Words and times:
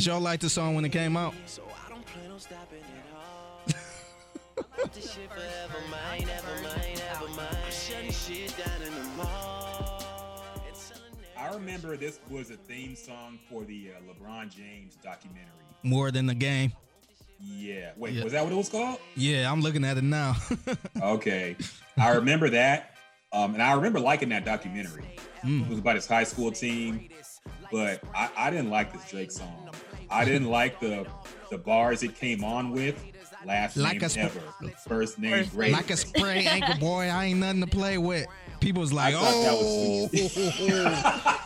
Did 0.00 0.06
y'all 0.06 0.18
like 0.18 0.40
the 0.40 0.48
song 0.48 0.74
when 0.74 0.86
it 0.86 0.92
came 0.92 1.14
out? 1.14 1.34
I 11.36 11.52
remember 11.52 11.98
this 11.98 12.18
was 12.30 12.50
a 12.50 12.56
theme 12.56 12.96
song 12.96 13.38
for 13.50 13.64
the 13.64 13.90
uh, 13.90 14.00
LeBron 14.10 14.48
James 14.48 14.96
documentary. 15.02 15.50
More 15.82 16.10
than 16.10 16.24
the 16.24 16.34
game. 16.34 16.72
Yeah. 17.38 17.90
Wait, 17.98 18.14
Yeah. 18.14 18.24
was 18.24 18.32
that 18.32 18.42
what 18.42 18.54
it 18.54 18.56
was 18.56 18.70
called? 18.70 19.00
Yeah, 19.16 19.52
I'm 19.52 19.60
looking 19.60 19.84
at 19.84 19.98
it 19.98 20.04
now. 20.04 20.34
Okay. 21.02 21.56
I 21.98 22.12
remember 22.12 22.48
that. 22.48 22.94
Um, 23.34 23.52
and 23.52 23.62
I 23.62 23.74
remember 23.74 24.00
liking 24.00 24.30
that 24.30 24.46
documentary. 24.46 25.04
Mm. 25.44 25.64
It 25.64 25.68
was 25.68 25.78
about 25.78 25.96
his 25.96 26.06
high 26.06 26.24
school 26.24 26.50
team, 26.50 27.10
but 27.70 28.02
I, 28.14 28.30
I 28.34 28.50
didn't 28.50 28.70
like 28.70 28.94
this 28.94 29.06
Drake 29.10 29.30
song. 29.30 29.70
I 30.10 30.24
didn't 30.24 30.48
like 30.48 30.80
the 30.80 31.06
the 31.50 31.58
bars 31.58 32.02
it 32.02 32.14
came 32.16 32.44
on 32.44 32.70
with. 32.70 33.02
Last 33.46 33.76
Like 33.78 33.94
name 33.94 34.04
a 34.04 34.08
sp- 34.12 34.18
ever, 34.20 34.40
first 34.86 35.18
name 35.18 35.30
First 35.44 35.52
great. 35.54 35.72
like 35.72 35.88
a 35.90 35.96
spray 35.96 36.44
ankle 36.44 36.74
boy, 36.78 37.04
I 37.08 37.24
ain't 37.26 37.40
nothing 37.40 37.62
to 37.62 37.66
play 37.66 37.96
with. 37.96 38.26
People 38.60 38.82
was 38.82 38.92
like, 38.92 39.14
I 39.14 39.18
thought 39.18 40.10
that 40.12 41.40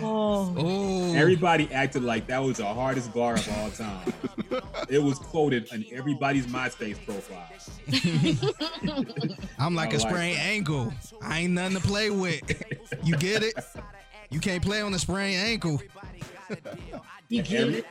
Oh, 0.00 0.54
oh. 0.56 1.14
Everybody 1.14 1.68
acted 1.72 2.04
like 2.04 2.28
that 2.28 2.38
was 2.42 2.58
the 2.58 2.66
hardest 2.66 3.12
bar 3.12 3.34
of 3.34 3.48
all 3.58 3.70
time. 3.70 4.12
it 4.88 5.02
was 5.02 5.18
quoted 5.18 5.68
on 5.72 5.84
everybody's 5.92 6.46
MySpace 6.46 7.04
profile. 7.04 7.48
I'm 9.58 9.74
like 9.74 9.90
I 9.92 9.96
a 9.96 9.98
like 9.98 10.08
sprained 10.08 10.36
that. 10.38 10.46
ankle. 10.46 10.92
I 11.20 11.40
ain't 11.40 11.52
nothing 11.54 11.80
to 11.80 11.86
play 11.86 12.10
with. 12.10 12.42
You 13.02 13.16
get 13.16 13.42
it? 13.42 13.54
You 14.30 14.38
can't 14.38 14.62
play 14.62 14.80
on 14.82 14.94
a 14.94 14.98
sprained 15.00 15.40
ankle. 15.44 15.80
You 17.32 17.42
Every- 17.56 17.82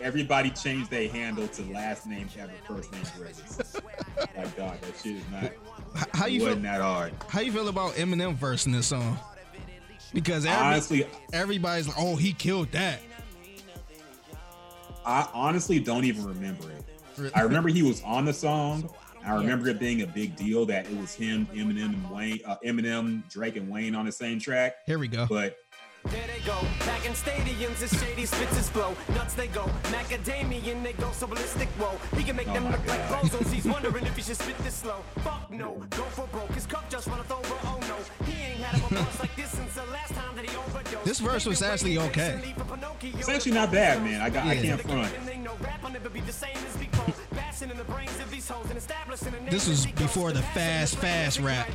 everybody 0.02 0.50
changed 0.50 0.90
their 0.90 1.08
handle 1.08 1.48
to 1.48 1.62
last 1.72 2.06
name 2.06 2.28
ever, 2.38 2.52
first 2.66 2.92
name 2.92 3.02
greatest. 3.16 3.80
Like 4.36 4.56
God, 4.56 4.78
that 4.82 4.92
shit 5.02 5.16
is 5.16 5.22
not. 5.32 5.52
How 6.12 6.26
you 6.26 6.40
feel? 6.40 6.56
that 6.56 6.80
hard. 6.82 7.14
How 7.28 7.40
you 7.40 7.52
feel 7.52 7.68
about 7.68 7.94
Eminem 7.94 8.34
verse 8.34 8.66
in 8.66 8.72
this 8.72 8.86
song? 8.86 9.18
Because 10.12 10.44
every, 10.44 10.66
Honestly, 10.66 11.06
everybody's 11.32 11.88
like, 11.88 11.96
"Oh, 11.98 12.16
he 12.16 12.32
killed 12.32 12.70
that." 12.72 13.00
I 15.06 15.28
honestly 15.32 15.78
don't 15.80 16.04
even 16.04 16.24
remember 16.26 16.64
it. 16.70 17.32
I 17.34 17.42
remember 17.42 17.70
he 17.70 17.82
was 17.82 18.02
on 18.02 18.24
the 18.26 18.32
song. 18.32 18.90
I 19.24 19.34
remember 19.34 19.68
it 19.68 19.80
being 19.80 20.02
a 20.02 20.06
big 20.06 20.36
deal 20.36 20.66
that 20.66 20.86
it 20.86 20.96
was 21.00 21.14
him, 21.14 21.48
Eminem, 21.52 21.94
and 21.94 22.10
Wayne, 22.10 22.40
uh, 22.46 22.56
Eminem, 22.64 23.28
Drake, 23.28 23.56
and 23.56 23.68
Wayne 23.68 23.94
on 23.96 24.06
the 24.06 24.12
same 24.12 24.38
track. 24.38 24.76
Here 24.86 24.98
we 25.00 25.08
go. 25.08 25.26
But 25.28 25.56
There 26.10 26.26
they 26.26 26.40
go, 26.46 26.58
back 26.86 27.04
in 27.04 27.12
stadiums, 27.12 27.82
it's 27.82 27.98
shady 28.00 28.26
spits 28.26 28.56
his 28.56 28.68
flow. 28.68 28.94
Nuts 29.14 29.34
they 29.34 29.48
go, 29.48 29.64
macadamian 29.84 30.82
they 30.82 30.92
go, 30.94 31.10
so 31.12 31.26
ballistic. 31.26 31.68
Whoa, 31.78 31.98
he 32.16 32.24
can 32.24 32.36
make 32.36 32.48
Oh 32.48 32.54
them 32.54 32.64
my 32.64 32.70
look 32.72 32.86
like 32.86 33.08
God. 33.08 33.24
bozos. 33.24 33.52
He's 33.52 33.64
wondering 33.64 34.06
if 34.06 34.16
he 34.16 34.22
should 34.22 34.36
spit 34.36 34.56
this 34.58 34.74
slow. 34.74 35.02
Fuck 35.24 35.50
no, 35.50 35.82
go 35.90 36.04
for 36.04 36.26
broke. 36.28 36.50
His 36.52 36.66
cup 36.66 36.88
just 36.88 37.08
runneth 37.08 37.30
over. 37.30 37.54
Oh 37.64 37.78
no, 37.88 37.96
he 38.24 38.40
ain't 38.42 38.60
had 38.60 38.78
a 38.78 38.94
boss 38.94 39.20
like 39.24 39.34
this 39.36 39.50
since 39.50 39.74
the 39.74 39.84
last 39.86 40.14
time 40.14 40.36
that 40.36 40.48
he 40.48 40.56
overdosed. 40.56 41.04
This 41.04 41.20
verse 41.20 41.46
was 41.46 41.62
actually 41.62 41.98
okay. 41.98 42.54
it's 43.02 43.28
actually 43.28 43.52
not 43.52 43.72
bad, 43.72 44.02
man. 44.02 44.20
I 44.20 44.30
got, 44.30 44.46
I 44.46 44.56
can't 44.56 44.80
front. 44.80 45.12
This 49.50 49.68
was 49.68 49.86
before 49.86 50.32
the 50.32 50.42
fast, 50.42 50.96
fast 50.96 51.40
rap. 51.40 51.68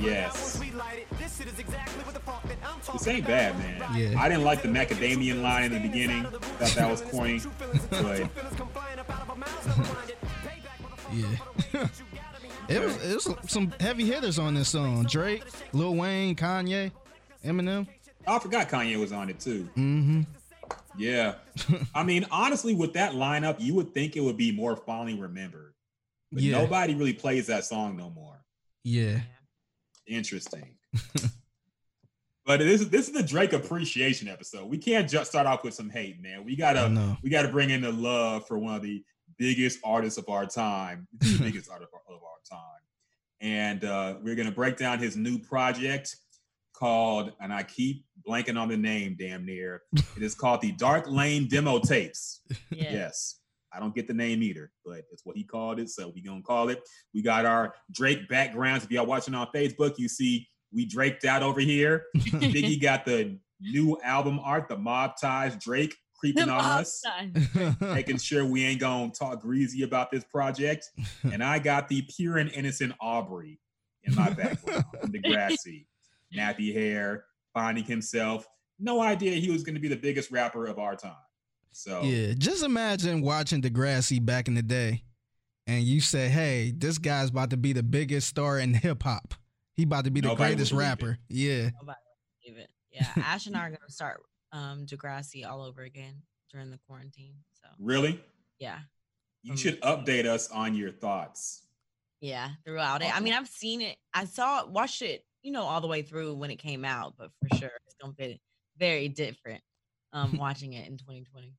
Yes. 0.00 0.58
This 2.92 3.06
ain't 3.06 3.26
bad, 3.26 3.58
man. 3.58 3.84
Yeah. 3.94 4.20
I 4.20 4.28
didn't 4.28 4.44
like 4.44 4.62
the 4.62 4.68
macadamian 4.68 5.42
line 5.42 5.64
in 5.64 5.72
the 5.72 5.80
beginning. 5.88 6.24
Thought 6.24 6.74
that 6.76 6.90
was 6.90 7.02
corny. 7.02 7.40
But 7.90 8.28
Yeah. 11.12 11.26
it 12.68 12.80
was 12.82 12.96
it 13.04 13.14
was 13.14 13.34
some 13.46 13.72
heavy 13.80 14.04
hitters 14.04 14.38
on 14.38 14.54
this 14.54 14.68
song. 14.70 15.04
Drake, 15.04 15.42
Lil 15.72 15.94
Wayne, 15.94 16.36
Kanye, 16.36 16.90
Eminem. 17.44 17.86
I 18.26 18.38
forgot 18.38 18.68
Kanye 18.68 18.96
was 18.98 19.12
on 19.12 19.30
it 19.30 19.40
too. 19.40 19.68
Mm-hmm. 19.76 20.22
Yeah. 20.98 21.34
I 21.94 22.02
mean, 22.02 22.26
honestly, 22.30 22.74
with 22.74 22.92
that 22.94 23.12
lineup, 23.12 23.56
you 23.60 23.74
would 23.74 23.94
think 23.94 24.16
it 24.16 24.20
would 24.20 24.36
be 24.36 24.52
more 24.52 24.76
fondly 24.76 25.18
remembered. 25.18 25.74
But 26.32 26.42
Yeah. 26.42 26.58
nobody 26.58 26.94
really 26.94 27.12
plays 27.14 27.46
that 27.46 27.64
song 27.64 27.96
no 27.96 28.10
more. 28.10 28.44
Yeah. 28.84 29.20
Interesting. 30.06 30.76
but 32.44 32.60
this 32.60 32.80
is 32.80 32.88
this 32.90 33.08
is 33.08 33.12
the 33.14 33.22
Drake 33.22 33.52
appreciation 33.52 34.28
episode. 34.28 34.66
We 34.68 34.78
can't 34.78 35.08
just 35.08 35.30
start 35.30 35.46
off 35.46 35.64
with 35.64 35.74
some 35.74 35.90
hate, 35.90 36.20
man. 36.20 36.44
We 36.44 36.56
gotta 36.56 37.16
we 37.22 37.30
gotta 37.30 37.48
bring 37.48 37.70
in 37.70 37.82
the 37.82 37.92
love 37.92 38.46
for 38.46 38.58
one 38.58 38.74
of 38.74 38.82
the 38.82 39.04
biggest 39.38 39.78
artists 39.84 40.18
of 40.18 40.28
our 40.28 40.46
time, 40.46 41.06
the 41.18 41.38
biggest 41.38 41.70
artist 41.70 41.92
of 42.08 42.14
our 42.22 42.58
time. 42.58 42.60
And 43.40 43.84
uh, 43.84 44.16
we're 44.22 44.34
gonna 44.34 44.50
break 44.50 44.76
down 44.78 44.98
his 44.98 45.16
new 45.16 45.38
project 45.38 46.16
called, 46.72 47.32
and 47.40 47.52
I 47.52 47.62
keep 47.64 48.04
blanking 48.28 48.60
on 48.60 48.68
the 48.68 48.76
name, 48.76 49.16
damn 49.18 49.46
near. 49.46 49.82
It 49.94 50.22
is 50.22 50.34
called 50.34 50.60
the 50.60 50.72
Dark 50.72 51.08
Lane 51.08 51.48
Demo 51.48 51.78
Tapes. 51.78 52.42
Yeah. 52.70 52.92
Yes. 52.92 53.40
I 53.72 53.80
don't 53.80 53.94
get 53.94 54.06
the 54.06 54.14
name 54.14 54.42
either, 54.42 54.70
but 54.84 55.04
it's 55.10 55.24
what 55.24 55.36
he 55.36 55.44
called 55.44 55.78
it. 55.78 55.90
So 55.90 56.12
we 56.14 56.22
gonna 56.22 56.42
call 56.42 56.68
it. 56.68 56.80
We 57.14 57.22
got 57.22 57.44
our 57.44 57.74
Drake 57.90 58.28
backgrounds. 58.28 58.84
If 58.84 58.90
y'all 58.90 59.06
watching 59.06 59.34
on 59.34 59.48
Facebook, 59.54 59.94
you 59.98 60.08
see 60.08 60.46
we 60.72 60.86
draked 60.86 61.24
out 61.24 61.42
over 61.42 61.60
here. 61.60 62.04
Biggie 62.16 62.80
got 62.80 63.04
the 63.04 63.38
new 63.60 63.98
album 64.02 64.38
art, 64.42 64.68
the 64.68 64.76
mob 64.76 65.12
ties 65.20 65.56
Drake 65.56 65.96
creeping 66.18 66.48
on 66.48 66.60
us, 66.60 67.02
making 67.80 68.18
sure 68.18 68.44
we 68.44 68.64
ain't 68.64 68.80
gonna 68.80 69.10
talk 69.10 69.40
greasy 69.40 69.82
about 69.82 70.10
this 70.10 70.24
project. 70.24 70.90
And 71.22 71.42
I 71.42 71.58
got 71.58 71.88
the 71.88 72.02
pure 72.02 72.38
and 72.38 72.50
innocent 72.50 72.92
Aubrey 73.00 73.60
in 74.04 74.14
my 74.14 74.30
background, 74.30 74.84
in 75.02 75.12
the 75.12 75.20
grassy, 75.20 75.86
nappy 76.36 76.74
hair, 76.74 77.24
finding 77.58 77.84
himself. 77.84 78.46
No 78.78 79.00
idea 79.02 79.32
he 79.32 79.50
was 79.50 79.64
gonna 79.64 79.80
be 79.80 79.88
the 79.88 79.96
biggest 79.96 80.30
rapper 80.30 80.66
of 80.66 80.78
our 80.78 80.94
time. 80.94 81.16
So 81.72 82.02
Yeah, 82.02 82.34
just 82.38 82.62
imagine 82.64 83.20
watching 83.20 83.60
Degrassi 83.60 84.24
back 84.24 84.46
in 84.48 84.54
the 84.54 84.62
day, 84.62 85.02
and 85.66 85.82
you 85.84 86.00
say, 86.00 86.28
"Hey, 86.28 86.72
this 86.76 86.98
guy's 86.98 87.30
about 87.30 87.50
to 87.50 87.56
be 87.56 87.72
the 87.72 87.82
biggest 87.82 88.28
star 88.28 88.58
in 88.60 88.74
hip 88.74 89.02
hop. 89.02 89.34
He 89.74 89.82
about 89.82 90.04
to 90.04 90.10
be 90.12 90.20
the 90.20 90.28
Nobody 90.28 90.54
greatest 90.54 90.70
believe 90.70 90.84
it. 90.86 90.88
rapper." 90.88 91.18
Yeah, 91.28 91.70
Believe 91.80 92.58
it. 92.58 92.70
Yeah, 92.92 93.06
Ash 93.16 93.46
and 93.48 93.56
I 93.56 93.60
are 93.66 93.70
gonna 93.70 93.90
start 93.90 94.22
um 94.52 94.86
Degrassi 94.86 95.44
all 95.44 95.62
over 95.62 95.82
again 95.82 96.22
during 96.52 96.70
the 96.70 96.78
quarantine. 96.86 97.34
So 97.60 97.68
really, 97.80 98.20
yeah, 98.60 98.80
you 99.42 99.52
Um, 99.52 99.56
should 99.58 99.80
update 99.82 100.24
us 100.26 100.48
on 100.50 100.74
your 100.76 100.92
thoughts. 100.92 101.66
yeah, 102.20 102.52
throughout 102.64 103.02
it. 103.02 103.14
I 103.14 103.20
mean, 103.20 103.34
I've 103.34 103.48
seen 103.48 103.80
it. 103.82 103.98
I 104.14 104.24
saw 104.24 104.60
it, 104.62 104.70
watched 104.70 105.02
it, 105.02 105.24
you 105.42 105.52
know, 105.52 105.62
all 105.62 105.80
the 105.80 105.86
way 105.86 106.02
through 106.02 106.34
when 106.34 106.50
it 106.50 106.56
came 106.56 106.84
out, 106.84 107.14
but 107.18 107.30
for 107.40 107.56
sure 107.56 107.70
it's 107.86 107.94
gonna 108.00 108.12
be 108.14 108.40
very 108.78 109.08
different 109.08 109.62
um 110.12 110.36
watching 110.38 110.74
it 110.74 110.88
in 110.88 110.96
2020. 110.96 111.52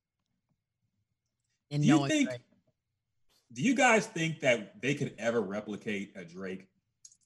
And 1.71 1.83
Do 1.83 1.87
you 1.87 2.07
think? 2.07 2.29
Drake. 2.29 2.41
Do 3.51 3.63
you 3.63 3.75
guys 3.75 4.05
think 4.05 4.41
that 4.41 4.79
they 4.81 4.93
could 4.93 5.15
ever 5.17 5.41
replicate 5.41 6.13
a 6.15 6.23
Drake? 6.23 6.67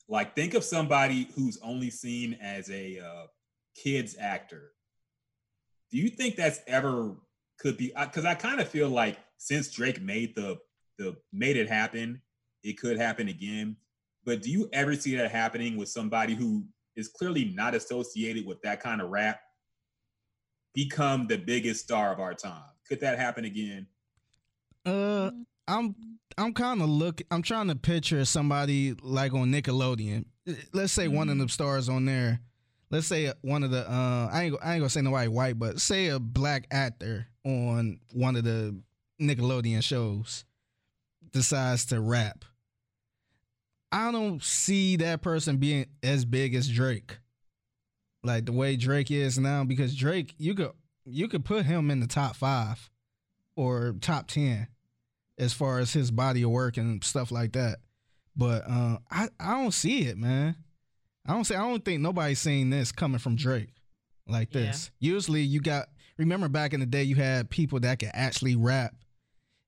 Like, 0.07 0.35
think 0.35 0.53
of 0.53 0.63
somebody 0.63 1.29
who's 1.35 1.57
only 1.61 1.89
seen 1.89 2.37
as 2.41 2.69
a 2.69 2.99
uh, 2.99 3.27
kids 3.75 4.15
actor. 4.19 4.71
Do 5.91 5.97
you 5.97 6.09
think 6.09 6.35
that's 6.35 6.59
ever 6.67 7.15
could 7.59 7.77
be? 7.77 7.93
Because 7.99 8.25
I 8.25 8.35
kind 8.35 8.59
of 8.59 8.67
feel 8.67 8.89
like 8.89 9.17
since 9.37 9.69
Drake 9.69 10.01
made 10.01 10.35
the 10.35 10.59
the 10.97 11.15
made 11.31 11.57
it 11.57 11.69
happen, 11.69 12.21
it 12.63 12.79
could 12.79 12.97
happen 12.97 13.27
again. 13.27 13.75
But 14.25 14.41
do 14.41 14.49
you 14.49 14.69
ever 14.73 14.95
see 14.95 15.15
that 15.15 15.31
happening 15.31 15.77
with 15.77 15.89
somebody 15.89 16.33
who 16.33 16.65
is 16.95 17.07
clearly 17.07 17.45
not 17.55 17.75
associated 17.75 18.45
with 18.45 18.61
that 18.61 18.81
kind 18.81 19.01
of 19.01 19.09
rap 19.09 19.39
become 20.73 21.27
the 21.27 21.37
biggest 21.37 21.83
star 21.83 22.11
of 22.13 22.19
our 22.19 22.33
time? 22.33 22.63
Could 22.87 22.99
that 23.01 23.17
happen 23.19 23.45
again? 23.45 23.87
uh, 24.85 25.31
I'm 25.67 25.95
I'm 26.37 26.53
kind 26.53 26.81
of 26.81 26.89
look. 26.89 27.21
I'm 27.31 27.41
trying 27.41 27.67
to 27.69 27.75
picture 27.75 28.25
somebody 28.25 28.95
like 29.01 29.33
on 29.33 29.51
Nickelodeon. 29.51 30.25
Let's 30.73 30.91
say 30.91 31.07
one 31.07 31.29
of 31.29 31.37
Mhm. 31.37 31.41
the 31.47 31.49
stars 31.49 31.87
on 31.87 32.05
there. 32.05 32.41
Let's 32.89 33.07
say 33.07 33.31
one 33.41 33.63
of 33.63 33.71
the. 33.71 33.89
Uh, 33.89 34.29
I 34.31 34.43
ain't 34.43 34.55
I 34.61 34.73
ain't 34.73 34.81
gonna 34.81 34.89
say 34.89 35.01
nobody 35.01 35.29
white, 35.29 35.57
but 35.57 35.79
say 35.79 36.07
a 36.07 36.19
black 36.19 36.67
actor 36.69 37.27
on 37.45 37.99
one 38.11 38.35
of 38.35 38.43
the 38.43 38.75
Nickelodeon 39.21 39.81
shows 39.83 40.43
decides 41.31 41.85
to 41.85 42.01
rap. 42.01 42.43
I 43.93 44.11
don't 44.11 44.43
see 44.43 44.95
that 44.97 45.21
person 45.21 45.57
being 45.57 45.85
as 46.01 46.25
big 46.25 46.55
as 46.55 46.67
Drake. 46.67 47.17
Like 48.23 48.45
the 48.45 48.51
way 48.53 48.75
Drake 48.75 49.11
is 49.11 49.37
now, 49.37 49.63
because 49.63 49.95
Drake, 49.95 50.33
you 50.37 50.55
could 50.55 50.71
you 51.05 51.27
could 51.27 51.43
put 51.45 51.65
him 51.65 51.91
in 51.91 51.99
the 51.99 52.07
top 52.07 52.35
five 52.35 52.89
or 53.55 53.95
top 54.01 54.27
ten 54.27 54.67
as 55.37 55.53
far 55.53 55.79
as 55.79 55.91
his 55.93 56.09
body 56.11 56.41
of 56.43 56.49
work 56.49 56.77
and 56.77 57.03
stuff 57.03 57.31
like 57.31 57.51
that. 57.53 57.77
But 58.35 58.63
uh, 58.67 58.97
I 59.11 59.27
I 59.39 59.61
don't 59.61 59.73
see 59.73 60.05
it, 60.05 60.17
man. 60.17 60.55
I 61.25 61.33
don't 61.33 61.43
say 61.45 61.55
I 61.55 61.67
don't 61.69 61.83
think 61.83 62.01
nobody's 62.01 62.39
seeing 62.39 62.69
this 62.69 62.91
coming 62.91 63.19
from 63.19 63.35
Drake 63.35 63.73
like 64.27 64.53
Yeah. 64.53 64.61
this. 64.67 64.89
Usually 64.99 65.41
you 65.41 65.59
got 65.61 65.89
remember 66.17 66.47
back 66.47 66.73
in 66.73 66.79
the 66.79 66.85
day, 66.85 67.03
you 67.03 67.15
had 67.15 67.49
people 67.49 67.79
that 67.81 67.99
could 67.99 68.11
actually 68.13 68.55
rap, 68.55 68.95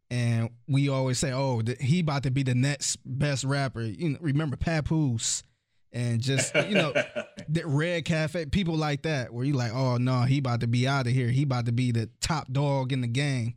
and 0.10 0.50
we 0.68 0.90
always 0.90 1.20
say, 1.20 1.32
"Oh, 1.32 1.62
he 1.80 2.00
about 2.00 2.24
to 2.24 2.32
be 2.32 2.44
the 2.44 2.56
next 2.56 2.98
best 3.06 3.44
rapper." 3.44 3.82
You 3.82 4.10
know, 4.10 4.18
remember 4.22 4.56
Papoose 4.56 5.44
and 5.92 6.22
just 6.22 6.54
you 6.56 6.76
know 6.76 6.94
the 7.50 7.64
Red 7.66 8.06
Cafe, 8.06 8.46
people 8.48 8.76
like 8.76 9.04
that, 9.04 9.34
where 9.34 9.46
you 9.46 9.54
like, 9.54 9.74
"Oh 9.74 9.98
no, 9.98 10.24
he 10.24 10.40
about 10.40 10.60
to 10.62 10.68
be 10.68 10.88
out 10.88 11.08
of 11.08 11.14
here. 11.14 11.30
He 11.30 11.44
about 11.44 11.66
to 11.66 11.72
be 11.72 11.92
the 11.92 12.10
top 12.22 12.52
dog 12.52 12.92
in 12.92 13.02
the 13.02 13.08
game." 13.08 13.56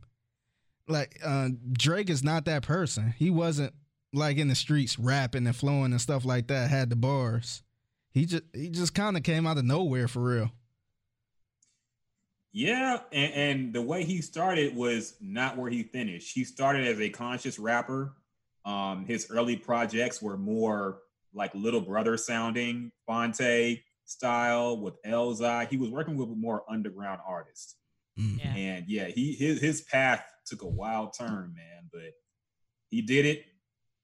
Like 0.87 1.19
uh, 1.23 1.49
Drake 1.71 2.09
is 2.09 2.23
not 2.23 2.45
that 2.45 2.63
person. 2.63 3.13
He 3.17 3.29
wasn't 3.29 3.73
like 4.11 4.37
in 4.37 4.47
the 4.47 4.55
streets 4.55 4.97
rapping 4.97 5.45
and 5.45 5.55
flowing 5.55 5.91
and 5.91 6.01
stuff 6.01 6.25
like 6.25 6.47
that. 6.47 6.69
Had 6.69 6.89
the 6.89 6.95
bars. 6.95 7.61
He 8.11 8.25
just 8.25 8.43
he 8.53 8.69
just 8.69 8.95
kind 8.95 9.15
of 9.15 9.23
came 9.23 9.45
out 9.45 9.57
of 9.57 9.65
nowhere 9.65 10.07
for 10.07 10.21
real. 10.21 10.51
Yeah, 12.51 12.99
and, 13.11 13.33
and 13.33 13.73
the 13.73 13.81
way 13.81 14.03
he 14.03 14.21
started 14.21 14.75
was 14.75 15.15
not 15.21 15.57
where 15.57 15.69
he 15.69 15.83
finished. 15.83 16.33
He 16.33 16.43
started 16.43 16.87
as 16.87 16.99
a 16.99 17.09
conscious 17.09 17.59
rapper. 17.59 18.13
Um, 18.65 19.05
his 19.05 19.29
early 19.29 19.55
projects 19.55 20.21
were 20.21 20.37
more 20.37 20.99
like 21.33 21.53
Little 21.53 21.81
Brother 21.81 22.17
sounding, 22.17 22.91
Phonte 23.05 23.81
style 24.05 24.77
with 24.77 25.01
Elzhi. 25.03 25.67
He 25.67 25.77
was 25.77 25.89
working 25.89 26.17
with 26.17 26.29
more 26.29 26.63
underground 26.67 27.21
artists. 27.25 27.75
Mm. 28.19 28.39
Yeah. 28.39 28.53
And 28.55 28.85
yeah, 28.87 29.07
he 29.07 29.33
his 29.33 29.61
his 29.61 29.81
path 29.81 30.23
took 30.45 30.63
a 30.63 30.67
wild 30.67 31.13
turn, 31.17 31.53
man, 31.55 31.89
but 31.93 32.13
he 32.89 33.01
did 33.01 33.25
it. 33.25 33.45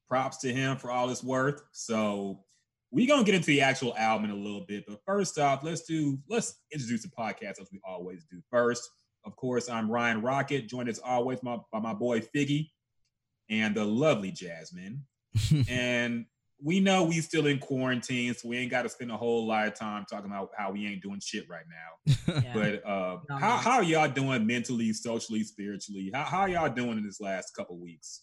Props 0.08 0.38
to 0.38 0.54
him 0.54 0.78
for 0.78 0.92
all 0.92 1.08
his 1.10 1.24
worth. 1.24 1.64
So 1.72 2.44
we're 2.96 3.08
gonna 3.08 3.26
get 3.26 3.36
into 3.36 3.48
the 3.48 3.60
actual 3.60 3.94
album 3.98 4.30
in 4.30 4.32
a 4.32 4.42
little 4.42 4.66
bit, 4.66 4.86
but 4.88 5.02
first 5.06 5.38
off, 5.38 5.64
let's 5.66 5.82
do 5.82 6.18
let's 6.30 6.62
introduce 6.72 7.02
the 7.02 7.10
podcast 7.10 7.60
as 7.60 7.68
we 7.70 7.82
always 7.86 8.24
do. 8.32 8.42
First, 8.50 8.90
of 9.26 9.36
course, 9.36 9.68
I'm 9.70 9.92
Ryan 9.92 10.22
Rocket, 10.22 10.70
joined 10.70 10.88
as 10.88 11.00
always 11.00 11.44
my, 11.44 11.58
by 11.74 11.80
my 11.80 11.94
boy 11.94 12.22
Figgy 12.22 12.70
and 13.50 13.76
the 13.76 13.84
lovely 13.84 14.32
Jasmine. 14.32 15.04
and 15.70 16.26
we 16.64 16.80
know 16.80 17.04
we 17.04 17.20
still 17.20 17.48
in 17.48 17.60
quarantine, 17.60 18.34
so 18.34 18.48
we 18.48 18.58
ain't 18.58 18.72
got 18.72 18.84
to 18.84 18.90
spend 18.90 19.12
a 19.12 19.18
whole 19.18 19.46
lot 19.46 19.68
of 19.68 19.74
time 19.74 20.06
talking 20.10 20.32
about 20.32 20.52
how 20.58 20.72
we 20.72 20.88
ain't 20.88 21.04
doing 21.04 21.20
shit 21.22 21.50
right 21.50 21.66
now. 21.70 22.42
Yeah. 22.42 22.54
But 22.54 22.88
uh, 22.88 23.18
No, 23.28 23.36
how 23.36 23.50
no. 23.50 23.58
how 23.58 23.72
are 23.80 23.84
y'all 23.84 24.08
doing 24.08 24.48
mentally, 24.48 24.94
socially, 24.94 25.44
spiritually? 25.44 26.12
How 26.14 26.24
how 26.24 26.46
y'all 26.46 26.70
doing 26.70 26.98
in 26.98 27.06
this 27.06 27.20
last 27.20 27.54
couple 27.54 27.78
weeks? 27.78 28.22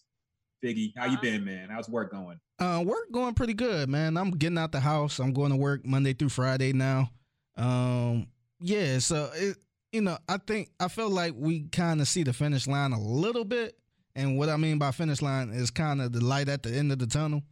Figgy, 0.63 0.93
how 0.95 1.05
you 1.05 1.17
been, 1.19 1.43
man? 1.43 1.67
How's 1.69 1.89
work 1.89 2.11
going? 2.11 2.39
Uh, 2.57 2.81
work 2.85 3.11
going 3.11 3.33
pretty 3.33 3.53
good, 3.53 3.89
man. 3.89 4.15
I'm 4.15 4.31
getting 4.31 4.57
out 4.57 4.71
the 4.71 4.79
house. 4.79 5.19
I'm 5.19 5.33
going 5.33 5.51
to 5.51 5.57
work 5.57 5.85
Monday 5.85 6.13
through 6.13 6.29
Friday 6.29 6.71
now. 6.71 7.09
Um, 7.57 8.27
yeah, 8.61 8.99
so 8.99 9.29
it, 9.35 9.57
you 9.91 10.01
know, 10.01 10.17
I 10.29 10.37
think 10.37 10.69
I 10.79 10.87
feel 10.87 11.09
like 11.09 11.33
we 11.35 11.63
kind 11.63 11.99
of 11.99 12.07
see 12.07 12.23
the 12.23 12.31
finish 12.31 12.65
line 12.65 12.93
a 12.93 12.99
little 12.99 13.43
bit, 13.43 13.77
and 14.15 14.37
what 14.37 14.47
I 14.47 14.55
mean 14.55 14.77
by 14.77 14.91
finish 14.91 15.21
line 15.21 15.49
is 15.49 15.69
kind 15.69 16.01
of 16.01 16.13
the 16.13 16.23
light 16.23 16.47
at 16.47 16.63
the 16.63 16.73
end 16.73 16.93
of 16.93 16.99
the 16.99 17.07
tunnel. 17.07 17.43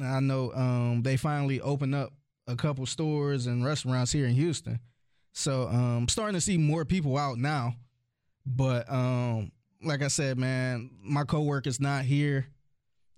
I 0.00 0.20
know 0.20 0.52
um 0.52 1.02
they 1.02 1.16
finally 1.16 1.60
opened 1.62 1.94
up 1.94 2.12
a 2.46 2.54
couple 2.54 2.84
stores 2.84 3.46
and 3.46 3.64
restaurants 3.64 4.12
here 4.12 4.26
in 4.26 4.34
Houston, 4.34 4.78
so 5.32 5.68
um 5.68 6.06
starting 6.06 6.34
to 6.34 6.40
see 6.42 6.58
more 6.58 6.84
people 6.84 7.16
out 7.16 7.38
now. 7.38 7.74
But 8.44 8.88
um, 8.92 9.50
like 9.82 10.02
I 10.02 10.08
said, 10.08 10.38
man, 10.38 10.90
my 11.02 11.24
coworker's 11.24 11.80
not 11.80 12.04
here 12.04 12.46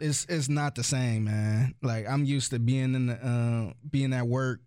it's 0.00 0.26
it's 0.28 0.49
not 0.49 0.75
the 0.75 0.84
same, 0.84 1.25
man. 1.25 1.75
Like 1.82 2.08
I'm 2.08 2.25
used 2.25 2.50
to 2.50 2.58
being 2.58 2.94
in 2.94 3.06
the 3.06 3.14
uh, 3.14 3.72
being 3.90 4.12
at 4.12 4.26
work, 4.26 4.60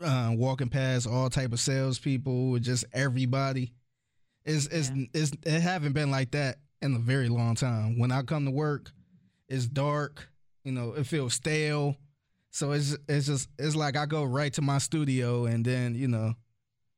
uh, 0.00 0.32
walking 0.34 0.68
past 0.68 1.06
all 1.06 1.30
type 1.30 1.52
of 1.52 1.60
salespeople, 1.60 2.58
just 2.58 2.84
everybody. 2.92 3.72
It's 4.44 4.66
it's, 4.66 4.90
Yeah. 4.90 5.06
it's 5.14 5.32
it 5.44 5.60
haven't 5.60 5.92
been 5.92 6.10
like 6.10 6.32
that 6.32 6.58
in 6.82 6.94
a 6.94 6.98
very 6.98 7.28
long 7.28 7.54
time. 7.54 7.98
When 7.98 8.12
I 8.12 8.22
come 8.22 8.44
to 8.44 8.50
work, 8.50 8.92
it's 9.48 9.66
dark. 9.66 10.28
You 10.64 10.72
know, 10.72 10.92
it 10.92 11.06
feels 11.06 11.34
stale. 11.34 11.96
So 12.50 12.72
it's 12.72 12.96
it's 13.08 13.26
just 13.26 13.48
it's 13.58 13.74
like 13.76 13.96
I 13.96 14.06
go 14.06 14.22
right 14.24 14.52
to 14.54 14.62
my 14.62 14.78
studio 14.78 15.46
and 15.46 15.64
then 15.64 15.94
you 15.94 16.08
know, 16.08 16.34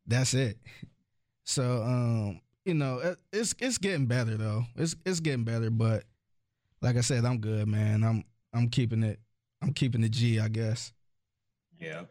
that's 0.06 0.34
it. 0.34 0.58
So 1.44 1.82
um, 1.84 2.40
you 2.66 2.74
know, 2.74 3.14
it's 3.32 3.54
it's 3.60 3.78
getting 3.78 4.06
better 4.06 4.36
though. 4.36 4.64
It's 4.74 4.96
it's 5.06 5.20
getting 5.20 5.44
better, 5.44 5.70
but 5.70 6.04
like 6.82 6.96
I 6.96 7.00
said, 7.00 7.24
I'm 7.24 7.38
good, 7.38 7.68
man. 7.68 8.02
I'm 8.02 8.24
I'm 8.52 8.68
keeping 8.68 9.04
it. 9.04 9.20
I'm 9.62 9.72
keeping 9.72 10.00
the 10.00 10.08
G, 10.08 10.40
I 10.40 10.48
guess. 10.48 10.92
Yeah. 11.80 12.02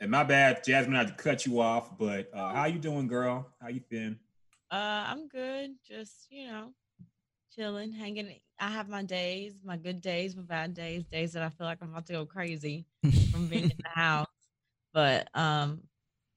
And 0.00 0.10
my 0.10 0.22
bad, 0.22 0.62
Jasmine, 0.64 0.94
I 0.94 0.98
had 0.98 1.08
to 1.08 1.22
cut 1.22 1.44
you 1.44 1.60
off, 1.60 1.98
but 1.98 2.30
uh, 2.32 2.54
how 2.54 2.66
you 2.66 2.78
doing, 2.78 3.08
girl? 3.08 3.48
How 3.60 3.68
you 3.68 3.80
been? 3.88 4.18
Uh, 4.70 5.04
I'm 5.08 5.28
good. 5.28 5.72
Just 5.86 6.28
you 6.30 6.46
know, 6.46 6.70
chilling, 7.54 7.92
hanging. 7.92 8.38
I 8.60 8.68
have 8.68 8.88
my 8.88 9.02
days, 9.02 9.54
my 9.64 9.76
good 9.76 10.00
days, 10.00 10.36
my 10.36 10.42
bad 10.42 10.74
days, 10.74 11.04
days 11.10 11.32
that 11.32 11.42
I 11.42 11.48
feel 11.48 11.66
like 11.66 11.78
I'm 11.82 11.90
about 11.90 12.06
to 12.06 12.12
go 12.12 12.26
crazy 12.26 12.86
from 13.32 13.48
being 13.48 13.64
in 13.64 13.72
the 13.82 14.00
house. 14.00 14.28
But 14.92 15.28
um, 15.34 15.82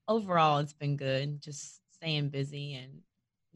overall, 0.08 0.58
it's 0.58 0.72
been 0.72 0.96
good. 0.96 1.40
Just 1.40 1.80
staying 1.92 2.30
busy 2.30 2.74
and 2.74 3.02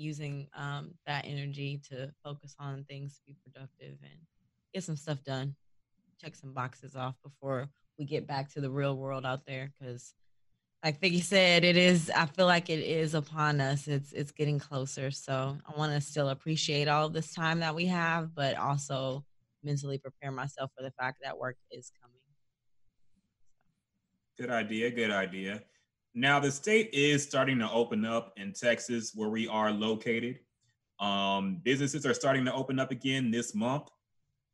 using 0.02 0.48
um 0.54 0.94
that 1.06 1.24
energy 1.26 1.80
to 1.90 2.12
focus 2.24 2.54
on 2.58 2.84
things 2.84 3.16
to 3.16 3.20
be 3.26 3.36
productive 3.44 3.96
and 4.02 4.18
get 4.74 4.84
some 4.84 4.96
stuff 4.96 5.22
done. 5.24 5.54
Check 6.20 6.34
some 6.34 6.52
boxes 6.52 6.96
off 6.96 7.14
before 7.22 7.68
we 7.98 8.04
get 8.04 8.26
back 8.26 8.52
to 8.52 8.60
the 8.60 8.70
real 8.70 8.96
world 8.96 9.24
out 9.24 9.46
there 9.46 9.72
because 9.78 10.14
like 10.84 11.00
Figgy 11.00 11.22
said, 11.22 11.62
it 11.62 11.76
is. 11.76 12.10
I 12.10 12.26
feel 12.26 12.46
like 12.46 12.68
it 12.68 12.80
is 12.80 13.14
upon 13.14 13.60
us. 13.60 13.86
It's 13.86 14.12
it's 14.12 14.32
getting 14.32 14.58
closer. 14.58 15.12
So 15.12 15.56
I 15.64 15.78
want 15.78 15.92
to 15.92 16.00
still 16.00 16.30
appreciate 16.30 16.88
all 16.88 17.06
of 17.06 17.12
this 17.12 17.32
time 17.32 17.60
that 17.60 17.74
we 17.74 17.86
have, 17.86 18.34
but 18.34 18.56
also 18.56 19.24
mentally 19.62 19.98
prepare 19.98 20.32
myself 20.32 20.72
for 20.76 20.82
the 20.82 20.90
fact 20.98 21.18
that 21.22 21.38
work 21.38 21.56
is 21.70 21.92
coming. 22.02 22.18
Good 24.36 24.50
idea. 24.50 24.90
Good 24.90 25.12
idea. 25.12 25.62
Now 26.14 26.38
the 26.38 26.50
state 26.50 26.90
is 26.92 27.22
starting 27.22 27.58
to 27.60 27.70
open 27.70 28.04
up 28.04 28.32
in 28.36 28.52
Texas, 28.52 29.12
where 29.14 29.30
we 29.30 29.48
are 29.48 29.72
located. 29.72 30.40
Um, 31.00 31.60
businesses 31.62 32.04
are 32.04 32.14
starting 32.14 32.44
to 32.44 32.52
open 32.52 32.78
up 32.78 32.90
again 32.90 33.30
this 33.30 33.54
month. 33.54 33.88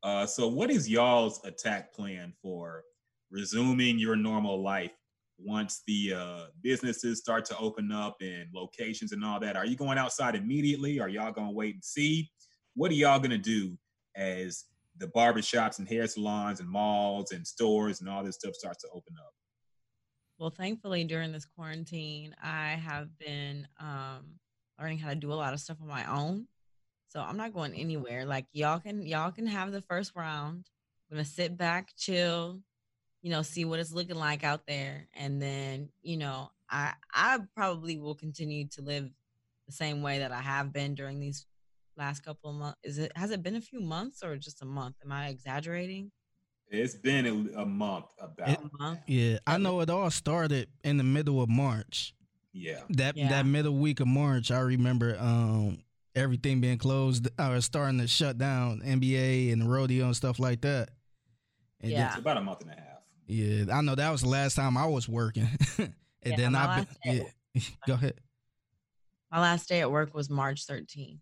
Uh, 0.05 0.25
so, 0.25 0.47
what 0.47 0.71
is 0.71 0.89
y'all's 0.89 1.45
attack 1.45 1.93
plan 1.93 2.33
for 2.41 2.85
resuming 3.31 3.99
your 3.99 4.15
normal 4.15 4.63
life 4.63 4.93
once 5.37 5.83
the 5.87 6.15
uh, 6.15 6.45
businesses 6.63 7.19
start 7.19 7.45
to 7.47 7.59
open 7.59 7.91
up 7.91 8.17
and 8.21 8.47
locations 8.55 9.11
and 9.11 9.25
all 9.25 9.41
that? 9.41 9.57
Are 9.57 9.67
you 9.67 9.77
going 9.77 9.99
outside 9.99 10.37
immediately? 10.37 11.01
Are 11.01 11.09
y'all 11.09 11.33
going 11.33 11.49
to 11.49 11.55
wait 11.55 11.75
and 11.75 11.85
see? 11.85 12.31
What 12.75 12.93
are 12.93 12.95
y'all 12.95 13.19
going 13.19 13.31
to 13.31 13.39
do 13.39 13.77
as 14.15 14.65
the 14.97 15.09
barbershops 15.09 15.81
and 15.81 15.89
hair 15.89 16.07
salons 16.07 16.61
and 16.61 16.69
malls 16.69 17.33
and 17.33 17.45
stores 17.45 18.01
and 18.01 18.09
all 18.09 18.23
this 18.23 18.37
stuff 18.37 18.55
starts 18.55 18.83
to 18.83 18.89
open 18.91 19.15
up? 19.19 19.33
Well, 20.39 20.51
thankfully 20.51 21.05
during 21.05 21.33
this 21.33 21.47
quarantine, 21.47 22.35
I 22.43 22.71
have 22.71 23.19
been 23.19 23.67
um, 23.81 24.39
learning 24.79 24.99
how 24.99 25.09
to 25.09 25.17
do 25.17 25.33
a 25.33 25.35
lot 25.35 25.53
of 25.53 25.61
stuff 25.61 25.79
on 25.83 25.89
my 25.89 26.05
own. 26.05 26.47
So 27.09 27.21
I'm 27.21 27.37
not 27.37 27.55
going 27.55 27.75
anywhere. 27.75 28.25
Like 28.27 28.47
y'all 28.53 28.81
can 28.81 29.07
y'all 29.07 29.33
can 29.33 29.47
have 29.47 29.73
the 29.73 29.83
first 29.83 30.13
round. 30.17 30.69
I'm 31.11 31.17
gonna 31.17 31.25
sit 31.25 31.57
back, 31.57 31.91
chill, 31.97 32.61
you 33.23 33.31
know, 33.31 33.43
see 33.43 33.65
what 33.65 33.81
it's 33.81 33.93
looking 33.93 34.17
like 34.17 34.45
out 34.45 34.63
there, 34.69 35.09
and 35.15 35.41
then 35.43 35.91
you 36.03 36.17
know, 36.19 36.51
I 36.71 36.95
I 37.15 37.41
probably 37.57 37.99
will 37.99 38.15
continue 38.15 38.69
to 38.71 38.83
live 38.83 39.11
the 39.67 39.73
same 39.73 40.03
way 40.03 40.21
that 40.21 40.33
I 40.33 40.41
have 40.43 40.73
been 40.73 40.95
during 40.95 41.21
these 41.21 41.47
last 41.97 42.23
couple 42.25 42.51
of 42.51 42.57
months. 42.57 42.79
Is 42.85 42.99
it 42.99 43.13
has 43.17 43.31
it 43.33 43.43
been 43.43 43.57
a 43.57 43.61
few 43.63 43.81
months 43.81 44.23
or 44.25 44.37
just 44.37 44.63
a 44.63 44.67
month? 44.67 44.97
Am 45.05 45.13
I 45.13 45.29
exaggerating? 45.29 46.13
It's 46.71 46.95
been 46.95 47.27
a, 47.27 47.63
a 47.63 47.67
month 47.67 48.07
about. 48.21 48.49
It- 48.51 48.61
Yeah, 49.07 49.39
I 49.47 49.59
know 49.59 49.81
it 49.81 49.91
all 49.91 50.11
started 50.11 50.69
in 50.85 50.97
the 50.99 51.05
middle 51.05 51.41
of 51.43 51.49
March. 51.49 52.15
yeah. 52.53 52.81
That 52.91 53.17
Yeah. 53.17 53.29
that 53.31 53.47
middle 53.47 53.75
week 53.77 54.01
of 54.01 54.07
March, 54.09 54.51
I 54.51 54.61
remember 54.61 55.17
um 55.19 55.79
everything 56.15 56.61
being 56.61 56.79
closed 56.79 57.29
or 57.39 57.61
starting 57.61 57.99
to 58.01 58.09
shut 58.09 58.39
down, 58.39 58.81
NBA 58.85 59.53
and 59.53 59.63
the 59.63 59.69
rodeo 59.69 60.07
and 60.07 60.17
stuff 60.17 60.39
like 60.39 60.61
that. 60.63 60.91
And 61.81 61.93
Yeah. 61.93 62.09
It's 62.09 62.19
about 62.19 62.37
a 62.37 62.41
month 62.43 62.63
and 62.63 62.71
a 62.71 62.75
half. 62.75 62.85
Yeah, 63.27 63.65
I 63.77 63.81
know 63.83 63.95
that 63.95 64.11
was 64.11 64.23
the 64.23 64.29
last 64.29 64.55
time 64.57 64.77
I 64.77 64.87
was 64.87 65.09
working. 65.09 65.49
and 65.79 65.95
Yeah, 66.25 66.37
then 66.37 66.55
I 66.55 66.67
last 66.67 66.89
been 67.05 67.19
day- 67.19 67.33
yeah. 67.55 67.63
Go 67.87 67.95
ahead. 67.95 68.15
My 69.31 69.41
last 69.41 69.69
day 69.69 69.81
at 69.83 69.91
work 69.93 70.15
was 70.15 70.29
March 70.31 70.67
13th. 70.67 71.21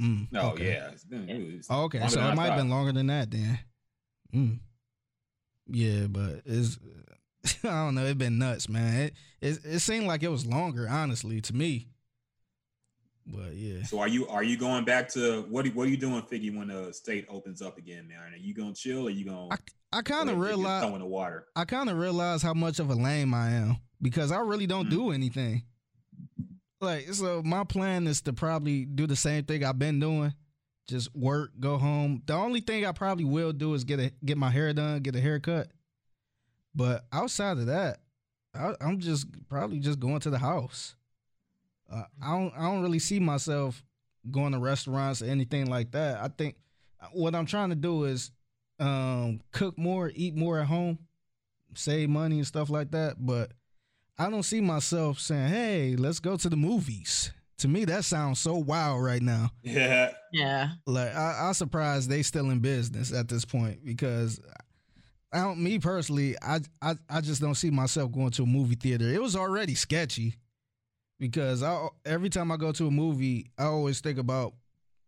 Mm, 0.00 0.28
No, 0.32 0.50
okay. 0.52 0.72
yeah. 0.72 0.90
It's 0.90 1.04
been, 1.04 1.28
it 1.28 1.56
was 1.56 1.66
Oh, 1.70 1.84
okay, 1.84 2.06
so 2.08 2.20
it 2.20 2.34
might 2.34 2.46
have 2.48 2.58
been 2.58 2.70
longer 2.70 2.92
than 2.92 3.06
that 3.08 3.30
then. 3.30 3.58
Mm. 4.34 4.58
Yeah, 5.68 6.06
but 6.08 6.42
it's 6.44 6.78
I 7.64 7.68
don't 7.84 7.94
know. 7.94 8.04
It's 8.06 8.14
been 8.18 8.38
nuts, 8.38 8.68
man. 8.68 9.00
It, 9.02 9.14
it 9.40 9.58
it 9.64 9.78
seemed 9.80 10.06
like 10.06 10.22
it 10.22 10.28
was 10.30 10.46
longer, 10.46 10.88
honestly, 10.88 11.40
to 11.42 11.54
me. 11.54 11.88
But 13.26 13.54
yeah, 13.54 13.84
So 13.84 14.00
are 14.00 14.08
you 14.08 14.26
are 14.28 14.42
you 14.42 14.56
going 14.56 14.84
back 14.84 15.08
to 15.10 15.42
what? 15.48 15.64
Are, 15.66 15.70
what 15.70 15.86
are 15.86 15.90
you 15.90 15.96
doing, 15.96 16.22
Figgy, 16.22 16.54
when 16.56 16.68
the 16.68 16.92
state 16.92 17.26
opens 17.28 17.62
up 17.62 17.78
again, 17.78 18.08
man? 18.08 18.32
Are 18.32 18.36
you 18.36 18.52
gonna 18.54 18.74
chill? 18.74 19.04
Or 19.04 19.08
are 19.08 19.10
you 19.10 19.24
gonna 19.24 19.48
I 19.52 19.56
I 19.92 20.02
kind 20.02 20.28
of 20.28 20.38
realize 20.38 20.82
throw 20.82 20.94
in 20.94 21.00
the 21.00 21.06
water? 21.06 21.46
I 21.54 21.64
kind 21.64 21.88
of 21.88 21.98
realized 21.98 22.42
how 22.42 22.54
much 22.54 22.80
of 22.80 22.90
a 22.90 22.94
lame 22.94 23.32
I 23.32 23.50
am 23.50 23.76
because 24.00 24.32
I 24.32 24.40
really 24.40 24.66
don't 24.66 24.86
Mm. 24.86 24.90
do 24.90 25.10
anything. 25.12 25.62
Like 26.82 27.12
so 27.14 27.42
my 27.42 27.64
plan 27.64 28.06
is 28.06 28.20
to 28.22 28.32
probably 28.32 28.84
do 28.84 29.06
the 29.06 29.16
same 29.16 29.44
thing 29.44 29.64
I've 29.64 29.78
been 29.78 30.00
doing. 30.00 30.34
Just 30.88 31.14
work, 31.14 31.52
go 31.60 31.78
home. 31.78 32.22
The 32.26 32.34
only 32.34 32.60
thing 32.60 32.84
I 32.84 32.92
probably 32.92 33.24
will 33.24 33.52
do 33.52 33.74
is 33.74 33.84
get 33.84 34.00
a 34.00 34.12
get 34.24 34.36
my 34.36 34.50
hair 34.50 34.72
done, 34.72 35.00
get 35.00 35.16
a 35.16 35.20
haircut. 35.20 35.68
But 36.74 37.04
outside 37.12 37.58
of 37.58 37.66
that, 37.66 38.00
I, 38.54 38.74
I'm 38.80 38.98
just 38.98 39.26
probably 39.48 39.78
just 39.78 40.00
going 40.00 40.20
to 40.20 40.30
the 40.30 40.38
house. 40.38 40.94
Uh, 41.90 42.02
I 42.22 42.36
don't 42.36 42.54
I 42.56 42.62
don't 42.62 42.82
really 42.82 42.98
see 42.98 43.20
myself 43.20 43.84
going 44.30 44.52
to 44.52 44.58
restaurants 44.58 45.22
or 45.22 45.26
anything 45.26 45.66
like 45.66 45.92
that. 45.92 46.20
I 46.20 46.28
think 46.28 46.56
what 47.12 47.34
I'm 47.34 47.46
trying 47.46 47.70
to 47.70 47.76
do 47.76 48.04
is 48.04 48.30
um, 48.78 49.40
cook 49.52 49.78
more, 49.78 50.10
eat 50.14 50.34
more 50.36 50.58
at 50.58 50.66
home, 50.66 50.98
save 51.74 52.08
money 52.08 52.38
and 52.38 52.46
stuff 52.46 52.70
like 52.70 52.90
that. 52.92 53.16
But 53.18 53.52
I 54.22 54.30
don't 54.30 54.42
see 54.44 54.60
myself 54.60 55.18
saying, 55.18 55.48
"Hey, 55.48 55.96
let's 55.96 56.20
go 56.20 56.36
to 56.36 56.48
the 56.48 56.56
movies." 56.56 57.32
To 57.58 57.68
me, 57.68 57.84
that 57.84 58.04
sounds 58.04 58.40
so 58.40 58.54
wild 58.54 59.02
right 59.04 59.22
now. 59.22 59.50
Yeah. 59.62 60.12
Yeah. 60.32 60.70
Like 60.86 61.14
I, 61.14 61.46
I'm 61.46 61.54
surprised 61.54 62.08
they 62.08 62.22
still 62.22 62.50
in 62.50 62.60
business 62.60 63.12
at 63.12 63.28
this 63.28 63.44
point 63.44 63.84
because 63.84 64.40
I 65.32 65.38
don't. 65.42 65.58
Me 65.62 65.78
personally, 65.78 66.36
I, 66.42 66.60
I 66.80 66.96
I 67.08 67.20
just 67.20 67.40
don't 67.40 67.54
see 67.54 67.70
myself 67.70 68.12
going 68.12 68.30
to 68.32 68.44
a 68.44 68.46
movie 68.46 68.74
theater. 68.74 69.08
It 69.08 69.20
was 69.20 69.36
already 69.36 69.74
sketchy 69.74 70.34
because 71.18 71.62
I 71.62 71.88
every 72.04 72.30
time 72.30 72.50
I 72.50 72.56
go 72.56 72.72
to 72.72 72.86
a 72.86 72.90
movie, 72.90 73.50
I 73.58 73.64
always 73.64 74.00
think 74.00 74.18
about 74.18 74.54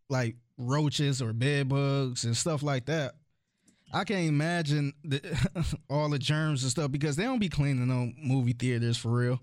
like 0.08 0.36
roaches 0.58 1.20
or 1.20 1.32
bed 1.32 1.68
bugs 1.68 2.24
and 2.24 2.36
stuff 2.36 2.62
like 2.62 2.86
that. 2.86 3.14
I 3.92 4.04
can't 4.04 4.28
imagine 4.28 4.92
the, 5.04 5.20
all 5.90 6.08
the 6.08 6.18
germs 6.18 6.62
and 6.62 6.70
stuff 6.70 6.90
because 6.90 7.16
they 7.16 7.24
don't 7.24 7.38
be 7.38 7.48
cleaning 7.48 7.90
on 7.90 8.14
movie 8.18 8.52
theaters 8.52 8.96
for 8.96 9.10
real. 9.10 9.40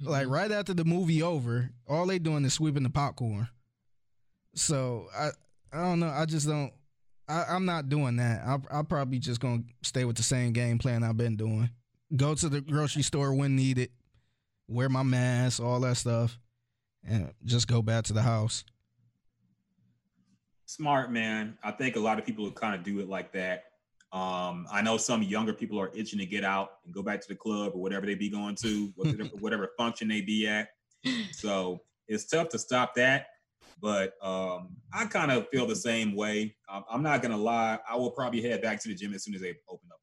Like 0.00 0.24
mm-hmm. 0.24 0.32
right 0.32 0.52
after 0.52 0.74
the 0.74 0.84
movie 0.84 1.22
over, 1.22 1.70
all 1.88 2.06
they 2.06 2.18
doing 2.18 2.44
is 2.44 2.54
sweeping 2.54 2.82
the 2.82 2.90
popcorn. 2.90 3.48
So 4.54 5.06
I 5.16 5.30
I 5.72 5.82
don't 5.82 6.00
know. 6.00 6.08
I 6.08 6.26
just 6.26 6.46
don't. 6.46 6.72
I, 7.28 7.44
I'm 7.48 7.64
not 7.64 7.88
doing 7.88 8.16
that. 8.16 8.42
I 8.46 8.58
I'm 8.70 8.86
probably 8.86 9.18
just 9.18 9.40
gonna 9.40 9.62
stay 9.82 10.04
with 10.04 10.16
the 10.16 10.22
same 10.22 10.52
game 10.52 10.78
plan 10.78 11.02
I've 11.02 11.16
been 11.16 11.36
doing. 11.36 11.70
Go 12.14 12.34
to 12.34 12.48
the 12.48 12.60
grocery 12.60 13.02
store 13.02 13.34
when 13.34 13.56
needed, 13.56 13.90
wear 14.68 14.88
my 14.88 15.02
mask, 15.02 15.62
all 15.62 15.80
that 15.80 15.96
stuff, 15.96 16.38
and 17.06 17.32
just 17.44 17.68
go 17.68 17.80
back 17.80 18.04
to 18.04 18.12
the 18.12 18.22
house. 18.22 18.64
Smart 20.72 21.12
man. 21.12 21.58
I 21.62 21.70
think 21.70 21.96
a 21.96 22.00
lot 22.00 22.18
of 22.18 22.24
people 22.24 22.50
kind 22.50 22.74
of 22.74 22.82
do 22.82 23.00
it 23.00 23.06
like 23.06 23.30
that. 23.32 23.64
Um, 24.10 24.66
I 24.72 24.80
know 24.80 24.96
some 24.96 25.22
younger 25.22 25.52
people 25.52 25.78
are 25.78 25.90
itching 25.94 26.18
to 26.18 26.24
get 26.24 26.44
out 26.44 26.78
and 26.86 26.94
go 26.94 27.02
back 27.02 27.20
to 27.20 27.28
the 27.28 27.34
club 27.34 27.72
or 27.74 27.82
whatever 27.82 28.06
they 28.06 28.14
be 28.14 28.30
going 28.30 28.54
to, 28.62 28.90
whatever, 28.96 29.24
whatever 29.40 29.68
function 29.76 30.08
they 30.08 30.22
be 30.22 30.48
at. 30.48 30.68
So 31.32 31.82
it's 32.08 32.24
tough 32.24 32.48
to 32.50 32.58
stop 32.58 32.94
that. 32.94 33.26
But 33.82 34.14
um, 34.22 34.70
I 34.94 35.04
kind 35.04 35.30
of 35.30 35.46
feel 35.50 35.66
the 35.66 35.76
same 35.76 36.16
way. 36.16 36.56
I'm 36.90 37.02
not 37.02 37.20
gonna 37.20 37.36
lie. 37.36 37.78
I 37.86 37.96
will 37.96 38.10
probably 38.10 38.40
head 38.40 38.62
back 38.62 38.80
to 38.80 38.88
the 38.88 38.94
gym 38.94 39.12
as 39.12 39.24
soon 39.24 39.34
as 39.34 39.42
they 39.42 39.54
open 39.68 39.90
up. 39.92 40.00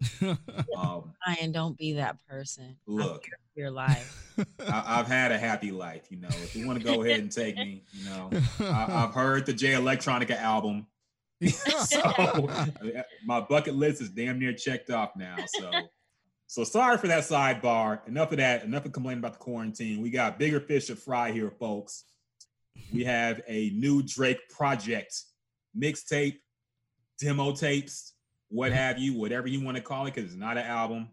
Um, 0.76 1.12
Ryan, 1.26 1.52
don't 1.52 1.76
be 1.76 1.94
that 1.94 2.16
person. 2.26 2.76
Look. 2.86 3.26
your 3.54 3.70
life. 3.70 4.34
I, 4.60 4.98
I've 4.98 5.06
had 5.06 5.30
a 5.30 5.38
happy 5.38 5.70
life. 5.70 6.06
You 6.10 6.18
know, 6.18 6.28
if 6.28 6.56
you 6.56 6.66
want 6.66 6.78
to 6.78 6.84
go 6.84 7.02
ahead 7.02 7.20
and 7.20 7.30
take 7.30 7.56
me, 7.56 7.82
you 7.92 8.08
know, 8.08 8.30
I, 8.60 8.86
I've 9.04 9.14
heard 9.14 9.44
the 9.44 9.52
Jay 9.52 9.72
Electronica 9.72 10.40
album. 10.40 10.86
so 11.46 12.48
my 13.26 13.40
bucket 13.40 13.74
list 13.74 14.00
is 14.00 14.10
damn 14.10 14.38
near 14.38 14.52
checked 14.52 14.90
off 14.90 15.16
now. 15.16 15.36
So, 15.46 15.70
so 16.46 16.64
sorry 16.64 16.96
for 16.96 17.08
that 17.08 17.24
sidebar. 17.24 18.06
Enough 18.08 18.32
of 18.32 18.38
that. 18.38 18.64
Enough 18.64 18.86
of 18.86 18.92
complaining 18.92 19.18
about 19.18 19.34
the 19.34 19.38
quarantine. 19.38 20.00
We 20.00 20.10
got 20.10 20.38
bigger 20.38 20.60
fish 20.60 20.86
to 20.86 20.96
fry 20.96 21.30
here, 21.30 21.50
folks. 21.50 22.04
We 22.92 23.04
have 23.04 23.42
a 23.46 23.70
new 23.70 24.02
Drake 24.02 24.48
project, 24.48 25.22
mixtape, 25.78 26.38
demo 27.20 27.52
tapes, 27.52 28.14
what 28.50 28.72
have 28.72 28.98
you, 28.98 29.14
whatever 29.14 29.48
you 29.48 29.64
want 29.64 29.76
to 29.76 29.82
call 29.82 30.06
it, 30.06 30.14
because 30.14 30.30
it's 30.30 30.40
not 30.40 30.58
an 30.58 30.66
album. 30.66 31.08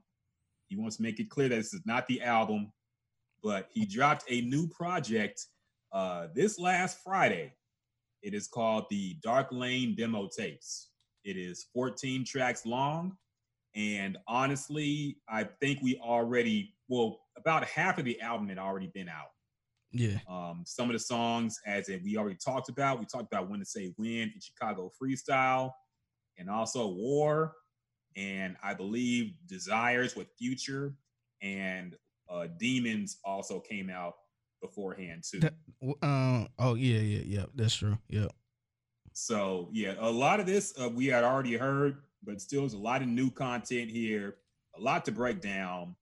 He 0.67 0.75
wants 0.75 0.97
to 0.97 1.03
make 1.03 1.19
it 1.19 1.29
clear 1.29 1.47
that 1.47 1.55
this 1.55 1.73
is 1.73 1.81
not 1.85 2.07
the 2.07 2.21
album, 2.21 2.73
but 3.41 3.69
he 3.71 3.85
dropped 3.85 4.25
a 4.27 4.41
new 4.41 4.67
project 4.67 5.45
uh, 5.93 6.27
this 6.33 6.59
last 6.59 6.99
Friday. 7.03 7.53
It 8.23 8.33
is 8.33 8.47
called 8.47 8.85
the 8.89 9.17
Dark 9.21 9.47
Lane 9.51 9.95
Demo 9.95 10.27
Tapes. 10.27 10.89
It 11.23 11.37
is 11.37 11.67
14 11.73 12.25
tracks 12.25 12.65
long. 12.65 13.15
And 13.75 14.17
honestly, 14.27 15.19
I 15.29 15.43
think 15.61 15.79
we 15.83 15.99
already, 15.99 16.73
well, 16.89 17.19
about 17.37 17.63
half 17.65 17.99
of 17.99 18.05
the 18.05 18.19
album 18.19 18.49
had 18.49 18.57
already 18.57 18.87
been 18.87 19.07
out. 19.07 19.29
yeah. 19.91 20.17
Um, 20.27 20.63
some 20.65 20.89
of 20.89 20.93
the 20.93 20.99
songs, 20.99 21.59
as 21.65 21.87
in 21.89 22.01
we 22.03 22.17
already 22.17 22.37
talked 22.43 22.69
about, 22.69 22.99
we 22.99 23.05
talked 23.05 23.31
about 23.31 23.49
when 23.49 23.59
to 23.59 23.65
say 23.65 23.93
when 23.97 24.31
in 24.33 24.39
Chicago 24.41 24.91
freestyle, 24.99 25.71
and 26.37 26.49
also 26.49 26.87
War, 26.87 27.53
and 28.15 28.55
I 28.63 28.73
believe 28.73 29.33
Desires 29.47 30.15
with 30.15 30.27
Future, 30.37 30.93
and 31.41 31.95
uh, 32.29 32.47
Demons 32.57 33.17
also 33.23 33.59
came 33.59 33.89
out 33.89 34.15
beforehand 34.61 35.23
too. 35.23 35.41
Um. 36.01 36.47
Oh 36.57 36.73
yeah. 36.75 36.99
Yeah. 36.99 37.23
Yeah. 37.25 37.45
That's 37.55 37.75
true. 37.75 37.97
Yeah. 38.09 38.27
So 39.13 39.69
yeah, 39.71 39.95
a 39.99 40.09
lot 40.09 40.39
of 40.39 40.45
this 40.45 40.73
uh, 40.79 40.89
we 40.89 41.07
had 41.07 41.23
already 41.23 41.55
heard, 41.55 41.97
but 42.23 42.41
still 42.41 42.61
there's 42.61 42.73
a 42.73 42.77
lot 42.77 43.01
of 43.01 43.07
new 43.07 43.31
content 43.31 43.89
here, 43.89 44.35
a 44.77 44.81
lot 44.81 45.05
to 45.05 45.11
break 45.11 45.41
down. 45.41 45.95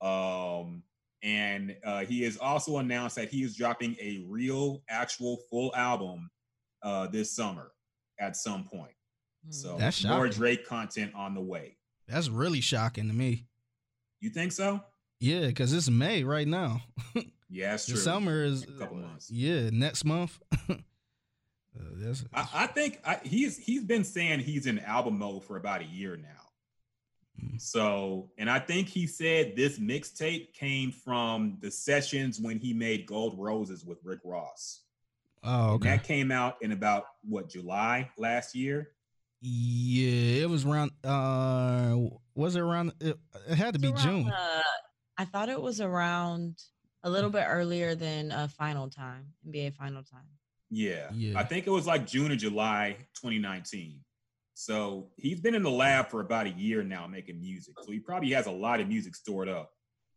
Um, 0.00 0.82
and 1.22 1.76
uh, 1.84 2.04
he 2.04 2.22
has 2.22 2.38
also 2.38 2.78
announced 2.78 3.16
that 3.16 3.28
he 3.28 3.42
is 3.42 3.56
dropping 3.56 3.96
a 4.00 4.24
real, 4.26 4.82
actual, 4.88 5.38
full 5.50 5.74
album 5.76 6.30
uh, 6.82 7.08
this 7.08 7.34
summer 7.34 7.72
at 8.18 8.36
some 8.36 8.64
point. 8.64 8.92
So 9.48 9.76
That's 9.78 10.04
more 10.04 10.26
shocking. 10.26 10.32
Drake 10.32 10.66
content 10.66 11.12
on 11.14 11.34
the 11.34 11.40
way. 11.40 11.76
That's 12.06 12.28
really 12.28 12.60
shocking 12.60 13.08
to 13.08 13.14
me. 13.14 13.46
You 14.20 14.30
think 14.30 14.52
so? 14.52 14.80
Yeah, 15.18 15.46
because 15.46 15.72
it's 15.72 15.88
May 15.88 16.24
right 16.24 16.46
now. 16.46 16.82
Yeah, 17.52 17.72
that's 17.72 17.86
the 17.86 17.94
true. 17.94 18.00
summer 18.00 18.44
is 18.44 18.62
A 18.62 18.66
couple 18.78 18.98
months. 18.98 19.28
Yeah, 19.28 19.70
next 19.70 20.04
month. 20.04 20.38
uh, 20.70 20.76
that's, 21.96 22.24
I, 22.32 22.48
I 22.54 22.66
think 22.68 23.00
I, 23.04 23.18
he's 23.24 23.58
he's 23.58 23.82
been 23.82 24.04
saying 24.04 24.40
he's 24.40 24.66
in 24.66 24.78
album 24.78 25.18
mode 25.18 25.44
for 25.44 25.56
about 25.56 25.80
a 25.80 25.84
year 25.84 26.16
now. 26.16 27.44
Mm. 27.44 27.60
So, 27.60 28.30
and 28.38 28.48
I 28.48 28.60
think 28.60 28.86
he 28.88 29.08
said 29.08 29.56
this 29.56 29.80
mixtape 29.80 30.52
came 30.52 30.92
from 30.92 31.58
the 31.60 31.72
sessions 31.72 32.38
when 32.40 32.60
he 32.60 32.72
made 32.72 33.04
Gold 33.06 33.34
Roses 33.36 33.84
with 33.84 33.98
Rick 34.04 34.20
Ross. 34.24 34.82
oh, 35.42 35.64
And 35.64 35.74
okay. 35.74 35.88
that 35.90 36.04
came 36.04 36.30
out 36.30 36.54
in 36.60 36.70
about 36.70 37.06
what 37.24 37.48
July 37.48 38.10
last 38.16 38.54
year. 38.54 38.90
Yeah, 39.42 40.42
it 40.42 40.50
was 40.50 40.64
around. 40.66 40.90
Uh, 41.02 41.96
was 42.34 42.56
it 42.56 42.60
around? 42.60 42.92
It, 43.00 43.18
it 43.48 43.54
had 43.56 43.74
to 43.74 43.80
be 43.80 43.88
around, 43.88 43.98
June. 43.98 44.30
uh, 44.30 44.62
I 45.16 45.24
thought 45.24 45.48
it 45.48 45.60
was 45.60 45.80
around 45.80 46.58
a 47.02 47.10
little 47.10 47.30
bit 47.30 47.44
earlier 47.48 47.94
than 47.94 48.32
uh, 48.32 48.48
final 48.48 48.88
time, 48.90 49.26
NBA 49.48 49.74
final 49.74 50.02
time. 50.02 50.28
Yeah. 50.70 51.08
Yeah. 51.14 51.38
I 51.38 51.44
think 51.44 51.66
it 51.66 51.70
was 51.70 51.86
like 51.86 52.06
June 52.06 52.30
or 52.30 52.36
July 52.36 52.96
2019. 53.16 54.00
So 54.54 55.08
he's 55.16 55.40
been 55.40 55.54
in 55.54 55.62
the 55.62 55.70
lab 55.70 56.10
for 56.10 56.20
about 56.20 56.46
a 56.46 56.50
year 56.50 56.82
now 56.82 57.06
making 57.06 57.40
music. 57.40 57.74
So 57.82 57.90
he 57.90 57.98
probably 57.98 58.30
has 58.32 58.46
a 58.46 58.50
lot 58.50 58.80
of 58.80 58.88
music 58.88 59.16
stored 59.16 59.48
up 59.48 59.70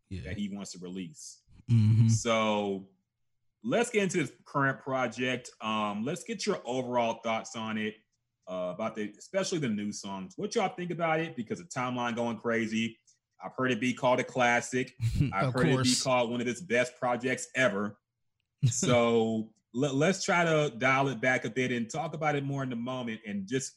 Yeah. 0.10 0.22
that 0.26 0.38
he 0.38 0.50
wants 0.50 0.74
to 0.74 0.80
release. 0.80 1.40
hmm 1.70 2.10
So 2.10 2.90
let's 3.64 3.90
get 3.90 4.04
into 4.04 4.18
this 4.18 4.32
current 4.46 4.80
project. 4.82 5.50
Um, 5.62 6.04
let's 6.04 6.24
get 6.26 6.46
your 6.46 6.60
overall 6.66 7.22
thoughts 7.24 7.56
on 7.56 7.78
it, 7.78 7.96
uh, 8.50 8.72
about 8.74 8.96
the 8.96 9.14
especially 9.18 9.60
the 9.60 9.70
new 9.70 9.92
songs. 9.92 10.34
What 10.36 10.56
y'all 10.56 10.70
think 10.70 10.92
about 10.92 11.20
it? 11.20 11.36
Because 11.36 11.60
the 11.60 11.66
timeline 11.66 12.16
going 12.16 12.38
crazy. 12.38 12.98
I've 13.44 13.52
heard 13.58 13.72
it 13.72 13.82
be 13.82 13.94
called 13.94 14.20
a 14.20 14.24
classic. 14.24 14.94
I've 15.34 15.54
heard 15.54 15.68
it 15.68 15.84
be 15.84 15.96
called 15.96 16.32
one 16.32 16.40
of 16.40 16.48
its 16.48 16.62
best 16.62 16.98
projects 17.00 17.48
ever. 17.56 17.98
So 18.66 19.50
let, 19.74 19.94
let's 19.94 20.24
try 20.24 20.46
to 20.46 20.72
dial 20.78 21.10
it 21.10 21.20
back 21.20 21.44
a 21.44 21.50
bit 21.50 21.74
and 21.74 21.90
talk 21.90 22.14
about 22.14 22.36
it 22.38 22.46
more 22.46 22.64
in 22.64 22.70
the 22.70 22.78
moment. 22.78 23.20
And 23.28 23.46
just 23.46 23.74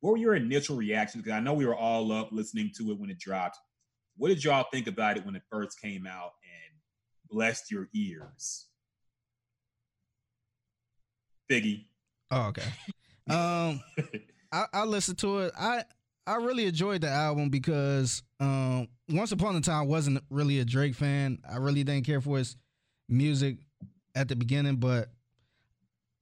what 0.00 0.12
were 0.12 0.16
your 0.16 0.34
initial 0.34 0.74
reactions? 0.74 1.22
Because 1.22 1.36
I 1.36 1.40
know 1.40 1.52
we 1.52 1.66
were 1.66 1.76
all 1.76 2.10
up 2.12 2.32
listening 2.32 2.70
to 2.78 2.90
it 2.92 2.98
when 2.98 3.10
it 3.10 3.18
dropped. 3.18 3.58
What 4.16 4.28
did 4.28 4.42
y'all 4.42 4.66
think 4.72 4.86
about 4.86 5.16
it 5.18 5.26
when 5.26 5.36
it 5.36 5.42
first 5.50 5.80
came 5.80 6.06
out 6.06 6.32
and 6.42 6.78
blessed 7.30 7.70
your 7.70 7.88
ears? 7.94 8.66
Figgy. 11.50 11.84
Oh, 12.30 12.48
okay. 12.48 12.62
Um, 13.28 13.80
I, 14.52 14.66
I 14.72 14.84
listened 14.84 15.18
to 15.18 15.40
it. 15.40 15.52
I 15.58 15.84
I 16.26 16.36
really 16.36 16.66
enjoyed 16.66 17.00
the 17.00 17.08
album 17.08 17.48
because 17.48 18.22
um, 18.38 18.88
once 19.08 19.32
upon 19.32 19.56
a 19.56 19.60
time 19.60 19.82
I 19.82 19.86
wasn't 19.86 20.22
really 20.30 20.60
a 20.60 20.64
Drake 20.64 20.94
fan. 20.94 21.38
I 21.50 21.56
really 21.56 21.82
didn't 21.84 22.06
care 22.06 22.20
for 22.20 22.38
his 22.38 22.56
music 23.08 23.58
at 24.14 24.28
the 24.28 24.36
beginning, 24.36 24.76
but 24.76 25.08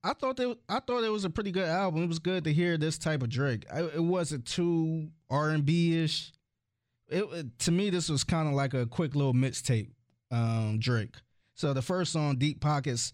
I 0.02 0.14
thought 0.14 0.37
that 0.37 0.57
I 0.69 0.80
thought 0.80 1.04
it 1.04 1.11
was 1.12 1.25
a 1.25 1.30
pretty 1.30 1.50
good 1.50 1.69
album. 1.69 2.02
It 2.02 2.07
was 2.09 2.19
good 2.19 2.45
to 2.45 2.52
hear 2.52 2.78
this 2.78 2.97
type 2.97 3.23
of 3.23 3.28
Drake. 3.28 3.66
I, 3.73 3.80
it 3.83 4.02
wasn't 4.02 4.47
too 4.47 5.09
R 5.28 5.50
and 5.50 5.64
B 5.64 6.02
ish. 6.02 6.33
It 7.09 7.25
it- 7.33 7.59
to 7.61 7.73
me 7.73 7.90
this 7.90 8.09
was 8.09 8.25
kind 8.25 8.49
of 8.49 8.54
like 8.54 8.73
a 8.73 8.87
quick 8.87 9.14
little 9.14 9.35
mixtape, 9.35 9.90
um, 10.30 10.78
Drake. 10.78 11.16
So 11.54 11.75
the 11.75 11.83
first 11.83 12.12
song, 12.12 12.37
Deep 12.37 12.61
Pockets, 12.61 13.12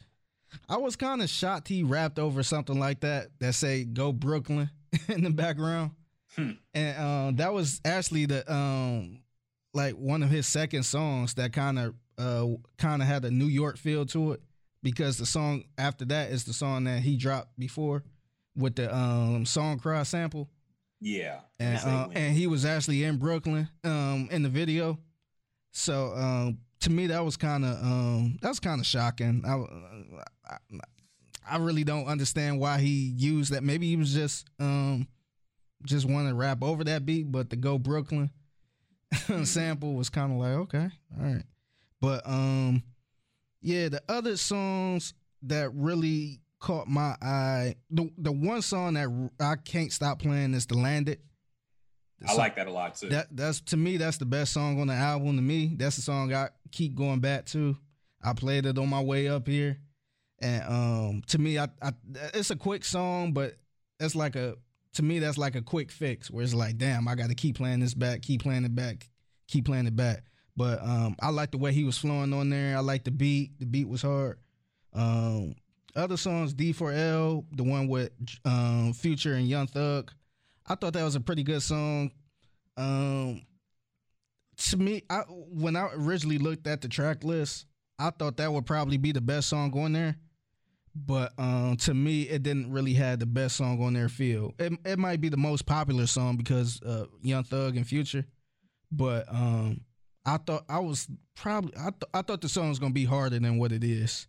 I 0.69 0.77
was 0.79 0.97
kind 0.97 1.23
of 1.23 1.29
shocked 1.29 1.69
he 1.69 1.83
rapped 1.83 2.19
over 2.19 2.43
something 2.43 2.79
like 2.79 3.01
that 3.01 3.29
that 3.41 3.55
say 3.55 3.85
"Go 3.85 4.13
Brooklyn" 4.13 4.71
in 5.09 5.23
the 5.25 5.31
background, 5.31 5.93
Hmm. 6.37 6.51
and 6.75 6.99
um, 6.99 7.37
that 7.37 7.53
was 7.53 7.81
actually 7.85 8.27
the 8.27 8.51
um 8.53 9.21
like 9.75 9.95
one 9.95 10.23
of 10.23 10.31
his 10.31 10.47
second 10.47 10.83
songs 10.85 11.35
that 11.35 11.53
kind 11.53 11.79
of 11.79 11.95
uh 12.19 12.47
kind 12.79 13.03
of 13.03 13.09
had 13.09 13.25
a 13.25 13.31
New 13.31 13.47
York 13.47 13.77
feel 13.79 14.07
to 14.07 14.33
it 14.33 14.41
because 14.83 15.19
the 15.19 15.27
song 15.27 15.65
after 15.79 16.05
that 16.07 16.31
is 16.31 16.45
the 16.45 16.53
song 16.53 16.85
that 16.85 17.01
he 17.03 17.17
dropped 17.17 17.59
before 17.59 18.03
with 18.57 18.77
the 18.77 18.95
um 18.95 19.45
song 19.45 19.79
cry 19.79 20.03
sample 20.03 20.49
Yeah. 21.01 21.41
and 21.59 21.79
uh, 21.85 22.09
and 22.15 22.37
he 22.37 22.47
was 22.47 22.65
actually 22.65 23.05
in 23.05 23.17
Brooklyn 23.19 23.69
um 23.85 24.29
in 24.31 24.43
the 24.43 24.49
video. 24.49 24.99
So 25.73 26.13
um 26.15 26.59
to 26.87 26.93
me 26.93 27.09
that 27.09 27.25
was 27.25 27.37
kind 27.37 27.65
of 27.65 27.83
um 27.83 28.39
that 28.43 28.49
was 28.49 28.61
kind 28.61 28.81
of 28.81 28.87
shocking. 28.87 29.43
I, 29.45 30.53
I 30.55 30.59
I 31.49 31.57
really 31.59 31.83
don't 31.85 32.07
understand 32.07 32.61
why 32.61 32.79
he 32.79 33.13
used 33.17 33.53
that. 33.53 33.65
Maybe 33.65 33.89
he 33.89 33.97
was 33.97 34.15
just 34.15 34.47
um 34.61 35.09
just 35.85 36.07
want 36.09 36.29
to 36.29 36.35
rap 36.35 36.63
over 36.63 36.85
that 36.85 37.05
beat, 37.05 37.31
but 37.31 37.51
the 37.51 37.57
Go 37.57 37.77
Brooklyn 37.79 38.31
sample 39.45 39.95
was 39.95 40.09
kind 40.09 40.33
of 40.33 40.39
like 40.39 40.53
okay, 40.75 40.89
all 41.19 41.25
right. 41.35 41.43
But 42.01 42.23
um 42.25 42.85
yeah, 43.63 43.89
the 43.89 44.03
other 44.09 44.37
songs 44.37 45.13
that 45.43 45.75
really 45.75 46.41
caught 46.61 46.87
my 46.87 47.17
eye, 47.21 47.75
the 47.91 48.11
the 48.17 48.31
one 48.31 48.63
song 48.63 48.95
that 48.95 49.09
I 49.41 49.57
can't 49.57 49.93
stop 49.93 50.21
playing 50.21 50.55
is 50.55 50.67
the 50.67 50.77
Landed. 50.77 51.19
I 52.25 52.33
So- 52.33 52.39
like 52.39 52.55
that 52.57 52.69
a 52.69 52.71
lot 52.71 52.95
too. 52.97 53.09
that 53.09 53.27
that's 53.37 53.61
to 53.63 53.77
me 53.77 53.97
that's 53.97 54.19
the 54.19 54.25
best 54.25 54.53
song 54.53 54.81
on 54.81 54.87
the 54.87 54.95
album 54.95 55.35
to 55.37 55.43
me 55.43 55.75
that's 55.77 55.97
the 55.97 56.03
song 56.03 56.33
i 56.33 56.49
keep 56.73 56.95
going 56.95 57.21
back 57.21 57.47
to. 57.47 57.77
I 58.23 58.33
played 58.33 58.67
it 58.67 58.79
on 58.79 58.89
my 58.89 59.01
way 59.01 59.29
up 59.29 59.47
here. 59.47 59.79
And 60.41 60.63
um 60.65 61.23
to 61.29 61.39
me 61.39 61.59
i, 61.59 61.67
I 61.81 61.93
it's 62.35 62.51
a 62.51 62.57
quick 62.57 62.85
song 62.85 63.33
but 63.33 63.55
it's 63.99 64.15
like 64.15 64.37
a 64.37 64.57
to 64.93 65.03
me 65.03 65.19
that's 65.19 65.39
like 65.39 65.55
a 65.55 65.63
quick 65.63 65.91
fix 65.91 66.31
where 66.31 66.45
it's 66.45 66.53
like 66.53 66.77
damn 66.77 67.09
i 67.09 67.15
gotta 67.15 67.35
keep 67.35 67.57
playing 67.57 67.81
this 67.81 67.95
back 67.95 68.21
keep 68.21 68.43
playing 68.43 68.67
it 68.67 68.75
back 68.75 69.09
keep 69.49 69.65
playing 69.65 69.87
it 69.87 69.97
back. 69.97 70.25
But 70.55 70.83
um 70.83 71.17
i 71.21 71.31
like 71.31 71.53
the 71.53 71.59
way 71.59 71.73
he 71.73 71.85
was 71.85 71.97
flowing 71.97 72.35
on 72.35 72.51
there. 72.51 72.77
I 72.77 72.81
like 72.81 73.05
the 73.05 73.11
beat. 73.11 73.59
The 73.59 73.67
beat 73.67 73.89
was 73.89 74.03
hard. 74.03 74.39
Um 74.93 75.55
other 75.95 76.19
songs 76.19 76.53
d4l 76.53 77.45
the 77.57 77.65
one 77.65 77.89
with 77.89 78.11
um 78.45 78.93
future 78.93 79.33
and 79.33 79.49
young 79.49 79.69
thug. 79.69 80.13
I 80.67 80.75
thought 80.75 80.93
that 80.95 81.05
was 81.05 81.15
a 81.15 81.21
pretty 81.21 81.45
good 81.45 81.63
song. 81.63 82.11
Um, 82.77 83.43
to 84.57 84.77
me, 84.77 85.03
I 85.11 85.21
when 85.29 85.77
I 85.77 85.91
originally 85.95 86.39
looked 86.39 86.67
at 86.67 86.81
the 86.81 86.89
track 86.89 87.25
list, 87.25 87.67
I 87.99 88.11
thought 88.11 88.37
that 88.39 88.53
would 88.53 88.67
probably 88.67 88.97
be 88.97 89.13
the 89.13 89.21
best 89.21 89.49
song 89.49 89.77
on 89.79 89.93
there. 89.93 90.17
But 90.95 91.33
um, 91.37 91.77
to 91.79 91.93
me, 91.93 92.23
it 92.23 92.43
didn't 92.43 92.73
really 92.73 92.95
have 92.95 93.19
the 93.19 93.27
best 93.27 93.57
song 93.57 93.83
on 93.83 93.93
their 93.93 94.09
feel. 94.09 94.55
It 94.59 94.73
it 94.85 94.99
might 94.99 95.21
be 95.21 95.29
the 95.29 95.37
most 95.37 95.67
popular 95.67 96.07
song 96.07 96.37
because 96.37 96.81
uh, 96.83 97.07
Young 97.23 97.45
Thug 97.45 97.77
and 97.77 97.87
Future. 97.87 98.25
But 98.91 99.27
um, 99.29 99.83
I 100.25 100.39
thought 100.39 100.65
I 100.69 100.79
was 100.79 101.07
probably 101.35 101.75
I 101.77 101.91
th- 101.91 102.11
I 102.15 102.23
thought 102.23 102.41
the 102.41 102.49
song 102.49 102.71
was 102.71 102.79
gonna 102.79 102.95
be 102.95 103.05
harder 103.05 103.39
than 103.39 103.59
what 103.59 103.73
it 103.73 103.85
is. 103.85 104.27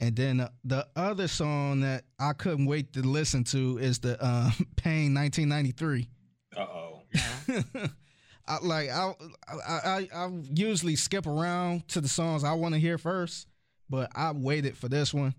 And 0.00 0.16
then 0.16 0.40
uh, 0.40 0.48
the 0.64 0.86
other 0.96 1.28
song 1.28 1.80
that 1.80 2.04
I 2.18 2.32
couldn't 2.32 2.66
wait 2.66 2.94
to 2.94 3.02
listen 3.02 3.44
to 3.44 3.78
is 3.78 3.98
the 3.98 4.22
uh, 4.22 4.50
Pain 4.76 5.14
1993. 5.14 6.08
Uh 6.56 6.60
oh. 6.60 7.02
I, 8.46 8.58
like 8.62 8.90
I, 8.90 9.12
I 9.48 9.62
I 9.68 10.08
I 10.14 10.30
usually 10.54 10.96
skip 10.96 11.26
around 11.26 11.88
to 11.88 12.00
the 12.00 12.08
songs 12.08 12.44
I 12.44 12.52
want 12.54 12.74
to 12.74 12.80
hear 12.80 12.98
first, 12.98 13.46
but 13.88 14.10
I 14.14 14.32
waited 14.32 14.76
for 14.76 14.88
this 14.88 15.14
one, 15.14 15.34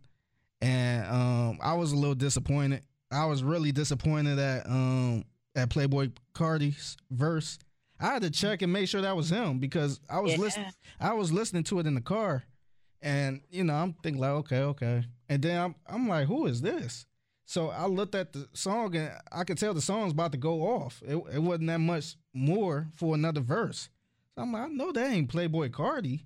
and 0.62 1.06
um, 1.08 1.60
I 1.62 1.74
was 1.76 1.92
a 1.92 1.96
little 1.96 2.16
disappointed. 2.16 2.84
I 3.12 3.26
was 3.26 3.44
really 3.44 3.72
disappointed 3.72 4.40
at 4.40 4.66
um 4.68 5.24
at 5.56 5.70
Playboi 5.70 6.12
Carti's 6.34 6.98
verse. 7.12 7.60
I 8.00 8.08
had 8.08 8.24
to 8.24 8.30
check 8.30 8.62
and 8.62 8.74
make 8.74 8.90
sure 8.90 9.02
that 9.02 9.16
was 9.16 9.30
him 9.30 9.60
because 9.60 10.00
I 10.10 10.20
was 10.20 10.34
Yeah. 10.34 10.40
listening. 10.40 10.74
I 11.00 11.14
was 11.14 11.32
listening 11.32 11.64
to 11.66 11.80
it 11.80 11.88
in 11.88 11.94
the 11.96 12.02
car, 12.02 12.44
and 13.02 13.42
you 13.52 13.64
know 13.64 13.76
I'm 13.76 13.94
thinking 14.04 14.20
like, 14.22 14.32
okay, 14.32 14.62
okay, 14.62 15.04
and 15.30 15.42
then 15.42 15.62
I'm 15.62 15.76
I'm 15.88 16.08
like, 16.08 16.28
who 16.28 16.46
is 16.48 16.62
this? 16.62 17.06
So 17.46 17.70
I 17.70 17.86
looked 17.86 18.16
at 18.16 18.34
the 18.34 18.48
song 18.54 18.96
and 18.96 19.12
I 19.32 19.44
could 19.44 19.58
tell 19.58 19.74
the 19.74 19.82
song's 19.82 20.14
about 20.14 20.32
to 20.32 20.38
go 20.38 20.62
off. 20.64 21.02
It, 21.06 21.16
it 21.34 21.40
wasn't 21.42 21.68
that 21.68 21.80
much 21.80 22.16
more 22.34 22.88
for 22.96 23.14
another 23.14 23.42
verse. 23.42 23.90
So 24.36 24.42
I'm 24.42 24.52
like, 24.52 24.64
I 24.64 24.68
know 24.68 24.92
that 24.92 25.12
ain't 25.12 25.32
Playboi 25.32 25.70
Carti. 25.70 26.24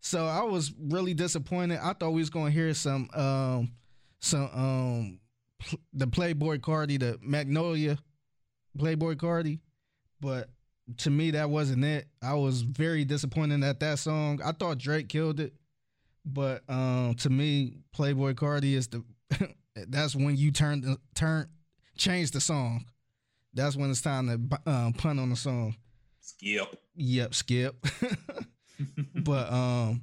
So 0.00 0.26
I 0.26 0.42
was 0.42 0.72
really 0.78 1.14
disappointed. 1.14 1.80
I 1.82 1.94
thought 1.94 2.10
we 2.10 2.20
was 2.20 2.28
gonna 2.30 2.50
hear 2.50 2.74
some 2.74 3.08
um 3.14 3.72
some 4.20 4.50
um 4.52 5.20
pl- 5.58 5.80
the 5.94 6.06
Playboi 6.06 6.58
Carti, 6.58 7.00
the 7.00 7.18
Magnolia 7.22 7.96
Playboi 8.78 9.16
Carti, 9.16 9.60
but 10.20 10.50
to 10.98 11.10
me 11.10 11.30
that 11.30 11.48
wasn't 11.48 11.84
it. 11.84 12.06
I 12.22 12.34
was 12.34 12.60
very 12.60 13.06
disappointed 13.06 13.64
at 13.64 13.80
that 13.80 13.98
song. 13.98 14.40
I 14.44 14.52
thought 14.52 14.76
Drake 14.76 15.08
killed 15.08 15.40
it, 15.40 15.54
but 16.26 16.62
um 16.68 17.14
to 17.20 17.30
me 17.30 17.78
Playboi 17.96 18.34
Carti 18.34 18.74
is 18.74 18.88
the 18.88 19.02
that's 19.74 20.14
when 20.14 20.36
you 20.36 20.50
turn 20.52 20.80
the 20.80 20.98
turn 21.14 21.48
change 21.96 22.30
the 22.30 22.40
song. 22.40 22.86
That's 23.52 23.76
when 23.76 23.90
it's 23.90 24.02
time 24.02 24.26
to 24.28 24.70
um, 24.70 24.92
pun 24.94 25.18
on 25.18 25.30
the 25.30 25.36
song. 25.36 25.76
Skip. 26.20 26.82
Yep, 26.96 27.34
skip. 27.34 27.86
but 29.14 29.52
um, 29.52 30.02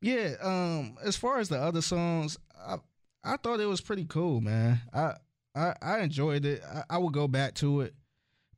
yeah. 0.00 0.34
Um, 0.42 0.96
as 1.02 1.16
far 1.16 1.38
as 1.38 1.48
the 1.48 1.58
other 1.58 1.82
songs, 1.82 2.38
I 2.58 2.76
I 3.24 3.36
thought 3.36 3.60
it 3.60 3.66
was 3.66 3.80
pretty 3.80 4.04
cool, 4.04 4.40
man. 4.40 4.80
I 4.92 5.14
I, 5.54 5.74
I 5.80 5.98
enjoyed 6.00 6.44
it. 6.44 6.62
I, 6.64 6.84
I 6.90 6.98
would 6.98 7.12
go 7.12 7.28
back 7.28 7.54
to 7.56 7.82
it, 7.82 7.94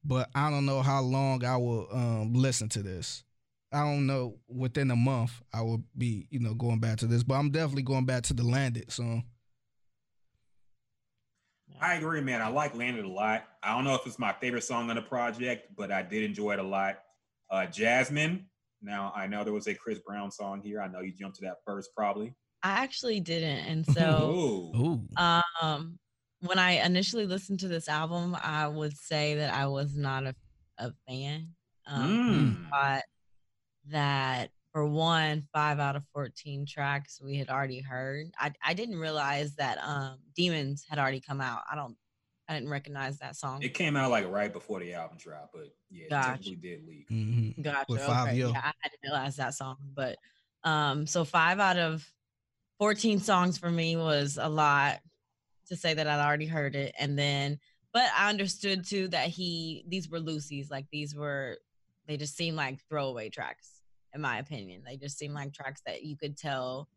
but 0.04 0.30
I 0.34 0.50
don't 0.50 0.66
know 0.66 0.82
how 0.82 1.00
long 1.02 1.44
I 1.44 1.56
will 1.56 1.88
um 1.92 2.34
listen 2.34 2.68
to 2.70 2.82
this. 2.82 3.24
I 3.72 3.82
don't 3.82 4.06
know. 4.06 4.36
Within 4.48 4.90
a 4.90 4.96
month, 4.96 5.42
I 5.52 5.62
will 5.62 5.82
be 5.96 6.26
you 6.30 6.40
know 6.40 6.54
going 6.54 6.80
back 6.80 6.98
to 6.98 7.06
this, 7.06 7.22
but 7.22 7.34
I'm 7.34 7.50
definitely 7.50 7.82
going 7.82 8.06
back 8.06 8.22
to 8.24 8.34
the 8.34 8.44
Landed 8.44 8.90
song. 8.90 9.24
I 11.80 11.94
agree, 11.94 12.20
man. 12.20 12.40
I 12.40 12.48
like 12.48 12.74
Landed 12.74 13.04
a 13.04 13.08
lot. 13.08 13.44
I 13.62 13.74
don't 13.74 13.84
know 13.84 13.94
if 13.94 14.06
it's 14.06 14.18
my 14.18 14.32
favorite 14.32 14.64
song 14.64 14.90
on 14.90 14.96
the 14.96 15.02
project, 15.02 15.74
but 15.76 15.90
I 15.90 16.02
did 16.02 16.22
enjoy 16.22 16.52
it 16.52 16.58
a 16.58 16.62
lot. 16.62 17.00
Uh, 17.50 17.66
Jasmine. 17.66 18.46
Now 18.82 19.12
I 19.16 19.26
know 19.26 19.44
there 19.44 19.52
was 19.52 19.66
a 19.66 19.74
Chris 19.74 19.98
Brown 19.98 20.30
song 20.30 20.60
here. 20.62 20.80
I 20.80 20.88
know 20.88 21.00
you 21.00 21.12
jumped 21.12 21.38
to 21.38 21.44
that 21.46 21.56
first, 21.66 21.90
probably. 21.96 22.34
I 22.62 22.70
actually 22.70 23.20
didn't. 23.20 23.66
And 23.66 23.86
so 23.94 24.72
Ooh. 24.76 24.76
Ooh. 24.76 25.22
um 25.62 25.98
when 26.40 26.58
I 26.58 26.72
initially 26.84 27.26
listened 27.26 27.60
to 27.60 27.68
this 27.68 27.88
album, 27.88 28.36
I 28.42 28.68
would 28.68 28.96
say 28.96 29.36
that 29.36 29.54
I 29.54 29.66
was 29.66 29.96
not 29.96 30.24
a, 30.24 30.34
a 30.78 30.92
fan. 31.08 31.54
Um 31.86 32.10
Mm. 32.10 32.70
thought 32.70 33.02
that 33.88 34.50
for 34.74 34.84
one, 34.84 35.44
five 35.52 35.78
out 35.78 35.94
of 35.94 36.02
14 36.12 36.66
tracks 36.66 37.20
we 37.24 37.36
had 37.36 37.48
already 37.48 37.80
heard. 37.80 38.26
I, 38.36 38.52
I 38.62 38.74
didn't 38.74 38.98
realize 38.98 39.54
that 39.54 39.78
um 39.78 40.18
Demons 40.34 40.84
had 40.88 40.98
already 40.98 41.20
come 41.20 41.40
out. 41.40 41.62
I 41.70 41.76
don't 41.76 41.96
I 42.48 42.54
didn't 42.54 42.68
recognize 42.68 43.18
that 43.20 43.36
song. 43.36 43.62
It 43.62 43.72
came 43.72 43.96
out 43.96 44.10
like 44.10 44.28
right 44.28 44.52
before 44.52 44.80
the 44.80 44.92
album 44.94 45.16
drop, 45.16 45.50
but 45.54 45.68
yeah, 45.90 46.06
it 46.06 46.10
Gotcha. 46.10 46.56
did 46.56 46.86
leak. 46.86 47.08
Mhm. 47.08 47.62
Gotcha. 47.62 47.86
With 47.88 48.02
okay. 48.02 48.10
Fivio. 48.10 48.52
Yeah, 48.52 48.62
I 48.64 48.88
didn't 48.88 49.00
realize 49.04 49.36
that 49.36 49.54
song. 49.54 49.76
But 49.94 50.16
um, 50.64 51.06
so 51.06 51.24
five 51.24 51.60
out 51.60 51.78
of 51.78 52.04
14 52.80 53.20
songs 53.20 53.56
for 53.56 53.70
me 53.70 53.96
was 53.96 54.38
a 54.40 54.48
lot 54.48 54.98
to 55.68 55.76
say 55.76 55.94
that 55.94 56.06
I'd 56.06 56.26
already 56.26 56.46
heard 56.46 56.74
it. 56.74 56.94
And 56.98 57.16
then, 57.16 57.58
but 57.92 58.10
I 58.16 58.28
understood 58.28 58.84
too 58.84 59.08
that 59.08 59.28
he, 59.28 59.84
these 59.88 60.10
were 60.10 60.20
Lucy's, 60.20 60.68
like 60.70 60.86
these 60.90 61.14
were, 61.14 61.58
they 62.06 62.16
just 62.16 62.36
seemed 62.36 62.56
like 62.56 62.80
throwaway 62.88 63.30
tracks, 63.30 63.73
in 64.14 64.20
my 64.20 64.38
opinion. 64.38 64.82
They 64.86 64.96
just 64.96 65.18
seem 65.18 65.34
like 65.34 65.52
tracks 65.52 65.82
that 65.86 66.02
you 66.02 66.16
could 66.16 66.36
tell 66.36 66.88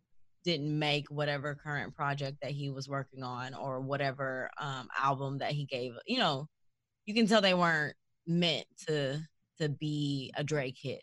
didn't 0.44 0.80
make 0.80 1.10
whatever 1.10 1.56
current 1.56 1.94
project 1.94 2.38
that 2.42 2.52
he 2.52 2.70
was 2.70 2.88
working 2.88 3.22
on 3.22 3.54
or 3.54 3.82
whatever 3.82 4.50
um, 4.62 4.88
album 4.98 5.40
that 5.40 5.52
he 5.52 5.66
gave, 5.66 5.94
you 6.06 6.20
know, 6.20 6.48
you 7.06 7.14
can 7.14 7.28
tell 7.28 7.42
they 7.42 7.54
weren't 7.54 7.96
meant 8.26 8.66
to 8.88 9.20
to 9.60 9.70
be 9.70 10.32
a 10.38 10.44
Drake 10.44 10.78
hit. 10.82 11.02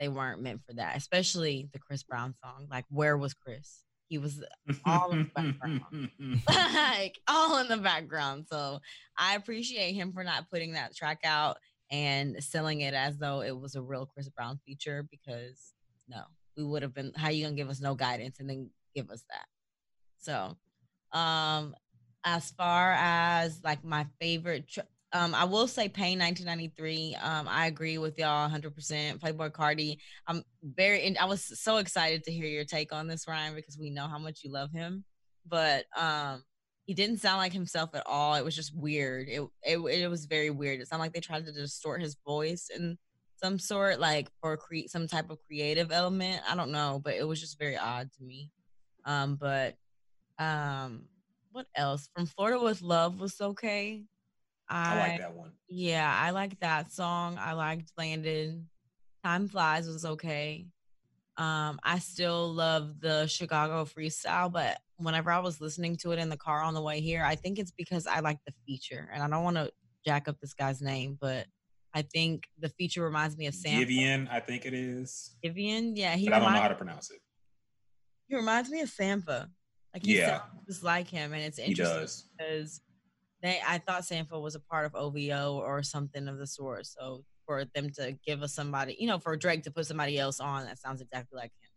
They 0.00 0.08
weren't 0.08 0.42
meant 0.42 0.60
for 0.66 0.74
that, 0.74 0.96
especially 0.96 1.70
the 1.72 1.78
Chris 1.78 2.02
Brown 2.02 2.34
song. 2.42 2.66
Like, 2.70 2.84
where 2.90 3.16
was 3.16 3.32
Chris? 3.32 3.82
He 4.08 4.18
was 4.18 4.44
all 4.84 5.10
in 5.12 5.30
the 5.34 5.42
background. 5.42 6.10
like 6.48 7.18
all 7.26 7.58
in 7.58 7.68
the 7.68 7.78
background. 7.78 8.46
So 8.50 8.80
I 9.16 9.36
appreciate 9.36 9.94
him 9.94 10.12
for 10.12 10.22
not 10.22 10.50
putting 10.50 10.72
that 10.72 10.94
track 10.94 11.20
out 11.24 11.56
and 11.90 12.42
selling 12.42 12.80
it 12.80 12.94
as 12.94 13.18
though 13.18 13.42
it 13.42 13.58
was 13.58 13.74
a 13.74 13.82
real 13.82 14.06
Chris 14.06 14.28
Brown 14.28 14.58
feature 14.66 15.06
because 15.10 15.72
no, 16.08 16.22
we 16.56 16.64
would 16.64 16.82
have 16.82 16.94
been 16.94 17.12
how 17.16 17.28
you 17.30 17.44
gonna 17.44 17.56
give 17.56 17.70
us 17.70 17.80
no 17.80 17.94
guidance 17.94 18.40
and 18.40 18.48
then 18.48 18.70
give 18.94 19.10
us 19.10 19.24
that. 19.30 19.46
So 20.18 20.56
um 21.18 21.74
as 22.24 22.50
far 22.50 22.92
as 22.98 23.60
like 23.62 23.84
my 23.84 24.06
favorite 24.20 24.68
tr- 24.68 24.80
Um, 25.12 25.34
I 25.34 25.44
will 25.44 25.68
say 25.68 25.88
Pain 25.88 26.18
1993. 26.18 27.14
Um, 27.22 27.46
I 27.48 27.66
agree 27.68 27.96
with 27.96 28.18
y'all 28.18 28.50
100%. 28.50 29.20
Playboi 29.20 29.50
Carti. 29.52 29.98
I'm 30.26 30.42
very, 30.62 31.06
and 31.06 31.16
I 31.18 31.26
was 31.26 31.58
so 31.60 31.76
excited 31.78 32.24
to 32.24 32.32
hear 32.32 32.46
your 32.46 32.64
take 32.64 32.92
on 32.92 33.06
this, 33.06 33.26
Ryan, 33.28 33.54
because 33.54 33.78
we 33.78 33.90
know 33.90 34.08
how 34.08 34.18
much 34.18 34.40
you 34.42 34.50
love 34.50 34.72
him. 34.72 35.04
But 35.46 35.84
um, 35.96 36.42
he 36.86 36.94
didn't 36.94 37.18
sound 37.18 37.38
like 37.38 37.52
himself 37.52 37.90
at 37.94 38.04
all. 38.06 38.34
It 38.36 38.44
was 38.44 38.54
just 38.54 38.74
weird. 38.74 39.28
It, 39.28 39.42
it, 39.62 39.78
it 39.78 40.08
was 40.08 40.26
very 40.26 40.50
weird. 40.50 40.80
It 40.80 40.88
sounded 40.88 41.02
like 41.02 41.12
they 41.12 41.20
tried 41.20 41.44
to 41.46 41.52
distort 41.52 42.00
his 42.00 42.16
voice 42.24 42.70
in 42.74 42.96
some 43.42 43.58
sort, 43.58 43.98
like 43.98 44.28
or 44.42 44.56
create 44.56 44.90
some 44.90 45.08
type 45.08 45.28
of 45.30 45.38
creative 45.46 45.90
element. 45.90 46.42
I 46.48 46.54
don't 46.54 46.70
know, 46.70 47.00
but 47.02 47.14
it 47.14 47.26
was 47.26 47.40
just 47.40 47.58
very 47.58 47.76
odd 47.76 48.10
to 48.18 48.24
me. 48.24 48.50
Um, 49.04 49.36
but 49.36 49.74
um, 50.38 51.02
what 51.50 51.66
else? 51.74 52.08
From 52.14 52.26
Florida 52.26 52.62
with 52.62 52.82
Love 52.82 53.18
was 53.18 53.40
okay. 53.40 54.04
I 54.68 54.98
like 54.98 55.20
that 55.20 55.34
one. 55.34 55.52
Yeah, 55.68 56.12
I 56.20 56.30
like 56.30 56.58
that 56.60 56.92
song. 56.92 57.36
I 57.40 57.52
liked 57.52 57.92
Landed. 57.98 58.64
Time 59.24 59.48
Flies 59.48 59.88
was 59.88 60.04
okay. 60.04 60.66
Um, 61.38 61.78
I 61.82 61.98
still 61.98 62.52
love 62.52 63.00
the 63.00 63.26
Chicago 63.26 63.84
freestyle, 63.84 64.50
but 64.50 64.78
whenever 64.96 65.30
I 65.30 65.38
was 65.40 65.60
listening 65.60 65.96
to 65.98 66.12
it 66.12 66.18
in 66.18 66.30
the 66.30 66.36
car 66.36 66.62
on 66.62 66.72
the 66.74 66.80
way 66.80 67.00
here, 67.00 67.22
I 67.22 67.34
think 67.34 67.58
it's 67.58 67.72
because 67.72 68.06
I 68.06 68.20
like 68.20 68.38
the 68.46 68.54
feature, 68.66 69.08
and 69.12 69.22
I 69.22 69.28
don't 69.28 69.44
want 69.44 69.56
to 69.56 69.70
jack 70.06 70.28
up 70.28 70.36
this 70.40 70.54
guy's 70.54 70.80
name, 70.80 71.18
but 71.20 71.46
I 71.92 72.02
think 72.02 72.44
the 72.58 72.68
feature 72.70 73.02
reminds 73.02 73.36
me 73.36 73.46
of 73.46 73.54
Sam. 73.54 73.80
Vivian, 73.80 74.28
I 74.30 74.40
think 74.40 74.64
it 74.66 74.72
is. 74.74 75.36
Vivian, 75.42 75.96
yeah, 75.96 76.14
he. 76.16 76.26
But 76.26 76.34
I 76.34 76.38
don't 76.40 76.52
know 76.52 76.60
how 76.60 76.68
to 76.68 76.74
pronounce 76.74 77.10
it. 77.10 77.20
He 78.28 78.36
reminds 78.36 78.70
me 78.70 78.80
of 78.80 78.90
Sampha. 78.90 79.48
Like 79.94 80.04
he 80.04 80.18
Yeah. 80.18 80.26
sounds 80.38 80.66
just 80.66 80.82
like 80.82 81.08
him, 81.08 81.32
and 81.32 81.42
it's 81.42 81.58
interesting 81.58 82.08
because 82.38 82.80
they 83.42 83.60
I 83.66 83.78
thought 83.78 84.02
Sampha 84.02 84.40
was 84.40 84.54
a 84.54 84.60
part 84.60 84.86
of 84.86 84.94
OVO 84.94 85.58
or 85.58 85.82
something 85.82 86.28
of 86.28 86.38
the 86.38 86.46
sort. 86.46 86.86
So 86.86 87.24
for 87.46 87.64
them 87.74 87.90
to 87.90 88.16
give 88.26 88.42
us 88.42 88.54
somebody, 88.54 88.96
you 88.98 89.06
know, 89.06 89.18
for 89.18 89.36
Drake 89.36 89.62
to 89.64 89.70
put 89.70 89.86
somebody 89.86 90.18
else 90.18 90.40
on 90.40 90.66
that 90.66 90.78
sounds 90.78 91.00
exactly 91.00 91.36
like 91.36 91.52
him 91.60 91.70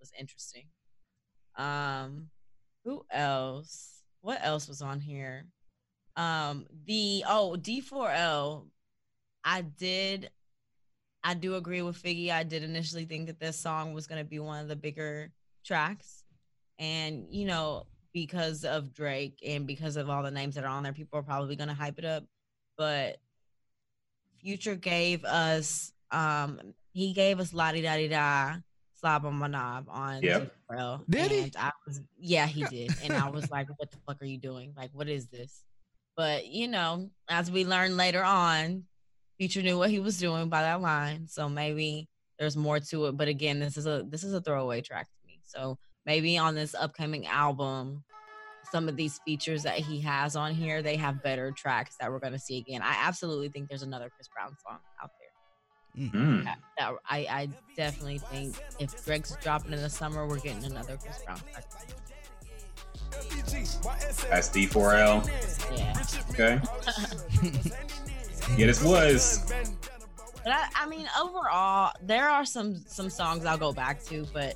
was 0.00 0.12
interesting. 0.18 0.64
Um, 1.56 2.28
who 2.84 3.04
else? 3.10 4.02
What 4.20 4.38
else 4.42 4.68
was 4.68 4.82
on 4.82 5.00
here? 5.00 5.46
Um, 6.16 6.66
the 6.86 7.24
oh 7.28 7.56
D4L. 7.58 8.66
I 9.44 9.62
did. 9.62 10.30
I 11.22 11.34
do 11.34 11.56
agree 11.56 11.82
with 11.82 12.00
Figgy. 12.00 12.30
I 12.30 12.42
did 12.42 12.62
initially 12.62 13.04
think 13.04 13.26
that 13.26 13.40
this 13.40 13.58
song 13.58 13.92
was 13.92 14.06
going 14.06 14.22
to 14.22 14.28
be 14.28 14.38
one 14.38 14.60
of 14.60 14.68
the 14.68 14.76
bigger 14.76 15.32
tracks, 15.64 16.24
and 16.78 17.26
you 17.30 17.46
know, 17.46 17.86
because 18.12 18.64
of 18.64 18.94
Drake 18.94 19.40
and 19.46 19.66
because 19.66 19.96
of 19.96 20.08
all 20.08 20.22
the 20.22 20.30
names 20.30 20.54
that 20.54 20.64
are 20.64 20.68
on 20.68 20.82
there, 20.82 20.92
people 20.92 21.18
are 21.18 21.24
probably 21.24 21.56
going 21.56 21.68
to 21.68 21.74
hype 21.74 21.98
it 21.98 22.04
up. 22.04 22.24
But 22.78 23.18
Future 24.46 24.76
gave 24.76 25.24
us, 25.24 25.92
um, 26.12 26.60
he 26.92 27.12
gave 27.12 27.40
us 27.40 27.52
La 27.52 27.72
Di 27.72 27.82
Da 27.82 27.96
Di 27.96 28.06
Da, 28.06 28.54
Slob 28.94 29.26
on 29.26 29.34
My 29.34 29.48
Knob 29.48 29.86
on 29.88 30.22
Yep. 30.22 30.54
Bro. 30.68 31.00
Did 31.10 31.30
he? 31.32 31.52
I 31.58 31.72
was, 31.84 32.00
yeah, 32.16 32.46
he 32.46 32.62
did. 32.64 32.94
And 33.02 33.12
I 33.12 33.28
was 33.28 33.50
like, 33.50 33.66
what 33.76 33.90
the 33.90 33.98
fuck 34.06 34.22
are 34.22 34.26
you 34.26 34.38
doing? 34.38 34.72
Like, 34.76 34.90
what 34.92 35.08
is 35.08 35.26
this? 35.26 35.64
But, 36.16 36.46
you 36.46 36.68
know, 36.68 37.10
as 37.28 37.50
we 37.50 37.64
learned 37.64 37.96
later 37.96 38.22
on, 38.22 38.84
Future 39.36 39.62
knew 39.62 39.78
what 39.78 39.90
he 39.90 39.98
was 39.98 40.16
doing 40.16 40.48
by 40.48 40.62
that 40.62 40.80
line. 40.80 41.26
So 41.26 41.48
maybe 41.48 42.08
there's 42.38 42.56
more 42.56 42.78
to 42.78 43.06
it. 43.06 43.16
But 43.16 43.26
again, 43.26 43.58
this 43.58 43.76
is 43.76 43.86
a 43.86 44.06
this 44.08 44.22
is 44.22 44.32
a 44.32 44.40
throwaway 44.40 44.80
track 44.80 45.06
to 45.06 45.26
me. 45.26 45.40
So 45.42 45.76
maybe 46.06 46.38
on 46.38 46.54
this 46.54 46.74
upcoming 46.74 47.26
album, 47.26 48.04
some 48.70 48.88
of 48.88 48.96
these 48.96 49.18
features 49.24 49.62
that 49.62 49.78
he 49.78 50.00
has 50.00 50.36
on 50.36 50.54
here, 50.54 50.82
they 50.82 50.96
have 50.96 51.22
better 51.22 51.50
tracks 51.50 51.96
that 52.00 52.10
we're 52.10 52.18
gonna 52.18 52.38
see 52.38 52.58
again. 52.58 52.82
I 52.82 52.96
absolutely 53.02 53.48
think 53.48 53.68
there's 53.68 53.82
another 53.82 54.10
Chris 54.14 54.28
Brown 54.28 54.56
song 54.66 54.78
out 55.02 55.10
there. 55.20 56.08
Mm. 56.08 56.44
That, 56.44 56.58
that 56.78 56.92
I, 57.08 57.18
I 57.18 57.48
definitely 57.74 58.18
think 58.18 58.54
if 58.78 59.04
Greg's 59.04 59.34
dropping 59.42 59.72
in 59.72 59.80
the 59.80 59.88
summer, 59.88 60.26
we're 60.26 60.40
getting 60.40 60.64
another 60.64 60.98
Chris 60.98 61.22
Brown 61.24 61.40
track. 61.52 61.64
That's 64.28 64.50
D4L. 64.50 65.26
Yeah. 65.76 66.02
Okay. 66.30 66.60
yeah, 68.58 68.66
this 68.66 68.82
was. 68.82 69.50
But 70.44 70.52
I, 70.52 70.66
I 70.76 70.86
mean, 70.86 71.08
overall, 71.20 71.92
there 72.02 72.28
are 72.28 72.44
some 72.44 72.84
some 72.86 73.10
songs 73.10 73.44
I'll 73.44 73.58
go 73.58 73.72
back 73.72 74.02
to, 74.04 74.26
but 74.32 74.54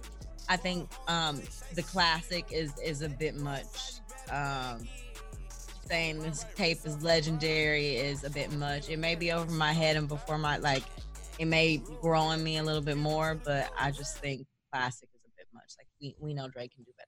I 0.50 0.56
think 0.56 0.90
um 1.08 1.40
the 1.74 1.82
classic 1.82 2.44
is 2.50 2.72
is 2.84 3.00
a 3.02 3.08
bit 3.08 3.36
much. 3.36 4.00
Um 4.30 4.86
saying 5.86 6.20
this 6.20 6.44
tape 6.56 6.78
is 6.84 7.02
legendary 7.02 7.96
is 7.96 8.24
a 8.24 8.30
bit 8.30 8.52
much. 8.52 8.90
It 8.90 8.98
may 8.98 9.14
be 9.14 9.32
over 9.32 9.50
my 9.52 9.72
head 9.72 9.96
and 9.96 10.08
before 10.08 10.38
my 10.38 10.58
like 10.58 10.82
it 11.38 11.46
may 11.46 11.78
grow 12.02 12.20
on 12.20 12.42
me 12.44 12.58
a 12.58 12.62
little 12.62 12.82
bit 12.82 12.96
more, 12.98 13.34
but 13.44 13.70
I 13.78 13.90
just 13.92 14.18
think 14.18 14.46
classic 14.72 15.08
is 15.14 15.20
a 15.24 15.30
bit 15.38 15.46
much. 15.54 15.72
Like 15.78 15.86
we, 16.00 16.14
we 16.20 16.34
know 16.34 16.48
Drake 16.48 16.74
can 16.74 16.82
do 16.84 16.92
better 16.98 17.06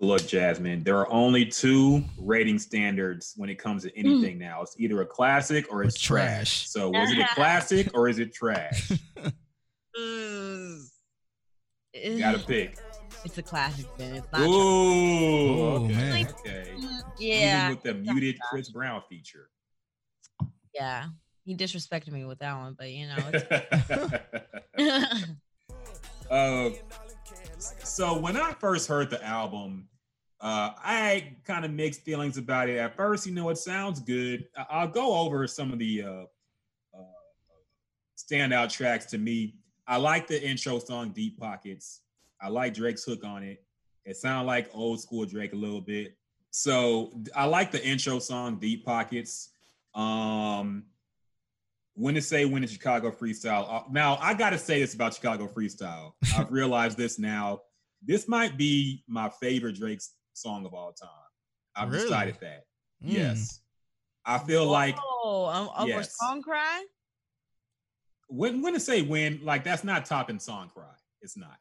Look, 0.00 0.26
Jasmine, 0.26 0.82
there 0.82 0.98
are 0.98 1.10
only 1.10 1.46
two 1.46 2.02
rating 2.18 2.58
standards 2.58 3.34
when 3.36 3.48
it 3.48 3.54
comes 3.54 3.84
to 3.84 3.96
anything 3.96 4.38
now. 4.38 4.60
It's 4.62 4.74
either 4.78 5.00
a 5.02 5.06
classic 5.06 5.66
or 5.72 5.82
it's 5.84 5.96
Or 5.96 6.06
trash. 6.18 6.26
trash. 6.26 6.68
So, 6.68 6.90
was 6.90 7.12
it 7.12 7.18
a 7.18 7.28
classic 7.34 7.90
or 7.94 8.08
is 8.08 8.18
it 8.18 8.34
trash? 8.34 8.90
that. 11.94 12.18
Gotta 12.18 12.38
pick. 12.40 12.78
It's 13.24 13.38
a 13.38 13.42
classic, 13.42 13.86
then. 13.96 14.16
It's 14.16 14.26
not. 14.32 14.42
Ooh, 14.42 14.52
Ooh, 14.52 15.62
okay, 15.84 15.94
man. 15.94 16.26
okay. 16.26 16.74
Mm, 16.76 17.20
Even 17.20 17.68
with 17.70 17.82
the 17.82 17.94
muted 17.94 18.38
Chris 18.50 18.70
Brown 18.70 19.02
feature. 19.08 19.48
yeah. 20.74 21.06
He 21.44 21.54
disrespected 21.54 22.10
me 22.10 22.24
with 22.24 22.38
that 22.38 22.56
one, 22.56 22.74
but 22.78 22.90
you 22.90 23.06
know. 23.06 23.16
It's, 23.32 23.44
uh, 26.30 26.70
so 27.58 28.18
when 28.18 28.36
I 28.36 28.52
first 28.52 28.88
heard 28.88 29.10
the 29.10 29.22
album, 29.22 29.88
uh, 30.40 30.70
I 30.76 31.36
kind 31.44 31.64
of 31.66 31.70
mixed 31.70 32.00
feelings 32.02 32.38
about 32.38 32.68
it. 32.70 32.78
At 32.78 32.96
first, 32.96 33.26
you 33.26 33.32
know, 33.34 33.50
it 33.50 33.58
sounds 33.58 34.00
good. 34.00 34.46
I- 34.56 34.66
I'll 34.70 34.88
go 34.88 35.14
over 35.18 35.46
some 35.46 35.70
of 35.72 35.78
the 35.78 36.02
uh, 36.02 36.24
uh, 36.94 37.02
standout 38.16 38.72
tracks 38.72 39.04
to 39.06 39.18
me. 39.18 39.54
I 39.86 39.96
like 39.98 40.26
the 40.26 40.42
intro 40.42 40.78
song 40.78 41.10
"Deep 41.10 41.38
Pockets." 41.38 42.00
I 42.40 42.48
like 42.48 42.74
Drake's 42.74 43.04
hook 43.04 43.24
on 43.24 43.42
it. 43.42 43.62
It 44.04 44.16
sounded 44.16 44.46
like 44.46 44.68
old 44.74 45.00
school 45.00 45.24
Drake 45.24 45.52
a 45.52 45.56
little 45.56 45.80
bit. 45.80 46.16
So 46.50 47.12
I 47.34 47.44
like 47.46 47.70
the 47.70 47.84
intro 47.84 48.18
song 48.18 48.56
"Deep 48.58 48.84
Pockets." 48.84 49.50
Um, 49.94 50.84
when 51.94 52.14
to 52.16 52.22
say 52.22 52.44
when 52.44 52.62
in 52.62 52.68
Chicago 52.68 53.10
freestyle. 53.12 53.66
Uh, 53.72 53.82
now 53.90 54.18
I 54.20 54.34
got 54.34 54.50
to 54.50 54.58
say 54.58 54.80
this 54.80 54.94
about 54.94 55.14
Chicago 55.14 55.46
freestyle. 55.46 56.12
I've 56.36 56.50
realized 56.50 56.96
this 56.98 57.18
now. 57.18 57.60
This 58.02 58.26
might 58.28 58.56
be 58.56 59.04
my 59.06 59.30
favorite 59.40 59.76
Drake's 59.76 60.12
song 60.32 60.66
of 60.66 60.74
all 60.74 60.92
time. 60.92 61.08
I've 61.76 61.90
Really? 61.90 62.04
decided 62.04 62.36
that. 62.40 62.64
Mm. 63.04 63.12
Yes, 63.12 63.60
I 64.24 64.38
feel 64.38 64.66
like 64.66 64.96
oh, 65.00 65.46
um, 65.46 65.70
over 65.78 65.88
Yes. 65.88 66.16
song 66.16 66.42
cry. 66.42 66.84
When 68.36 68.62
when 68.62 68.74
to 68.74 68.80
say 68.80 69.02
when 69.02 69.40
like 69.42 69.64
that's 69.64 69.84
not 69.84 70.04
topping 70.06 70.38
song 70.38 70.70
cry. 70.74 70.84
It's 71.22 71.36
not. 71.36 71.56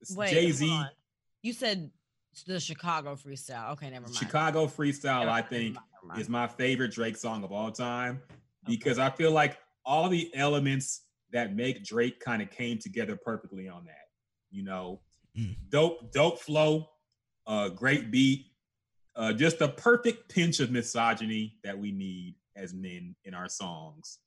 It's 0.00 0.14
Wait, 0.16 0.30
Jay 0.30 0.44
hold 0.44 0.54
Z 0.54 0.70
on. 0.70 0.88
You 1.42 1.52
said 1.52 1.90
the 2.46 2.60
Chicago 2.60 3.14
freestyle. 3.14 3.72
Okay, 3.72 3.90
never 3.90 4.06
mind. 4.06 4.16
Chicago 4.16 4.66
freestyle. 4.66 5.20
Never 5.20 5.30
I 5.30 5.42
think 5.42 5.74
never 5.74 6.06
mind. 6.06 6.20
is 6.20 6.28
my 6.28 6.46
favorite 6.46 6.92
Drake 6.92 7.16
song 7.16 7.44
of 7.44 7.52
all 7.52 7.70
time 7.70 8.22
because 8.66 8.98
I 8.98 9.10
feel 9.10 9.32
like 9.32 9.58
all 9.84 10.08
the 10.08 10.30
elements 10.34 11.02
that 11.32 11.54
make 11.54 11.82
Drake 11.84 12.20
kind 12.20 12.40
of 12.42 12.50
came 12.50 12.78
together 12.78 13.16
perfectly 13.16 13.68
on 13.68 13.84
that. 13.86 14.06
You 14.50 14.64
know, 14.64 15.00
Mm. 15.36 15.56
dope, 15.70 16.12
dope 16.12 16.38
flow, 16.40 16.90
uh, 17.46 17.70
great 17.70 18.10
beat, 18.10 18.48
uh, 19.16 19.32
just 19.32 19.62
a 19.62 19.68
perfect 19.68 20.28
pinch 20.28 20.60
of 20.60 20.70
misogyny 20.70 21.58
that 21.64 21.78
we 21.78 21.90
need 21.90 22.34
as 22.54 22.74
men 22.74 23.16
in 23.24 23.32
our 23.32 23.48
songs. 23.48 24.18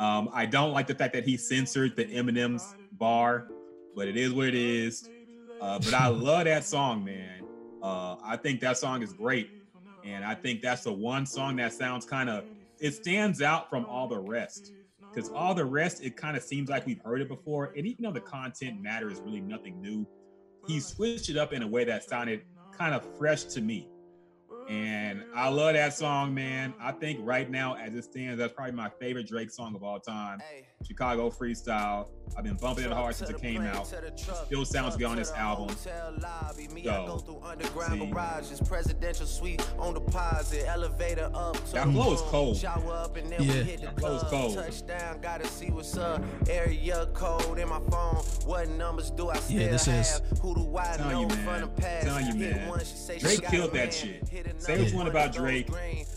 Um, 0.00 0.30
I 0.32 0.46
don't 0.46 0.72
like 0.72 0.86
the 0.86 0.94
fact 0.94 1.12
that 1.12 1.26
he 1.26 1.36
censored 1.36 1.94
the 1.94 2.06
Eminem's 2.06 2.74
bar, 2.92 3.48
but 3.94 4.08
it 4.08 4.16
is 4.16 4.32
what 4.32 4.48
it 4.48 4.54
is. 4.54 5.10
Uh, 5.60 5.78
but 5.78 5.92
I 5.92 6.06
love 6.08 6.46
that 6.46 6.64
song, 6.64 7.04
man. 7.04 7.42
Uh, 7.82 8.16
I 8.24 8.38
think 8.38 8.60
that 8.60 8.78
song 8.78 9.02
is 9.02 9.12
great, 9.12 9.50
and 10.02 10.24
I 10.24 10.34
think 10.34 10.62
that's 10.62 10.84
the 10.84 10.92
one 10.92 11.26
song 11.26 11.56
that 11.56 11.74
sounds 11.74 12.06
kind 12.06 12.30
of 12.30 12.44
it 12.78 12.94
stands 12.94 13.42
out 13.42 13.68
from 13.68 13.84
all 13.84 14.08
the 14.08 14.18
rest. 14.18 14.72
Because 15.12 15.28
all 15.30 15.54
the 15.54 15.64
rest, 15.64 16.02
it 16.02 16.16
kind 16.16 16.34
of 16.34 16.42
seems 16.42 16.70
like 16.70 16.86
we've 16.86 17.02
heard 17.02 17.20
it 17.20 17.28
before, 17.28 17.74
and 17.76 17.86
even 17.86 18.04
though 18.04 18.12
the 18.12 18.20
content 18.20 18.80
matter 18.80 19.10
is 19.10 19.20
really 19.20 19.40
nothing 19.40 19.82
new, 19.82 20.06
he 20.66 20.80
switched 20.80 21.28
it 21.28 21.36
up 21.36 21.52
in 21.52 21.62
a 21.62 21.66
way 21.66 21.84
that 21.84 22.08
sounded 22.08 22.42
kind 22.72 22.94
of 22.94 23.04
fresh 23.18 23.44
to 23.44 23.60
me. 23.60 23.86
And 24.68 25.24
I 25.34 25.48
love 25.48 25.74
that 25.74 25.94
song, 25.94 26.34
man. 26.34 26.74
I 26.80 26.92
think 26.92 27.20
right 27.22 27.50
now, 27.50 27.74
as 27.74 27.94
it 27.94 28.04
stands, 28.04 28.38
that's 28.38 28.52
probably 28.52 28.72
my 28.72 28.90
favorite 29.00 29.26
Drake 29.26 29.50
song 29.50 29.74
of 29.74 29.82
all 29.82 29.98
time. 30.00 30.40
Chicago 30.86 31.30
freestyle. 31.30 32.06
I've 32.36 32.44
been 32.44 32.54
bumping 32.54 32.84
it 32.84 32.92
hard 32.92 33.14
since 33.14 33.28
it 33.28 33.40
came 33.40 33.60
out. 33.62 33.86
Still 34.46 34.64
sounds 34.64 34.96
good 34.96 35.06
on 35.06 35.16
this 35.16 35.32
album. 35.32 35.68
Go. 36.84 37.22
See. 38.42 38.64
presidential 38.64 39.26
suite 39.26 39.66
on 39.78 39.94
deposit, 39.94 40.64
elevator 40.66 41.30
up. 41.34 41.56
That 41.72 41.88
flow 41.88 42.14
is 42.14 42.20
cold. 42.22 42.56
Shower 42.56 42.92
up 42.92 43.16
and 43.16 43.30
then 43.30 43.42
Yeah. 43.42 43.52
we 43.54 43.62
hit 43.62 43.80
the 43.80 43.86
That 43.86 43.98
flow 44.00 44.16
is 44.16 44.22
cold. 44.24 44.54
Touchdown, 44.54 45.18
gotta 45.20 45.46
see 45.48 45.70
what's 45.70 45.96
up. 45.96 46.22
Area 46.48 47.06
code 47.14 47.58
in 47.58 47.68
my 47.68 47.80
phone. 47.90 48.16
What 48.46 48.68
numbers 48.68 49.10
do 49.10 49.28
I 49.28 49.36
still 49.38 49.60
Yeah, 49.60 49.70
this 49.72 49.88
is- 49.88 50.10
have? 50.12 50.38
Who 50.40 50.54
do 50.54 50.76
I 50.76 50.96
Telling 50.96 51.12
know 51.12 51.20
you, 51.22 51.28
from 51.30 51.44
man. 51.46 51.60
the 51.62 51.66
past? 51.68 52.06
Telling 52.06 52.26
you, 52.26 52.34
man. 52.34 52.68
one, 52.68 52.78
she 52.80 52.84
say 52.86 53.14
she 53.18 53.24
Drake 53.24 53.46
killed 53.48 53.72
that 53.74 53.92
shit. 53.92 54.28
Hit 54.28 54.46
another 54.46 54.60
Say 54.60 54.78
what 54.78 54.88
you 54.88 54.96
one, 54.96 55.06
want 55.06 55.08
about 55.08 55.32
Drake, 55.34 55.66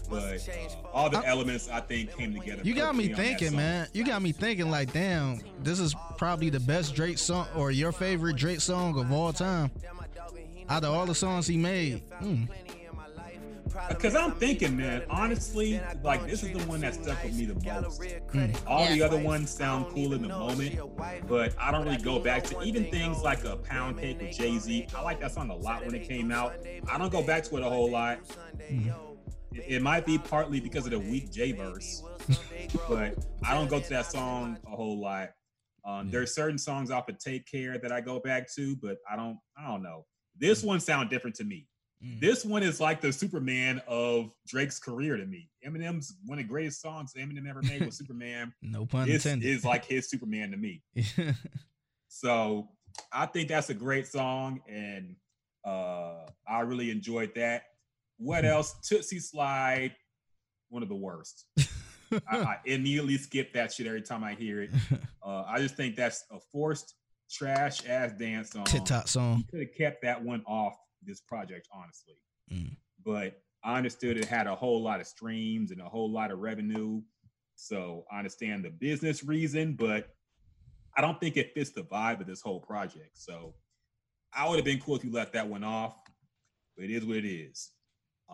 but 0.10 0.24
uh, 0.24 0.38
all 0.94 1.10
the 1.10 1.18
I'm- 1.18 1.26
elements 1.26 1.70
I 1.70 1.80
think 1.82 2.16
came 2.16 2.34
together. 2.34 2.62
You 2.64 2.76
got 2.76 2.96
me 2.96 3.10
perfectly 3.10 3.24
on 3.26 3.32
that 3.34 3.40
thinking, 3.40 3.58
man. 3.58 3.88
You 3.94 4.06
got 4.06 4.22
me 4.22 4.32
thinking 4.54 4.70
like, 4.70 4.94
damn, 4.94 5.40
this 5.64 5.80
is 5.80 5.96
probably 6.16 6.52
the 6.52 6.60
best 6.60 6.94
Drake 6.94 7.18
song 7.18 7.48
or 7.56 7.72
your 7.72 7.92
favorite 7.92 8.36
Drake 8.36 8.62
song 8.62 9.00
of 9.00 9.12
all 9.12 9.34
time. 9.34 9.72
Out 10.70 10.84
of 10.84 10.94
all 10.94 11.08
the 11.08 11.16
songs 11.16 11.48
he 11.48 11.58
made. 11.58 12.04
Mm. 12.22 12.48
Because 13.90 14.16
I'm 14.16 14.34
thinking, 14.34 14.78
man, 14.78 15.02
honestly, 15.10 15.82
like 16.04 16.28
this 16.28 16.44
is 16.44 16.52
the 16.52 16.64
one 16.68 16.82
that 16.82 16.94
stuck 16.94 17.24
with 17.24 17.34
me 17.34 17.46
the 17.46 17.56
most. 17.56 18.64
All 18.68 18.88
the 18.90 19.02
other 19.02 19.18
ones 19.18 19.50
sound 19.50 19.88
cool 19.88 20.14
in 20.14 20.22
the 20.22 20.28
moment, 20.28 20.80
but 21.28 21.56
I 21.60 21.72
don't 21.72 21.84
really 21.84 21.98
go 21.98 22.20
back 22.20 22.44
to 22.44 22.62
even 22.62 22.92
things 22.92 23.24
like 23.24 23.44
a 23.46 23.56
Pound 23.56 23.98
Cake 23.98 24.22
with 24.22 24.38
Jay 24.38 24.60
Z. 24.60 24.86
I 24.96 25.02
like 25.02 25.20
that 25.22 25.32
song 25.32 25.50
a 25.50 25.56
lot 25.56 25.84
when 25.84 25.96
it 25.96 26.08
came 26.08 26.32
out. 26.32 26.54
I 26.88 27.00
don't 27.00 27.12
go 27.12 27.24
back 27.24 27.44
to 27.46 27.58
it 27.58 27.64
a 27.64 27.70
whole 27.70 27.90
lot. 27.90 28.20
It, 28.60 28.94
it 29.68 29.82
might 29.82 30.06
be 30.06 30.20
partly 30.20 30.60
because 30.60 30.86
of 30.86 30.92
the 30.92 31.00
weak 31.00 31.32
J 31.32 31.54
verse, 31.54 32.04
but 32.90 33.16
I 33.46 33.54
don't 33.54 33.70
go 33.70 33.80
to 33.80 33.90
that 33.90 34.06
song 34.06 34.58
a 34.66 34.76
whole 34.76 35.00
lot. 35.00 35.30
Um, 35.86 36.10
there's 36.10 36.34
certain 36.34 36.58
songs 36.58 36.92
off 36.92 37.10
of 37.10 37.18
Take 37.20 37.46
Care 37.50 37.78
that 37.78 37.92
I 37.92 38.02
go 38.02 38.20
back 38.20 38.52
to, 38.56 38.76
but 38.78 38.98
I 39.10 39.16
don't. 39.16 39.38
I 39.58 39.68
don't 39.68 39.84
know. 39.84 40.06
This 40.38 40.64
one 40.64 40.80
sound 40.80 41.10
different 41.10 41.36
to 41.38 41.44
me. 41.44 41.68
Mm. 42.04 42.20
This 42.20 42.44
one 42.46 42.64
is 42.64 42.80
like 42.80 43.02
the 43.02 43.12
Superman 43.12 43.82
of 43.88 44.32
Drake's 44.48 44.80
career 44.80 45.18
to 45.18 45.26
me. 45.26 45.50
Eminem's 45.66 46.16
one 46.26 46.40
of 46.40 46.46
the 46.46 46.50
greatest 46.50 46.82
songs 46.82 47.14
Eminem 47.18 47.50
ever 47.50 47.62
made 47.62 47.86
was 47.86 47.98
Superman. 47.98 48.54
No 48.62 48.86
pun 48.86 49.08
This 49.08 49.26
intended. 49.26 49.48
is 49.50 49.64
like 49.66 49.86
his 49.86 50.10
Superman 50.10 50.52
to 50.52 50.58
me. 50.58 50.82
So 52.16 52.70
I 53.12 53.26
think 53.26 53.50
that's 53.50 53.72
a 53.72 53.74
great 53.74 54.06
song, 54.06 54.62
and 54.70 55.16
uh, 55.66 56.28
I 56.48 56.60
really 56.60 56.92
enjoyed 56.92 57.32
that. 57.36 57.64
What 58.18 58.46
else? 58.46 58.76
Tootsie 58.88 59.20
Slide, 59.20 59.96
one 60.70 60.84
of 60.84 60.90
the 60.90 60.96
worst. 60.96 61.48
I, 62.30 62.38
I 62.38 62.58
immediately 62.66 63.18
skip 63.18 63.54
that 63.54 63.74
shit 63.74 63.88
every 63.88 64.02
time 64.02 64.24
I 64.24 64.34
hear 64.36 64.62
it. 64.62 64.72
Uh, 65.26 65.46
I 65.48 65.60
just 65.60 65.78
think 65.78 65.96
that's 65.96 66.26
a 66.32 66.40
forced 66.52 66.96
trash 67.32 67.88
ass 67.88 68.12
dance 68.12 68.52
song. 68.52 68.66
TikTok 68.66 69.08
song. 69.08 69.46
Could 69.50 69.62
have 69.62 69.74
kept 69.74 70.02
that 70.04 70.22
one 70.22 70.44
off 70.46 70.76
this 71.02 71.22
project, 71.22 71.70
honestly. 71.74 72.16
Mm. 72.52 72.76
But 73.06 73.42
I 73.64 73.78
understood 73.78 74.18
it 74.18 74.26
had 74.26 74.48
a 74.48 74.56
whole 74.56 74.84
lot 74.84 75.00
of 75.00 75.08
streams 75.08 75.72
and 75.72 75.80
a 75.80 75.86
whole 75.86 76.12
lot 76.12 76.30
of 76.30 76.40
revenue. 76.40 77.02
So 77.56 78.04
I 78.12 78.18
understand 78.18 78.66
the 78.66 78.70
business 78.70 79.24
reason, 79.24 79.76
but 79.76 80.10
I 80.98 81.02
don't 81.02 81.20
think 81.20 81.38
it 81.38 81.54
fits 81.54 81.72
the 81.72 81.84
vibe 81.84 82.20
of 82.20 82.28
this 82.28 82.42
whole 82.42 82.60
project. 82.60 83.12
So 83.14 83.54
I 84.34 84.50
would 84.50 84.58
have 84.58 84.66
been 84.66 84.80
cool 84.80 84.96
if 84.96 85.04
you 85.04 85.12
left 85.12 85.34
that 85.34 85.48
one 85.48 85.64
off, 85.64 85.96
but 86.76 86.86
it 86.86 86.92
is 86.92 87.06
what 87.06 87.18
it 87.18 87.28
is. 87.28 87.72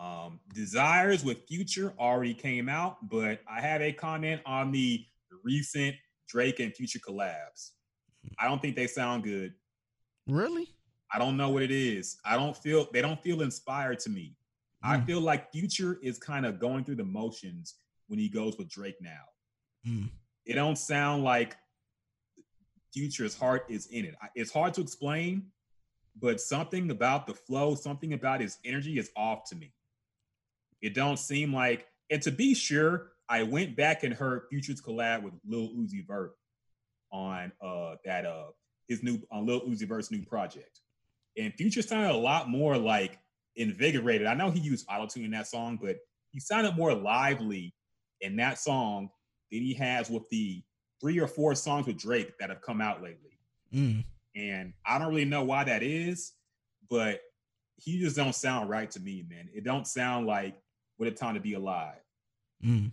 Um, 0.00 0.40
Desires 0.54 1.22
with 1.24 1.46
Future 1.46 1.92
already 1.98 2.32
came 2.32 2.70
out, 2.70 2.96
but 3.10 3.40
I 3.46 3.60
have 3.60 3.82
a 3.82 3.92
comment 3.92 4.40
on 4.46 4.72
the 4.72 5.04
recent 5.44 5.94
Drake 6.26 6.58
and 6.58 6.74
Future 6.74 6.98
collabs. 7.00 7.72
I 8.38 8.48
don't 8.48 8.62
think 8.62 8.76
they 8.76 8.86
sound 8.86 9.24
good. 9.24 9.52
Really? 10.26 10.68
I 11.12 11.18
don't 11.18 11.36
know 11.36 11.50
what 11.50 11.62
it 11.62 11.70
is. 11.70 12.16
I 12.24 12.36
don't 12.36 12.56
feel 12.56 12.88
they 12.92 13.02
don't 13.02 13.22
feel 13.22 13.42
inspired 13.42 13.98
to 14.00 14.10
me. 14.10 14.36
I 14.82 14.96
Mm. 14.96 15.06
feel 15.06 15.20
like 15.20 15.52
Future 15.52 15.98
is 16.02 16.18
kind 16.18 16.46
of 16.46 16.58
going 16.58 16.84
through 16.84 16.96
the 16.96 17.04
motions 17.04 17.74
when 18.06 18.18
he 18.18 18.28
goes 18.30 18.56
with 18.56 18.68
Drake 18.70 18.96
now. 19.02 19.24
Mm. 19.86 20.10
It 20.46 20.54
don't 20.54 20.78
sound 20.78 21.24
like 21.24 21.56
Future's 22.94 23.36
heart 23.36 23.66
is 23.68 23.86
in 23.88 24.04
it. 24.06 24.14
It's 24.34 24.50
hard 24.52 24.72
to 24.74 24.80
explain, 24.80 25.50
but 26.16 26.40
something 26.40 26.90
about 26.90 27.26
the 27.26 27.34
flow, 27.34 27.74
something 27.74 28.14
about 28.14 28.40
his 28.40 28.58
energy 28.64 28.98
is 28.98 29.10
off 29.14 29.44
to 29.50 29.56
me. 29.56 29.74
It 30.82 30.94
don't 30.94 31.18
seem 31.18 31.54
like, 31.54 31.86
and 32.10 32.22
to 32.22 32.30
be 32.30 32.54
sure, 32.54 33.12
I 33.28 33.42
went 33.44 33.76
back 33.76 34.02
and 34.02 34.12
heard 34.12 34.42
Future's 34.50 34.80
collab 34.80 35.22
with 35.22 35.34
Lil 35.46 35.68
Uzi 35.70 36.06
Vert 36.06 36.32
on 37.12 37.52
uh 37.62 37.96
that 38.04 38.24
uh 38.24 38.46
his 38.88 39.02
new 39.02 39.20
on 39.30 39.46
Lil 39.46 39.62
Uzi 39.62 39.86
Vert's 39.86 40.10
new 40.10 40.24
project. 40.24 40.80
And 41.36 41.54
Future 41.54 41.82
sounded 41.82 42.10
a 42.10 42.16
lot 42.16 42.48
more 42.48 42.76
like 42.76 43.18
invigorated. 43.56 44.26
I 44.26 44.34
know 44.34 44.50
he 44.50 44.60
used 44.60 44.86
autotune 44.88 45.24
in 45.24 45.30
that 45.30 45.46
song, 45.46 45.78
but 45.80 45.96
he 46.30 46.40
sounded 46.40 46.76
more 46.76 46.94
lively 46.94 47.74
in 48.20 48.36
that 48.36 48.58
song 48.58 49.10
than 49.50 49.60
he 49.60 49.74
has 49.74 50.10
with 50.10 50.28
the 50.28 50.62
three 51.00 51.18
or 51.18 51.26
four 51.26 51.54
songs 51.54 51.86
with 51.86 51.98
Drake 51.98 52.36
that 52.38 52.50
have 52.50 52.62
come 52.62 52.80
out 52.80 53.02
lately. 53.02 53.38
Mm. 53.72 54.04
And 54.36 54.72
I 54.84 54.98
don't 54.98 55.08
really 55.08 55.24
know 55.24 55.44
why 55.44 55.64
that 55.64 55.82
is, 55.82 56.32
but 56.88 57.20
he 57.76 57.98
just 57.98 58.16
don't 58.16 58.34
sound 58.34 58.68
right 58.68 58.90
to 58.90 59.00
me, 59.00 59.24
man. 59.28 59.48
It 59.54 59.64
don't 59.64 59.86
sound 59.86 60.26
like 60.26 60.56
what 61.00 61.08
a 61.08 61.12
time 61.12 61.32
to 61.34 61.40
be 61.40 61.54
alive. 61.54 61.96
Mm. 62.62 62.92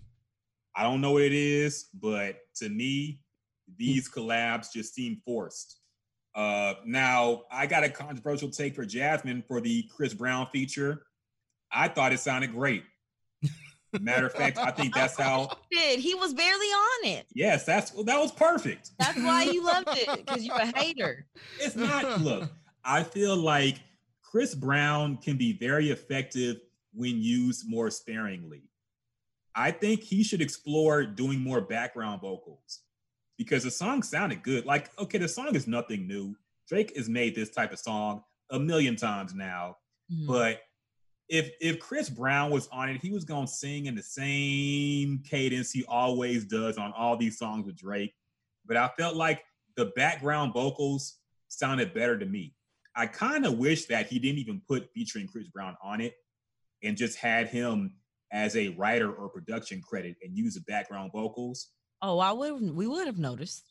I 0.74 0.84
don't 0.84 1.02
know 1.02 1.12
what 1.12 1.24
it 1.24 1.34
is, 1.34 1.88
but 1.94 2.38
to 2.56 2.70
me, 2.70 3.20
these 3.76 4.10
collabs 4.10 4.72
just 4.72 4.96
seem 4.96 5.22
forced. 5.26 5.82
Uh, 6.34 6.76
now, 6.86 7.42
I 7.52 7.68
got 7.68 7.84
a 7.84 7.90
controversial 7.90 8.50
take 8.50 8.76
for 8.76 8.86
Jasmine 8.86 9.44
for 9.46 9.60
the 9.60 9.84
Chris 9.94 10.14
Brown 10.14 10.48
feature. 10.54 11.04
I 11.70 11.90
thought 11.90 12.14
it 12.14 12.22
sounded 12.22 12.54
great. 12.54 12.86
Matter 14.00 14.28
of 14.28 14.34
fact, 14.34 14.58
I 14.58 14.72
think 14.72 14.94
that's 14.94 15.18
how. 15.18 15.50
Did 15.72 16.00
he 16.00 16.16
was 16.16 16.34
barely 16.34 16.68
on 16.68 17.08
it? 17.08 17.26
Yes, 17.34 17.66
that's 17.66 17.94
well, 17.94 18.04
that 18.06 18.20
was 18.20 18.32
perfect. 18.32 18.92
That's 19.00 19.18
why 19.18 19.44
you 19.44 19.66
loved 19.66 19.90
it 19.92 20.26
because 20.26 20.46
you're 20.46 20.56
a 20.56 20.78
hater. 20.78 21.26
It's 21.60 21.76
not. 21.76 22.22
Look, 22.22 22.50
I 22.86 23.04
feel 23.04 23.36
like 23.36 23.80
Chris 24.22 24.56
Brown 24.56 25.18
can 25.18 25.36
be 25.36 25.54
very 25.54 25.90
effective 25.90 26.58
when 26.98 27.22
used 27.22 27.70
more 27.70 27.90
sparingly. 27.92 28.64
I 29.56 29.72
think 29.72 30.02
he 30.04 30.24
should 30.24 30.42
explore 30.42 31.06
doing 31.06 31.40
more 31.40 31.62
background 31.62 32.22
vocals 32.22 32.82
because 33.38 33.64
the 33.64 33.72
song 33.72 34.04
sounded 34.04 34.44
good. 34.44 34.66
Like, 34.66 34.90
okay, 35.00 35.18
the 35.20 35.28
song 35.28 35.56
is 35.56 35.68
nothing 35.68 36.08
new. 36.08 36.36
Drake 36.68 36.96
has 36.98 37.08
made 37.08 37.36
this 37.36 37.50
type 37.52 37.72
of 37.72 37.80
song 37.80 38.24
a 38.50 38.60
million 38.60 38.96
times 38.96 39.34
now, 39.34 39.78
Mhm. 40.12 40.28
but 40.28 40.62
if 41.30 41.52
if 41.60 41.80
Chris 41.80 42.10
Brown 42.10 42.50
was 42.52 42.68
on 42.70 42.90
it, 42.90 43.02
he 43.02 43.12
was 43.12 43.26
gonna 43.26 43.48
sing 43.48 43.86
in 43.88 43.96
the 43.96 44.04
same 44.04 45.20
cadence 45.24 45.72
he 45.72 45.84
always 45.86 46.46
does 46.46 46.78
on 46.78 46.92
all 46.94 47.18
these 47.18 47.38
songs 47.38 47.66
with 47.66 47.76
Drake. 47.76 48.16
But 48.66 48.78
I 48.78 48.90
felt 48.98 49.16
like 49.16 49.44
the 49.76 49.88
background 49.98 50.54
vocals 50.54 51.20
sounded 51.50 51.94
better 51.94 52.18
to 52.18 52.26
me. 52.26 52.56
I 52.96 53.06
kind 53.08 53.46
of 53.46 53.58
wish 53.58 53.86
that 53.86 54.08
he 54.08 54.18
didn't 54.20 54.40
even 54.40 54.62
put 54.62 54.92
featuring 54.94 55.28
Chris 55.28 55.48
Brown 55.48 55.76
on 55.84 56.02
it 56.02 56.16
and 56.84 56.98
just 56.98 57.18
had 57.18 57.48
him 57.48 57.94
as 58.32 58.56
a 58.56 58.70
writer 58.70 59.12
or 59.12 59.30
production 59.30 59.82
credit 59.82 60.16
and 60.22 60.36
use 60.38 60.56
the 60.56 60.62
background 60.62 61.12
vocals. 61.14 61.70
Oh, 62.02 62.20
I 62.20 62.32
would. 62.32 62.62
We 62.76 62.88
would 62.88 63.08
have 63.08 63.18
noticed. 63.18 63.64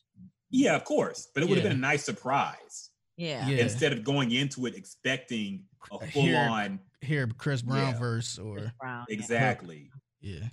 Yeah, 0.50 0.76
of 0.76 0.84
course, 0.84 1.28
but 1.34 1.42
it 1.42 1.48
would 1.48 1.58
have 1.58 1.64
Yeah. 1.64 1.70
been 1.70 1.78
a 1.78 1.80
nice 1.80 2.04
surprise 2.04 2.90
Yeah. 3.16 3.46
Yeah. 3.48 3.58
instead 3.58 3.92
of 3.92 4.02
going 4.04 4.30
into 4.32 4.66
it 4.66 4.74
expecting 4.74 5.64
a 5.92 5.98
full 6.10 6.22
Here- 6.22 6.38
on 6.38 6.80
Hear 7.02 7.26
Chris 7.28 7.62
Brown 7.62 7.92
Yeah. 7.92 7.98
verse 7.98 8.38
or 8.38 8.58
Chris 8.58 8.70
Brown, 8.80 9.06
exactly. 9.08 9.90
yeah. 10.20 10.48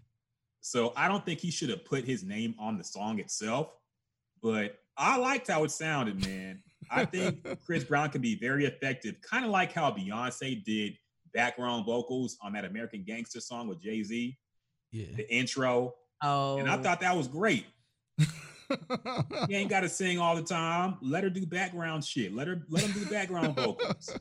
So 0.61 0.93
I 0.95 1.07
don't 1.07 1.25
think 1.25 1.39
he 1.39 1.51
should 1.51 1.69
have 1.69 1.83
put 1.85 2.05
his 2.05 2.23
name 2.23 2.55
on 2.59 2.77
the 2.77 2.83
song 2.83 3.19
itself, 3.19 3.73
but 4.41 4.79
I 4.97 5.17
liked 5.17 5.47
how 5.47 5.63
it 5.63 5.71
sounded, 5.71 6.25
man. 6.25 6.61
I 6.91 7.05
think 7.05 7.43
Chris 7.65 7.83
Brown 7.83 8.09
can 8.11 8.21
be 8.21 8.35
very 8.35 8.65
effective, 8.65 9.15
kind 9.21 9.45
of 9.45 9.51
like 9.51 9.71
how 9.71 9.91
Beyonce 9.91 10.63
did 10.63 10.97
background 11.33 11.85
vocals 11.85 12.37
on 12.41 12.53
that 12.53 12.65
American 12.65 13.03
Gangster 13.03 13.39
song 13.41 13.67
with 13.67 13.81
Jay 13.81 14.03
Z, 14.03 14.37
Yeah. 14.91 15.05
the 15.15 15.31
intro. 15.33 15.95
Oh, 16.21 16.57
And 16.57 16.69
I 16.69 16.77
oh. 16.77 16.81
thought 16.81 17.01
that 17.01 17.15
was 17.15 17.27
great. 17.27 17.65
You 19.49 19.57
ain't 19.57 19.69
got 19.69 19.81
to 19.81 19.89
sing 19.89 20.17
all 20.17 20.35
the 20.35 20.41
time. 20.41 20.95
Let 21.01 21.23
her 21.23 21.29
do 21.29 21.45
background 21.45 22.03
shit. 22.03 22.33
Let 22.33 22.47
her 22.47 22.63
let 22.69 22.81
him 22.83 22.91
do 22.93 23.05
background 23.07 23.55
vocals. 23.55 24.17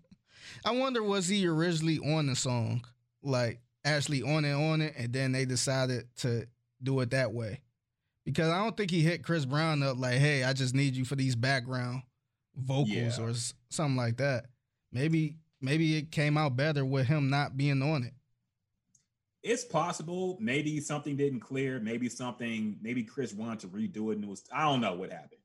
I 0.64 0.70
wonder 0.70 1.02
was 1.02 1.28
he 1.28 1.46
originally 1.46 1.98
on 1.98 2.26
the 2.26 2.36
song, 2.36 2.84
like 3.22 3.60
actually 3.84 4.22
on 4.22 4.44
it 4.46 4.54
on 4.54 4.80
it, 4.80 4.94
and 4.96 5.12
then 5.12 5.32
they 5.32 5.44
decided 5.44 6.06
to 6.18 6.46
do 6.82 7.00
it 7.00 7.10
that 7.10 7.32
way, 7.34 7.60
because 8.24 8.48
I 8.48 8.62
don't 8.62 8.76
think 8.76 8.90
he 8.90 9.02
hit 9.02 9.24
Chris 9.24 9.44
Brown 9.44 9.82
up 9.82 9.98
like, 9.98 10.18
"Hey, 10.18 10.44
I 10.44 10.52
just 10.54 10.74
need 10.74 10.94
you 10.96 11.04
for 11.04 11.16
these 11.16 11.36
background 11.36 12.02
vocals 12.56 13.18
Yeah. 13.18 13.20
or 13.24 13.32
something 13.68 13.96
like 13.96 14.16
that." 14.18 14.46
Maybe 14.92 15.36
maybe 15.62 15.96
it 15.96 16.10
came 16.10 16.36
out 16.36 16.56
better 16.56 16.84
with 16.84 17.06
him 17.06 17.30
not 17.30 17.56
being 17.56 17.80
on 17.82 18.02
it. 18.04 18.12
it's 19.42 19.64
possible. 19.64 20.36
Maybe 20.40 20.78
something 20.80 21.16
didn't 21.16 21.40
clear. 21.40 21.80
Maybe 21.80 22.08
something. 22.08 22.76
Maybe 22.80 23.02
Chris 23.02 23.32
wanted 23.32 23.58
to 23.60 23.68
redo 23.68 24.10
it, 24.12 24.16
and 24.16 24.24
it 24.24 24.30
was. 24.30 24.44
I 24.54 24.62
don't 24.64 24.80
know 24.80 24.94
what 24.94 25.10
happened. 25.10 25.40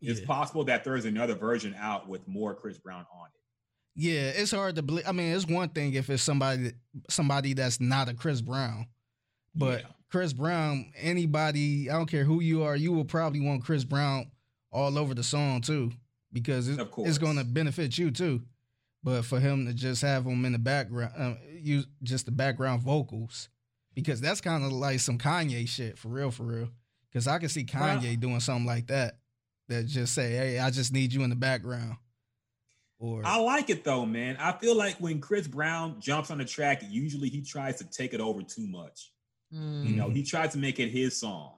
It's 0.00 0.20
Yeah. 0.20 0.26
possible 0.26 0.64
that 0.64 0.84
there's 0.84 1.04
another 1.04 1.34
version 1.34 1.74
out 1.74 2.08
with 2.08 2.26
more 2.26 2.54
Chris 2.54 2.78
Brown 2.78 3.04
on 3.14 3.26
it. 3.26 3.40
Yeah, 3.94 4.30
it's 4.30 4.52
hard 4.52 4.76
to 4.76 4.82
believe. 4.82 5.06
I 5.06 5.12
mean, 5.12 5.34
it's 5.34 5.46
one 5.46 5.68
thing 5.68 5.92
if 5.92 6.08
it's 6.08 6.22
somebody 6.22 6.72
somebody 7.10 7.52
that's 7.52 7.78
not 7.78 8.08
a 8.08 8.14
Chris 8.14 8.40
Brown, 8.40 8.86
but 9.54 9.80
Yeah. 9.82 9.86
Chris 10.10 10.32
Brown, 10.32 10.90
anybody, 10.96 11.90
I 11.90 11.92
don't 11.98 12.06
care 12.10 12.24
who 12.24 12.40
you 12.40 12.62
are, 12.62 12.74
you 12.74 12.92
will 12.92 13.04
probably 13.04 13.40
want 13.40 13.64
Chris 13.64 13.84
Brown 13.84 14.30
all 14.70 14.96
over 14.96 15.14
the 15.14 15.22
song 15.22 15.60
too, 15.60 15.92
because 16.32 16.68
it, 16.68 16.78
Of 16.80 16.90
it's 17.00 17.18
going 17.18 17.36
to 17.36 17.44
benefit 17.44 17.98
you 17.98 18.10
too. 18.10 18.42
But 19.04 19.24
for 19.24 19.40
him 19.40 19.66
to 19.66 19.74
just 19.74 20.02
have 20.02 20.24
him 20.24 20.44
in 20.44 20.52
the 20.52 20.58
background, 20.58 21.12
uh, 21.18 21.34
use 21.50 21.86
just 22.02 22.26
the 22.26 22.32
background 22.32 22.82
vocals, 22.82 23.48
because 23.94 24.20
that's 24.20 24.40
kind 24.40 24.64
of 24.64 24.72
like 24.72 25.00
some 25.00 25.18
Kanye 25.18 25.68
shit 25.68 25.98
for 25.98 26.08
real, 26.08 26.30
for 26.30 26.44
real. 26.44 26.68
Because 27.10 27.26
I 27.26 27.38
can 27.38 27.48
see 27.48 27.64
Kanye 27.64 28.18
doing 28.18 28.40
something 28.40 28.66
like 28.66 28.86
that, 28.86 29.18
that 29.68 29.86
just 29.86 30.14
say, 30.14 30.30
"Hey, 30.30 30.58
I 30.58 30.70
just 30.70 30.92
need 30.92 31.12
you 31.12 31.24
in 31.24 31.30
the 31.30 31.36
background," 31.36 31.96
or 32.98 33.22
I 33.24 33.38
like 33.38 33.70
it 33.70 33.82
though, 33.82 34.06
man. 34.06 34.36
I 34.38 34.52
feel 34.52 34.76
like 34.76 34.96
when 34.98 35.20
Chris 35.20 35.48
Brown 35.48 36.00
jumps 36.00 36.30
on 36.30 36.38
the 36.38 36.44
track, 36.44 36.82
usually 36.88 37.28
he 37.28 37.42
tries 37.42 37.78
to 37.78 37.84
take 37.84 38.14
it 38.14 38.20
over 38.20 38.42
too 38.42 38.68
much. 38.68 39.12
Mm. 39.52 39.88
You 39.88 39.96
know, 39.96 40.10
he 40.10 40.22
tries 40.22 40.52
to 40.52 40.58
make 40.58 40.78
it 40.78 40.90
his 40.90 41.18
song, 41.18 41.56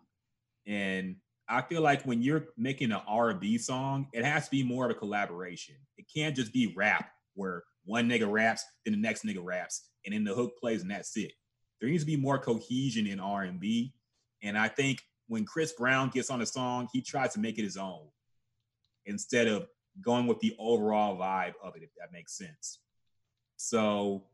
and 0.66 1.16
I 1.46 1.60
feel 1.60 1.82
like 1.82 2.04
when 2.04 2.22
you're 2.22 2.46
making 2.56 2.90
an 2.90 3.02
R&B 3.06 3.58
song, 3.58 4.08
it 4.14 4.24
has 4.24 4.46
to 4.46 4.50
be 4.50 4.62
more 4.62 4.86
of 4.86 4.90
a 4.90 4.94
collaboration. 4.94 5.76
It 5.98 6.06
can't 6.12 6.34
just 6.34 6.52
be 6.52 6.72
rap 6.74 7.10
where 7.34 7.62
one 7.84 8.08
nigga 8.08 8.30
raps, 8.30 8.64
then 8.84 8.92
the 8.94 9.00
next 9.00 9.24
nigga 9.24 9.42
raps, 9.44 9.88
and 10.04 10.14
then 10.14 10.24
the 10.24 10.34
hook 10.34 10.52
plays, 10.58 10.82
and 10.82 10.90
that's 10.90 11.16
it. 11.16 11.32
There 11.80 11.88
needs 11.90 12.02
to 12.02 12.06
be 12.06 12.16
more 12.16 12.38
cohesion 12.38 13.06
in 13.06 13.20
R&B, 13.20 13.92
and 14.42 14.56
I 14.56 14.68
think 14.68 15.00
when 15.28 15.44
Chris 15.44 15.72
Brown 15.72 16.10
gets 16.10 16.30
on 16.30 16.40
a 16.42 16.46
song, 16.46 16.88
he 16.92 17.00
tries 17.02 17.32
to 17.34 17.40
make 17.40 17.58
it 17.58 17.62
his 17.62 17.76
own 17.76 18.06
instead 19.06 19.46
of 19.48 19.66
going 20.02 20.26
with 20.26 20.38
the 20.40 20.54
overall 20.58 21.16
vibe 21.16 21.52
of 21.62 21.76
it, 21.76 21.82
if 21.82 21.90
that 21.98 22.12
makes 22.12 22.36
sense. 22.36 22.80
So 23.56 24.24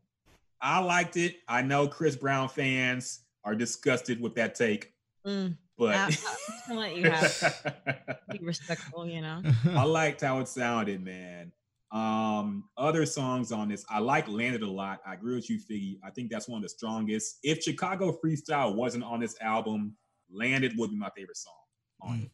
I 0.61 0.79
liked 0.79 1.17
it. 1.17 1.37
I 1.47 1.61
know 1.61 1.87
Chris 1.87 2.15
Brown 2.15 2.49
fans 2.49 3.21
are 3.43 3.55
disgusted 3.55 4.19
with 4.21 4.35
that 4.35 4.55
take, 4.55 4.93
Mm. 5.25 5.55
but 5.77 5.95
I- 5.95 6.03
I'm 6.05 6.11
just 6.11 6.67
gonna 6.67 6.79
let 6.79 6.95
you 6.95 7.09
have 7.09 8.17
Be 8.31 8.39
respectful, 8.41 9.05
you 9.07 9.21
know. 9.21 9.41
I 9.69 9.83
liked 9.83 10.21
how 10.21 10.39
it 10.39 10.47
sounded, 10.47 11.03
man. 11.03 11.51
Um, 11.91 12.65
other 12.77 13.05
songs 13.05 13.51
on 13.51 13.67
this, 13.67 13.85
I 13.89 13.99
like 13.99 14.27
Landed 14.29 14.61
a 14.61 14.69
lot. 14.69 15.01
I 15.05 15.13
agree 15.13 15.35
with 15.35 15.49
you, 15.49 15.59
Figgy. 15.59 15.99
I 16.03 16.09
think 16.09 16.31
that's 16.31 16.47
one 16.47 16.57
of 16.57 16.63
the 16.63 16.69
strongest. 16.69 17.39
If 17.43 17.61
Chicago 17.63 18.17
Freestyle 18.23 18.75
wasn't 18.75 19.03
on 19.03 19.19
this 19.19 19.35
album, 19.41 19.95
Landed 20.31 20.77
would 20.77 20.89
be 20.91 20.95
my 20.95 21.09
favorite 21.15 21.37
song 21.37 21.53
on 22.01 22.17
Mm. 22.19 22.25
it. 22.25 22.31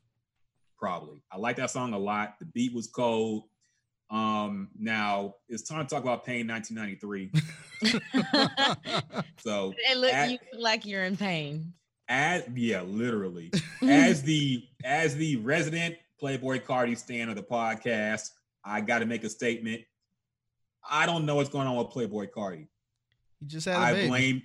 Probably. 0.77 1.23
I 1.31 1.37
like 1.37 1.55
that 1.55 1.71
song 1.71 1.93
a 1.93 1.97
lot. 1.97 2.35
The 2.39 2.45
beat 2.45 2.71
was 2.73 2.85
cold. 2.87 3.45
Um, 4.11 4.69
now 4.79 5.33
it's 5.49 5.63
time 5.63 5.85
to 5.85 5.89
talk 5.93 6.03
about 6.03 6.23
Pain 6.23 6.47
1993. 6.47 7.31
So 9.39 9.73
it 9.77 9.97
look 9.97 10.13
At- 10.13 10.31
you 10.31 10.37
like 10.57 10.85
you're 10.85 11.03
in 11.03 11.15
pain. 11.17 11.73
as 12.09 12.43
yeah, 12.55 12.81
literally. 12.81 13.51
as 13.81 14.21
the 14.23 14.63
as 14.83 15.15
the 15.15 15.37
resident 15.37 15.95
Playboi 16.21 16.61
Carti 16.63 16.97
stand 16.97 17.29
of 17.29 17.35
the 17.35 17.43
podcast, 17.43 18.29
I 18.67 18.81
got 18.81 18.99
to 18.99 19.05
make 19.05 19.23
a 19.23 19.29
statement. 19.29 19.81
I 20.89 21.05
don't 21.05 21.25
know 21.25 21.35
what's 21.35 21.49
going 21.49 21.67
on 21.67 21.75
with 21.77 21.87
Playboi 21.87 22.29
Carti. 22.29 22.67
he 23.39 23.45
just 23.45 23.65
had 23.67 23.75
a 23.75 23.79
I 23.79 23.93
baby. 23.93 24.05
I 24.05 24.07
blame. 24.09 24.41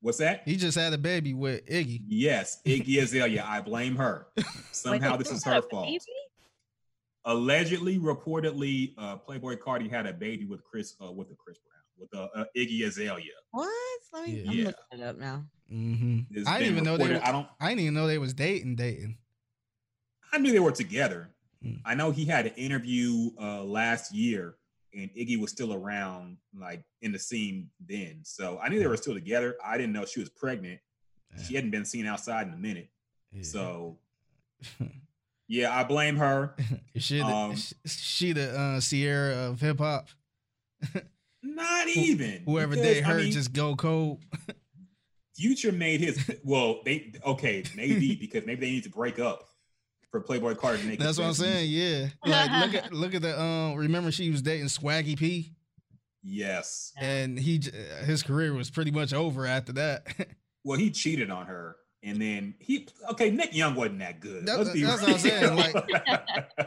What's 0.00 0.18
that? 0.18 0.42
He 0.44 0.56
just 0.56 0.76
had 0.76 0.92
a 0.92 0.98
baby 0.98 1.34
with 1.34 1.66
Iggy. 1.66 2.02
Yes, 2.06 2.60
Iggy 2.66 3.02
Azalea. 3.02 3.44
I 3.46 3.60
blame 3.60 3.96
her. 3.96 4.28
Somehow 4.72 5.12
Wait, 5.12 5.20
this 5.20 5.30
is 5.30 5.44
her 5.44 5.62
fault. 5.62 5.86
baby? 5.86 6.00
Allegedly, 7.24 7.98
reportedly, 7.98 8.94
uh, 8.98 9.16
Playboi 9.16 9.58
Carti 9.58 9.90
had 9.90 10.06
a 10.06 10.12
baby 10.12 10.44
with 10.44 10.62
Chris, 10.62 10.94
uh, 11.04 11.10
with 11.10 11.28
a 11.30 11.34
Chris 11.34 11.58
Brown, 11.58 11.82
with 11.98 12.14
uh, 12.14 12.40
uh, 12.40 12.44
Iggy 12.56 12.86
Azalea. 12.86 13.32
What? 13.50 13.68
Let 14.12 14.28
me, 14.28 14.42
Yeah. 14.44 14.50
I'm 14.50 14.56
looking 14.58 14.74
it 14.92 15.02
up 15.02 15.18
now. 15.18 15.44
Mm-hmm. 15.72 16.46
I 16.46 16.58
didn't 16.58 16.58
been 16.58 16.62
even 16.72 16.84
know 16.84 16.96
they. 16.96 17.14
Were, 17.14 17.20
I 17.24 17.32
don't. 17.32 17.48
I 17.58 17.68
didn't 17.70 17.80
even 17.80 17.94
know 17.94 18.06
they 18.06 18.18
was 18.18 18.32
dating. 18.32 18.76
Dating. 18.76 19.18
I 20.32 20.38
knew 20.38 20.52
they 20.52 20.60
were 20.60 20.70
together. 20.70 21.30
Mm. 21.66 21.80
I 21.84 21.94
know 21.94 22.10
he 22.10 22.24
had 22.24 22.46
an 22.46 22.54
interview 22.54 23.30
uh, 23.40 23.64
last 23.64 24.14
year, 24.14 24.56
and 24.94 25.10
Iggy 25.10 25.40
was 25.40 25.50
still 25.50 25.74
around, 25.74 26.38
like 26.54 26.84
in 27.02 27.12
the 27.12 27.18
scene 27.18 27.70
then. 27.86 28.20
So 28.22 28.58
I 28.62 28.68
knew 28.68 28.78
they 28.78 28.86
were 28.86 28.96
still 28.96 29.14
together. 29.14 29.56
I 29.64 29.76
didn't 29.76 29.92
know 29.92 30.04
she 30.04 30.20
was 30.20 30.28
pregnant. 30.28 30.80
She 31.46 31.54
hadn't 31.54 31.70
been 31.70 31.84
seen 31.84 32.06
outside 32.06 32.46
in 32.46 32.54
a 32.54 32.56
minute. 32.56 32.88
Yeah. 33.30 33.42
So 33.42 33.98
yeah, 35.48 35.76
I 35.76 35.84
blame 35.84 36.16
her. 36.16 36.54
Is 36.94 37.02
she 37.02 37.18
the, 37.18 37.26
um, 37.26 37.52
is 37.52 37.74
she 37.84 38.32
the 38.32 38.58
uh, 38.58 38.80
Ciara 38.80 39.50
of 39.50 39.60
hip 39.60 39.78
hop. 39.78 40.08
Not 41.42 41.88
even 41.88 42.42
Whoever 42.44 42.74
because, 42.74 42.86
date 42.86 43.06
I 43.06 43.14
mean, 43.14 43.32
just 43.32 43.52
go 43.52 43.76
cold. 43.76 44.22
Future 45.36 45.72
made 45.72 46.00
his. 46.00 46.18
Well, 46.42 46.80
they 46.84 47.12
okay 47.24 47.62
maybe 47.76 48.16
because 48.16 48.46
maybe 48.46 48.60
they 48.62 48.70
need 48.72 48.84
to 48.84 48.90
break 48.90 49.18
up 49.18 49.46
for 50.10 50.20
Playboi 50.22 50.54
Carti 50.56 50.84
make. 50.86 50.98
That's 50.98 51.18
what 51.18 51.26
I'm 51.26 51.34
saying. 51.34 51.70
Yeah. 51.70 52.08
Like 52.24 52.50
look 52.72 52.84
at 52.84 52.92
look 52.92 53.14
at 53.14 53.22
the 53.22 53.40
um. 53.40 53.74
Remember 53.74 54.10
she 54.10 54.30
was 54.30 54.42
dating 54.42 54.66
Swaggy 54.66 55.18
P, 55.18 55.52
Yes. 56.22 56.92
and 56.98 57.38
he 57.38 57.60
his 58.04 58.22
career 58.22 58.52
was 58.54 58.70
pretty 58.70 58.90
much 58.90 59.12
over 59.12 59.46
after 59.46 59.72
that. 59.74 60.06
Well, 60.64 60.76
he 60.76 60.90
cheated 60.90 61.30
on 61.30 61.46
her, 61.46 61.76
and 62.02 62.20
then 62.20 62.54
he 62.58 62.88
okay. 63.12 63.30
Nick 63.30 63.54
Young 63.54 63.76
wasn't 63.76 64.00
that 64.00 64.18
good. 64.18 64.46
That- 64.46 64.58
Let's 64.58 64.70
be 64.72 64.82
that's 64.82 65.00
what 65.00 65.10
I'm 65.12 65.18
saying, 65.18 65.56
real. 65.56 65.84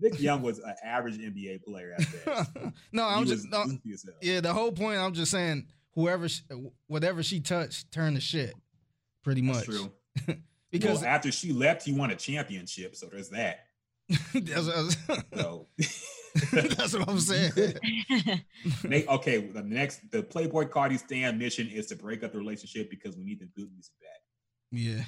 Nick 0.00 0.18
Young 0.18 0.40
was 0.40 0.58
an 0.60 0.74
average 0.82 1.18
NBA 1.18 1.62
player 1.62 1.94
at 1.98 2.24
best. 2.24 2.50
no, 2.92 3.04
I'm 3.04 3.26
just 3.26 3.50
no, 3.50 3.64
goofy 3.64 3.92
as 3.92 4.02
hell. 4.04 4.14
yeah. 4.22 4.40
The 4.40 4.52
whole 4.54 4.72
point, 4.72 4.98
I'm 4.98 5.12
just 5.12 5.30
saying, 5.30 5.66
whoever, 5.94 6.26
sh- 6.28 6.40
whatever 6.86 7.22
she 7.22 7.40
touched, 7.40 7.92
turned 7.92 8.16
to 8.16 8.22
shit. 8.22 8.54
Pretty 9.22 9.42
much. 9.42 9.66
That's 9.66 9.78
true. 9.78 9.92
Because 10.72 11.02
well, 11.02 11.10
after 11.10 11.30
she 11.30 11.52
left, 11.52 11.84
he 11.84 11.92
won 11.92 12.10
a 12.10 12.16
championship. 12.16 12.96
So 12.96 13.06
there's 13.06 13.28
that. 13.28 13.66
that's, 14.34 14.66
what 14.66 14.76
I 14.76 14.82
was- 14.82 14.96
So 15.36 15.66
that's 16.52 16.94
what 16.96 17.08
I'm 17.08 17.20
saying. 17.20 17.52
They- 18.84 19.06
okay, 19.06 19.46
the 19.48 19.62
next 19.62 20.10
the 20.10 20.22
Playboi 20.22 20.70
Carti 20.70 20.98
stand 20.98 21.38
mission 21.38 21.68
is 21.68 21.86
to 21.88 21.96
break 21.96 22.24
up 22.24 22.32
the 22.32 22.38
relationship 22.38 22.88
because 22.90 23.16
we 23.16 23.24
need 23.24 23.40
the 23.40 23.46
good 23.54 23.70
music 23.70 23.92
back. 24.00 24.20
Yeah. 24.70 25.04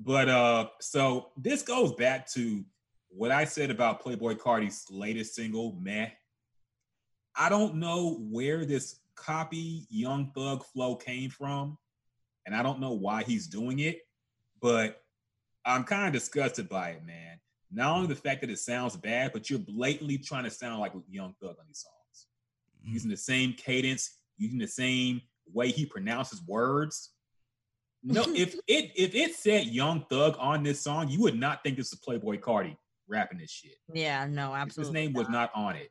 But 0.00 0.28
uh, 0.28 0.68
so 0.80 1.30
this 1.36 1.62
goes 1.62 1.94
back 1.94 2.30
to 2.32 2.64
what 3.08 3.32
I 3.32 3.44
said 3.44 3.70
about 3.70 4.04
Playboi 4.04 4.36
Carti's 4.36 4.86
latest 4.90 5.34
single, 5.34 5.76
Meh. 5.80 6.10
I 7.34 7.48
don't 7.48 7.76
know 7.76 8.18
where 8.30 8.64
this 8.64 9.00
copy 9.16 9.86
Young 9.90 10.30
Thug 10.34 10.64
flow 10.64 10.94
came 10.96 11.30
from, 11.30 11.76
and 12.46 12.54
I 12.54 12.62
don't 12.62 12.78
know 12.80 12.92
why 12.92 13.24
he's 13.24 13.46
doing 13.48 13.80
it, 13.80 14.00
but 14.66 15.00
I'm 15.64 15.84
kind 15.84 16.08
of 16.08 16.12
disgusted 16.12 16.68
by 16.68 16.90
it, 16.90 17.06
man. 17.06 17.38
Not 17.70 17.94
only 17.94 18.08
the 18.08 18.16
fact 18.16 18.40
that 18.40 18.50
it 18.50 18.58
sounds 18.58 18.96
bad, 18.96 19.32
but 19.32 19.48
you're 19.48 19.60
blatantly 19.60 20.18
trying 20.18 20.42
to 20.42 20.50
sound 20.50 20.80
like 20.80 20.92
Young 21.08 21.34
Thug 21.40 21.56
on 21.60 21.66
these 21.68 21.84
songs, 21.84 22.26
Mm. 22.84 22.92
using 22.92 23.10
the 23.10 23.16
same 23.16 23.52
cadence, 23.52 24.18
using 24.38 24.58
the 24.58 24.66
same 24.66 25.20
way 25.52 25.70
he 25.70 25.86
pronounces 25.86 26.42
words. 26.48 27.12
No, 28.02 28.22
if 28.34 28.54
it 28.66 28.90
if 28.96 29.14
it 29.14 29.36
said 29.36 29.66
Young 29.66 30.04
Thug 30.10 30.34
on 30.40 30.64
this 30.64 30.80
song, 30.80 31.08
you 31.08 31.20
would 31.22 31.38
not 31.38 31.62
think 31.62 31.76
this 31.76 31.92
is 31.92 32.00
Playboi 32.00 32.40
Carti 32.40 32.76
rapping 33.06 33.38
this 33.38 33.52
shit. 33.52 33.76
yeah, 33.94 34.26
no, 34.26 34.52
absolutely. 34.52 35.00
His 35.00 35.04
name 35.06 35.12
was 35.12 35.28
not 35.28 35.52
on 35.54 35.76
it. 35.76 35.90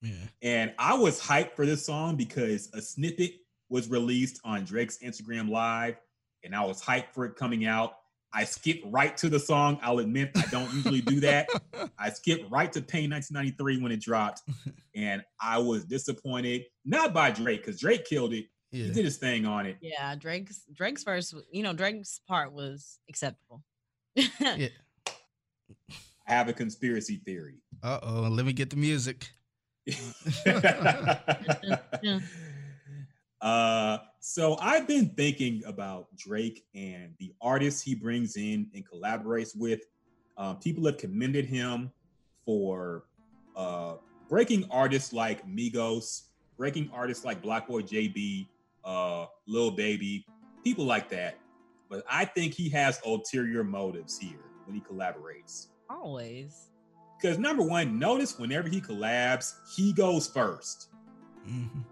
Yeah. 0.00 0.12
And 0.40 0.74
I 0.78 0.94
was 0.94 1.20
hyped 1.20 1.52
for 1.56 1.66
this 1.66 1.84
song 1.84 2.16
because 2.16 2.70
a 2.72 2.80
snippet 2.80 3.32
was 3.68 3.88
released 3.90 4.40
on 4.44 4.64
Drake's 4.64 4.96
Instagram 4.98 5.50
Live, 5.50 5.96
and 6.44 6.54
I 6.54 6.64
was 6.64 6.82
hyped 6.82 7.12
for 7.12 7.24
it 7.24 7.36
coming 7.36 7.66
out. 7.66 7.94
I 8.32 8.44
skipped 8.44 8.84
right 8.86 9.16
to 9.18 9.28
the 9.28 9.40
song. 9.40 9.78
I'll 9.82 10.00
admit 10.00 10.30
I 10.36 10.44
don't 10.50 10.72
usually 10.74 11.00
do 11.00 11.20
that. 11.20 11.48
I 11.98 12.10
skipped 12.10 12.50
right 12.50 12.70
to 12.72 12.82
Pain 12.82 13.10
1993 13.10 13.82
when 13.82 13.90
it 13.90 14.00
dropped, 14.00 14.42
and 14.94 15.22
I 15.40 15.58
was 15.58 15.84
disappointed. 15.84 16.64
Not 16.84 17.14
by 17.14 17.30
Drake, 17.30 17.64
because 17.64 17.80
Drake 17.80 18.04
killed 18.04 18.34
it. 18.34 18.46
He 18.70 18.90
did 18.90 19.04
his 19.04 19.16
thing 19.16 19.46
on 19.46 19.64
it. 19.64 19.78
Yeah, 19.80 20.14
Drake's 20.14 20.62
Drake's 20.74 21.02
verse, 21.02 21.34
you 21.50 21.62
know, 21.62 21.72
Drake's 21.72 22.20
part 22.28 22.52
was 22.52 22.98
acceptable. 23.08 23.62
Yeah. 24.14 24.28
I 26.28 26.32
have 26.32 26.48
a 26.48 26.52
conspiracy 26.52 27.22
theory. 27.24 27.62
Uh 27.82 27.98
oh. 28.02 28.28
Let 28.30 28.44
me 28.44 28.52
get 28.52 28.68
the 28.68 28.76
music. 28.76 29.30
uh, 33.40 33.98
so 34.20 34.56
I've 34.60 34.86
been 34.86 35.10
thinking 35.10 35.62
about 35.66 36.14
Drake 36.16 36.64
and 36.74 37.14
the 37.18 37.32
artists 37.40 37.82
he 37.82 37.94
brings 37.94 38.36
in 38.36 38.68
and 38.74 38.84
collaborates 38.88 39.56
with. 39.56 39.80
Um, 40.36 40.58
people 40.58 40.84
have 40.86 40.98
commended 40.98 41.46
him 41.46 41.90
for 42.44 43.04
uh, 43.56 43.96
breaking 44.28 44.66
artists 44.70 45.12
like 45.12 45.46
Migos, 45.46 46.28
breaking 46.56 46.90
artists 46.92 47.24
like 47.24 47.42
Blocboy 47.42 47.88
JB, 47.88 48.48
uh, 48.84 49.26
Lil 49.46 49.72
Baby, 49.72 50.24
people 50.64 50.84
like 50.84 51.08
that. 51.10 51.38
But 51.88 52.04
I 52.10 52.24
think 52.24 52.54
he 52.54 52.68
has 52.70 53.00
ulterior 53.06 53.64
motives 53.64 54.18
here 54.18 54.44
when 54.66 54.74
he 54.74 54.80
collaborates. 54.82 55.68
Always. 55.88 56.68
Because 57.20 57.38
number 57.38 57.62
one, 57.62 57.98
notice 57.98 58.38
whenever 58.38 58.68
he 58.68 58.80
collabs, 58.80 59.54
he 59.74 59.92
goes 59.92 60.28
first. 60.28 60.88
Mhm. 61.46 61.84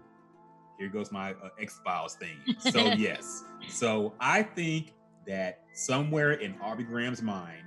Here 0.77 0.89
goes 0.89 1.11
my 1.11 1.31
uh, 1.31 1.49
X 1.59 1.79
Files 1.83 2.15
thing. 2.15 2.37
So 2.59 2.79
yes, 2.93 3.43
so 3.69 4.13
I 4.19 4.43
think 4.43 4.93
that 5.25 5.61
somewhere 5.73 6.33
in 6.33 6.55
Aubrey 6.61 6.83
Graham's 6.85 7.21
mind, 7.21 7.63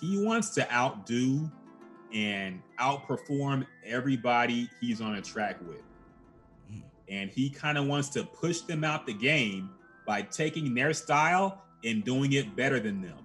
he 0.00 0.22
wants 0.24 0.50
to 0.50 0.72
outdo 0.72 1.50
and 2.12 2.62
outperform 2.80 3.66
everybody 3.84 4.68
he's 4.80 5.00
on 5.00 5.16
a 5.16 5.22
track 5.22 5.58
with, 5.68 5.82
Mm. 6.72 6.82
and 7.08 7.30
he 7.30 7.48
kind 7.50 7.76
of 7.78 7.86
wants 7.86 8.08
to 8.10 8.24
push 8.24 8.60
them 8.62 8.82
out 8.84 9.06
the 9.06 9.12
game 9.12 9.70
by 10.06 10.22
taking 10.22 10.74
their 10.74 10.92
style 10.94 11.62
and 11.84 12.02
doing 12.04 12.32
it 12.32 12.56
better 12.56 12.80
than 12.80 13.00
them. 13.02 13.18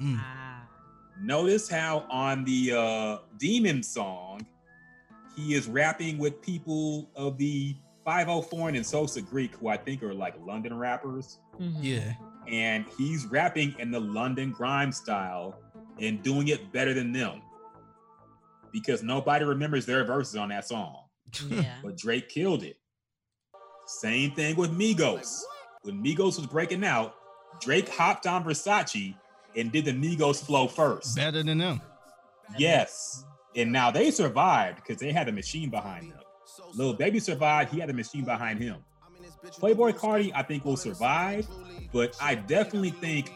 Mm. 0.00 0.18
Ah. 0.20 0.62
Notice 1.20 1.68
how 1.68 2.04
on 2.10 2.44
the 2.44 2.72
uh, 2.72 3.18
Demon 3.38 3.82
song, 3.82 4.46
he 5.34 5.54
is 5.54 5.66
rapping 5.68 6.18
with 6.18 6.40
people 6.42 7.08
of 7.16 7.38
the 7.38 7.74
Fivio 8.06 8.44
Foreign 8.48 8.76
and 8.76 8.86
Sosa 8.86 9.20
Geek, 9.20 9.56
who 9.56 9.68
I 9.68 9.76
think 9.76 10.02
are 10.02 10.14
like 10.14 10.34
London 10.46 10.78
rappers. 10.78 11.40
Mhm. 11.58 11.76
Yeah. 11.80 12.14
And 12.46 12.86
he's 12.96 13.26
rapping 13.26 13.74
in 13.78 13.90
the 13.90 13.98
London 14.00 14.52
grime 14.52 14.92
style 14.92 15.58
and 16.00 16.22
doing 16.22 16.48
it 16.48 16.72
better 16.72 16.94
than 16.94 17.12
them. 17.12 17.42
Because 18.72 19.02
nobody 19.02 19.44
remembers 19.44 19.86
their 19.86 20.04
verses 20.04 20.36
on 20.36 20.50
that 20.50 20.66
song. 20.66 21.04
Yeah. 21.48 21.74
But 21.82 21.96
Drake 21.96 22.28
killed 22.28 22.62
it. 22.62 22.76
Same 23.86 24.32
thing 24.32 24.54
with 24.56 24.70
Migos. 24.70 25.40
When 25.82 26.02
Migos 26.02 26.38
was 26.38 26.46
breaking 26.46 26.84
out, 26.84 27.14
Drake 27.60 27.88
hopped 27.88 28.26
on 28.26 28.44
Versace 28.44 29.16
and 29.56 29.72
did 29.72 29.86
the 29.86 29.92
Migos 29.92 30.44
flow 30.44 30.68
first. 30.68 31.16
Better 31.16 31.42
than 31.42 31.58
them. 31.58 31.80
Yes. 32.58 33.24
And 33.56 33.72
now 33.72 33.90
they 33.90 34.10
survived 34.10 34.76
because 34.76 34.98
they 34.98 35.12
had 35.12 35.28
a 35.28 35.32
machine 35.32 35.70
behind 35.70 36.12
them. 36.12 36.20
Lil 36.74 36.94
Baby 36.94 37.18
survived, 37.20 37.72
he 37.72 37.80
had 37.80 37.90
a 37.90 37.92
machine 37.92 38.24
behind 38.24 38.60
him. 38.60 38.76
Playboi 39.44 39.92
Carti, 39.94 40.32
I 40.34 40.42
think, 40.42 40.64
will 40.64 40.76
survive, 40.76 41.46
but 41.92 42.16
I 42.20 42.34
definitely 42.34 42.90
think 42.90 43.32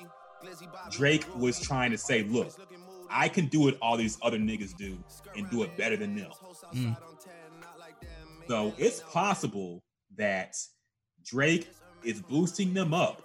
Drake 0.91 1.25
was 1.37 1.61
trying 1.61 1.91
to 1.93 1.99
say, 1.99 2.25
look, 2.25 2.53
I 3.11 3.29
can 3.29 3.47
do 3.47 3.61
what 3.61 3.77
all 3.81 3.97
these 3.97 4.19
other 4.23 4.39
niggas 4.39 4.77
do 4.77 4.99
and 5.37 5.49
do 5.51 5.63
it 5.63 5.77
better 5.77 5.97
than 5.97 6.15
them. 6.17 6.31
Mm. 6.75 6.97
So 8.49 8.75
it's 8.79 9.01
possible 9.01 9.83
that 10.17 10.57
Drake 11.25 11.69
is 12.03 12.21
boosting 12.21 12.75
them 12.75 12.95
up 12.95 13.23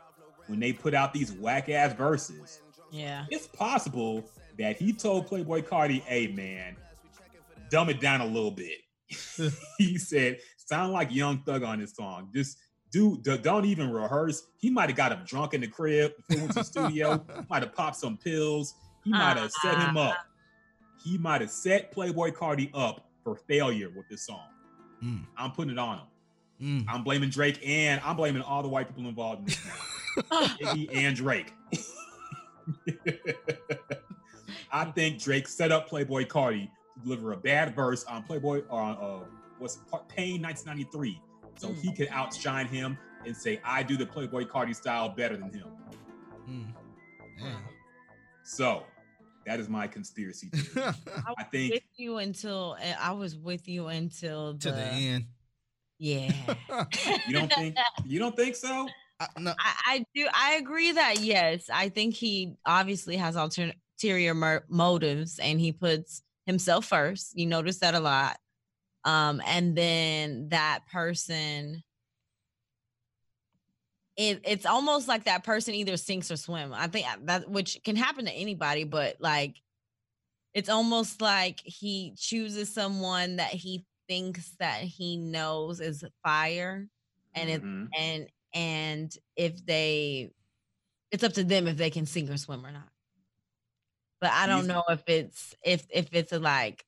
when 0.47 0.59
they 0.59 0.73
put 0.73 0.93
out 0.93 1.13
these 1.13 1.31
whack 1.31 1.69
ass 1.69 1.93
verses. 1.93 2.61
Yeah. 2.91 3.25
It's 3.31 3.47
possible 3.47 4.25
that 4.57 4.77
he 4.77 4.93
told 4.93 5.27
Playboi 5.27 5.67
Carti, 5.67 6.01
hey 6.01 6.27
man, 6.27 6.75
dumb 7.69 7.89
it 7.89 7.99
down 7.99 8.21
a 8.21 8.25
little 8.25 8.51
bit. 8.51 8.79
he 9.77 9.97
said, 9.97 10.39
sound 10.57 10.93
like 10.93 11.13
Young 11.13 11.39
Thug 11.39 11.63
on 11.63 11.79
this 11.79 11.95
song. 11.95 12.29
Just 12.33 12.57
do 12.91 13.19
d- 13.21 13.37
don't 13.37 13.65
even 13.65 13.91
rehearse. 13.91 14.47
He 14.57 14.69
might 14.69 14.89
have 14.89 14.97
got 14.97 15.11
him 15.11 15.19
drunk 15.25 15.53
in 15.53 15.61
the 15.61 15.67
crib, 15.67 16.13
before 16.27 16.43
went 16.43 16.53
to 16.53 16.59
the 16.59 16.65
studio, 16.65 17.25
might 17.49 17.63
have 17.63 17.73
popped 17.75 17.97
some 17.97 18.17
pills, 18.17 18.75
he 19.03 19.11
might 19.11 19.37
have 19.37 19.51
set 19.61 19.77
him 19.77 19.97
up. 19.97 20.17
He 21.03 21.17
might 21.17 21.41
have 21.41 21.51
set 21.51 21.93
Playboi 21.93 22.31
Carti 22.31 22.71
up 22.73 23.07
for 23.23 23.35
failure 23.35 23.91
with 23.95 24.09
this 24.09 24.25
song. 24.25 24.47
Mm. 25.03 25.25
I'm 25.37 25.51
putting 25.51 25.73
it 25.73 25.77
on 25.77 25.99
him. 25.99 26.05
Mm. 26.61 26.85
I'm 26.87 27.03
blaming 27.03 27.29
Drake 27.29 27.59
and 27.65 28.01
I'm 28.03 28.15
blaming 28.15 28.41
all 28.41 28.63
the 28.63 28.69
white 28.69 28.87
people 28.87 29.07
involved 29.07 29.41
in 29.41 29.45
this 29.45 29.65
now. 29.65 29.73
And 30.93 31.15
Drake. 31.15 31.53
I 34.71 34.85
think 34.85 35.21
Drake 35.21 35.47
set 35.47 35.71
up 35.71 35.89
Playboi 35.89 36.25
Carti 36.27 36.65
to 36.65 36.71
deliver 37.05 37.33
a 37.33 37.37
bad 37.37 37.75
verse 37.75 38.03
on 38.05 38.23
Playboy 38.23 38.63
or 38.69 38.81
on 38.81 38.97
uh, 38.97 39.25
what's 39.59 39.75
it, 39.75 39.81
Pain 40.07 40.41
1993, 40.41 41.21
so 41.57 41.71
he 41.73 41.93
could 41.93 42.09
outshine 42.09 42.67
him 42.67 42.97
and 43.25 43.35
say, 43.35 43.61
"I 43.63 43.83
do 43.83 43.95
the 43.95 44.05
Playboi 44.05 44.47
Carti 44.47 44.75
style 44.75 45.09
better 45.09 45.37
than 45.37 45.51
him." 45.53 45.67
Mm. 46.49 46.65
So 48.43 48.83
that 49.45 49.59
is 49.59 49.69
my 49.69 49.87
conspiracy 49.87 50.47
theory. 50.47 50.85
I 51.07 51.33
I 51.37 51.43
think 51.43 51.73
with 51.73 51.83
you 51.97 52.17
until 52.17 52.77
eh, 52.81 52.93
I 52.99 53.11
was 53.11 53.35
with 53.35 53.67
you 53.67 53.87
until 53.87 54.53
the, 54.53 54.59
to 54.59 54.71
the 54.71 54.81
end. 54.81 55.25
yeah. 55.97 56.31
you 57.27 57.33
don't 57.33 57.51
think 57.51 57.77
you 58.05 58.19
don't 58.19 58.35
think 58.35 58.55
so. 58.55 58.87
I, 59.19 59.27
no, 59.39 59.51
I, 59.57 59.73
I 59.87 60.05
do. 60.13 60.27
I 60.33 60.53
agree 60.55 60.91
that 60.91 61.21
yes, 61.21 61.69
I 61.73 61.87
think 61.87 62.15
he 62.15 62.55
obviously 62.65 63.15
has 63.15 63.37
alter- 63.37 63.71
ulterior 63.95 64.63
motives, 64.67 65.39
and 65.39 65.59
he 65.59 65.71
puts 65.71 66.21
himself 66.45 66.85
first. 66.85 67.37
You 67.37 67.45
notice 67.45 67.79
that 67.79 67.95
a 67.95 67.99
lot, 67.99 68.37
um, 69.03 69.41
and 69.45 69.75
then 69.75 70.49
that 70.49 70.81
person. 70.91 71.83
It, 74.17 74.41
it's 74.45 74.65
almost 74.65 75.09
like 75.09 75.25
that 75.25 75.43
person 75.43 75.73
either 75.73 75.97
sinks 75.97 76.31
or 76.31 76.37
swim. 76.37 76.71
I 76.73 76.87
think 76.87 77.05
uh, 77.05 77.17
that 77.23 77.49
which 77.49 77.81
can 77.83 77.97
happen 77.97 78.23
to 78.25 78.31
anybody, 78.31 78.85
but 78.85 79.17
like 79.19 79.55
it's 80.53 80.69
almost 80.69 81.19
like 81.21 81.59
he 81.65 82.13
chooses 82.17 82.73
someone 82.73 83.35
that 83.35 83.49
he 83.49 83.85
thinks 84.07 84.55
that 84.59 84.79
he 84.81 85.17
knows 85.17 85.81
is 85.81 86.03
fire 86.23 86.87
and 87.33 87.49
it 87.49 87.61
Mhm. 87.61 87.89
and 87.97 88.29
and 88.53 89.17
if 89.35 89.65
they 89.65 90.31
it's 91.11 91.23
up 91.23 91.33
to 91.33 91.43
them 91.43 91.67
if 91.67 91.75
they 91.75 91.89
can 91.89 92.05
sink 92.05 92.29
or 92.29 92.37
swim 92.37 92.65
or 92.65 92.71
not 92.71 92.87
but 94.25 94.33
i 94.33 94.47
don't 94.47 94.65
know 94.67 94.83
if 94.89 95.03
it's 95.07 95.53
if 95.63 95.85
if 95.91 96.07
it's 96.13 96.31
a 96.31 96.39
like 96.39 96.83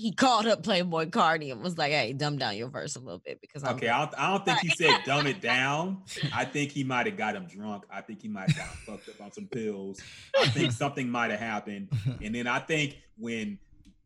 he 0.00 0.12
called 0.12 0.46
up 0.46 0.62
Playboi 0.62 1.10
Carti 1.10 1.50
and 1.50 1.60
was 1.60 1.76
like 1.76 1.90
hey 1.90 2.12
dumb 2.12 2.38
down 2.38 2.56
your 2.56 2.68
verse 2.68 2.94
a 2.94 3.00
little 3.00 3.18
bit 3.18 3.40
because 3.40 3.64
I'm 3.64 3.74
Okay, 3.74 3.88
I 3.88 4.04
don't, 4.04 4.14
I 4.16 4.30
don't 4.30 4.44
think 4.44 4.60
he 4.60 4.68
said 4.68 5.00
dumb 5.04 5.26
it 5.26 5.40
down. 5.40 6.02
I 6.32 6.44
think 6.44 6.70
he 6.70 6.84
might 6.84 7.06
have 7.06 7.16
got 7.16 7.34
him 7.34 7.46
drunk. 7.48 7.82
I 7.90 8.00
think 8.02 8.22
he 8.22 8.28
might 8.28 8.48
have 8.52 8.56
got 8.58 8.68
fucked 8.98 9.08
up 9.08 9.20
on 9.20 9.32
some 9.32 9.48
pills. 9.48 10.00
I 10.40 10.46
think 10.50 10.70
something 10.70 11.10
might 11.10 11.32
have 11.32 11.40
happened. 11.40 11.88
And 12.22 12.32
then 12.32 12.46
I 12.46 12.60
think 12.60 12.98
when 13.16 13.58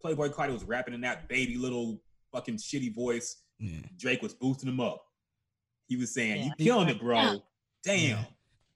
Playboi 0.02 0.32
Carti 0.32 0.54
was 0.54 0.64
rapping 0.64 0.94
in 0.94 1.02
that 1.02 1.28
baby 1.28 1.58
little 1.58 2.00
fucking 2.32 2.56
shitty 2.56 2.94
voice, 2.94 3.42
yeah. 3.58 3.80
Drake 3.98 4.22
was 4.22 4.32
boosting 4.32 4.70
him 4.70 4.80
up. 4.80 5.04
He 5.88 5.96
was 5.96 6.14
saying, 6.14 6.38
Yeah. 6.38 6.52
"You 6.56 6.64
killing 6.64 6.88
it, 6.88 7.00
bro. 7.00 7.42
Damn, 7.84 7.98
Yeah. 8.08 8.24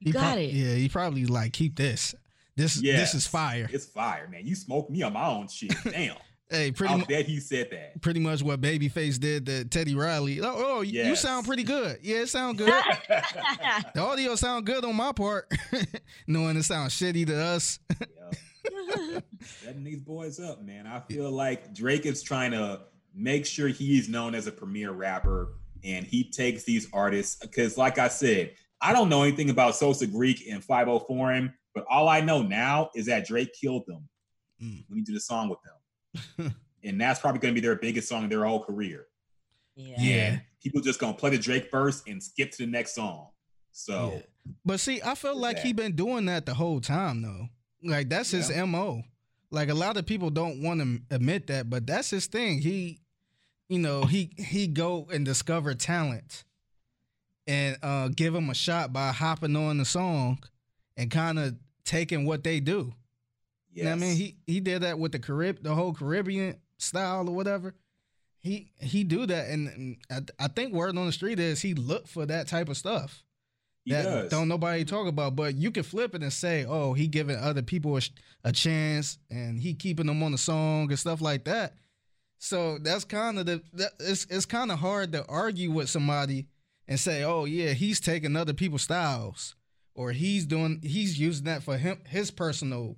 you 0.01 0.12
got 0.12 0.20
prob- 0.34 0.38
it 0.40 0.53
Yeah, 0.53 0.74
he 0.74 0.90
probably 0.90 1.24
like 1.24 1.55
keep 1.55 1.76
this. 1.76 2.14
This 2.57 2.81
this 2.81 3.15
is 3.15 3.27
fire. 3.27 3.69
it's 3.71 3.85
fire, 3.87 4.29
man. 4.29 4.47
You 4.47 4.55
smoked 4.55 4.91
me 4.91 5.03
on 5.03 5.13
my 5.13 5.27
own 5.27 5.49
shit. 5.49 5.75
Damn, 5.85 6.17
Hey, 6.49 6.71
pretty 6.71 6.95
I 6.95 6.97
mu- 6.99 7.05
bet 7.05 7.27
he 7.27 7.41
said 7.41 7.69
that. 7.73 8.01
pretty 8.01 8.21
much 8.21 8.43
what 8.43 8.61
Babyface 8.61 9.19
did 9.19 9.47
to 9.47 9.65
Teddy 9.65 9.97
Riley. 9.97 10.41
Oh, 10.41 10.55
oh 10.55 10.81
you 10.81 11.17
sound 11.17 11.45
pretty 11.45 11.65
good. 11.65 11.99
Yeah, 12.03 12.19
it 12.19 12.29
sound 12.29 12.59
good. 12.59 12.69
the 13.95 14.01
audio 14.01 14.37
sound 14.37 14.65
good 14.65 14.85
on 14.85 14.95
my 14.95 15.13
part, 15.13 15.53
knowing 16.27 16.57
it 16.57 16.63
sounds 16.63 16.93
shitty 16.95 17.27
to 17.27 17.37
us. 17.37 17.81
Setting 19.41 19.85
these 19.85 20.01
boys 20.01 20.39
up, 20.39 20.63
man. 20.63 20.87
I 20.87 21.01
feel 21.01 21.31
like 21.31 21.75
Drake 21.75 22.07
is 22.07 22.23
trying 22.23 22.53
to 22.53 22.83
make 23.15 23.45
sure 23.45 23.69
he's 23.69 24.09
known 24.09 24.35
as 24.35 24.47
a 24.47 24.53
premier 24.53 24.93
rapper 24.93 25.55
and 25.85 26.07
he 26.07 26.31
takes 26.31 26.63
these 26.65 26.89
artists 26.93 27.37
because, 27.37 27.77
like 27.77 27.99
I 27.99 28.09
said, 28.09 28.53
I 28.81 28.93
don't 28.93 29.09
know 29.09 29.23
anything 29.23 29.51
about 29.51 29.75
Sosa 29.75 30.07
Geek 30.07 30.45
and 30.51 30.63
Fivio 30.63 31.05
Foreign 31.07 31.37
him, 31.37 31.55
but 31.77 31.85
all 31.89 32.09
I 32.09 32.20
know 32.22 32.43
now 32.43 32.91
is 32.97 33.07
that 33.07 33.27
Drake 33.27 33.53
killed 33.53 33.85
them 33.87 34.09
Mm. 34.62 34.85
when 34.89 34.97
he 34.99 35.05
did 35.05 35.14
a 35.14 35.20
song 35.20 35.51
with 35.51 35.59
them. 35.62 36.55
and 36.83 36.99
that's 36.99 37.20
probably 37.20 37.41
going 37.41 37.55
to 37.55 37.61
be 37.61 37.64
their 37.64 37.77
biggest 37.77 38.09
song 38.09 38.24
of 38.24 38.31
their 38.31 38.43
whole 38.47 38.64
career. 38.64 39.07
yeah 39.74 39.97
Yeah. 40.01 40.39
People 40.62 40.81
just 40.81 40.99
going 40.99 41.12
to 41.12 41.20
play 41.20 41.29
the 41.29 41.37
Drake 41.39 41.68
first 41.70 42.09
and 42.09 42.22
skip 42.22 42.51
to 42.53 42.59
the 42.64 42.66
next 42.66 42.95
song. 42.95 43.29
So, 43.72 44.12
Yeah. 44.14 44.22
But 44.64 44.81
see, 44.81 45.03
I 45.03 45.14
feel 45.14 45.33
Is 45.33 45.37
like 45.37 45.59
he 45.59 45.74
been 45.74 45.95
doing 45.95 46.24
that 46.27 46.47
the 46.47 46.55
whole 46.55 46.81
time 46.81 47.20
though. 47.20 47.49
Like 47.83 48.09
that's 48.09 48.31
his 48.31 48.49
Yeah. 48.49 48.64
mo. 48.64 49.03
Like 49.51 49.68
a 49.68 49.74
lot 49.74 49.99
of 49.99 50.07
people 50.07 50.31
don't 50.31 50.62
want 50.62 50.81
to 50.81 51.01
admit 51.14 51.49
that, 51.49 51.68
but 51.68 51.87
that's 51.87 52.09
his 52.09 52.27
thing. 52.27 52.61
He, 52.62 53.01
you 53.68 53.79
know, 53.79 54.05
he 54.05 54.31
he 54.39 54.66
go 54.68 55.07
and 55.12 55.24
discover 55.27 55.74
talent, 55.74 56.45
and 57.47 57.77
uh 57.83 58.09
give 58.09 58.35
him 58.35 58.49
a 58.51 58.55
shot 58.55 58.93
by 58.93 59.12
hopping 59.12 59.55
on 59.55 59.77
the 59.79 59.85
song, 59.85 60.39
and 60.97 61.11
kind 61.11 61.39
of 61.39 61.57
taking 61.87 62.26
what 62.26 62.45
they 62.45 62.61
do. 62.61 62.93
yes. 63.72 63.78
You 63.78 63.84
know 63.84 63.91
what 63.91 63.97
I 63.97 64.01
mean, 64.01 64.16
he 64.16 64.37
he 64.47 64.61
did 64.61 64.82
that 64.82 64.99
with 64.99 65.12
the 65.12 65.18
Carib, 65.18 65.62
the 65.62 65.74
whole 65.74 65.95
Caribbean 65.95 66.57
style 66.78 67.28
or 67.28 67.34
whatever. 67.34 67.74
He 68.41 68.70
he 68.78 69.03
do 69.03 69.26
that, 69.26 69.49
and, 69.49 69.97
I, 70.11 70.20
I 70.39 70.49
think 70.49 70.72
word 70.72 70.97
on 70.97 71.07
the 71.07 71.12
street 71.12 71.41
is 71.41 71.61
he 71.61 71.74
look 71.74 72.07
for 72.07 72.26
that 72.26 72.47
type 72.47 72.68
of 72.68 72.76
stuff 72.76 73.24
he 73.87 73.93
that 73.93 74.03
does. 74.03 74.30
don't 74.30 74.49
nobody 74.49 74.84
talk 74.84 75.07
about. 75.07 75.37
But 75.37 75.55
you 75.55 75.70
can 75.70 75.84
flip 75.84 76.14
it 76.14 76.22
and 76.22 76.32
say, 76.32 76.64
oh, 76.64 76.93
he 76.93 77.07
giving 77.07 77.37
other 77.37 77.62
people 77.62 77.97
a, 77.97 78.03
a 78.45 78.53
chance, 78.53 79.18
and 79.30 79.61
he 79.61 79.74
keeping 79.74 80.07
them 80.07 80.22
on 80.22 80.32
the 80.32 80.39
song 80.39 80.91
and 80.91 80.99
stuff 80.99 81.20
like 81.20 81.45
that. 81.45 81.74
So 82.39 82.78
that's 82.78 83.05
kind 83.05 83.39
of 83.39 83.47
the 83.47 83.62
that, 83.74 83.93
it's 84.01 84.26
it's 84.28 84.45
kind 84.45 84.70
of 84.70 84.80
hard 84.80 85.12
to 85.12 85.24
argue 85.26 85.70
with 85.70 85.89
somebody 85.89 86.47
and 86.89 87.01
say, 87.01 87.22
"Oh 87.22 87.45
yeah, 87.45 87.72
he's 87.72 88.01
taking 88.01 88.37
other 88.37 88.53
people's 88.53 88.82
styles, 88.82 89.55
or 89.97 90.12
he's 90.12 90.47
doing 90.47 90.80
he's 90.82 91.18
using 91.18 91.47
that 91.47 91.62
for 91.62 91.76
him 91.76 91.99
his 92.07 92.30
personal 92.30 92.97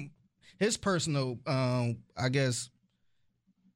his 0.58 0.76
personal 0.76 1.38
um 1.46 1.98
I 2.16 2.28
guess 2.28 2.70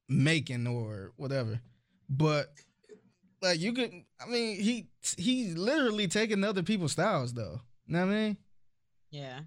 making 0.08 0.66
or 0.66 1.12
whatever." 1.16 1.60
But 2.08 2.52
like 3.44 3.60
you 3.60 3.72
could, 3.72 3.92
I 4.20 4.26
mean, 4.26 4.60
he 4.60 4.88
he's 5.16 5.56
literally 5.56 6.08
taking 6.08 6.42
other 6.42 6.62
people's 6.62 6.92
styles 6.92 7.32
though. 7.34 7.60
You 7.86 7.94
know 7.94 8.06
what 8.06 8.12
I 8.12 8.16
mean? 8.16 8.36
Yeah. 9.10 9.40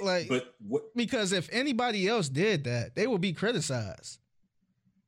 Like 0.00 0.28
But 0.28 0.54
what 0.66 0.94
because 0.96 1.32
if 1.32 1.48
anybody 1.52 2.08
else 2.08 2.28
did 2.28 2.64
that, 2.64 2.94
they 2.94 3.06
would 3.06 3.20
be 3.20 3.32
criticized. 3.32 4.18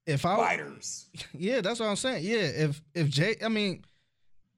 If 0.05 0.27
I 0.27 0.37
fighters? 0.37 1.09
yeah, 1.33 1.61
that's 1.61 1.81
what 1.81 1.87
I'm 1.87 1.97
saying. 1.97 2.25
Yeah, 2.25 2.67
if 2.67 2.83
if 2.95 3.09
Jay, 3.09 3.37
I 3.43 3.49
mean, 3.49 3.85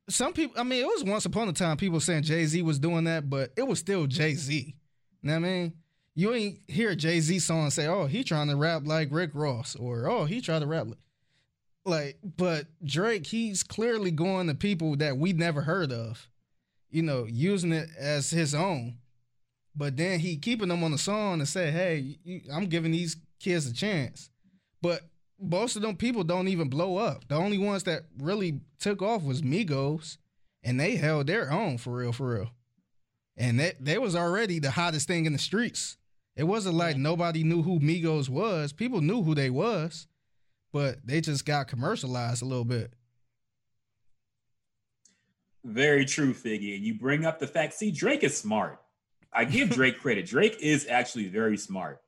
some 0.08 0.32
people. 0.32 0.58
I 0.58 0.64
mean, 0.64 0.82
it 0.82 0.86
was 0.86 1.04
once 1.04 1.24
upon 1.24 1.48
a 1.48 1.52
time 1.52 1.76
people 1.76 2.00
saying 2.00 2.24
Jay 2.24 2.44
Z 2.44 2.60
was 2.62 2.78
doing 2.78 3.04
that, 3.04 3.28
but 3.30 3.52
it 3.56 3.66
was 3.66 3.78
still 3.78 4.06
Jay 4.06 4.34
Z. 4.34 4.54
You 4.56 4.74
know 5.22 5.32
what 5.32 5.36
I 5.36 5.50
mean? 5.50 5.72
You 6.14 6.32
ain't 6.32 6.58
hear 6.68 6.94
Jay 6.94 7.20
Z 7.20 7.38
song 7.40 7.70
say, 7.70 7.86
"Oh, 7.86 8.06
he 8.06 8.22
trying 8.22 8.48
to 8.48 8.56
rap 8.56 8.82
like 8.86 9.08
Rick 9.10 9.30
Ross," 9.34 9.74
or 9.74 10.08
"Oh, 10.08 10.24
he 10.26 10.40
trying 10.40 10.60
to 10.60 10.66
rap 10.66 10.86
like." 10.86 10.98
Like, 11.86 12.18
but 12.36 12.66
Drake, 12.82 13.26
he's 13.26 13.62
clearly 13.62 14.10
going 14.10 14.46
to 14.46 14.54
people 14.54 14.96
that 14.96 15.18
we 15.18 15.34
never 15.34 15.60
heard 15.62 15.92
of, 15.92 16.30
you 16.90 17.02
know, 17.02 17.26
using 17.28 17.72
it 17.72 17.90
as 17.98 18.30
his 18.30 18.54
own. 18.54 18.96
But 19.76 19.96
then 19.98 20.20
he 20.20 20.38
keeping 20.38 20.68
them 20.68 20.82
on 20.82 20.92
the 20.92 20.98
song 20.98 21.40
and 21.40 21.48
say, 21.48 21.70
"Hey, 21.70 22.18
you, 22.24 22.42
I'm 22.52 22.66
giving 22.66 22.92
these 22.92 23.16
kids 23.40 23.66
a 23.66 23.74
chance." 23.74 24.30
But 24.80 25.02
most 25.40 25.76
of 25.76 25.82
them 25.82 25.96
people 25.96 26.24
don't 26.24 26.48
even 26.48 26.68
blow 26.68 26.96
up. 26.96 27.26
The 27.28 27.36
only 27.36 27.58
ones 27.58 27.84
that 27.84 28.04
really 28.18 28.60
took 28.78 29.02
off 29.02 29.22
was 29.22 29.42
Migos, 29.42 30.18
and 30.62 30.78
they 30.78 30.96
held 30.96 31.26
their 31.26 31.50
own 31.50 31.78
for 31.78 31.94
real, 31.94 32.12
for 32.12 32.34
real. 32.34 32.50
And 33.36 33.58
that 33.60 33.84
they 33.84 33.98
was 33.98 34.14
already 34.14 34.58
the 34.58 34.70
hottest 34.70 35.08
thing 35.08 35.26
in 35.26 35.32
the 35.32 35.38
streets. 35.38 35.96
It 36.36 36.44
wasn't 36.44 36.76
like 36.76 36.96
nobody 36.96 37.44
knew 37.44 37.62
who 37.62 37.78
Migos 37.78 38.28
was. 38.28 38.72
People 38.72 39.00
knew 39.00 39.22
who 39.22 39.34
they 39.34 39.50
was, 39.50 40.06
but 40.72 40.98
they 41.04 41.20
just 41.20 41.44
got 41.44 41.68
commercialized 41.68 42.42
a 42.42 42.46
little 42.46 42.64
bit. 42.64 42.92
Very 45.64 46.04
true, 46.04 46.34
Figgy. 46.34 46.76
And 46.76 46.84
you 46.84 46.94
bring 46.94 47.24
up 47.24 47.38
the 47.38 47.46
fact. 47.46 47.74
See, 47.74 47.90
Drake 47.90 48.22
is 48.22 48.36
smart. 48.36 48.80
I 49.32 49.44
give 49.44 49.70
Drake 49.70 49.98
credit. 49.98 50.26
Drake 50.26 50.58
is 50.60 50.86
actually 50.88 51.28
very 51.28 51.56
smart. 51.56 52.00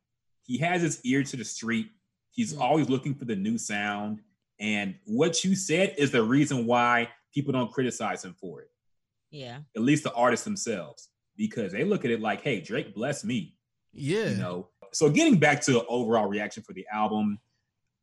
He 0.45 0.59
has 0.59 0.83
his 0.83 1.01
ear 1.05 1.23
to 1.25 1.37
the 1.37 1.45
street. 1.45 1.89
He's 2.37 2.53
Yeah. 2.53 2.61
always 2.61 2.89
looking 2.89 3.15
for 3.15 3.25
the 3.25 3.35
new 3.35 3.59
sound. 3.59 4.21
And 4.61 4.99
what 5.05 5.43
you 5.45 5.57
said 5.57 5.95
is 5.99 6.11
the 6.13 6.23
reason 6.23 6.67
why 6.67 7.11
people 7.35 7.53
don't 7.53 7.73
criticize 7.73 8.25
him 8.25 8.35
for 8.35 8.63
it. 8.63 8.71
Yeah. 9.31 9.63
At 9.75 9.83
least 9.83 10.05
the 10.05 10.13
artists 10.15 10.45
themselves, 10.45 11.09
because 11.37 11.73
they 11.73 11.83
look 11.85 12.05
at 12.05 12.11
it 12.11 12.21
like, 12.21 12.43
"Hey, 12.43 12.61
Drake 12.61 12.95
bless 12.95 13.25
me." 13.25 13.59
Yeah. 13.93 14.31
you 14.31 14.37
know. 14.37 14.69
So 14.93 15.11
getting 15.11 15.39
back 15.39 15.61
to 15.63 15.85
overall 15.87 16.27
reaction 16.29 16.63
for 16.63 16.73
the 16.75 16.87
album, 16.93 17.39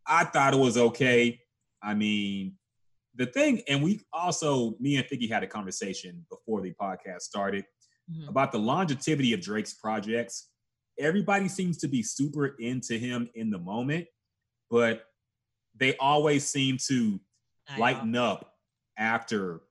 I 0.05 0.25
thought 0.25 0.53
it 0.53 0.57
was 0.59 0.77
okay. 0.77 1.39
I 1.81 1.93
mean, 1.93 2.57
the 3.15 3.25
thing, 3.27 3.61
and 3.67 3.83
we 3.83 4.01
also, 4.11 4.75
me 4.79 4.97
and 4.97 5.05
Figgy 5.07 5.29
had 5.29 5.43
a 5.43 5.47
conversation 5.47 6.25
before 6.29 6.61
the 6.61 6.73
podcast 6.73 7.21
started 7.21 7.65
Mhm. 8.11 8.27
about 8.27 8.51
the 8.51 8.57
longevity 8.59 9.33
of 9.33 9.41
Drake's 9.41 9.73
projects. 9.75 10.49
Everybody 10.99 11.47
seems 11.47 11.77
to 11.79 11.87
be 11.87 12.03
super 12.03 12.47
into 12.59 12.97
him 12.97 13.29
in 13.35 13.49
the 13.49 13.59
moment, 13.59 14.07
but 14.73 15.05
they 15.75 15.95
always 15.97 16.47
seem 16.47 16.79
to 16.87 17.19
I 17.69 17.75
know. 17.75 17.79
lighten 17.79 18.15
up 18.15 18.55
after, 18.97 19.61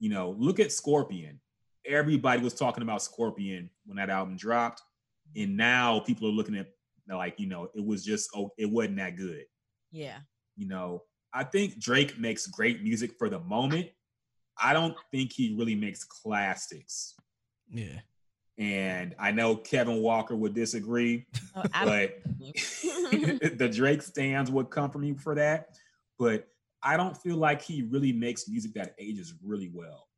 you 0.00 0.10
know, 0.10 0.36
look 0.38 0.60
at 0.60 0.70
Scorpion. 0.70 1.40
Everybody 1.86 2.42
was 2.42 2.52
talking 2.52 2.82
about 2.82 3.00
Scorpion 3.00 3.70
when 3.86 3.96
that 3.96 4.10
album 4.10 4.36
dropped. 4.36 4.82
Mm-hmm. 5.30 5.44
And 5.44 5.56
now 5.56 6.00
people 6.00 6.28
are 6.28 6.32
looking 6.32 6.58
at 6.58 6.66
like, 7.08 7.40
you 7.40 7.46
know, 7.46 7.70
it 7.74 7.82
was 7.82 8.04
just 8.04 8.28
oh, 8.36 8.50
it 8.58 8.70
wasn't 8.70 8.98
that 8.98 9.16
good. 9.16 9.44
Yeah. 9.90 10.18
You 10.56 10.68
know, 10.68 11.04
I 11.32 11.44
think 11.44 11.80
Drake 11.80 12.18
makes 12.18 12.46
great 12.46 12.82
music 12.82 13.12
for 13.18 13.30
the 13.30 13.40
moment. 13.40 13.88
I 14.62 14.74
don't 14.74 14.94
think 15.10 15.32
he 15.32 15.56
really 15.58 15.74
makes 15.74 16.04
classics. 16.04 17.14
Yeah. 17.72 18.00
And 18.60 19.14
I 19.18 19.30
know 19.30 19.56
Kevin 19.56 20.02
Walker 20.02 20.36
would 20.36 20.52
disagree, 20.54 21.24
Oh, 21.56 21.62
but 21.72 22.18
the 23.58 23.70
Drake 23.72 24.02
stands 24.02 24.50
would 24.50 24.68
come 24.68 24.90
from 24.90 25.02
you 25.02 25.16
for 25.16 25.34
that. 25.34 25.70
But 26.18 26.46
I 26.82 26.98
don't 26.98 27.16
feel 27.16 27.36
like 27.36 27.62
he 27.62 27.82
really 27.82 28.12
makes 28.12 28.48
music 28.48 28.74
that 28.74 28.94
ages 28.98 29.32
really 29.42 29.70
well. 29.72 30.08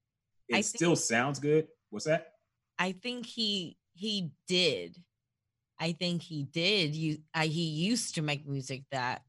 It 0.49 0.55
think- 0.55 0.65
still 0.67 0.97
sounds 0.97 1.39
good. 1.39 1.69
What's 1.91 2.07
that? 2.07 2.33
I 2.79 2.93
think 2.93 3.27
he 3.27 3.77
he 3.95 4.33
did. 4.49 4.97
I 5.79 5.93
think 5.93 6.23
he 6.23 6.43
did. 6.43 6.97
You, 6.97 7.19
I, 7.35 7.47
he 7.47 7.63
used 7.63 8.17
to 8.17 8.23
make 8.23 8.47
music 8.47 8.83
that 8.91 9.23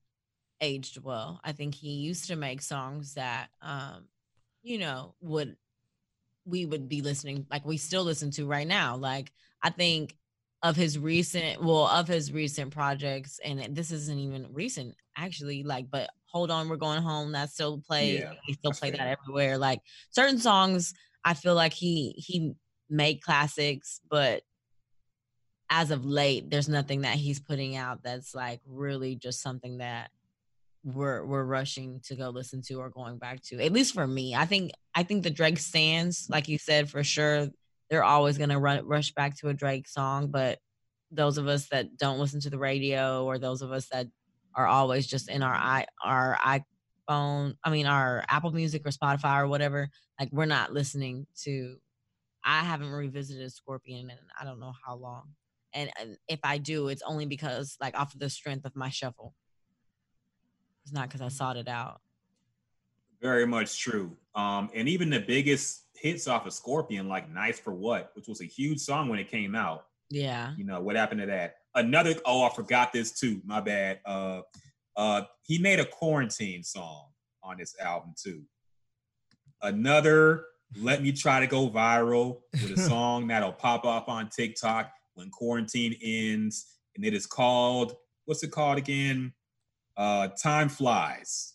aged 0.61 1.03
well. 1.03 1.39
I 1.43 1.51
think 1.51 1.75
he 1.75 1.91
used 1.91 2.27
to 2.27 2.35
make 2.35 2.61
songs 2.61 3.15
that, 3.15 3.49
um, 3.61 4.05
you 4.63 4.77
know, 4.77 5.15
would 5.19 5.55
we 6.45 6.65
would 6.65 6.89
be 6.89 7.01
listening 7.01 7.45
like 7.49 7.65
we 7.65 7.77
still 7.77 8.03
listen 8.03 8.31
to 8.31 8.45
right 8.45 8.67
now. 8.67 8.95
Like 8.95 9.31
I 9.61 9.69
think 9.69 10.15
of 10.61 10.75
his 10.77 10.97
recent, 10.97 11.61
well, 11.61 11.87
of 11.87 12.07
his 12.07 12.31
recent 12.31 12.71
projects, 12.71 13.39
and 13.43 13.75
this 13.75 13.91
isn't 13.91 14.19
even 14.19 14.47
recent 14.53 14.95
actually. 15.17 15.63
Like, 15.63 15.91
but 15.91 16.09
hold 16.25 16.51
on, 16.51 16.69
we're 16.69 16.77
going 16.77 17.01
home. 17.01 17.33
That 17.33 17.49
still 17.49 17.81
plays. 17.85 18.21
Yeah, 18.21 18.33
he 18.45 18.53
still 18.53 18.71
play 18.71 18.91
fair. 18.91 18.97
that 18.97 19.17
everywhere. 19.19 19.57
Like 19.57 19.81
certain 20.09 20.39
songs, 20.39 20.93
I 21.23 21.33
feel 21.33 21.55
like 21.55 21.73
he 21.73 22.13
he 22.17 22.53
made 22.89 23.21
classics, 23.21 23.99
but 24.09 24.43
as 25.69 25.91
of 25.91 26.05
late, 26.05 26.49
there's 26.49 26.69
nothing 26.69 27.01
that 27.01 27.15
he's 27.15 27.39
putting 27.39 27.75
out 27.75 28.03
that's 28.03 28.35
like 28.35 28.61
really 28.67 29.15
just 29.15 29.41
something 29.41 29.79
that 29.79 30.11
we're 30.83 31.25
we're 31.25 31.45
rushing 31.45 31.99
to 32.05 32.15
go 32.15 32.29
listen 32.29 32.61
to 32.61 32.75
or 32.75 32.89
going 32.89 33.17
back 33.17 33.41
to. 33.43 33.63
At 33.63 33.71
least 33.71 33.93
for 33.93 34.05
me, 34.05 34.35
I 34.35 34.45
think 34.45 34.71
I 34.95 35.03
think 35.03 35.23
the 35.23 35.29
Drake 35.29 35.57
stands, 35.57 36.27
like 36.29 36.47
you 36.47 36.57
said, 36.57 36.89
for 36.89 37.03
sure, 37.03 37.49
they're 37.89 38.03
always 38.03 38.37
gonna 38.37 38.59
run 38.59 38.85
rush 38.85 39.13
back 39.13 39.37
to 39.37 39.49
a 39.49 39.53
Drake 39.53 39.87
song. 39.87 40.27
But 40.27 40.59
those 41.11 41.37
of 41.37 41.47
us 41.47 41.67
that 41.69 41.97
don't 41.97 42.19
listen 42.19 42.39
to 42.41 42.49
the 42.49 42.57
radio, 42.57 43.25
or 43.25 43.37
those 43.37 43.61
of 43.61 43.71
us 43.71 43.87
that 43.89 44.07
are 44.55 44.67
always 44.67 45.07
just 45.07 45.29
in 45.29 45.43
our 45.43 45.53
i 45.53 45.85
our 46.03 46.37
iPhone, 46.43 47.55
I 47.63 47.69
mean 47.69 47.85
our 47.87 48.23
Apple 48.29 48.51
Music 48.51 48.85
or 48.85 48.91
Spotify 48.91 49.41
or 49.41 49.47
whatever, 49.47 49.89
like 50.19 50.29
we're 50.31 50.45
not 50.45 50.73
listening 50.73 51.27
to. 51.43 51.77
I 52.45 52.59
haven't 52.59 52.91
revisited 52.91 53.53
Scorpion 53.53 54.09
in 54.09 54.17
I 54.39 54.43
don't 54.43 54.59
know 54.59 54.73
how 54.85 54.95
long 54.95 55.29
and, 55.73 55.91
and 55.99 56.17
if 56.27 56.39
I 56.43 56.57
do, 56.57 56.87
it's 56.87 57.01
only 57.01 57.25
because 57.25 57.77
like 57.81 57.97
off 57.99 58.13
of 58.13 58.19
the 58.19 58.29
strength 58.29 58.65
of 58.65 58.75
my 58.75 58.89
shuffle. 58.89 59.33
It's 60.83 60.93
not 60.93 61.07
because 61.07 61.21
I 61.21 61.29
sought 61.29 61.57
it 61.57 61.67
out. 61.67 62.01
Very 63.23 63.47
much 63.47 63.79
true. 63.79 64.17
Um, 64.35 64.69
and 64.75 64.89
even 64.89 65.09
the 65.09 65.21
biggest 65.21 65.83
hits 65.95 66.27
off 66.27 66.45
of 66.45 66.53
Scorpion, 66.53 67.07
like 67.07 67.31
Nice 67.31 67.57
for 67.57 67.73
What, 67.73 68.11
which 68.15 68.27
was 68.27 68.41
a 68.41 68.45
huge 68.45 68.79
song 68.79 69.07
when 69.07 69.17
it 69.17 69.31
came 69.31 69.55
out. 69.55 69.85
Yeah. 70.09 70.51
You 70.57 70.65
know, 70.65 70.81
what 70.81 70.97
happened 70.97 71.21
to 71.21 71.27
that? 71.27 71.55
Another, 71.73 72.15
oh, 72.25 72.43
I 72.43 72.53
forgot 72.53 72.91
this 72.91 73.17
too. 73.17 73.41
My 73.45 73.61
bad. 73.61 73.99
Uh 74.05 74.41
uh 74.97 75.21
he 75.41 75.57
made 75.57 75.79
a 75.79 75.85
quarantine 75.85 76.63
song 76.63 77.07
on 77.41 77.57
this 77.57 77.75
album 77.79 78.13
too. 78.21 78.43
Another 79.61 80.43
let 80.81 81.01
me 81.01 81.13
try 81.13 81.39
to 81.39 81.47
go 81.47 81.69
viral 81.69 82.41
with 82.51 82.77
a 82.77 82.81
song 82.89 83.27
that'll 83.27 83.53
pop 83.53 83.85
off 83.85 84.09
on 84.09 84.29
TikTok 84.29 84.91
when 85.13 85.29
quarantine 85.29 85.95
ends. 86.03 86.65
And 86.95 87.05
it 87.05 87.13
is 87.13 87.25
called, 87.25 87.95
what's 88.25 88.43
it 88.43 88.51
called 88.51 88.77
again? 88.77 89.33
Uh 89.95 90.27
Time 90.27 90.67
Flies. 90.67 91.52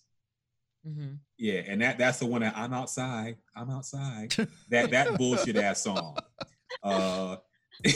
Hmm 0.94 1.14
Yeah, 1.36 1.62
and 1.66 1.80
that 1.82 1.98
that's 1.98 2.18
the 2.18 2.26
one 2.26 2.40
that 2.42 2.56
I'm 2.56 2.72
outside. 2.72 3.36
I'm 3.54 3.70
outside. 3.70 4.34
That 4.70 4.90
that 4.90 5.16
bullshit 5.18 5.56
ass 5.56 5.82
song. 5.82 6.16
Uh 6.82 7.36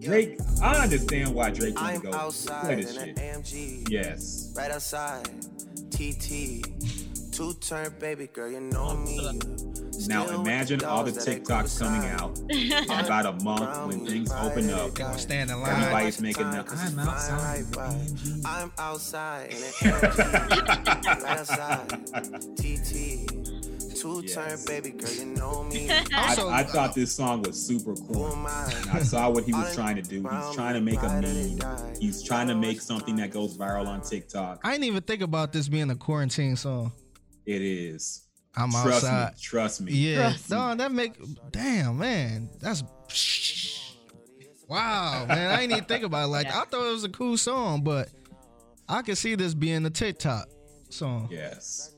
Drake, 0.00 0.38
I 0.62 0.82
understand 0.84 1.34
why 1.34 1.50
Drake 1.50 1.74
want 1.76 1.86
I'm 1.88 2.00
to 2.00 2.06
go 2.06 2.10
play 2.10 2.20
outside 2.20 2.78
this 2.78 2.96
in 2.96 3.02
an 3.02 3.16
shit. 3.16 3.16
AMG. 3.16 3.88
Yes. 3.90 4.52
Right 4.56 4.70
outside. 4.70 5.28
TT. 5.90 6.62
Two 7.32 7.54
turn 7.54 7.92
baby 7.98 8.26
girl, 8.28 8.50
you 8.50 8.60
know 8.60 8.94
me. 8.96 9.38
Now 10.08 10.26
imagine 10.28 10.84
all 10.84 11.04
the 11.04 11.12
dogs 11.12 11.24
that 11.24 11.32
ain't 11.32 11.46
TikToks 11.46 11.78
coming 11.78 12.08
out 12.10 12.38
in 12.50 12.72
about 13.04 13.26
a 13.26 13.32
month 13.44 13.86
when 13.88 14.06
things 14.06 14.32
open 14.32 14.70
up. 14.70 14.94
Gonna 14.94 15.18
stand 15.18 15.50
in 15.50 15.60
line. 15.60 15.70
Everybody's 15.82 16.20
making 16.20 16.50
the 16.50 16.56
Time, 16.62 16.64
'cause 16.64 16.92
I'm 16.92 16.98
outside. 17.00 17.64
fine, 17.66 17.86
right, 17.86 17.92
right. 17.92 18.46
I'm 18.46 18.72
outside 18.78 19.50
in 19.82 19.88
an 19.88 21.26
outside. 21.26 21.88
TT. 22.56 23.26
Two 23.96 24.22
turn 24.22 24.48
Yes. 24.48 24.64
baby 24.64 24.90
girl, 24.90 25.12
you 25.12 25.26
know 25.26 25.62
me. 25.64 25.90
I, 26.14 26.28
Also- 26.28 26.48
I 26.48 26.62
thought 26.64 26.94
this 26.94 27.12
song 27.14 27.42
was 27.42 27.60
super 27.60 27.94
cool. 27.94 28.32
am 28.32 28.46
I? 28.46 28.72
I 28.94 29.02
saw 29.02 29.28
what 29.28 29.44
he 29.44 29.52
was 29.52 29.74
trying 29.74 29.96
to 29.96 30.02
do. 30.02 30.22
He's 30.22 30.54
trying 30.54 30.72
to 30.74 30.80
make 30.80 31.02
a 31.02 31.08
meme. 31.20 31.58
He's 32.00 32.22
trying 32.22 32.48
to 32.48 32.54
make 32.54 32.80
something 32.80 33.16
that 33.16 33.30
goes 33.30 33.58
viral 33.58 33.86
on 33.86 34.00
TikTok. 34.00 34.60
I 34.64 34.72
didn't 34.72 34.84
even 34.84 35.02
think 35.02 35.20
about 35.20 35.52
this 35.52 35.68
being 35.68 35.90
a 35.90 35.96
quarantine 35.96 36.56
song. 36.56 36.92
It 37.44 37.60
is. 37.60 38.22
I'm 38.56 38.70
trust 38.70 39.04
outside. 39.04 39.32
me. 39.32 39.38
Trust 39.40 39.80
me. 39.80 39.92
Yeah, 39.92 40.16
Trust 40.30 40.50
me. 40.50 40.56
no, 40.56 40.74
that 40.74 40.92
make 40.92 41.14
damn 41.52 41.98
man. 41.98 42.50
That's 42.60 42.82
wow, 44.68 45.24
man. 45.28 45.50
I 45.50 45.60
didn't 45.60 45.72
even 45.72 45.84
think 45.84 46.04
about 46.04 46.24
it. 46.24 46.28
Like 46.28 46.46
I 46.46 46.64
thought 46.64 46.86
it 46.86 46.92
was 46.92 47.04
a 47.04 47.08
cool 47.08 47.36
song, 47.36 47.82
but 47.82 48.08
I 48.88 49.02
can 49.02 49.16
see 49.16 49.34
this 49.34 49.54
being 49.54 49.84
a 49.86 49.90
TikTok 49.90 50.48
song. 50.88 51.28
Yes. 51.30 51.94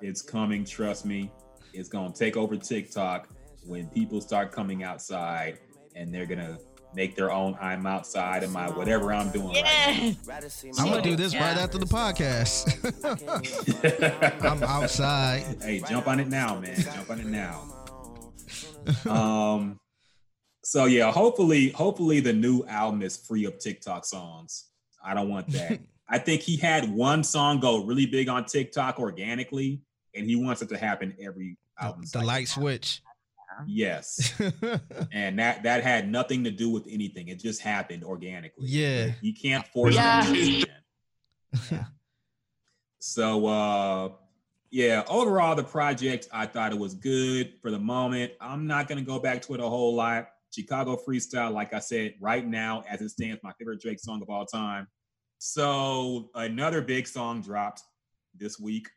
It's 0.00 0.22
coming. 0.22 0.64
Trust 0.64 1.04
me. 1.06 1.30
It's 1.72 1.88
gonna 1.88 2.12
take 2.12 2.36
over 2.36 2.56
TikTok 2.56 3.28
when 3.64 3.88
people 3.88 4.20
start 4.20 4.50
coming 4.52 4.82
outside 4.82 5.58
and 5.94 6.12
they're 6.12 6.26
gonna 6.26 6.58
make 6.94 7.16
their 7.16 7.30
own 7.30 7.56
I'm 7.60 7.86
outside 7.86 8.42
and 8.42 8.52
my 8.52 8.68
whatever 8.70 9.12
I'm 9.12 9.30
doing 9.30 9.54
Yes. 9.54 10.16
I'm 10.78 10.88
gonna 10.88 11.02
do 11.02 11.16
this 11.16 11.34
right 11.34 11.56
after 11.56 11.78
the 11.78 11.86
podcast. 11.86 12.68
I'm 14.44 14.62
outside. 14.62 15.56
hey, 15.62 15.82
jump 15.88 16.06
on 16.06 16.20
it 16.20 16.28
now, 16.28 16.60
man. 16.60 16.80
Jump 16.80 17.10
on 17.10 17.20
it 17.20 17.26
now. 17.26 17.68
um 19.08 19.78
so 20.64 20.84
yeah, 20.84 21.10
hopefully, 21.10 21.70
hopefully 21.70 22.20
the 22.20 22.32
new 22.32 22.64
album 22.66 23.02
is 23.02 23.16
free 23.16 23.44
of 23.46 23.58
TikTok 23.58 24.04
songs. 24.04 24.66
I 25.04 25.14
don't 25.14 25.28
want 25.28 25.48
that. 25.48 25.80
I 26.08 26.18
think 26.18 26.42
he 26.42 26.56
had 26.56 26.88
one 26.92 27.24
song 27.24 27.58
go 27.58 27.84
really 27.84 28.06
big 28.06 28.28
on 28.28 28.44
TikTok 28.44 29.00
organically, 29.00 29.80
and 30.14 30.26
he 30.26 30.36
wants 30.36 30.62
it 30.62 30.68
to 30.68 30.78
happen 30.78 31.14
every 31.20 31.56
album. 31.80 32.02
the 32.02 32.08
cycle. 32.08 32.26
light 32.26 32.48
switch. 32.48 33.02
Yes. 33.66 34.32
and 35.12 35.38
that 35.38 35.62
that 35.62 35.82
had 35.82 36.08
nothing 36.10 36.44
to 36.44 36.50
do 36.50 36.70
with 36.70 36.86
anything. 36.88 37.28
It 37.28 37.38
just 37.40 37.60
happened 37.60 38.04
organically. 38.04 38.66
Yeah. 38.66 39.12
You 39.20 39.34
can't 39.34 39.66
force 39.68 39.94
Yeah. 39.94 40.22
it. 40.26 40.68
man. 41.70 41.86
So 42.98 43.46
uh 43.46 44.08
yeah, 44.70 45.02
overall 45.08 45.54
the 45.54 45.64
project 45.64 46.28
I 46.32 46.46
thought 46.46 46.72
it 46.72 46.78
was 46.78 46.94
good 46.94 47.54
for 47.60 47.70
the 47.70 47.78
moment. 47.78 48.32
I'm 48.40 48.66
not 48.66 48.88
gonna 48.88 49.02
go 49.02 49.18
back 49.18 49.42
to 49.42 49.54
it 49.54 49.60
a 49.60 49.68
whole 49.68 49.94
lot. 49.94 50.28
Chicago 50.54 50.96
Freestyle, 51.06 51.52
like 51.52 51.72
I 51.72 51.78
said, 51.78 52.14
right 52.20 52.46
now 52.46 52.82
as 52.88 53.00
it 53.00 53.08
stands, 53.10 53.42
my 53.42 53.52
favorite 53.58 53.80
Drake 53.80 54.00
song 54.00 54.20
of 54.22 54.28
all 54.30 54.44
time. 54.46 54.86
So 55.38 56.30
another 56.34 56.82
big 56.82 57.06
song 57.08 57.40
dropped 57.42 57.82
this 58.34 58.58
week. 58.60 58.88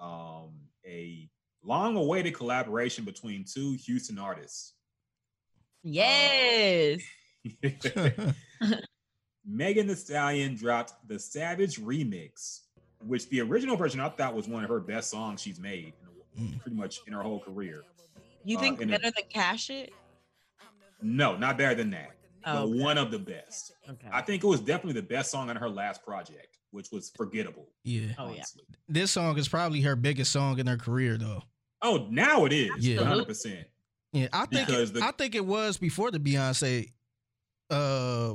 Um, 0.00 0.52
a 0.86 1.28
long-awaited 1.62 2.34
collaboration 2.34 3.04
between 3.04 3.44
two 3.44 3.72
Houston 3.86 4.18
artists. 4.18 4.74
Yes. 5.82 7.00
Megan 9.46 9.86
Thee 9.86 9.94
Stallion 9.94 10.54
dropped 10.56 10.94
the 11.08 11.18
Savage 11.18 11.78
remix, 11.80 12.60
which 13.06 13.28
the 13.30 13.40
original 13.40 13.76
version 13.76 14.00
I 14.00 14.08
thought 14.10 14.34
was 14.34 14.46
one 14.48 14.62
of 14.64 14.70
her 14.70 14.80
best 14.80 15.10
songs 15.10 15.40
she's 15.42 15.58
made, 15.60 15.94
Mm. 16.38 16.60
pretty 16.60 16.76
much 16.76 17.00
in 17.06 17.12
her 17.14 17.22
whole 17.22 17.40
career. 17.40 17.82
You 18.44 18.58
Uh, 18.58 18.60
think 18.60 18.80
in 18.80 18.90
a- 18.90 18.98
better 18.98 19.10
than 19.10 19.28
Cash 19.28 19.64
Shit? 19.64 19.92
No, 21.02 21.36
not 21.36 21.56
better 21.58 21.74
than 21.74 21.90
that, 21.90 22.16
Oh, 22.44 22.52
but 22.54 22.62
okay. 22.74 22.82
one 22.82 22.98
of 22.98 23.10
the 23.10 23.18
best. 23.18 23.72
Okay. 23.88 24.08
I 24.12 24.20
think 24.22 24.44
it 24.44 24.46
was 24.46 24.60
definitely 24.60 25.00
the 25.00 25.06
best 25.06 25.30
song 25.32 25.48
on 25.50 25.56
her 25.56 25.68
last 25.70 26.04
project, 26.04 26.57
which 26.70 26.88
was 26.92 27.10
forgettable. 27.16 27.68
yeah. 27.84 28.12
Oh, 28.18 28.32
yeah. 28.34 28.42
This 28.88 29.10
song 29.12 29.38
is 29.38 29.48
probably 29.48 29.80
her 29.82 29.96
biggest 29.96 30.32
song 30.32 30.58
in 30.58 30.66
her 30.66 30.76
career, 30.76 31.16
though. 31.18 31.42
Oh, 31.82 32.06
now 32.10 32.44
it 32.44 32.52
is. 32.52 32.70
Yeah. 32.86 32.98
100%. 32.98 33.64
Yeah, 34.12 34.28
I 34.32 34.46
think 34.46 34.68
it, 34.68 34.94
the- 34.94 35.02
I 35.04 35.12
think 35.12 35.34
it 35.34 35.44
was 35.44 35.78
before 35.78 36.10
the 36.10 36.18
Beyonce 36.18 36.90
uh 37.70 38.34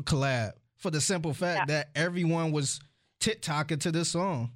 collab 0.00 0.52
for 0.78 0.90
the 0.90 1.00
simple 1.00 1.34
fact 1.34 1.68
that 1.68 1.90
everyone 1.94 2.52
was 2.52 2.80
TikToking 3.20 3.80
to 3.80 3.92
this 3.92 4.08
song. 4.10 4.50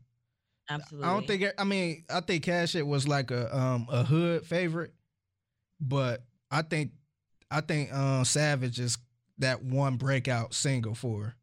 Absolutely. 0.70 1.09
I 1.09 1.12
don't 1.12 1.26
think 1.26 1.44
I 1.59 1.64
mean 1.64 2.04
I 2.11 2.20
think 2.20 2.44
Cash 2.44 2.70
Shit 2.70 2.86
was 2.86 3.06
like 3.06 3.30
a 3.30 3.54
um 3.56 3.86
a 3.90 4.02
hood 4.04 4.44
favorite, 4.46 4.92
but 5.80 6.24
I 6.50 6.62
think 6.62 6.92
I 7.50 7.61
think 7.61 7.92
um 7.94 8.24
Savage 8.24 8.80
is 8.80 8.98
that 9.38 9.62
one 9.62 9.96
breakout 9.96 10.54
single 10.54 10.94
for 10.94 11.24
her. 11.24 11.34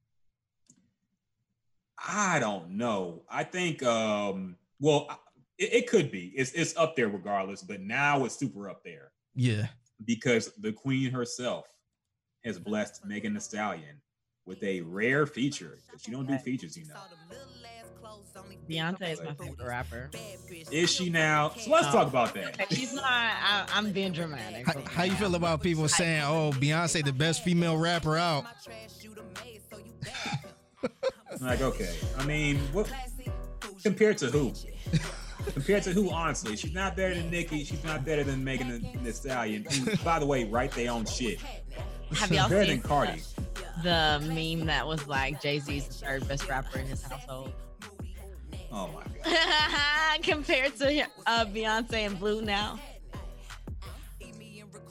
I 1.98 2.39
don't 2.39 2.72
know. 2.72 3.24
I 3.30 3.43
think, 3.43 3.82
um, 3.84 4.58
well, 4.80 5.08
it, 5.58 5.74
it 5.74 5.88
could 5.88 6.12
be. 6.12 6.34
It's, 6.36 6.52
it's 6.52 6.76
up 6.78 6.96
there 6.96 7.08
regardless, 7.10 7.62
but 7.62 7.82
now 7.82 8.26
it's 8.26 8.36
super 8.36 8.70
up 8.70 8.84
there. 8.84 9.12
Yeah. 9.36 9.68
because 10.06 10.52
the 10.60 10.72
queen 10.72 11.12
herself 11.12 11.66
has 12.46 12.58
blessed 12.60 13.06
Megan 13.06 13.34
Thee 13.34 13.39
Stallion 13.41 14.02
with 14.46 14.64
a 14.64 14.80
rare 14.82 15.26
feature 15.26 15.80
because 15.86 16.08
you 16.08 16.14
don't 16.14 16.28
do 16.28 16.38
features, 16.38 16.78
you 16.78 16.86
know. 16.88 16.96
Beyonce 18.70 19.12
is 19.14 19.22
my 19.22 19.34
favorite 19.34 19.66
rapper. 19.68 20.10
Is 20.72 20.89
she 20.91 21.10
now? 21.10 21.50
So 21.58 21.72
let's 21.72 21.88
talk 21.88 22.08
about 22.08 22.34
that. 22.36 22.68
She's 22.72 22.93
not. 22.93 23.04
I, 23.06 23.66
I'm 23.74 23.91
being 23.91 24.12
dramatic. 24.12 24.66
How, 24.68 24.82
how 24.89 25.04
you 25.04 25.14
feel 25.14 25.36
about 25.36 25.62
people 25.62 25.88
saying, 25.88 26.22
"Oh, 26.24 26.52
Beyonce 26.54 27.04
the 27.04 27.14
best 27.14 27.43
female 27.43 27.78
rapper 27.78 28.18
out"? 28.18 28.46
Like, 31.41 31.61
okay, 31.61 31.95
I 32.17 32.25
mean, 32.25 32.57
what 32.71 32.91
compared 33.83 34.17
to 34.19 34.27
who? 34.27 34.53
compared 35.53 35.83
to 35.83 35.91
who? 35.91 36.09
Honestly, 36.11 36.55
she's 36.55 36.73
not 36.73 36.95
better 36.95 37.13
than 37.15 37.29
Nicki. 37.29 37.63
She's 37.63 37.83
not 37.83 38.05
better 38.05 38.23
than 38.23 38.43
Megan 38.43 38.81
Thee- 38.81 38.97
Thee 39.03 39.11
Stallion. 39.11 39.65
Who, 39.65 39.95
by 39.97 40.19
the 40.19 40.25
way, 40.25 40.45
write 40.45 40.71
their 40.71 40.91
own 40.91 41.05
shit. 41.05 41.39
Have 42.15 42.31
y'all 42.31 42.49
better 42.49 42.65
seen 42.65 42.81
than 42.81 42.88
Cardi. 42.88 43.21
the 43.83 44.21
meme 44.33 44.65
that 44.67 44.88
was 44.88 45.07
like 45.07 45.41
Jay 45.41 45.59
Z's 45.59 45.88
the 45.88 45.93
third 45.93 46.27
best 46.27 46.47
rapper 46.47 46.79
in 46.79 46.88
his 46.88 47.03
household? 47.03 47.51
Oh 48.71 48.88
my 48.89 49.03
god. 49.23 50.19
Compared 50.23 50.75
to 50.77 51.05
uh, 51.27 51.45
Beyonce 51.45 51.93
and 52.05 52.19
Blue 52.19 52.41
now. 52.41 52.79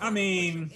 I 0.00 0.10
mean, 0.10 0.70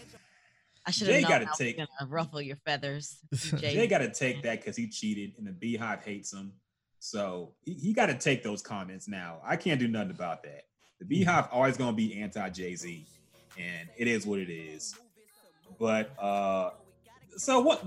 I 0.88 0.90
should 0.90 1.08
have 1.08 1.22
gotta 1.22 1.50
take- 1.56 1.76
gonna 1.76 1.88
ruffle 2.08 2.40
your 2.40 2.56
feathers. 2.56 3.18
Jay 3.34 3.74
Jay, 3.74 3.86
got 3.86 3.98
to 3.98 4.10
take 4.10 4.42
that 4.42 4.60
because 4.60 4.74
he 4.74 4.88
cheated 4.88 5.34
and 5.36 5.46
the 5.46 5.50
BeyHive 5.52 6.02
hates 6.02 6.32
him. 6.32 6.52
So 6.98 7.52
he, 7.64 7.74
he 7.74 7.92
got 7.92 8.06
to 8.06 8.14
take 8.14 8.42
those 8.42 8.62
comments 8.62 9.06
now. 9.06 9.38
I 9.44 9.56
can't 9.56 9.78
do 9.78 9.86
nothing 9.86 10.10
about 10.10 10.42
that. 10.44 10.62
The 10.98 11.04
BeyHive 11.04 11.48
always 11.52 11.76
going 11.76 11.90
to 11.90 11.96
be 11.96 12.20
anti 12.22 12.48
Jay 12.48 12.74
Z, 12.74 13.06
and 13.58 13.88
it 13.98 14.08
is 14.08 14.26
what 14.26 14.38
it 14.40 14.50
is. 14.50 14.94
But 15.78 16.10
uh, 16.18 16.70
so 17.36 17.60
what? 17.60 17.84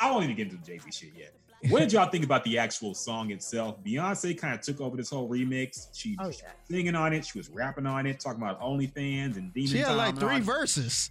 I 0.00 0.10
won't 0.10 0.24
even 0.24 0.34
get 0.34 0.46
into 0.50 0.56
the 0.56 0.64
Jay 0.66 0.78
Z 0.78 0.90
shit 0.90 1.12
yet. 1.14 1.34
What 1.70 1.80
did 1.80 1.92
y'all 1.92 2.08
think 2.08 2.24
about 2.24 2.44
the 2.44 2.56
actual 2.58 2.94
song 2.94 3.32
itself? 3.32 3.82
Beyonce 3.84 4.38
kind 4.38 4.54
of 4.54 4.60
took 4.60 4.80
over 4.80 4.96
this 4.96 5.10
whole 5.10 5.28
remix. 5.28 5.88
She 5.92 6.16
Oh, 6.20 6.28
was 6.28 6.40
yeah. 6.40 6.50
singing 6.70 6.94
on 6.94 7.12
it. 7.12 7.26
She 7.26 7.36
was 7.36 7.48
rapping 7.50 7.84
on 7.86 8.06
it, 8.06 8.20
talking 8.20 8.40
about 8.40 8.60
OnlyFans 8.60 9.36
and 9.36 9.52
Demon 9.52 9.68
She 9.68 9.78
had 9.78 9.92
like 9.96 10.16
three 10.18 10.38
verses. 10.40 11.10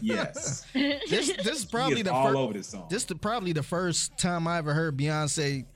Yes, 0.00 0.64
This 0.74 1.32
this 1.32 1.46
is 1.46 1.60
she 1.62 1.68
probably 1.68 1.98
is 1.98 2.04
the 2.04 2.12
all 2.12 2.26
first. 2.28 2.36
over 2.38 2.52
this 2.52 2.68
song. 2.68 2.86
This 2.88 3.04
the 3.06 3.16
probably 3.16 3.52
the 3.52 3.62
first 3.64 4.16
time 4.18 4.46
I 4.46 4.58
ever 4.58 4.72
heard 4.72 4.96
Beyonce 4.96 5.66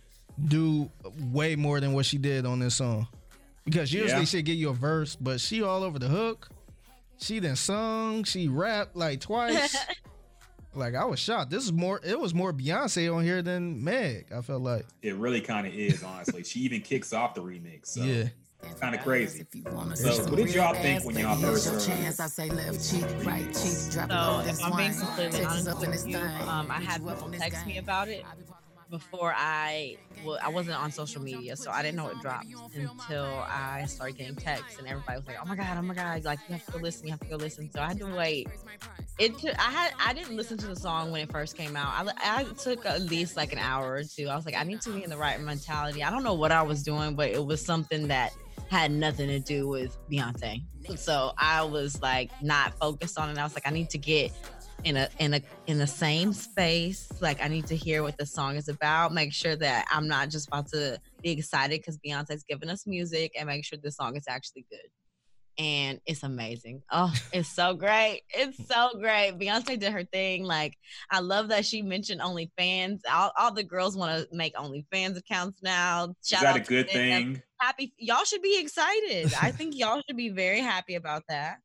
do 0.47 0.91
way 1.33 1.57
more 1.57 1.81
than 1.81 1.93
what 1.93 2.07
she 2.07 2.17
did 2.19 2.47
on 2.47 2.61
this 2.61 2.77
song. 2.77 3.09
Because 3.65 3.93
usually 3.93 4.21
Yeah. 4.21 4.25
she'd 4.25 4.45
give 4.45 4.57
you 4.57 4.71
a 4.71 4.75
verse, 4.75 5.17
but 5.17 5.41
she 5.41 5.63
all 5.63 5.83
over 5.83 5.99
the 5.99 6.09
hook. 6.09 6.49
She 7.19 7.39
then 7.39 7.55
sung, 7.57 8.25
she 8.25 8.49
rapped 8.49 8.97
like 8.97 9.21
twice. 9.21 9.77
like 10.75 10.95
I 10.95 11.05
was 11.05 11.19
shocked. 11.19 11.51
This 11.51 11.65
is 11.65 11.73
more 11.73 12.01
it 12.05 12.19
was 12.19 12.35
more 12.35 12.53
Beyonce 12.53 13.15
on 13.15 13.25
here 13.25 13.43
than 13.43 13.83
Meg, 13.83 14.27
I 14.35 14.41
felt 14.41 14.63
like. 14.63 14.87
It 15.03 15.17
really 15.17 15.41
kind 15.41 15.67
of 15.67 15.75
is, 15.75 16.03
honestly. 16.03 16.45
she 16.45 16.61
even 16.61 16.81
kicks 16.81 17.13
off 17.13 17.35
the 17.35 17.43
remix. 17.43 17.87
So 17.87 18.03
yeah. 18.03 18.25
kind 18.81 18.95
of 18.95 19.03
crazy. 19.03 19.45
So, 19.95 19.95
So, 19.95 20.25
what 20.31 20.37
did 20.37 20.55
y'all 20.55 20.75
think 20.75 21.05
when 21.05 21.17
y'all 21.17 21.37
first 21.37 21.69
heard 21.69 21.81
it? 21.81 21.87
chance, 21.87 22.21
I 22.21 22.27
say 22.27 22.49
left 22.49 22.91
cheek, 22.91 23.05
right 23.25 23.47
cheek, 23.47 23.93
drop 23.93 24.11
it 24.11 24.15
So 24.15 24.39
low 24.39 24.41
if 24.41 24.63
and 24.65 24.73
I'm 24.73 24.77
being 24.77 24.95
completely 24.95 25.45
honest 25.45 25.69
up 25.69 25.83
in 25.83 25.91
with 25.91 25.93
this 25.93 26.07
you, 26.07 26.17
um, 26.17 26.71
I 26.71 26.81
had 26.81 27.05
people 27.05 27.31
text 27.31 27.67
me 27.67 27.79
about 27.79 28.09
it 28.09 28.25
before 28.93 29.33
I 29.35 29.97
well, 30.23 30.39
I 30.43 30.51
wasn't 30.51 30.77
on 30.77 30.93
social 30.93 31.23
media, 31.23 31.57
so 31.57 31.71
I 31.71 31.83
didn't 31.83 31.97
know 31.97 32.09
it 32.09 32.21
dropped 32.21 32.47
until 32.77 33.25
I 33.25 33.87
started 33.87 34.19
getting 34.19 34.37
texts, 34.37 34.79
and 34.79 34.87
everybody 34.87 35.19
was 35.19 35.27
like, 35.27 35.39
"Oh 35.43 35.49
my 35.49 35.57
god, 35.57 35.79
oh 35.79 35.83
my 35.83 35.95
god, 35.95 36.23
like 36.25 36.39
you 36.47 36.53
have 36.53 36.67
to 36.67 36.73
go 36.73 36.79
listen, 36.79 37.07
you 37.07 37.11
have 37.11 37.21
to 37.21 37.27
go 37.27 37.37
listen." 37.37 37.71
So 37.73 37.81
I 37.81 37.89
had 37.89 37.99
to 37.99 38.15
wait. 38.15 38.49
It 39.19 39.39
took, 39.39 39.59
I 39.59 39.71
had 39.71 39.93
I 39.99 40.13
didn't 40.13 40.37
listen 40.37 40.59
to 40.59 40.67
the 40.67 40.77
song 40.77 41.11
when 41.11 41.23
it 41.23 41.33
first 41.33 41.57
came 41.57 41.75
out. 41.75 42.07
I, 42.07 42.41
I 42.41 42.45
took 42.45 42.85
at 42.85 43.01
least 43.01 43.35
like 43.35 43.53
an 43.55 43.59
hour 43.59 43.95
or 43.95 44.05
two. 44.05 44.29
I 44.29 44.37
was 44.37 44.45
like, 44.45 44.57
I 44.57 44.63
need 44.63 44.83
to 44.83 44.91
be 44.91 45.03
in 45.03 45.09
the 45.09 45.17
right 45.17 45.41
mentality. 45.41 46.05
I 46.05 46.11
don't 46.11 46.23
know 46.23 46.35
what 46.35 46.53
I 46.53 46.63
was 46.63 46.83
doing, 46.83 47.15
but 47.15 47.31
it 47.31 47.45
was 47.45 47.65
something 47.65 48.09
that 48.09 48.35
had 48.69 48.91
nothing 48.91 49.29
to 49.29 49.41
do 49.41 49.69
with 49.69 49.97
Beyonce. 50.11 50.63
So 50.97 51.33
I 51.39 51.63
was 51.63 52.01
like 52.03 52.31
not 52.43 52.75
focused 52.79 53.19
on 53.19 53.31
it. 53.31 53.39
I 53.39 53.43
was 53.43 53.55
like, 53.55 53.67
I 53.67 53.71
need 53.71 53.89
to 53.91 53.99
get 53.99 54.33
in 54.85 54.97
a 54.97 55.09
in 55.19 55.35
a 55.35 55.43
in 55.67 55.79
the 55.79 55.87
same 55.87 56.33
space. 56.33 57.09
Like 57.21 57.43
I 57.43 57.49
need 57.49 57.67
to 57.67 57.77
hear 57.77 58.03
what 58.03 58.17
the 58.19 58.27
song 58.27 58.57
is 58.57 58.69
about. 58.69 59.13
Make 59.13 59.33
sure 59.33 59.57
that 59.57 59.87
I'm 59.91 60.09
not 60.09 60.29
just 60.29 60.49
about 60.49 60.69
to 60.69 61.01
be 61.23 61.31
excited 61.31 61.81
because 61.81 61.99
Beyonce's 61.99 62.45
giving 62.45 62.69
us 62.69 62.87
music, 62.87 63.33
and 63.39 63.47
make 63.47 63.65
sure 63.65 63.79
the 63.83 63.93
song 63.93 64.17
is 64.17 64.25
actually 64.29 64.67
good. 64.71 64.89
And 65.59 66.01
it's 66.07 66.23
amazing. 66.23 66.83
Oh, 66.91 67.13
it's 67.31 67.55
so 67.55 67.75
great. 67.75 68.23
It's 68.31 68.67
so 68.67 68.91
great. 68.99 69.39
Beyonce 69.39 69.79
did 69.79 69.93
her 69.93 70.05
thing. 70.05 70.45
Like, 70.45 70.79
I 71.11 71.21
love 71.21 71.49
that 71.49 71.67
she 71.67 71.83
mentioned 71.83 72.23
OnlyFans. 72.23 73.01
All, 73.13 73.33
all 73.39 73.53
the 73.53 73.63
girls 73.63 73.95
want 73.95 74.31
to 74.31 74.35
make 74.35 74.55
OnlyFans 74.55 75.19
accounts 75.19 75.63
now. 75.63 76.15
Is 76.23 76.31
that 76.31 76.45
out 76.45 76.57
a 76.57 76.61
good 76.61 76.87
them. 76.89 76.95
thing? 76.95 77.43
happy. 77.63 77.95
Y'all 77.97 78.25
should 78.25 78.43
be 78.43 78.61
excited. 78.61 79.33
I 79.41 79.53
think 79.53 79.75
y'all 79.79 80.03
should 80.07 80.17
be 80.17 80.31
very 80.31 80.61
happy 80.61 80.97
about 80.97 81.23
that. 81.29 81.59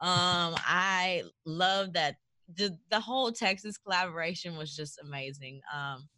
Um, 0.00 0.54
I 0.66 1.22
love 1.46 1.92
that 1.94 2.16
the 2.56 2.78
the 2.90 3.00
whole 3.00 3.30
Texas 3.32 3.76
collaboration 3.78 4.56
was 4.56 4.74
just 4.74 4.98
amazing. 5.02 5.60
Um, 5.72 6.08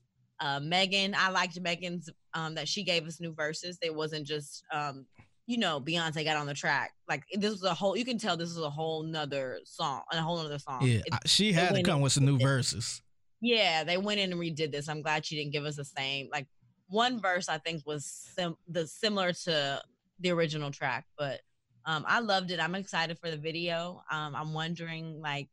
uh, 0.41 0.61
Megan, 0.61 1.15
I 1.17 1.31
liked 1.31 1.59
Megan's 1.61 2.11
um 2.35 2.55
that 2.57 2.69
she 2.69 2.83
gave 2.85 3.07
us 3.07 3.21
new 3.21 3.33
verses. 3.35 3.79
It 3.83 3.95
wasn't 3.95 4.27
just 4.27 4.65
um, 4.73 5.07
you 5.47 5.59
know, 5.59 5.81
Beyonce 5.81 6.25
got 6.25 6.37
on 6.37 6.47
the 6.47 6.55
track. 6.55 6.93
Like 7.09 7.25
this 7.35 7.53
was 7.53 7.63
a 7.65 7.75
whole. 7.75 7.97
You 7.97 8.05
can 8.05 8.19
tell 8.19 8.37
this 8.37 8.49
was 8.55 8.65
a 8.65 8.71
whole 8.71 9.03
nother 9.05 9.61
song, 9.65 10.03
and 10.11 10.19
a 10.21 10.23
whole 10.23 10.37
nother 10.43 10.59
song. 10.59 10.83
Yeah, 10.83 11.01
It- 11.07 11.15
she 11.29 11.53
had 11.53 11.75
to 11.75 11.83
come 11.83 12.01
with 12.01 12.13
some 12.13 12.25
new 12.25 12.39
verses. 12.39 13.01
yeah, 13.41 13.85
they 13.85 13.97
went 13.97 14.21
in 14.21 14.33
and 14.33 14.41
redid 14.41 14.73
this. 14.73 14.89
I'm 14.89 15.03
glad 15.03 15.25
she 15.25 15.37
didn't 15.37 15.53
give 15.53 15.65
us 15.65 15.77
the 15.77 15.85
same. 15.85 16.29
Like 16.33 16.47
one 16.89 17.21
verse, 17.21 17.49
I 17.49 17.59
think 17.59 17.83
was 17.87 18.05
sim- 18.05 18.57
the 18.69 18.87
similar 18.87 19.33
to 19.33 19.83
the 20.21 20.31
original 20.31 20.71
track, 20.71 21.05
but 21.19 21.41
um, 21.85 22.05
I 22.09 22.19
loved 22.21 22.51
it. 22.51 22.59
I'm 22.61 22.75
excited 22.75 23.19
for 23.19 23.31
the 23.31 23.37
video. 23.37 24.03
Um, 24.11 24.35
I'm 24.35 24.53
wondering 24.53 25.21
like 25.21 25.49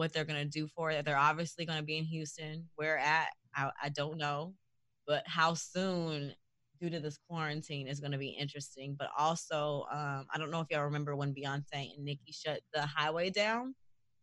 what 0.00 0.12
they're 0.12 0.24
gonna 0.24 0.44
do 0.44 0.66
for 0.66 0.90
it. 0.90 1.04
They're 1.04 1.16
obviously 1.16 1.64
gonna 1.64 1.82
be 1.82 1.98
in 1.98 2.04
Houston. 2.04 2.68
Where 2.74 2.98
at? 2.98 3.28
I, 3.54 3.70
I 3.82 3.88
don't 3.90 4.16
know, 4.16 4.54
but 5.06 5.22
how 5.26 5.54
soon? 5.54 6.34
Due 6.80 6.88
to 6.88 6.98
this 6.98 7.18
quarantine 7.28 7.86
is 7.86 8.00
going 8.00 8.12
to 8.12 8.16
be 8.16 8.30
interesting, 8.30 8.96
but 8.98 9.10
also 9.18 9.84
um, 9.92 10.24
I 10.32 10.38
don't 10.38 10.50
know 10.50 10.62
if 10.62 10.68
y'all 10.70 10.84
remember 10.84 11.14
when 11.14 11.34
Beyonce 11.34 11.94
and 11.94 12.06
Nicki 12.06 12.32
shut 12.32 12.60
the 12.72 12.80
highway 12.80 13.28
down 13.28 13.74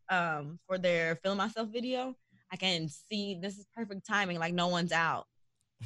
um, 0.10 0.58
for 0.66 0.80
their 0.80 1.18
"Feeling 1.18 1.38
Myself" 1.38 1.70
video. 1.70 2.16
I 2.52 2.56
can 2.56 2.90
see 2.90 3.38
this 3.40 3.60
is 3.60 3.68
perfect 3.76 4.08
timing. 4.08 4.40
Like 4.40 4.56
no 4.56 4.70
one's 4.70 4.92
out. 4.92 5.28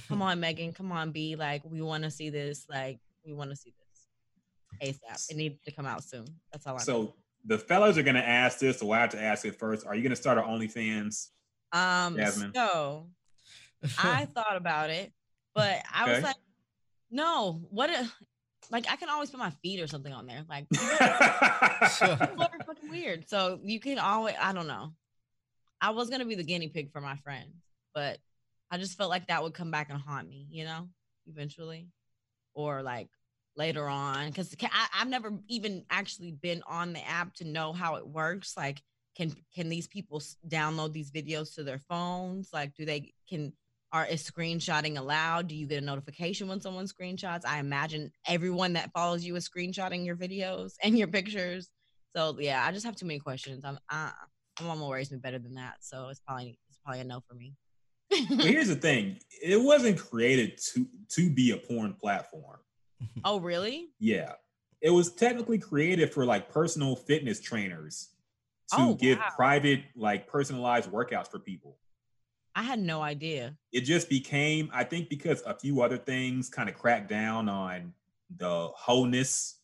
Come 0.08 0.22
on, 0.22 0.40
Megan. 0.40 0.72
Come 0.72 0.94
on, 0.94 1.12
B. 1.12 1.36
Like 1.36 1.64
we 1.66 1.82
want 1.82 2.06
to 2.06 2.10
see 2.10 2.30
this. 2.30 2.66
Like 2.70 3.00
we 3.26 3.34
want 3.34 3.50
to 3.50 3.58
see 3.58 3.74
this 4.82 4.96
ASAP. 4.96 5.30
It 5.30 5.36
needs 5.38 5.60
to 5.66 5.72
come 5.72 5.86
out 5.86 6.06
soon. 6.06 6.26
That's 6.54 6.66
all 6.66 6.76
I. 6.76 6.80
So 6.80 7.14
the 7.46 7.58
fellas 7.58 7.98
are 7.98 8.04
gonna 8.04 8.20
ask 8.20 8.60
this, 8.60 8.80
so 8.80 8.92
I 8.92 9.00
have 9.00 9.12
to 9.12 9.22
ask 9.22 9.46
it 9.46 9.58
first. 9.58 9.86
Are 9.86 9.96
you 9.96 10.04
gonna 10.04 10.16
start 10.16 10.38
our 10.38 10.46
OnlyFans? 10.46 11.30
um. 11.72 12.16
Jasmine. 12.16 12.52
So 12.54 13.08
I 14.00 14.26
thought 14.26 14.56
about 14.56 14.90
it, 14.90 15.12
but 15.56 15.82
I 15.94 16.12
was 16.12 16.24
like, 16.24 16.36
no. 17.10 17.62
What? 17.70 17.90
A, 17.90 18.10
like 18.70 18.86
I 18.90 18.96
can 18.96 19.10
always 19.10 19.30
put 19.30 19.40
my 19.40 19.50
feet 19.62 19.82
or 19.82 19.88
something 19.88 20.14
on 20.14 20.28
there. 20.28 20.44
Like 20.50 20.70
people 20.70 20.88
are 20.90 22.66
fucking 22.66 22.90
weird. 22.90 23.28
So 23.28 23.60
you 23.64 23.80
can 23.80 24.00
always. 24.00 24.36
I 24.40 24.54
don't 24.54 24.68
know. 24.68 24.94
I 25.82 25.92
was 25.92 26.10
gonna 26.10 26.26
be 26.26 26.36
the 26.36 26.44
guinea 26.44 26.70
pig 26.70 26.92
for 26.92 27.02
my 27.02 27.16
friends, 27.18 27.56
but 27.94 28.20
I 28.70 28.78
just 28.78 28.98
felt 28.98 29.10
like 29.10 29.28
that 29.28 29.44
would 29.44 29.54
come 29.54 29.72
back 29.72 29.90
and 29.90 30.00
haunt 30.00 30.30
me. 30.30 30.48
You 30.50 30.66
know, 30.66 30.90
eventually, 31.28 31.88
or 32.54 32.82
like 32.84 33.10
later 33.56 33.88
on, 33.88 34.28
because 34.28 34.56
I've 34.98 35.10
never 35.10 35.34
even 35.48 35.86
actually 35.90 36.32
been 36.32 36.64
on 36.68 36.94
the 36.94 37.08
app 37.08 37.34
to 37.36 37.44
know 37.46 37.74
how 37.74 37.96
it 37.96 38.08
works. 38.08 38.56
Like, 38.56 38.82
can 39.16 39.34
can 39.54 39.70
these 39.70 39.88
people 39.88 40.22
download 40.48 40.94
these 40.94 41.12
videos 41.12 41.56
to 41.56 41.64
their 41.64 41.80
phones? 41.80 42.50
Like, 42.54 42.74
do 42.76 42.86
they 42.86 43.14
can 43.30 43.54
are 43.92 44.06
is 44.06 44.24
screenshotting 44.24 44.98
allowed? 44.98 45.48
Do 45.48 45.56
you 45.56 45.68
get 45.68 45.84
a 45.84 45.86
notification 45.86 46.48
when 46.48 46.62
someone 46.62 46.86
screenshots? 46.86 47.46
I 47.46 47.60
imagine 47.60 48.12
everyone 48.26 48.74
that 48.74 48.92
follows 48.94 49.24
you 49.26 49.36
is 49.36 49.50
screenshotting 49.50 50.06
your 50.06 50.16
videos 50.16 50.74
and 50.82 50.98
your 50.98 51.08
pictures. 51.08 51.70
So 52.16 52.38
yeah, 52.40 52.66
I 52.66 52.72
just 52.72 52.86
have 52.86 52.96
too 52.96 53.06
many 53.06 53.20
questions. 53.20 53.66
I'm 53.66 53.80
uh, 53.90 54.12
my 54.62 54.74
will 54.74 54.92
raise 54.92 55.12
me 55.12 55.18
better 55.18 55.40
than 55.40 55.56
that, 55.56 55.76
so 55.82 56.10
it's 56.10 56.20
probably 56.20 56.58
it's 56.70 56.80
probably 56.84 57.02
a 57.02 57.04
no 57.04 57.22
for 57.28 57.36
me. 57.36 57.56
But 58.30 58.46
here's 58.46 58.68
the 58.68 58.76
thing: 58.76 59.18
it 59.42 59.62
wasn't 59.62 59.98
created 59.98 60.60
to 60.74 60.88
to 61.16 61.30
be 61.30 61.52
a 61.52 61.58
porn 61.58 61.94
platform. 61.94 62.60
Oh 63.24 63.40
really? 63.40 63.90
Yeah, 64.00 64.34
it 64.82 64.90
was 64.90 65.12
technically 65.14 65.58
created 65.60 66.14
for 66.14 66.26
like 66.26 66.50
personal 66.50 66.96
fitness 66.96 67.40
trainers 67.40 68.10
to 68.72 68.78
Oh, 68.80 68.94
give 68.96 69.18
wow. 69.20 69.30
private, 69.36 69.84
like 69.96 70.28
personalized 70.28 70.90
workouts 70.92 71.30
for 71.30 71.40
people. 71.40 71.78
I 72.56 72.64
had 72.64 72.80
no 72.80 73.02
idea. 73.02 73.56
It 73.72 73.82
just 73.82 74.10
became, 74.10 74.70
I 74.74 74.84
think, 74.84 75.10
because 75.10 75.42
a 75.46 75.54
few 75.54 75.82
other 75.82 75.98
things 75.98 76.50
kind 76.50 76.68
of 76.70 76.76
cracked 76.76 77.10
down 77.10 77.48
on 77.48 77.94
the 78.38 78.70
wholeness 78.76 79.58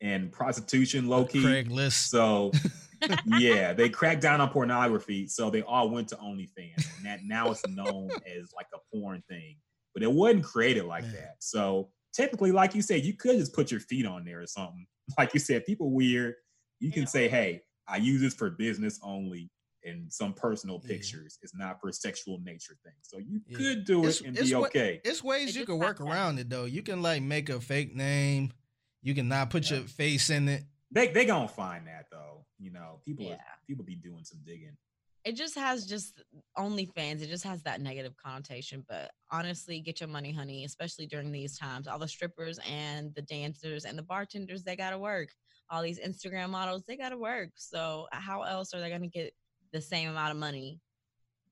and 0.00 0.30
prostitution, 0.30 1.08
low 1.08 1.24
key. 1.24 1.42
Craigslist. 1.42 2.08
So 2.08 2.52
yeah, 3.26 3.72
they 3.72 3.88
cracked 3.88 4.20
down 4.22 4.40
on 4.40 4.50
pornography, 4.50 5.26
so 5.26 5.50
they 5.50 5.62
all 5.62 5.88
went 5.90 6.08
to 6.08 6.16
OnlyFans, 6.16 6.86
and 6.96 7.06
that 7.06 7.20
now 7.24 7.50
it's 7.50 7.66
known 7.68 8.10
as 8.26 8.52
like 8.54 8.66
a 8.74 8.78
porn 8.96 9.22
thing. 9.28 9.56
But 9.94 10.02
it 10.02 10.12
wasn't 10.12 10.44
created 10.44 10.84
like 10.84 11.04
Man. 11.04 11.12
that. 11.14 11.36
So 11.40 11.88
typically, 12.18 12.52
like 12.52 12.74
you 12.74 12.82
said, 12.82 13.04
you 13.04 13.14
could 13.14 13.38
just 13.38 13.54
put 13.54 13.70
your 13.70 13.80
feet 13.80 14.04
on 14.04 14.24
there 14.24 14.42
or 14.42 14.46
something. 14.46 14.86
Like 15.16 15.32
you 15.32 15.40
said, 15.40 15.64
people 15.64 15.90
weird. 15.90 16.34
You 16.80 16.92
can 16.92 17.02
Yeah. 17.04 17.08
say, 17.08 17.28
"Hey, 17.28 17.62
I 17.86 17.96
use 17.96 18.20
this 18.20 18.34
for 18.34 18.50
business 18.50 19.00
only." 19.02 19.50
And 19.84 20.12
some 20.12 20.34
personal 20.34 20.80
Yeah. 20.82 20.88
pictures. 20.88 21.38
It's 21.40 21.54
not 21.54 21.80
for 21.80 21.90
sexual 21.92 22.40
nature 22.40 22.76
things. 22.84 22.98
So 23.04 23.16
you 23.18 23.40
Yeah. 23.46 23.56
could 23.56 23.84
do 23.86 24.00
it 24.04 24.08
It's- 24.08 24.20
and 24.20 24.36
it's 24.36 24.50
be 24.50 24.54
what- 24.56 24.70
okay. 24.76 25.00
It's 25.04 25.22
ways 25.24 25.56
It 25.56 25.60
you 25.60 25.64
can 25.66 25.78
work 25.78 25.96
has 25.98 26.06
that. 26.06 26.12
around 26.12 26.38
it 26.40 26.50
though. 26.50 26.66
You 26.66 26.82
can 26.82 27.00
like 27.00 27.22
make 27.22 27.48
a 27.48 27.58
fake 27.60 27.94
name. 27.94 28.52
You 29.00 29.14
can 29.14 29.28
not 29.28 29.48
put 29.50 29.70
Yeah. 29.70 29.78
your 29.78 29.86
face 29.86 30.28
in 30.28 30.48
it. 30.48 30.64
They 30.90 31.08
they 31.08 31.24
gonna 31.24 31.48
find 31.48 31.86
that 31.86 32.10
though. 32.10 32.44
You 32.58 32.72
know, 32.72 33.00
people 33.06 33.30
are- 33.32 33.38
people 33.66 33.84
be 33.84 33.94
doing 33.94 34.24
some 34.24 34.40
digging. 34.44 34.76
It 35.28 35.36
just 35.36 35.56
has 35.56 35.84
just 35.84 36.22
OnlyFans. 36.56 37.20
It 37.20 37.28
just 37.28 37.44
has 37.44 37.62
that 37.64 37.82
negative 37.82 38.16
connotation. 38.16 38.82
But 38.88 39.10
honestly, 39.30 39.78
get 39.78 40.00
your 40.00 40.08
money, 40.08 40.32
honey, 40.32 40.64
especially 40.64 41.06
during 41.06 41.30
these 41.30 41.58
times. 41.58 41.86
All 41.86 41.98
the 41.98 42.08
strippers 42.08 42.58
and 42.66 43.14
the 43.14 43.20
dancers 43.20 43.84
and 43.84 43.98
the 43.98 44.02
bartenders, 44.02 44.64
they 44.64 44.74
gotta 44.74 44.98
work. 44.98 45.28
All 45.68 45.82
these 45.82 46.00
Instagram 46.00 46.48
models, 46.48 46.84
they 46.88 46.96
gotta 46.96 47.18
work. 47.18 47.50
So 47.56 48.06
how 48.10 48.40
else 48.42 48.72
are 48.72 48.80
they 48.80 48.88
gonna 48.88 49.08
get 49.08 49.34
the 49.70 49.82
same 49.82 50.08
amount 50.08 50.30
of 50.30 50.38
money 50.38 50.80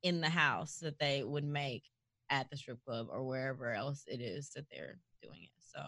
in 0.02 0.22
the 0.22 0.30
house 0.30 0.78
that 0.78 0.98
they 0.98 1.22
would 1.22 1.44
make 1.44 1.82
at 2.30 2.48
the 2.48 2.56
strip 2.56 2.82
club 2.82 3.08
or 3.10 3.24
wherever 3.24 3.72
else 3.72 4.04
it 4.06 4.22
is 4.22 4.52
that 4.56 4.64
they're 4.70 4.98
doing 5.22 5.42
it? 5.42 5.50
So 5.60 5.82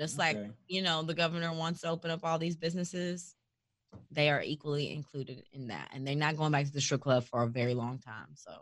just 0.00 0.18
like 0.18 0.38
you 0.66 0.82
know, 0.82 1.04
the 1.04 1.14
governor 1.14 1.52
wants 1.52 1.82
to 1.82 1.88
open 1.88 2.10
up 2.10 2.24
all 2.24 2.40
these 2.40 2.56
businesses. 2.56 3.36
They 4.10 4.30
are 4.30 4.42
equally 4.42 4.92
included 4.92 5.42
in 5.52 5.68
that, 5.68 5.90
and 5.92 6.06
they're 6.06 6.14
not 6.16 6.36
going 6.36 6.52
back 6.52 6.66
to 6.66 6.72
the 6.72 6.80
strip 6.80 7.00
club 7.02 7.24
for 7.24 7.42
a 7.42 7.46
very 7.46 7.74
long 7.74 7.98
time. 7.98 8.28
So 8.34 8.52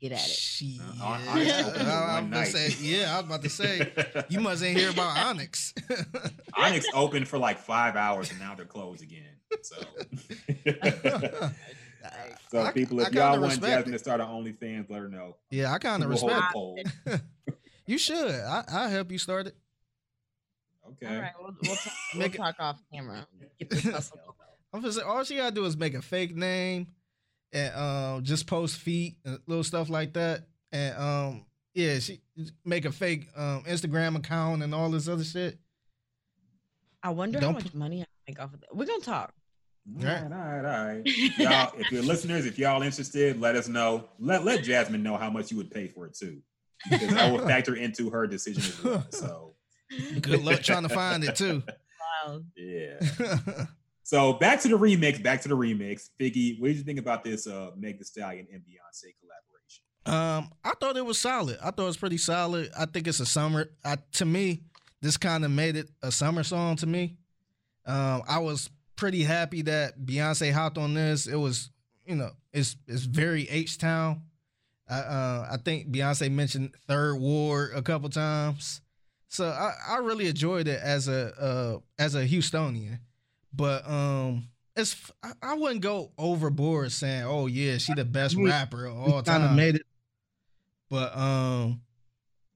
get 0.00 0.12
at 0.12 0.18
it. 0.28 0.80
Uh, 1.00 1.04
Onyx 1.04 1.46
Yeah, 1.48 1.60
opened 1.66 1.76
for 1.86 1.90
I- 1.90 2.16
I 2.18 2.20
was 2.20 2.30
gonna 2.30 2.46
say- 2.46 2.76
yeah, 2.80 3.12
I 3.14 3.16
was 3.20 3.26
about 3.26 3.42
to 3.42 3.48
say 3.50 3.92
you 4.28 4.40
must 4.40 4.62
ain't 4.62 4.78
hear 4.78 4.90
about 4.90 5.16
Onyx. 5.18 5.74
Onyx 6.56 6.86
opened 6.94 7.28
for 7.28 7.38
like 7.38 7.58
five 7.58 7.96
hours 7.96 8.30
and 8.30 8.38
now 8.40 8.54
they're 8.54 8.64
closed 8.66 9.02
again. 9.02 9.24
So, 9.62 9.76
so 12.50 12.62
I- 12.62 12.72
people, 12.72 13.00
I 13.00 13.04
if 13.04 13.12
y'all 13.14 13.40
want 13.40 13.60
Jasmine 13.60 13.88
it. 13.88 13.92
to 13.92 13.98
start 13.98 14.20
an 14.20 14.26
OnlyFans, 14.26 14.90
let 14.90 15.00
her 15.00 15.08
know. 15.08 15.36
Yeah, 15.50 15.72
I 15.72 15.78
kind 15.78 16.02
of 16.02 16.10
respect. 16.10 16.42
a. 17.06 17.20
You 17.86 17.96
should. 17.96 18.30
I 18.30 18.64
I 18.70 18.88
help 18.90 19.10
you 19.10 19.16
start 19.18 19.46
it. 19.46 19.56
Okay. 20.92 21.14
All 21.14 21.20
right, 21.20 21.32
we'll, 21.40 21.54
we'll, 21.62 21.76
talk, 21.76 21.92
we'll 22.16 22.30
talk 22.30 22.56
off 22.58 22.82
camera. 22.92 23.26
Get 23.58 23.70
this 23.70 23.84
going. 23.84 24.02
I'm 24.72 24.82
just 24.82 24.98
saying, 24.98 25.08
all 25.08 25.24
she 25.24 25.36
gotta 25.36 25.54
do 25.54 25.64
is 25.64 25.76
make 25.76 25.94
a 25.94 26.02
fake 26.02 26.36
name 26.36 26.88
and 27.52 27.74
um 27.74 28.24
just 28.24 28.46
post 28.46 28.76
feet 28.76 29.16
and 29.24 29.38
little 29.46 29.64
stuff 29.64 29.88
like 29.88 30.12
that. 30.14 30.46
And 30.72 30.96
um 30.96 31.46
yeah, 31.74 31.98
she 31.98 32.20
make 32.64 32.84
a 32.84 32.92
fake 32.92 33.28
um 33.36 33.64
Instagram 33.64 34.16
account 34.16 34.62
and 34.62 34.74
all 34.74 34.90
this 34.90 35.08
other 35.08 35.24
shit. 35.24 35.58
I 37.02 37.10
wonder 37.10 37.40
Don't 37.40 37.54
how 37.54 37.60
much 37.60 37.74
money 37.74 38.02
I 38.02 38.06
make 38.26 38.40
off 38.40 38.52
of 38.52 38.60
that. 38.60 38.74
We're 38.74 38.86
gonna 38.86 39.00
talk. 39.00 39.32
All 40.00 40.04
right, 40.04 40.22
all 40.22 40.28
right, 40.28 40.56
all 40.58 40.86
right. 40.86 41.02
Y'all, 41.38 41.72
if 41.78 41.90
you're 41.90 42.02
listeners, 42.02 42.44
if 42.44 42.58
y'all 42.58 42.82
interested, 42.82 43.40
let 43.40 43.56
us 43.56 43.68
know. 43.68 44.10
Let 44.18 44.44
let 44.44 44.62
Jasmine 44.62 45.02
know 45.02 45.16
how 45.16 45.30
much 45.30 45.50
you 45.50 45.56
would 45.56 45.70
pay 45.70 45.86
for 45.86 46.04
it 46.04 46.14
too, 46.14 46.42
because 46.90 47.08
that 47.08 47.32
will 47.32 47.46
factor 47.46 47.74
into 47.74 48.10
her 48.10 48.26
decision 48.26 48.62
as 48.62 48.84
well. 48.84 49.06
So 49.10 49.54
Good 50.20 50.44
luck 50.44 50.62
trying 50.62 50.82
to 50.82 50.88
find 50.88 51.24
it 51.24 51.36
too. 51.36 51.62
Wow. 52.26 52.42
yeah. 52.56 53.64
So 54.08 54.32
back 54.32 54.62
to 54.62 54.68
the 54.68 54.78
remix. 54.78 55.22
Back 55.22 55.42
to 55.42 55.48
the 55.48 55.54
remix. 55.54 56.08
Figgy, 56.18 56.58
what 56.58 56.68
did 56.68 56.78
you 56.78 56.82
think 56.82 56.98
about 56.98 57.24
this 57.24 57.46
uh, 57.46 57.72
Meg 57.76 57.98
Thee 57.98 58.04
Stallion 58.04 58.46
and 58.50 58.62
Beyonce 58.62 59.12
collaboration? 59.20 59.84
Um, 60.06 60.50
I 60.64 60.72
thought 60.80 60.96
it 60.96 61.04
was 61.04 61.18
solid. 61.18 61.58
I 61.60 61.66
thought 61.66 61.82
it 61.82 61.88
was 61.88 61.98
pretty 61.98 62.16
solid. 62.16 62.70
I 62.74 62.86
think 62.86 63.06
it's 63.06 63.20
a 63.20 63.26
summer. 63.26 63.68
I, 63.84 63.98
to 64.12 64.24
me, 64.24 64.62
this 65.02 65.18
kind 65.18 65.44
of 65.44 65.50
made 65.50 65.76
it 65.76 65.90
a 66.02 66.10
summer 66.10 66.42
song 66.42 66.76
to 66.76 66.86
me. 66.86 67.18
Um, 67.84 68.22
I 68.26 68.38
was 68.38 68.70
pretty 68.96 69.24
happy 69.24 69.60
that 69.62 70.00
Beyonce 70.00 70.52
hopped 70.52 70.78
on 70.78 70.94
this. 70.94 71.26
It 71.26 71.36
was, 71.36 71.68
you 72.06 72.16
know, 72.16 72.30
it's 72.50 72.76
it's 72.86 73.02
very 73.02 73.46
H 73.50 73.76
Town. 73.76 74.22
I 74.88 74.98
uh, 75.00 75.48
I 75.52 75.56
think 75.58 75.88
Beyonce 75.90 76.32
mentioned 76.32 76.74
Third 76.86 77.16
Ward 77.16 77.72
a 77.74 77.82
couple 77.82 78.08
times, 78.08 78.80
so 79.28 79.46
I, 79.46 79.72
I 79.88 79.98
really 79.98 80.26
enjoyed 80.26 80.68
it 80.68 80.80
as 80.80 81.08
a 81.08 81.32
uh, 81.40 81.78
as 81.98 82.14
a 82.14 82.26
Houstonian. 82.26 82.98
But 83.52 83.88
um, 83.88 84.48
it's 84.76 84.96
I, 85.22 85.32
I 85.42 85.54
wouldn't 85.54 85.80
go 85.80 86.12
overboard 86.18 86.92
saying, 86.92 87.24
"Oh 87.24 87.46
yeah, 87.46 87.78
she 87.78 87.94
the 87.94 88.04
best 88.04 88.36
rapper 88.36 88.86
of 88.86 88.96
all 88.96 89.22
kind 89.22 89.42
of 89.42 89.50
time." 89.50 89.56
made 89.56 89.74
it. 89.76 89.82
But 90.90 91.16
um, 91.16 91.80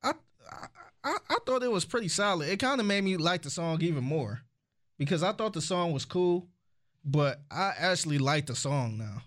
I, 0.02 0.12
I 0.50 0.66
I, 1.04 1.16
I 1.30 1.36
thought 1.44 1.62
it 1.62 1.70
was 1.70 1.84
pretty 1.84 2.08
solid. 2.08 2.48
It 2.48 2.58
kind 2.58 2.80
of 2.80 2.86
made 2.86 3.04
me 3.04 3.16
like 3.16 3.42
the 3.42 3.50
song 3.50 3.82
even 3.82 4.04
more 4.04 4.42
because 4.98 5.22
I 5.22 5.32
thought 5.32 5.52
the 5.52 5.60
song 5.60 5.92
was 5.92 6.04
cool, 6.04 6.48
but 7.04 7.40
I 7.50 7.72
actually 7.78 8.18
like 8.18 8.46
the 8.46 8.54
song 8.54 8.98
now. 8.98 9.22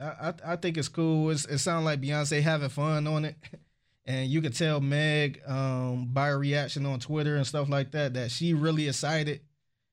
I 0.00 0.28
I, 0.28 0.52
I 0.52 0.56
think 0.56 0.76
it's 0.76 0.88
cool. 0.88 1.30
It's, 1.30 1.44
it 1.46 1.58
sounds 1.58 1.84
like 1.84 2.00
Beyonce 2.00 2.42
having 2.42 2.68
fun 2.68 3.06
on 3.06 3.24
it, 3.26 3.36
and 4.06 4.28
you 4.28 4.42
could 4.42 4.54
tell 4.54 4.80
Meg 4.80 5.40
um, 5.46 6.08
by 6.12 6.28
her 6.28 6.38
reaction 6.38 6.84
on 6.86 7.00
Twitter 7.00 7.36
and 7.36 7.46
stuff 7.46 7.68
like 7.68 7.92
that 7.92 8.14
that 8.14 8.30
she 8.30 8.54
really 8.54 8.88
excited. 8.88 9.40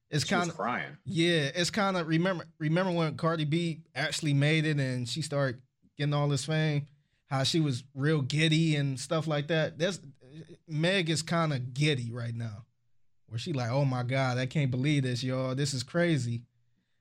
It's 0.09 0.25
kind 0.25 0.49
of 0.49 0.57
crying. 0.57 0.97
yeah, 1.05 1.51
it's 1.55 1.69
kind 1.69 1.95
of 1.95 2.05
remember 2.07 2.45
remember 2.59 2.91
when 2.91 3.15
Cardi 3.15 3.45
B 3.45 3.83
actually 3.95 4.33
made 4.33 4.65
it 4.65 4.77
and 4.77 5.07
she 5.07 5.21
started 5.21 5.61
getting 5.97 6.13
all 6.13 6.27
this 6.27 6.43
fame, 6.43 6.87
how 7.27 7.43
she 7.43 7.61
was 7.61 7.85
real 7.95 8.21
giddy 8.21 8.75
and 8.75 8.99
stuff 8.99 9.25
like 9.25 9.47
that. 9.47 9.79
That's 9.79 10.01
Meg 10.67 11.09
is 11.09 11.21
kind 11.21 11.53
of 11.53 11.73
giddy 11.73 12.11
right 12.11 12.35
now, 12.35 12.65
where 13.27 13.39
she 13.39 13.53
like, 13.53 13.71
oh 13.71 13.85
my 13.85 14.03
god, 14.03 14.37
I 14.37 14.47
can't 14.47 14.69
believe 14.69 15.03
this, 15.03 15.23
y'all. 15.23 15.55
This 15.55 15.73
is 15.73 15.83
crazy. 15.83 16.43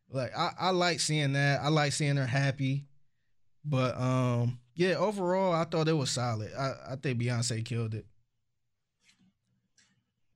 Like 0.09 0.31
I, 0.37 0.51
I 0.61 0.71
like 0.71 1.01
seeing 1.01 1.33
that. 1.33 1.63
I 1.63 1.69
like 1.69 1.91
seeing 1.93 2.17
her 2.17 2.27
happy, 2.27 2.85
but 3.65 3.97
um, 4.01 4.60
yeah, 4.81 4.95
overall, 4.95 5.53
I 5.53 5.65
thought 5.65 5.89
it 5.89 5.93
was 5.93 6.11
solid. 6.11 6.55
I, 6.59 6.93
I 6.93 6.97
think 6.97 7.21
Beyonce 7.21 7.63
killed 7.63 7.93
it. 7.93 8.07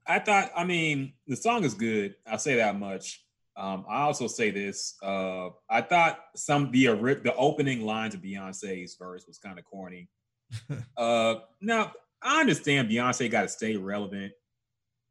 I 0.06 0.18
thought, 0.18 0.50
I 0.54 0.64
mean, 0.64 1.14
the 1.26 1.34
song 1.34 1.64
is 1.64 1.72
good. 1.72 2.14
I'll 2.26 2.36
say 2.36 2.56
that 2.56 2.78
much. 2.78 3.24
Um, 3.56 3.86
I 3.88 4.02
also 4.02 4.26
say 4.26 4.50
this. 4.50 4.96
Uh, 5.02 5.48
I 5.70 5.80
thought 5.80 6.18
some 6.36 6.70
the 6.72 6.88
the 7.24 7.34
opening 7.38 7.86
lines 7.86 8.14
of 8.14 8.20
Beyonce's 8.20 8.96
verse 8.96 9.24
was 9.26 9.38
kind 9.38 9.58
of 9.58 9.64
corny. 9.64 10.10
uh, 10.98 11.36
now 11.62 11.92
I 12.22 12.40
understand 12.40 12.90
Beyonce 12.90 13.30
got 13.30 13.42
to 13.42 13.48
stay 13.48 13.78
relevant, 13.78 14.34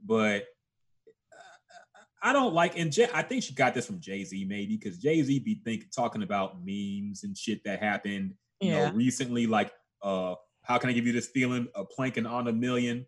but 0.05 0.43
uh, 0.43 2.01
I 2.21 2.33
don't 2.33 2.53
like. 2.53 2.77
And 2.77 2.91
Jay, 2.91 3.07
I 3.11 3.23
think 3.23 3.41
she 3.41 3.55
got 3.55 3.73
this 3.73 3.87
from 3.87 3.99
Jay 3.99 4.23
Z 4.25 4.45
maybe 4.47 4.77
because 4.77 4.99
Jay 4.99 5.23
Z 5.23 5.39
be 5.39 5.59
think 5.65 5.85
talking 5.91 6.21
about 6.21 6.57
memes 6.63 7.23
and 7.23 7.35
shit 7.35 7.63
that 7.63 7.81
happened, 7.81 8.35
you 8.59 8.71
Yeah. 8.71 8.89
know, 8.89 8.95
recently. 8.95 9.47
Like, 9.47 9.71
uh, 10.01 10.35
how 10.63 10.77
can 10.77 10.89
I 10.89 10.93
give 10.93 11.05
you 11.05 11.13
this 11.13 11.27
feeling 11.27 11.67
of 11.75 11.89
planking 11.89 12.25
on 12.25 12.47
a 12.47 12.53
million? 12.53 13.05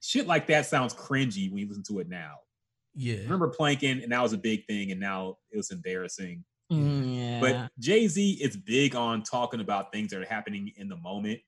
Shit 0.00 0.26
like 0.26 0.46
that 0.48 0.66
sounds 0.66 0.94
cringy 0.94 1.50
when 1.50 1.58
you 1.60 1.68
listen 1.68 1.84
to 1.88 2.00
it 2.00 2.08
now. 2.08 2.36
Yeah, 2.94 3.16
Remember 3.22 3.48
planking, 3.48 4.02
and 4.02 4.12
that 4.12 4.22
was 4.22 4.32
a 4.32 4.38
big 4.38 4.66
thing, 4.66 4.92
and 4.92 5.00
now 5.00 5.38
it 5.50 5.56
was 5.56 5.70
embarrassing. 5.70 6.44
Mm, 6.70 7.16
yeah. 7.16 7.40
But 7.40 7.70
Jay 7.78 8.06
Z 8.06 8.38
is 8.40 8.56
big 8.56 8.94
on 8.94 9.22
talking 9.22 9.60
about 9.60 9.92
things 9.92 10.10
that 10.10 10.20
are 10.22 10.26
happening 10.26 10.72
in 10.76 10.88
the 10.88 10.96
moment, 10.96 11.40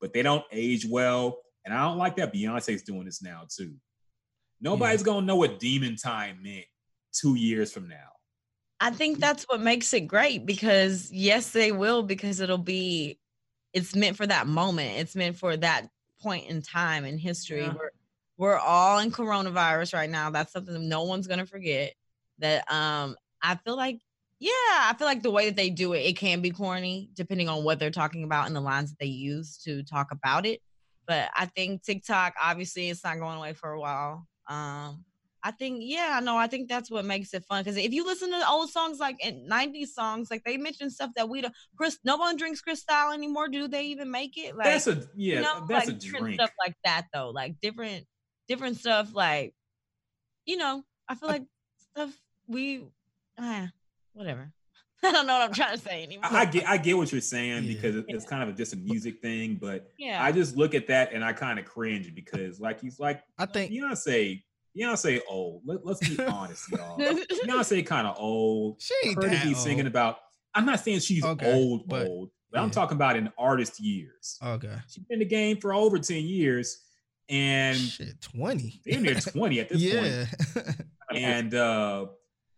but 0.00 0.12
they 0.12 0.22
don't 0.22 0.44
age 0.52 0.84
well. 0.86 1.38
And 1.64 1.72
I 1.74 1.84
don't 1.84 1.98
like 1.98 2.16
that 2.16 2.32
Beyonce's 2.34 2.82
doing 2.82 3.04
this 3.04 3.22
now 3.22 3.46
too. 3.48 3.74
Nobody's 4.60 5.02
gonna 5.02 5.24
know 5.26 5.36
what 5.36 5.58
demon 5.58 5.96
time 5.96 6.42
meant 6.42 6.66
two 7.12 7.34
years 7.34 7.72
from 7.72 7.88
now. 7.88 8.10
I 8.80 8.90
think 8.90 9.18
that's 9.18 9.44
what 9.44 9.60
makes 9.60 9.92
it 9.92 10.02
great 10.02 10.46
because 10.46 11.12
yes, 11.12 11.50
they 11.50 11.70
will 11.70 12.02
because 12.02 12.40
it'll 12.40 12.58
be 12.58 13.18
it's 13.72 13.94
meant 13.94 14.16
for 14.16 14.26
that 14.26 14.46
moment. 14.46 14.98
It's 14.98 15.14
meant 15.14 15.36
for 15.36 15.56
that 15.56 15.88
point 16.20 16.48
in 16.48 16.62
time 16.62 17.04
in 17.04 17.18
history. 17.18 17.62
Yeah. 17.62 17.74
We're 17.74 17.90
we're 18.38 18.58
all 18.58 18.98
in 19.00 19.10
coronavirus 19.10 19.92
right 19.92 20.08
now. 20.08 20.30
That's 20.30 20.52
something 20.52 20.72
that 20.72 20.80
no 20.80 21.04
one's 21.04 21.26
gonna 21.26 21.46
forget. 21.46 21.92
That 22.38 22.70
um 22.72 23.16
I 23.42 23.56
feel 23.56 23.76
like 23.76 24.00
yeah, 24.38 24.50
I 24.50 24.94
feel 24.98 25.06
like 25.06 25.22
the 25.22 25.30
way 25.30 25.46
that 25.46 25.56
they 25.56 25.68
do 25.68 25.92
it, 25.92 25.98
it 25.98 26.16
can 26.16 26.40
be 26.40 26.50
corny 26.50 27.10
depending 27.12 27.50
on 27.50 27.62
what 27.62 27.78
they're 27.78 27.90
talking 27.90 28.24
about 28.24 28.46
and 28.46 28.56
the 28.56 28.60
lines 28.60 28.90
that 28.90 28.98
they 28.98 29.06
use 29.06 29.58
to 29.58 29.82
talk 29.82 30.10
about 30.10 30.46
it. 30.46 30.62
But 31.06 31.28
I 31.36 31.44
think 31.44 31.82
TikTok, 31.82 32.34
obviously, 32.42 32.88
it's 32.88 33.04
not 33.04 33.18
going 33.18 33.36
away 33.36 33.52
for 33.52 33.72
a 33.72 33.80
while. 33.80 34.26
Um, 34.48 35.04
I 35.42 35.52
think, 35.52 35.78
yeah, 35.82 36.20
no, 36.22 36.36
I 36.36 36.46
think 36.48 36.68
that's 36.68 36.90
what 36.90 37.04
makes 37.04 37.32
it 37.32 37.44
fun. 37.46 37.62
Because 37.62 37.76
if 37.78 37.92
you 37.92 38.04
listen 38.04 38.30
to 38.30 38.48
old 38.48 38.68
songs 38.70 38.98
like 38.98 39.24
in 39.24 39.48
90s 39.48 39.88
songs, 39.88 40.30
like 40.30 40.44
they 40.44 40.56
mention 40.58 40.90
stuff 40.90 41.10
that 41.16 41.28
we 41.28 41.40
don't, 41.40 41.54
Chris, 41.76 41.98
no 42.04 42.16
one 42.16 42.36
drinks 42.36 42.60
Cristal 42.60 43.12
anymore. 43.12 43.48
Do 43.48 43.66
they 43.66 43.84
even 43.84 44.10
make 44.10 44.36
it? 44.36 44.54
Like, 44.56 44.66
that's 44.66 44.86
a 44.86 45.02
yeah, 45.16 45.36
you 45.36 45.40
know, 45.40 45.64
that's 45.68 45.86
like 45.86 45.96
a 45.96 45.98
different 45.98 46.24
drink. 46.24 46.40
stuff 46.40 46.50
like 46.58 46.74
that, 46.84 47.06
though. 47.14 47.30
Like 47.30 47.58
different, 47.62 48.04
different 48.48 48.76
stuff. 48.76 49.14
Like, 49.14 49.54
you 50.44 50.56
know, 50.58 50.82
I 51.08 51.14
feel 51.14 51.28
I- 51.30 51.32
like 51.32 51.44
stuff 51.92 52.12
we, 52.46 52.84
ah, 53.38 53.68
whatever. 54.12 54.52
I 55.02 55.12
don't 55.12 55.26
know 55.26 55.38
what 55.38 55.48
I'm 55.48 55.54
trying 55.54 55.78
to 55.78 55.82
say 55.82 56.02
anymore. 56.02 56.26
I, 56.30 56.40
I 56.40 56.44
get 56.44 56.68
I 56.68 56.76
get 56.76 56.94
what 56.98 57.10
you're 57.10 57.22
saying 57.22 57.64
Yeah. 57.64 57.72
because 57.74 57.96
it- 57.96 58.04
it's 58.08 58.26
kind 58.26 58.46
of 58.48 58.54
just 58.56 58.74
a 58.74 58.76
music 58.76 59.22
thing, 59.22 59.54
but 59.58 59.88
yeah. 59.98 60.22
I 60.22 60.30
just 60.32 60.56
look 60.58 60.74
at 60.74 60.88
that 60.88 61.14
and 61.14 61.24
I 61.24 61.32
kind 61.32 61.58
of 61.58 61.64
cringe 61.64 62.14
because 62.14 62.60
like 62.60 62.80
he's 62.82 63.00
like 63.00 63.22
I 63.38 63.46
think 63.46 63.72
Beyonce, 63.72 64.42
Beyonce 64.78 65.20
old. 65.28 65.62
Let, 65.64 65.84
let's 65.84 66.06
be 66.06 66.18
honest, 66.24 66.70
y'all. 66.70 66.98
Beyonce 66.98 67.84
kind 67.86 68.06
of 68.06 68.16
old. 68.18 68.80
she 68.80 68.94
ain't 69.04 69.20
to 69.20 69.28
that 69.28 69.44
be 69.44 69.54
singing 69.54 69.86
about. 69.86 70.18
I'm 70.54 70.64
not 70.66 70.80
saying 70.80 71.00
she's 71.00 71.24
Okay, 71.24 71.52
old, 71.52 71.88
but- 71.88 72.06
old, 72.08 72.30
but 72.52 72.60
I'm 72.60 72.70
talking 72.70 72.96
about 72.96 73.16
in 73.16 73.30
artist 73.38 73.78
years. 73.80 74.38
Okay, 74.44 74.74
She's 74.88 75.04
been 75.04 75.14
in 75.14 75.18
the 75.20 75.24
game 75.24 75.58
for 75.58 75.72
over 75.72 75.98
10 75.98 76.24
years 76.24 76.82
and 77.28 77.76
shit, 77.78 78.20
twenty. 78.20 78.80
damn 78.84 79.02
near 79.04 79.14
20 79.20 79.60
at 79.60 79.68
this 79.68 79.80
yeah, 79.80 80.26
point. 80.54 80.76
And 81.14 81.54
uh 81.54 82.06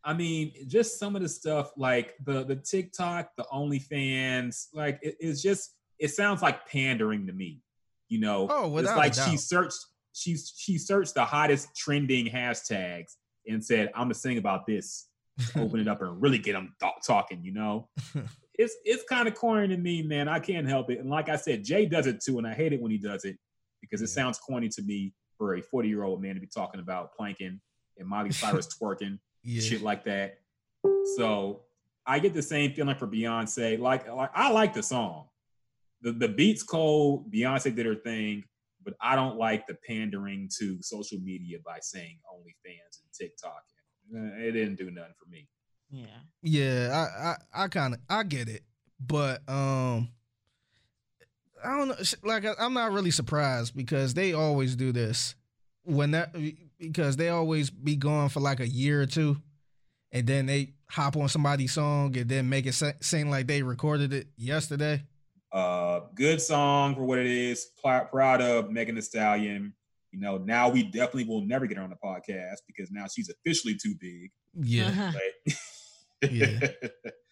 I 0.04 0.14
mean, 0.14 0.52
just 0.66 0.98
some 0.98 1.14
of 1.14 1.22
the 1.22 1.28
stuff 1.28 1.70
like 1.76 2.14
the 2.24 2.42
the 2.44 2.56
TikTok, 2.56 3.30
the 3.36 3.44
OnlyFans, 3.52 4.68
like 4.72 4.98
it- 5.02 5.16
it's 5.20 5.42
just 5.42 5.74
it 5.98 6.08
sounds 6.08 6.40
like 6.42 6.66
pandering 6.66 7.26
to 7.26 7.32
me. 7.32 7.60
You 8.08 8.20
know, 8.20 8.46
Oh, 8.50 8.76
it's 8.78 8.88
like 8.88 9.14
she 9.14 9.36
searched 9.36 9.78
she's 10.12 10.52
she 10.56 10.78
searched 10.78 11.14
the 11.14 11.24
hottest 11.24 11.74
trending 11.76 12.26
hashtags 12.26 13.12
and 13.46 13.64
said, 13.64 13.90
"I'm 13.94 14.04
gonna 14.04 14.14
sing 14.14 14.38
about 14.38 14.66
this." 14.66 15.08
Open 15.56 15.80
it 15.80 15.88
up 15.88 16.02
and 16.02 16.20
really 16.20 16.38
get 16.38 16.52
them 16.52 16.74
th- 16.80 16.92
talking. 17.06 17.42
You 17.42 17.52
know, 17.54 17.88
it's 18.58 18.76
it's 18.84 19.02
kind 19.08 19.26
of 19.28 19.34
corny 19.34 19.68
to 19.68 19.76
me, 19.76 20.02
man. 20.02 20.28
I 20.28 20.38
can't 20.40 20.68
help 20.68 20.90
it. 20.90 20.98
And 21.00 21.08
like 21.10 21.28
I 21.28 21.36
said, 21.36 21.64
Jay 21.64 21.86
does 21.86 22.06
it 22.06 22.20
too, 22.22 22.38
and 22.38 22.46
I 22.46 22.52
hate 22.54 22.72
it 22.72 22.80
when 22.82 22.90
he 22.90 22.98
does 22.98 23.24
it 23.24 23.36
because 23.80 24.00
it 24.02 24.08
Yeah. 24.10 24.14
sounds 24.24 24.38
corny 24.38 24.68
to 24.68 24.82
me 24.82 25.14
for 25.38 25.54
a 25.56 25.62
40 25.62 25.88
year 25.88 26.04
old 26.04 26.20
man 26.22 26.34
to 26.34 26.40
be 26.40 26.46
talking 26.46 26.80
about 26.80 27.14
planking 27.14 27.60
and 27.98 28.08
Miley 28.08 28.30
Cyrus 28.32 28.68
twerking, 28.80 29.18
yeah. 29.42 29.60
shit 29.62 29.82
like 29.82 30.04
that. 30.04 30.38
So 31.16 31.62
I 32.06 32.18
get 32.18 32.34
the 32.34 32.42
same 32.42 32.72
feeling 32.74 32.96
for 32.96 33.06
Beyonce. 33.06 33.78
Like, 33.78 34.08
like 34.12 34.30
I 34.34 34.50
like 34.50 34.74
the 34.74 34.82
song. 34.82 35.28
The 36.02 36.12
the 36.12 36.28
beats 36.28 36.62
cold. 36.62 37.32
Beyonce 37.32 37.74
did 37.74 37.86
her 37.86 37.94
thing, 37.94 38.44
but 38.84 38.94
I 39.00 39.16
don't 39.16 39.36
like 39.36 39.66
the 39.66 39.76
pandering 39.88 40.48
to 40.58 40.82
social 40.82 41.18
media 41.20 41.58
by 41.64 41.78
saying 41.80 42.18
OnlyFans 42.32 43.00
and 43.02 43.12
TikTok. 43.18 43.62
Uh, 44.14 44.36
It 44.46 44.52
didn't 44.52 44.76
do 44.76 44.90
nothing 44.90 45.14
for 45.22 45.28
me. 45.30 45.48
yeah. 45.90 46.06
Yeah, 46.42 46.88
I 46.92 47.28
I, 47.60 47.64
I 47.64 47.68
kind 47.68 47.94
of 47.94 48.00
I 48.08 48.22
get 48.24 48.48
it, 48.48 48.62
but 49.00 49.42
um, 49.48 50.08
I 51.64 51.76
don't 51.78 51.88
know. 51.88 51.96
Like 52.24 52.44
I, 52.44 52.52
I'm 52.58 52.74
not 52.74 52.92
really 52.92 53.10
surprised 53.12 53.76
because 53.76 54.14
they 54.14 54.32
always 54.32 54.74
do 54.74 54.90
this 54.92 55.34
when 55.84 56.10
that 56.12 56.34
because 56.78 57.16
they 57.16 57.28
always 57.28 57.70
be 57.70 57.94
gone 57.96 58.28
for 58.28 58.40
like 58.40 58.58
a 58.60 58.68
year 58.68 59.00
or 59.02 59.06
two, 59.06 59.36
and 60.10 60.26
then 60.26 60.46
they 60.46 60.72
hop 60.88 61.16
on 61.16 61.28
somebody's 61.28 61.72
song 61.72 62.16
and 62.16 62.28
then 62.28 62.48
make 62.48 62.66
it 62.66 62.72
se- 62.74 62.96
seem 63.00 63.30
like 63.30 63.46
they 63.46 63.62
recorded 63.62 64.12
it 64.12 64.26
yesterday. 64.36 65.02
Uh, 65.52 66.00
good 66.14 66.40
song 66.40 66.94
for 66.94 67.02
what 67.04 67.18
it 67.18 67.26
is. 67.26 67.66
Pl- 67.82 68.06
proud 68.10 68.40
of 68.40 68.70
Megan 68.70 68.94
Thee 68.94 69.00
Stallion. 69.02 69.74
You 70.10 70.20
know, 70.20 70.38
now 70.38 70.68
we 70.68 70.82
definitely 70.82 71.24
will 71.24 71.42
never 71.44 71.66
get 71.66 71.76
her 71.78 71.82
on 71.82 71.90
the 71.90 71.96
podcast 71.96 72.56
because 72.66 72.90
now 72.90 73.06
she's 73.10 73.30
officially 73.30 73.74
too 73.82 73.94
big. 74.00 74.30
Yeah. 74.54 75.12
But 75.12 75.54
Yeah. 76.30 76.68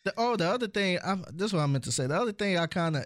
The, 0.03 0.15
oh, 0.17 0.35
the 0.35 0.49
other 0.49 0.67
thing, 0.67 0.99
I, 1.05 1.15
this 1.31 1.49
is 1.49 1.53
what 1.53 1.61
I 1.61 1.67
meant 1.67 1.85
to 1.85 1.93
say. 1.93 2.07
The 2.07 2.19
other 2.19 2.33
thing 2.33 2.57
I 2.57 2.67
kind 2.67 2.97
of, 2.97 3.05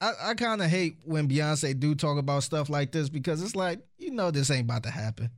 I, 0.00 0.12
I 0.22 0.34
kind 0.34 0.62
of 0.62 0.70
hate 0.70 0.98
when 1.04 1.28
Beyonce 1.28 1.76
do 1.80 1.96
talk 1.96 2.16
about 2.16 2.44
stuff 2.44 2.70
like 2.70 2.92
this 2.92 3.08
because 3.08 3.42
it's 3.42 3.56
like 3.56 3.80
you 3.98 4.12
know 4.12 4.30
this 4.30 4.48
ain't 4.52 4.62
about 4.62 4.84
to 4.84 4.90
happen. 4.90 5.30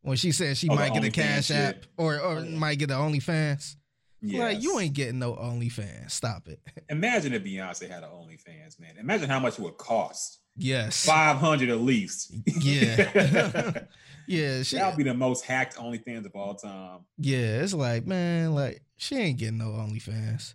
When 0.00 0.16
she 0.16 0.32
says 0.32 0.56
she 0.56 0.70
Oh, 0.70 0.74
might 0.74 0.94
get 0.94 1.04
a 1.04 1.08
OnlyFans 1.08 1.12
Cash 1.12 1.46
shit. 1.48 1.56
App 1.58 1.76
or 1.98 2.18
or 2.18 2.38
Oh, 2.38 2.42
yeah. 2.42 2.56
might 2.56 2.78
get 2.78 2.90
an 2.90 2.96
OnlyFans, 2.96 3.76
like 4.22 4.62
you 4.62 4.78
ain't 4.78 4.94
getting 4.94 5.18
no 5.18 5.34
OnlyFans. 5.34 6.10
Stop 6.10 6.48
it. 6.48 6.60
Imagine 6.88 7.34
if 7.34 7.44
Beyonce 7.44 7.88
had 7.88 8.02
an 8.02 8.10
OnlyFans, 8.10 8.80
man. 8.80 8.96
Imagine 8.98 9.28
how 9.28 9.40
much 9.40 9.58
it 9.58 9.62
would 9.62 9.76
cost. 9.76 10.40
Yes. 10.56 11.04
Five 11.04 11.36
hundred 11.36 11.68
at 11.68 11.80
least. 11.80 12.34
Yeah. 12.60 13.72
Yeah. 14.28 14.64
She. 14.64 14.74
that 14.74 14.88
would 14.88 14.96
be 14.96 15.04
the 15.04 15.14
most 15.14 15.44
hacked 15.44 15.76
OnlyFans 15.76 16.26
of 16.26 16.34
all 16.34 16.56
time. 16.56 17.00
Yeah. 17.16 17.60
It's 17.62 17.72
like 17.72 18.06
man, 18.06 18.56
like 18.56 18.82
she 18.96 19.14
ain't 19.16 19.38
getting 19.38 19.58
no 19.58 19.66
OnlyFans. 19.66 20.54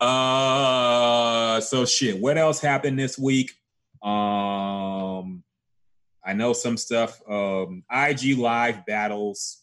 Uh, 0.00 1.60
so 1.60 1.84
shit. 1.84 2.18
What 2.18 2.38
else 2.38 2.60
happened 2.60 2.98
this 2.98 3.18
week? 3.18 3.50
Um, 4.02 5.42
I 6.24 6.32
know 6.32 6.52
some 6.52 6.76
stuff. 6.76 7.20
Um, 7.28 7.84
IG 7.92 8.38
live 8.38 8.86
battles. 8.86 9.59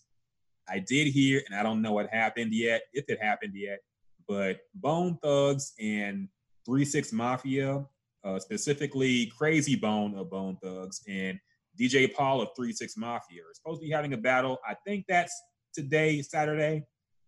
I 0.69 0.79
did 0.79 1.07
hear, 1.07 1.41
and 1.47 1.55
I 1.57 1.63
don't 1.63 1.81
know 1.81 1.93
what 1.93 2.09
happened 2.09 2.53
yet, 2.53 2.83
if 2.93 3.05
it 3.09 3.21
happened 3.21 3.53
yet. 3.55 3.79
But 4.27 4.59
Bone 4.75 5.17
Thugs 5.23 5.73
and 5.79 6.27
Three 6.65 6.83
Six 6.85 7.13
Mafia, 7.13 7.85
uh, 8.23 8.39
specifically 8.39 9.31
Krayzie 9.39 9.79
Bone 9.79 10.15
of 10.17 10.29
Bone 10.29 10.57
Thugs 10.61 11.01
and 11.07 11.39
DJ 11.79 12.13
Paul 12.13 12.41
of 12.41 12.49
Three 12.55 12.73
Six 12.73 12.97
Mafia 12.97 13.41
are 13.43 13.53
supposed 13.53 13.81
to 13.81 13.87
be 13.87 13.91
having 13.93 14.13
a 14.13 14.17
battle. 14.17 14.57
I 14.67 14.75
think 14.85 15.05
that's 15.07 15.33
today, 15.73 16.21
Saturday. 16.21 16.83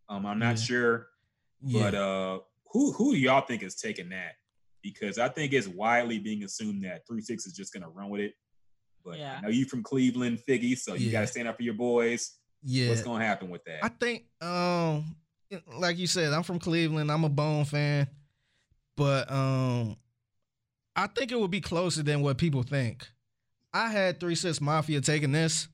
Um, 0.10 0.26
I'm 0.26 0.40
not 0.40 0.58
Yeah. 0.58 0.64
sure, 0.64 1.08
Yeah. 1.62 1.82
but 1.84 1.96
uh, 1.96 2.40
who 2.72 2.92
who 2.94 3.14
do 3.14 3.20
y'all 3.20 3.46
think 3.46 3.64
is 3.64 3.76
taking 3.76 4.10
that? 4.10 4.34
Because 4.82 5.18
I 5.20 5.30
think 5.30 5.54
it's 5.54 5.68
widely 5.68 6.20
being 6.20 6.44
assumed 6.44 6.84
that 6.84 7.08
Three 7.08 7.22
Six 7.22 7.46
is 7.46 7.54
just 7.54 7.72
gonna 7.74 7.90
run 7.90 8.10
with 8.10 8.22
it. 8.22 8.34
But 9.06 9.20
Yeah. 9.20 9.38
I 9.38 9.42
know 9.42 9.50
you 9.50 9.66
from 9.66 9.84
Cleveland, 9.84 10.40
Figgy, 10.48 10.78
so 10.78 10.96
you 10.96 11.06
Yeah. 11.06 11.12
gotta 11.14 11.28
stand 11.28 11.48
up 11.48 11.56
for 11.56 11.64
your 11.64 11.76
boys. 11.76 12.39
Yeah. 12.64 12.90
What's 12.90 13.02
gonna 13.04 13.26
happen 13.26 13.50
with 13.50 13.64
that? 13.66 13.84
I 13.84 13.90
think, 13.90 14.26
um, 14.42 15.16
like 15.78 15.98
you 15.98 16.08
said, 16.08 16.34
I'm 16.34 16.44
from 16.44 16.60
Cleveland. 16.60 17.12
I'm 17.12 17.24
a 17.24 17.30
Bone 17.30 17.66
fan, 17.66 18.08
but 18.98 19.32
um, 19.32 19.96
I 20.96 21.08
think 21.08 21.32
it 21.32 21.40
would 21.40 21.52
be 21.52 21.62
closer 21.62 22.04
than 22.04 22.22
what 22.22 22.38
people 22.38 22.64
think. 22.64 23.08
I 23.74 23.90
had 23.90 24.20
Three 24.20 24.36
Six 24.36 24.60
Mafia 24.62 25.00
taking 25.02 25.32
this, 25.32 25.68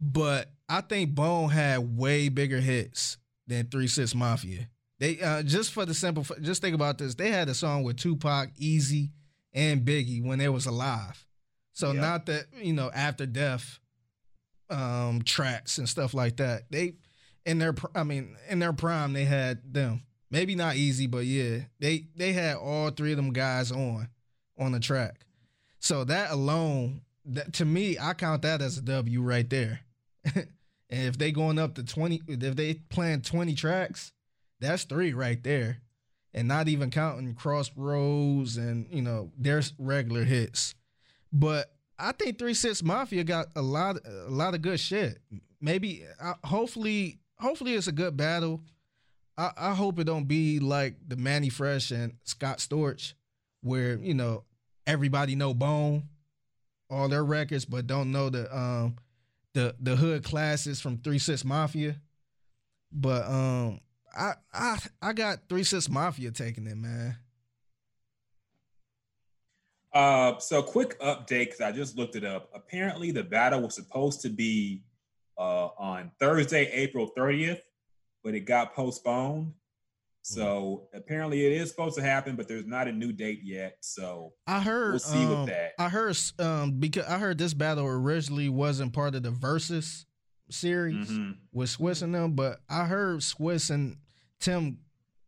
but 0.00 0.50
I 0.68 0.80
think 0.80 1.14
Bone 1.14 1.48
had 1.50 1.96
way 1.96 2.28
bigger 2.28 2.60
hits 2.60 3.16
than 3.46 3.66
Three 3.68 3.86
Six 3.88 4.14
Mafia. 4.14 4.68
They 4.98 5.20
uh, 5.20 5.42
just 5.42 5.72
for 5.72 5.84
the 5.86 5.94
simple, 5.94 6.24
just 6.40 6.60
think 6.62 6.74
about 6.74 6.98
this. 6.98 7.14
They 7.14 7.30
had 7.30 7.48
a 7.48 7.54
song 7.54 7.82
with 7.82 7.96
Tupac, 7.96 8.54
Eazy, 8.56 9.10
and 9.52 9.84
Biggie 9.84 10.24
when 10.24 10.38
they 10.38 10.48
was 10.48 10.66
alive. 10.66 11.24
So 11.72 11.92
Yeah. 11.92 12.00
not 12.00 12.26
that 12.26 12.46
you 12.60 12.72
know 12.72 12.90
after 12.94 13.26
death 13.26 13.80
um 14.70 15.22
tracks 15.22 15.78
and 15.78 15.88
stuff 15.88 16.14
like 16.14 16.36
that. 16.36 16.70
They 16.70 16.94
in 17.44 17.58
their 17.58 17.74
I 17.94 18.04
mean 18.04 18.36
in 18.48 18.58
their 18.58 18.72
prime 18.72 19.12
they 19.12 19.24
had 19.24 19.72
them. 19.72 20.02
Maybe 20.30 20.54
not 20.54 20.74
Eazy, 20.74 21.10
but 21.10 21.26
yeah, 21.26 21.60
they 21.78 22.06
they 22.16 22.32
had 22.32 22.56
all 22.56 22.90
three 22.90 23.12
of 23.12 23.16
them 23.16 23.32
guys 23.32 23.70
on 23.70 24.08
on 24.58 24.72
the 24.72 24.80
track. 24.80 25.26
So 25.78 26.04
that 26.04 26.30
alone, 26.30 27.02
that 27.26 27.52
to 27.54 27.64
me, 27.64 27.98
I 27.98 28.14
count 28.14 28.42
that 28.42 28.62
as 28.62 28.78
a 28.78 28.82
W 28.82 29.20
right 29.20 29.48
there. 29.48 29.80
and 30.34 30.46
if 30.90 31.18
they 31.18 31.30
going 31.30 31.58
up 31.58 31.74
to 31.74 31.84
twenty, 31.84 32.22
if 32.26 32.56
they 32.56 32.74
playing 32.74 33.22
twenty 33.22 33.54
tracks, 33.54 34.12
that's 34.60 34.84
three 34.84 35.12
right 35.12 35.42
there, 35.42 35.82
and 36.32 36.48
not 36.48 36.68
even 36.68 36.90
counting 36.90 37.34
Crossroads 37.34 38.56
and 38.56 38.86
you 38.90 39.02
know 39.02 39.30
their 39.36 39.62
regular 39.78 40.24
hits. 40.24 40.74
But 41.32 41.73
I 41.98 42.12
think 42.12 42.38
Three 42.38 42.54
Six 42.54 42.82
Mafia 42.82 43.24
got 43.24 43.46
a 43.56 43.62
lot, 43.62 43.96
a 44.04 44.30
lot 44.30 44.54
of 44.54 44.62
good 44.62 44.80
shit. 44.80 45.18
Maybe, 45.60 46.04
hopefully, 46.44 47.20
hopefully 47.38 47.74
it's 47.74 47.86
a 47.86 47.92
good 47.92 48.16
battle. 48.16 48.62
I, 49.36 49.50
I 49.56 49.74
hope 49.74 49.98
it 49.98 50.04
don't 50.04 50.26
be 50.26 50.60
like 50.60 50.96
the 51.06 51.16
Mannie 51.16 51.48
Fresh 51.48 51.90
and 51.90 52.14
Scott 52.24 52.58
Storch, 52.58 53.14
where 53.62 53.96
you 53.96 54.14
know 54.14 54.44
everybody 54.86 55.34
know 55.34 55.54
Bone, 55.54 56.08
all 56.90 57.08
their 57.08 57.24
records, 57.24 57.64
but 57.64 57.86
don't 57.86 58.12
know 58.12 58.30
the 58.30 58.54
um 58.56 58.96
the 59.54 59.74
the 59.80 59.96
hood 59.96 60.24
classes 60.24 60.80
from 60.80 60.98
Three 60.98 61.18
Six 61.18 61.44
Mafia. 61.44 61.96
But 62.92 63.26
um, 63.26 63.80
I 64.16 64.34
I 64.52 64.78
I 65.02 65.12
got 65.12 65.48
Three 65.48 65.64
Six 65.64 65.88
Mafia 65.88 66.30
taking 66.30 66.66
it, 66.66 66.76
man. 66.76 67.16
Uh, 69.94 70.38
so 70.40 70.60
quick 70.60 70.98
update 71.00 71.46
because 71.46 71.60
I 71.60 71.70
just 71.70 71.96
looked 71.96 72.16
it 72.16 72.24
up. 72.24 72.50
Apparently, 72.52 73.12
the 73.12 73.22
battle 73.22 73.62
was 73.62 73.76
supposed 73.76 74.20
to 74.22 74.28
be 74.28 74.82
uh, 75.38 75.66
on 75.78 76.10
Thursday, 76.18 76.68
April 76.72 77.12
30th, 77.16 77.60
but 78.24 78.34
it 78.34 78.40
got 78.40 78.74
postponed. 78.74 79.52
So 80.26 80.88
apparently, 80.94 81.44
it 81.44 81.52
is 81.52 81.68
supposed 81.68 81.96
to 81.96 82.02
happen, 82.02 82.34
but 82.34 82.48
there's 82.48 82.64
not 82.64 82.88
a 82.88 82.92
new 82.92 83.12
date 83.12 83.40
yet. 83.44 83.76
So 83.80 84.32
I 84.46 84.58
heard. 84.58 84.92
We'll 84.92 84.98
see 84.98 85.26
with 85.26 85.38
um, 85.38 85.46
that. 85.46 85.72
I 85.78 85.90
heard 85.90 86.16
um 86.38 86.80
because 86.80 87.04
I 87.04 87.18
heard 87.18 87.36
this 87.36 87.52
battle 87.52 87.86
originally 87.86 88.48
wasn't 88.48 88.94
part 88.94 89.14
of 89.14 89.22
the 89.22 89.30
versus 89.30 90.06
series 90.48 91.10
mhm. 91.10 91.36
with 91.52 91.76
Swizz 91.76 92.02
and 92.02 92.14
them, 92.14 92.32
but 92.32 92.60
I 92.70 92.86
heard 92.86 93.20
Swizz 93.20 93.70
and 93.70 93.98
Tim 94.40 94.78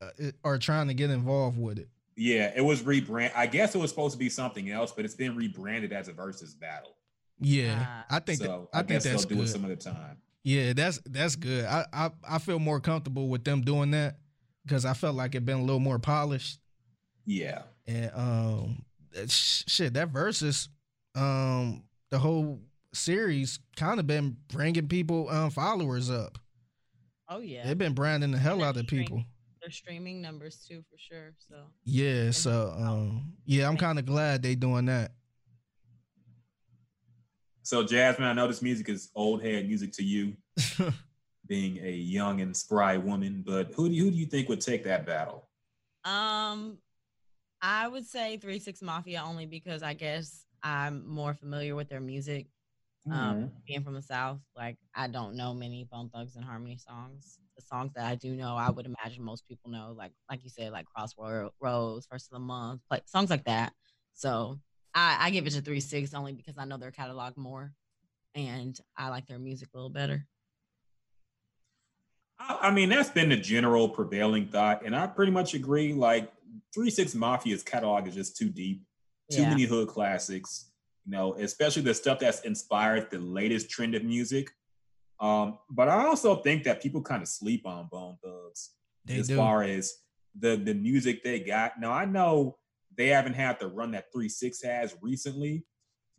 uh, 0.01 0.31
are 0.43 0.59
trying 0.59 0.89
to 0.89 0.95
get 0.95 1.11
involved 1.11 1.59
with 1.59 1.79
it. 1.79 1.89
Yeah, 2.17 2.53
it 2.57 2.63
was 2.65 2.83
rebrand. 2.83 3.33
I 3.37 3.47
guess 3.47 3.75
it 3.75 3.79
was 3.79 3.91
supposed 3.91 4.13
to 4.15 4.19
be 4.19 4.29
something 4.29 4.71
else, 4.71 4.93
but 4.93 5.05
it's 5.05 5.15
been 5.15 5.37
rebranded 5.37 5.93
as 5.93 6.09
a 6.09 6.13
versus 6.13 6.55
battle. 6.55 6.97
Yeah, 7.39 7.85
Ah. 7.87 8.07
I 8.11 8.19
think 8.21 8.39
that, 8.41 8.47
so 8.47 8.69
I, 8.73 8.79
I, 8.79 8.81
think 8.81 8.89
guess 8.89 9.05
that's 9.05 9.25
they'll 9.27 9.37
do 9.37 9.43
it 9.43 9.47
good. 9.47 9.53
some 9.53 9.65
other 9.65 9.77
time. 9.77 10.17
Yeah, 10.43 10.73
that's 10.73 11.01
that's 11.05 11.37
good. 11.37 11.65
I, 11.67 11.85
I 11.93 12.11
I 12.29 12.39
feel 12.39 12.59
more 12.59 12.81
comfortable 12.81 13.29
with 13.29 13.45
them 13.45 13.61
doing 13.63 13.91
that 13.91 14.17
because 14.65 14.85
I 14.85 14.95
felt 14.95 15.15
like 15.17 15.35
it 15.35 15.39
had 15.39 15.45
been 15.45 15.59
a 15.59 15.63
little 15.65 15.81
more 15.81 15.99
polished. 15.99 16.59
Yeah. 17.27 17.63
And 17.87 18.11
um, 18.15 18.85
that 19.13 19.31
sh- 19.31 19.65
shit, 19.67 19.95
that 19.95 20.09
versus 20.09 20.69
um 21.15 21.83
the 22.11 22.19
whole 22.19 22.61
series 22.95 23.59
kind 23.77 23.99
of 24.01 24.07
been 24.07 24.37
bringing 24.49 24.87
people 24.89 25.29
um 25.29 25.51
followers 25.51 26.11
up. 26.11 26.39
Oh 27.29 27.41
yeah. 27.41 27.67
They've 27.67 27.77
been 27.77 27.95
branding 27.95 28.31
the 28.31 28.39
hell 28.39 28.63
out 28.63 28.77
of 28.77 28.85
stream- 28.87 29.03
people. 29.05 29.25
Their 29.67 29.73
streaming 29.73 30.23
numbers 30.23 30.65
too, 30.65 30.85
for 30.89 30.97
sure. 30.97 31.35
So 31.39 31.57
Yeah, 31.85 32.31
so 32.31 32.73
um, 32.79 33.33
yeah, 33.47 33.67
I'm 33.67 33.77
kind 33.77 33.99
of 33.99 34.07
glad 34.07 34.41
they 34.41 34.55
doing 34.55 34.85
that. 34.85 35.11
So 37.65 37.83
Jasmine, 37.83 38.29
I 38.29 38.33
know 38.33 38.47
this 38.47 38.63
music 38.63 38.89
is 38.89 39.11
old 39.17 39.43
head 39.43 39.67
music 39.67 39.91
to 39.95 40.05
you, 40.05 40.37
being 41.49 41.79
a 41.85 41.91
young 41.91 42.43
and 42.43 42.57
spry 42.57 42.97
woman. 42.97 43.43
But 43.45 43.73
who 43.75 43.89
do 43.89 43.95
you, 43.97 44.05
who 44.05 44.13
do 44.13 44.17
you 44.17 44.27
think 44.27 44.49
would 44.49 44.61
take 44.61 44.85
that 44.85 45.05
battle? 45.05 45.49
Um, 46.05 46.79
I 47.61 47.89
would 47.89 48.07
say 48.07 48.37
Three 48.37 48.61
Six 48.61 48.83
Mafia 48.83 49.21
only 49.27 49.47
because 49.47 49.83
I 49.83 49.95
guess 49.95 50.45
I'm 50.63 51.05
more 51.09 51.35
familiar 51.35 51.75
with 51.75 51.89
their 51.89 52.01
music. 52.01 52.47
Um, 53.11 53.51
being 53.67 53.83
from 53.83 53.95
the 53.95 54.03
South, 54.03 54.39
like 54.57 54.77
I 54.95 55.09
don't 55.09 55.35
know 55.35 55.55
many 55.55 55.89
Bone 55.91 56.09
Thugs 56.15 56.37
and 56.37 56.45
Harmony 56.45 56.79
songs. 56.79 57.41
The 57.57 57.63
songs 57.63 57.93
that 57.95 58.05
I 58.05 58.15
do 58.17 58.37
know, 58.37 58.57
I 58.57 58.71
would 58.71 58.87
imagine 58.87 59.25
most 59.25 59.49
people 59.49 59.71
know, 59.71 59.95
like 59.97 60.13
like 60.31 60.45
you 60.45 60.51
said, 60.51 60.73
like 60.73 60.87
Crossroads, 60.87 62.07
First 62.11 62.27
of 62.31 62.35
the 62.35 62.39
Month, 62.41 62.83
like 62.91 63.09
songs 63.09 63.31
like 63.31 63.45
that. 63.45 63.73
So 64.13 64.61
I, 64.95 65.17
I 65.21 65.31
give 65.31 65.47
it 65.47 65.51
to 65.51 65.63
Three 65.63 65.81
Six 65.81 66.13
only 66.15 66.33
because 66.35 66.59
I 66.59 66.67
know 66.67 66.77
their 66.77 66.91
catalog 66.91 67.37
more, 67.37 67.73
and 68.35 68.79
I 68.97 69.09
like 69.09 69.27
their 69.27 69.39
music 69.39 69.71
a 69.73 69.77
little 69.77 69.91
better. 69.91 70.27
I, 72.39 72.59
I 72.63 72.71
mean, 72.71 72.89
that's 72.89 73.11
been 73.11 73.29
the 73.29 73.37
general 73.37 73.89
prevailing 73.89 74.49
thought, 74.49 74.85
and 74.85 74.95
I 74.95 75.07
pretty 75.07 75.33
much 75.33 75.55
agree. 75.55 75.93
Like 75.93 76.33
Three 76.75 76.91
Six 76.91 77.15
Mafia's 77.15 77.63
catalog 77.63 78.07
is 78.07 78.15
just 78.15 78.37
too 78.37 78.49
deep, 78.49 78.83
too 79.31 79.43
Yeah. 79.43 79.51
many 79.51 79.65
hood 79.65 79.89
classics. 79.89 80.71
You 81.05 81.13
know, 81.13 81.35
especially 81.35 81.83
the 81.83 81.95
stuff 81.95 82.19
that's 82.19 82.41
inspired 82.41 83.11
the 83.11 83.19
latest 83.19 83.71
trend 83.71 83.95
of 83.95 84.03
music. 84.03 84.51
Um, 85.19 85.59
but 85.71 85.89
I 85.89 86.07
also 86.07 86.37
think 86.37 86.65
that 86.65 86.83
people 86.83 87.03
kind 87.03 87.23
of 87.23 87.29
sleep 87.29 87.67
on 87.67 87.89
Bone 87.91 88.19
Thugs. 88.23 88.71
They 89.05 89.17
as 89.19 89.29
do. 89.29 89.37
far 89.37 89.63
as 89.63 89.95
the 90.39 90.57
the 90.57 90.75
music 90.75 91.23
they 91.23 91.41
got. 91.41 91.81
Now 91.81 91.93
I 91.93 92.05
know 92.05 92.59
they 92.97 93.09
haven't 93.09 93.35
had 93.35 93.59
the 93.59 93.69
run 93.69 93.93
that 93.93 94.07
Three 94.13 94.29
Six 94.29 94.63
has 94.63 94.95
recently, 95.01 95.65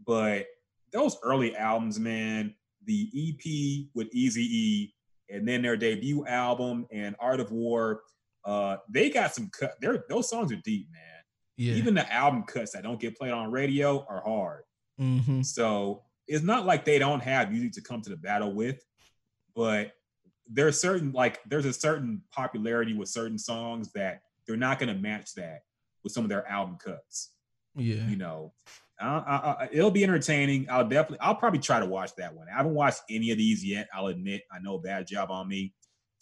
but 0.05 0.45
those 0.91 1.17
early 1.23 1.55
albums, 1.55 1.99
man, 1.99 2.55
the 2.85 3.09
EP 3.13 3.89
with 3.93 4.07
Easy 4.13 4.43
E, 4.43 4.93
and 5.29 5.47
then 5.47 5.61
their 5.61 5.77
debut 5.77 6.25
album 6.25 6.87
and 6.91 7.15
Art 7.19 7.39
of 7.39 7.51
War, 7.51 8.01
uh, 8.45 8.77
they 8.89 9.09
got 9.09 9.35
some 9.35 9.49
cut. 9.49 9.75
They're, 9.81 10.05
those 10.09 10.29
songs 10.29 10.51
are 10.51 10.61
deep, 10.63 10.87
man. 10.91 11.01
yeah. 11.57 11.73
Even 11.73 11.93
the 11.93 12.11
album 12.11 12.43
cuts 12.43 12.71
that 12.71 12.83
don't 12.83 12.99
get 12.99 13.17
played 13.17 13.31
on 13.31 13.51
radio 13.51 14.05
are 14.09 14.23
hard. 14.23 14.63
mm-hmm. 14.99 15.41
So 15.41 16.03
it's 16.27 16.43
not 16.43 16.65
like 16.65 16.85
they 16.85 16.99
don't 16.99 17.21
have 17.21 17.51
music 17.51 17.73
to 17.73 17.81
come 17.81 18.01
to 18.01 18.09
the 18.09 18.17
battle 18.17 18.53
with, 18.53 18.81
but 19.57 19.93
there's 20.47 20.79
certain 20.79 21.11
like 21.11 21.39
there's 21.47 21.65
a 21.65 21.73
certain 21.73 22.21
popularity 22.31 22.93
with 22.93 23.09
certain 23.09 23.39
songs 23.39 23.91
that 23.93 24.21
they're 24.45 24.55
not 24.55 24.79
going 24.79 24.95
to 24.95 25.01
match 25.01 25.33
that 25.33 25.63
with 26.03 26.13
some 26.13 26.23
of 26.23 26.29
their 26.29 26.47
album 26.47 26.77
cuts. 26.81 27.31
Yeah. 27.75 28.07
You 28.07 28.15
know, 28.15 28.53
I, 29.01 29.07
I, 29.07 29.63
I, 29.63 29.69
it'll 29.71 29.91
be 29.91 30.03
entertaining. 30.03 30.67
I'll 30.69 30.87
definitely, 30.87 31.19
I'll 31.19 31.35
probably 31.35 31.59
try 31.59 31.79
to 31.79 31.85
watch 31.87 32.11
that 32.17 32.33
one. 32.33 32.47
I 32.53 32.55
haven't 32.55 32.75
watched 32.75 33.01
any 33.09 33.31
of 33.31 33.37
these 33.39 33.65
yet. 33.65 33.89
I'll 33.93 34.07
admit, 34.07 34.43
I 34.51 34.59
know 34.59 34.77
bad 34.77 35.07
job 35.07 35.31
on 35.31 35.47
me, 35.47 35.73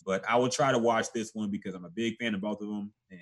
but 0.06 0.24
I 0.28 0.38
will 0.38 0.50
try 0.50 0.72
to 0.72 0.80
watch 0.80 1.08
this 1.14 1.32
one 1.34 1.52
because 1.52 1.76
I'm 1.76 1.86
a 1.86 1.90
big 1.90 2.16
fan 2.18 2.34
of 2.36 2.42
both 2.42 2.62
of 2.62 2.68
them, 2.68 2.92
and 3.12 3.20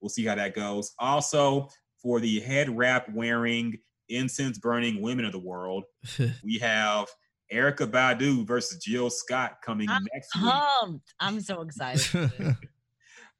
we'll 0.00 0.10
see 0.10 0.24
how 0.24 0.34
that 0.34 0.54
goes. 0.54 0.92
Also, 0.98 1.68
for 2.02 2.20
the 2.20 2.40
head 2.40 2.76
wrap 2.76 3.08
wearing, 3.14 3.78
incense 4.08 4.58
burning 4.58 5.00
women 5.00 5.24
of 5.24 5.32
the 5.32 5.38
world, 5.38 5.84
we 6.44 6.58
have 6.58 7.08
Erykah 7.52 7.90
Badu 7.90 8.46
versus 8.46 8.82
Jill 8.82 9.10
Scott 9.10 9.58
coming 9.62 9.88
I'm 9.88 10.06
next 10.12 10.34
week. 10.34 10.44
Pumped! 10.44 11.14
I'm 11.20 11.40
so 11.40 11.62
excited. 11.62 12.32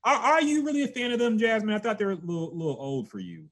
Are, 0.04 0.14
are 0.14 0.42
you 0.42 0.64
really 0.64 0.84
a 0.84 0.88
fan 0.88 1.10
of 1.10 1.18
them, 1.18 1.36
Jasmine? 1.38 1.74
I 1.74 1.78
thought 1.80 1.98
they 1.98 2.04
were 2.04 2.12
a 2.12 2.14
little, 2.14 2.56
little 2.56 2.76
old 2.78 3.08
for 3.08 3.18
you. 3.18 3.46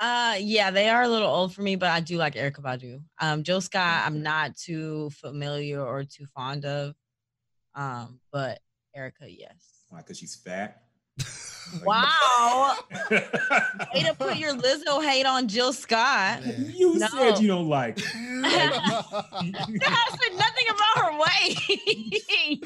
Uh, 0.00 0.34
yeah, 0.40 0.70
they 0.70 0.88
are 0.88 1.02
a 1.02 1.08
little 1.08 1.28
old 1.28 1.54
for 1.54 1.60
me, 1.60 1.76
but 1.76 1.90
I 1.90 2.00
do 2.00 2.16
like 2.16 2.34
Erykah 2.34 2.62
Badu. 2.62 3.02
Um, 3.20 3.42
Jill 3.44 3.60
Scott, 3.60 4.04
I'm 4.06 4.22
not 4.22 4.56
too 4.56 5.10
familiar 5.10 5.84
or 5.84 6.04
too 6.04 6.24
fond 6.34 6.64
of. 6.64 6.94
Um, 7.74 8.18
but 8.32 8.60
Erykah, 8.96 9.28
yes. 9.28 9.84
Why? 9.90 9.98
Because 9.98 10.18
she's 10.18 10.34
fat. 10.34 10.82
Wow. 11.84 12.76
Way 13.10 14.02
to 14.02 14.14
put 14.18 14.36
your 14.38 14.56
Lizzo 14.56 15.00
hate 15.04 15.24
on 15.24 15.46
Jill 15.46 15.72
Scott. 15.72 16.42
you 16.44 16.98
No. 16.98 17.06
said 17.06 17.38
you 17.38 17.46
don't 17.46 17.68
like. 17.68 17.98
it. 18.02 18.04
I 19.86 20.10
said 20.18 20.32
nothing 20.36 20.66
about 20.68 20.96
her 21.04 21.12
weight. 21.20 22.64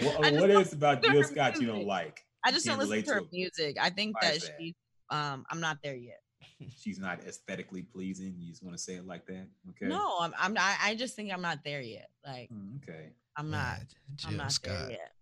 What, 0.00 0.24
I 0.24 0.30
just 0.30 0.40
what 0.40 0.46
don't 0.48 0.60
is 0.60 0.72
about 0.72 1.02
Jill 1.02 1.22
her 1.22 1.22
Scott 1.24 1.60
you 1.60 1.66
don't 1.66 1.86
like? 1.86 2.24
I 2.44 2.52
just 2.52 2.66
don't 2.66 2.78
listen 2.78 3.02
to 3.04 3.14
her 3.14 3.20
to 3.20 3.26
music. 3.32 3.76
I 3.80 3.90
think 3.90 4.14
Why 4.14 4.28
that 4.28 4.36
is 4.36 4.42
that? 4.42 4.54
she 4.60 4.74
um 5.10 5.44
I'm 5.50 5.60
not 5.60 5.78
there 5.82 5.96
yet. 5.96 6.20
She's 6.78 6.98
not 6.98 7.24
aesthetically 7.26 7.82
pleasing. 7.82 8.34
You 8.38 8.50
just 8.50 8.62
want 8.62 8.76
to 8.76 8.82
say 8.82 8.94
it 8.94 9.06
like 9.06 9.26
that, 9.26 9.48
okay? 9.70 9.86
No, 9.86 10.18
I'm 10.20 10.34
I'm 10.38 10.54
not 10.54 10.76
I 10.82 10.94
just 10.94 11.16
think 11.16 11.32
I'm 11.32 11.42
not 11.42 11.64
there 11.64 11.80
yet. 11.80 12.08
Like 12.24 12.50
Mm, 12.50 12.82
okay. 12.82 13.10
I'm 13.36 13.50
not 13.50 13.78
Man, 13.78 13.86
I'm 14.24 14.30
Jill 14.30 14.38
not 14.38 14.58
there 14.62 14.90
yet. 14.90 15.12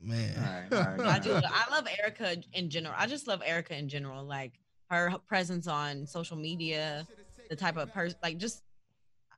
Man. 0.00 0.36
All 0.36 0.78
right, 0.78 0.86
all 0.86 0.96
right, 0.96 1.14
I 1.14 1.18
do. 1.18 1.32
I 1.32 1.70
love 1.70 1.86
Erykah 1.86 2.44
in 2.52 2.68
general. 2.68 2.94
I 2.96 3.06
just 3.06 3.26
love 3.26 3.40
Erykah 3.40 3.78
in 3.78 3.88
general. 3.88 4.24
Like 4.24 4.52
her 4.90 5.12
presence 5.26 5.66
on 5.66 6.06
social 6.06 6.36
media, 6.36 7.06
the 7.48 7.56
type 7.56 7.76
of 7.76 7.92
person, 7.92 8.18
like 8.22 8.38
just 8.38 8.62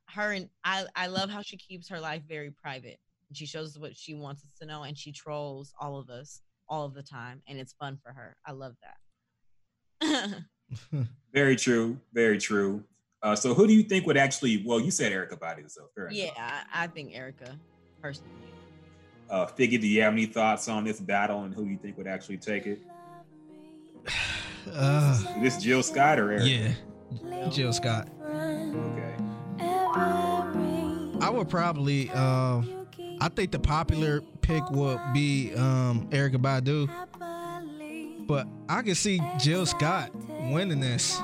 her. 0.09 0.33
And 0.33 0.49
I, 0.63 0.85
I 0.95 1.07
love 1.07 1.29
how 1.29 1.41
she 1.41 1.57
keeps 1.57 1.87
her 1.89 1.99
life 1.99 2.23
very 2.27 2.51
private. 2.51 2.97
She 3.33 3.45
shows 3.45 3.75
us 3.75 3.79
what 3.79 3.95
she 3.95 4.13
wants 4.13 4.43
us 4.43 4.51
to 4.59 4.65
know, 4.65 4.83
and 4.83 4.97
she 4.97 5.11
trolls 5.11 5.73
all 5.79 5.97
of 5.97 6.09
us 6.09 6.41
all 6.69 6.85
of 6.85 6.93
the 6.93 7.03
time, 7.03 7.41
and 7.47 7.59
it's 7.59 7.73
fun 7.73 7.97
for 8.03 8.11
her. 8.11 8.35
I 8.45 8.51
love 8.51 8.75
that. 10.01 10.43
Very 11.33 11.55
true. 11.55 11.97
Very 12.13 12.37
true. 12.37 12.83
Uh, 13.23 13.35
so 13.35 13.53
who 13.53 13.67
do 13.67 13.73
you 13.73 13.83
think 13.83 14.05
would 14.05 14.17
actually? 14.17 14.63
Well, 14.65 14.79
you 14.79 14.91
said 14.91 15.11
Erykah 15.11 15.39
Badu, 15.39 15.69
so 15.69 15.87
fair 15.95 16.09
yeah, 16.11 16.25
enough. 16.25 16.37
I, 16.37 16.83
I 16.83 16.87
think 16.87 17.13
Erykah 17.13 17.57
personally. 18.01 18.31
Uh, 19.29 19.45
Figgy, 19.45 19.79
do 19.79 19.87
you 19.87 20.01
have 20.01 20.13
any 20.13 20.25
thoughts 20.25 20.67
on 20.67 20.83
this 20.83 20.99
battle 20.99 21.43
and 21.43 21.53
who 21.53 21.65
you 21.65 21.77
think 21.77 21.97
would 21.97 22.07
actually 22.07 22.37
take 22.37 22.65
it? 22.65 22.79
Uh, 24.71 25.21
Is 25.37 25.41
this 25.41 25.63
Jill 25.63 25.83
Scott 25.83 26.19
or 26.19 26.27
Erykah? 26.27 26.73
yeah, 27.25 27.49
Jill 27.49 27.73
Scott. 27.73 28.09
Okay. 28.25 29.15
I 31.19 31.29
would 31.31 31.49
probably. 31.49 32.09
Um, 32.11 32.87
I 33.19 33.29
think 33.29 33.51
the 33.51 33.59
popular 33.59 34.21
pick 34.41 34.69
would 34.71 34.99
be 35.13 35.53
um, 35.55 36.07
Erykah 36.11 36.37
Badu, 36.37 38.27
but 38.27 38.47
I 38.69 38.81
can 38.83 38.95
see 38.95 39.19
Jill 39.39 39.65
Scott 39.65 40.11
winning 40.51 40.79
this. 40.79 41.19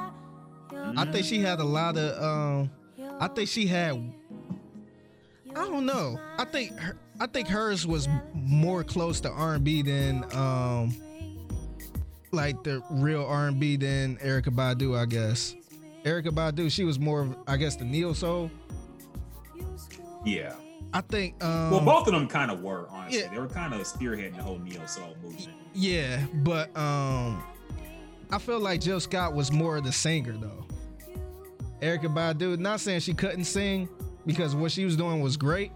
I 0.97 1.05
think 1.11 1.25
she 1.25 1.39
had 1.39 1.59
a 1.59 1.63
lot 1.63 1.97
of. 1.97 2.21
Um, 2.21 2.71
I 3.19 3.27
think 3.27 3.47
she 3.47 3.67
had. 3.67 3.93
I 5.51 5.65
don't 5.67 5.85
know. 5.85 6.19
I 6.37 6.45
think 6.45 6.77
her, 6.79 6.97
I 7.23 7.27
think 7.27 7.47
hers 7.47 7.87
was 7.87 8.09
more 8.33 8.83
close 8.83 9.21
to 9.21 9.29
R 9.29 9.53
and 9.55 9.63
B 9.63 9.81
than 9.81 10.25
um, 10.35 10.93
like 12.33 12.61
the 12.65 12.83
real 12.91 13.23
R 13.25 13.47
and 13.47 13.57
B 13.61 13.77
than 13.77 14.17
Erykah 14.17 14.53
Badu. 14.53 14.97
I 14.99 15.05
guess 15.05 15.55
Erykah 16.03 16.31
Badu. 16.31 16.69
She 16.69 16.83
was 16.83 16.99
more 16.99 17.21
of 17.21 17.37
I 17.47 17.55
guess 17.55 17.77
the 17.77 17.85
neo 17.85 18.11
soul. 18.11 18.51
Yeah. 20.25 20.53
I 20.93 20.99
think. 20.99 21.41
Um, 21.41 21.71
Well, 21.71 21.79
both 21.79 22.07
of 22.07 22.13
them 22.13 22.27
kind 22.27 22.51
of 22.51 22.61
were, 22.61 22.87
honestly. 22.89 23.21
yeah. 23.21 23.29
They 23.29 23.39
were 23.39 23.47
kind 23.47 23.73
of 23.73 23.79
spearheading 23.81 24.35
the 24.35 24.43
whole 24.43 24.59
neo 24.59 24.85
soul 24.85 25.15
movement. 25.23 25.47
Yeah, 25.73 26.25
but 26.43 26.75
um, 26.77 27.41
I 28.31 28.37
feel 28.37 28.59
like 28.59 28.81
Jill 28.81 28.99
Scott 28.99 29.33
was 29.33 29.49
more 29.49 29.77
of 29.77 29.85
the 29.85 29.93
singer 29.93 30.33
though. 30.33 30.65
Erykah 31.81 32.13
Badu, 32.13 32.59
not 32.59 32.81
saying 32.81 32.99
she 32.99 33.13
couldn't 33.13 33.45
sing 33.45 33.87
because 34.25 34.55
what 34.55 34.73
she 34.73 34.83
was 34.83 34.97
doing 34.97 35.21
was 35.21 35.37
great, 35.37 35.71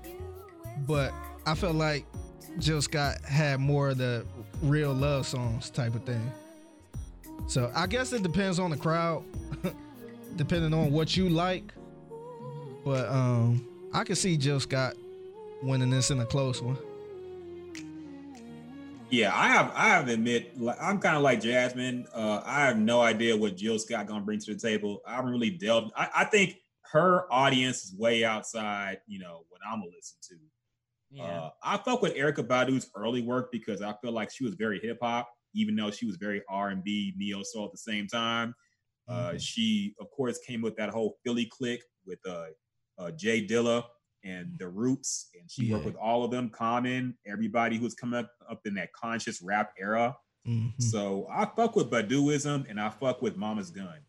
but 0.86 1.14
I 1.48 1.56
felt 1.56 1.78
like 1.78 2.06
Jill 2.60 2.82
Scott 2.82 3.22
had 3.22 3.62
more 3.62 3.90
of 3.90 3.98
the 3.98 4.26
real 4.62 4.92
love 4.92 5.26
songs 5.26 5.70
type 5.70 5.96
of 5.96 6.04
thing. 6.04 6.30
So 7.48 7.72
I 7.74 7.88
guess 7.88 8.12
it 8.12 8.22
depends 8.22 8.60
on 8.60 8.70
the 8.70 8.76
crowd, 8.76 9.24
depending 10.36 10.74
on 10.74 10.92
what 10.92 11.16
you 11.16 11.30
like. 11.30 11.74
But 12.84 13.08
um, 13.08 13.66
I 13.94 14.04
could 14.04 14.18
see 14.18 14.36
Jill 14.36 14.60
Scott 14.60 14.96
winning 15.64 15.90
this 15.90 16.12
in 16.12 16.20
a 16.20 16.26
close 16.26 16.62
one. 16.62 16.78
Yeah, 19.10 19.32
I 19.34 19.48
have. 19.48 19.72
I 19.74 19.88
have 19.88 20.10
admit, 20.10 20.60
like, 20.60 20.76
I'm 20.82 21.00
kind 21.00 21.16
of 21.16 21.22
like 21.22 21.40
Jasmine. 21.40 22.08
Uh, 22.14 22.42
I 22.44 22.66
have 22.66 22.78
no 22.78 23.00
idea 23.00 23.38
what 23.38 23.56
Jill 23.56 23.80
Scott 23.80 24.06
gonna 24.06 24.20
bring 24.20 24.40
to 24.40 24.54
the 24.54 24.60
table. 24.60 25.02
I 25.08 25.16
haven't 25.16 25.32
really 25.32 25.52
delved. 25.52 25.94
I, 25.96 26.10
I 26.14 26.24
think 26.26 26.58
her 26.92 27.26
audience 27.32 27.86
is 27.86 27.96
way 27.98 28.26
outside. 28.26 28.98
You 29.08 29.20
know 29.20 29.46
what 29.48 29.62
I'm 29.66 29.80
gonna 29.80 29.92
listen 29.96 30.18
to. 30.30 30.36
Yeah. 31.10 31.24
Uh, 31.24 31.50
I 31.64 31.78
fuck 31.78 32.02
with 32.02 32.16
Erykah 32.16 32.48
Badu's 32.48 32.90
early 32.96 33.22
work 33.22 33.52
because 33.52 33.82
I 33.82 33.94
feel 34.02 34.12
like 34.12 34.30
she 34.32 34.44
was 34.44 34.56
very 34.56 34.80
hip 34.80 34.98
hop, 35.02 35.30
even 35.54 35.76
though 35.76 35.92
she 35.92 36.06
was 36.06 36.18
very 36.18 36.42
R 36.50 36.70
and 36.70 36.84
B, 36.84 37.14
neo 37.18 37.44
soul 37.44 37.66
at 37.66 37.72
the 37.72 37.78
same 37.78 38.08
time. 38.08 38.54
Uh, 39.08 39.32
Mhm. 39.32 39.42
She, 39.42 39.96
of 40.02 40.12
course, 40.12 40.38
came 40.40 40.62
with 40.62 40.76
that 40.76 40.90
whole 40.90 41.18
Philly 41.24 41.46
clique 41.46 41.84
with 42.06 42.20
uh, 42.28 42.48
uh, 42.98 43.12
J 43.12 43.46
Dilla 43.48 43.86
and 44.24 44.58
the 44.60 44.68
Roots, 44.68 45.30
and 45.40 45.50
she 45.50 45.72
worked 45.72 45.86
with 45.86 45.96
all 45.96 46.26
of 46.26 46.32
them, 46.32 46.50
Common, 46.50 47.18
everybody 47.26 47.78
who's 47.78 47.94
coming 47.94 48.20
up, 48.20 48.32
up 48.50 48.66
in 48.66 48.74
that 48.74 48.92
conscious 48.92 49.42
rap 49.42 49.74
era. 49.80 50.18
Mhm. 50.46 50.74
So 50.82 51.28
I 51.30 51.46
fuck 51.46 51.76
with 51.78 51.90
Baduism 51.90 52.70
and 52.70 52.80
I 52.82 52.90
fuck 52.90 53.22
with 53.22 53.38
Mama's 53.38 53.72
Gun. 53.72 54.00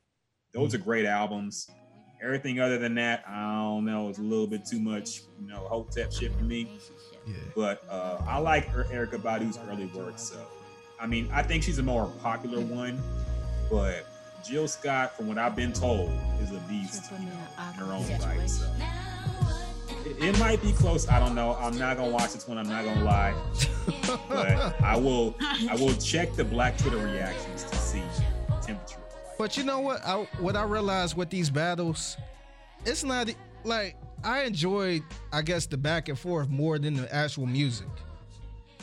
Those 0.52 0.74
are 0.74 0.78
great 0.78 1.04
albums. 1.06 1.68
Everything 2.22 2.58
other 2.60 2.78
than 2.78 2.94
that, 2.96 3.24
I 3.28 3.54
don't 3.62 3.84
know, 3.84 4.08
it's 4.08 4.18
a 4.18 4.22
little 4.22 4.46
bit 4.46 4.66
too 4.66 4.80
much, 4.80 5.22
you 5.40 5.46
know, 5.46 5.66
hotep 5.68 6.12
shit 6.12 6.34
for 6.34 6.42
me. 6.42 6.68
Yeah. 7.26 7.34
But 7.54 7.84
uh, 7.88 8.20
I 8.26 8.38
like 8.38 8.74
Er- 8.74 8.86
Erykah 8.90 9.22
Badu's 9.22 9.58
early 9.68 9.86
work. 9.86 10.18
So, 10.18 10.36
I 11.00 11.06
mean, 11.06 11.28
I 11.32 11.42
think 11.42 11.62
she's 11.62 11.78
a 11.78 11.82
more 11.82 12.06
popular 12.20 12.60
one, 12.60 13.00
but 13.70 14.06
Jill 14.44 14.66
Scott, 14.66 15.16
from 15.16 15.28
what 15.28 15.38
I've 15.38 15.54
been 15.54 15.72
told, 15.72 16.10
is 16.40 16.50
a 16.50 16.58
beast 16.68 17.12
you 17.12 17.26
know, 17.26 17.32
in 17.68 17.74
her 17.74 17.92
own 17.92 18.08
right. 18.20 18.48
So. 18.48 18.66
It, 20.04 20.22
it 20.22 20.38
might 20.38 20.62
be 20.62 20.72
close. 20.72 21.08
I 21.08 21.18
don't 21.18 21.34
know. 21.34 21.56
I'm 21.60 21.76
not 21.76 21.96
gonna 21.96 22.10
watch 22.10 22.32
this 22.32 22.46
one. 22.48 22.56
I'm 22.58 22.68
not 22.68 22.84
gonna 22.84 23.04
lie, 23.04 23.34
but 24.28 24.80
I 24.82 24.96
will. 24.96 25.34
I 25.68 25.76
will 25.76 25.94
check 25.94 26.34
the 26.34 26.44
Black 26.44 26.78
Twitter 26.78 26.98
reactions 26.98 27.64
to 27.64 27.76
see 27.76 28.02
temperature. 28.62 28.97
But 29.38 29.56
you 29.56 29.62
know 29.64 29.80
what? 29.80 30.04
I, 30.04 30.26
what 30.40 30.56
I 30.56 30.64
realized 30.64 31.16
with 31.16 31.30
these 31.30 31.48
battles, 31.50 32.16
it's 32.84 33.04
not 33.04 33.32
like 33.64 33.96
I 34.24 34.42
enjoyed, 34.42 35.02
I 35.32 35.42
guess, 35.42 35.66
the 35.66 35.76
back 35.76 36.08
and 36.08 36.18
forth 36.18 36.48
more 36.48 36.78
than 36.78 36.94
the 36.94 37.12
actual 37.14 37.46
music. 37.46 37.86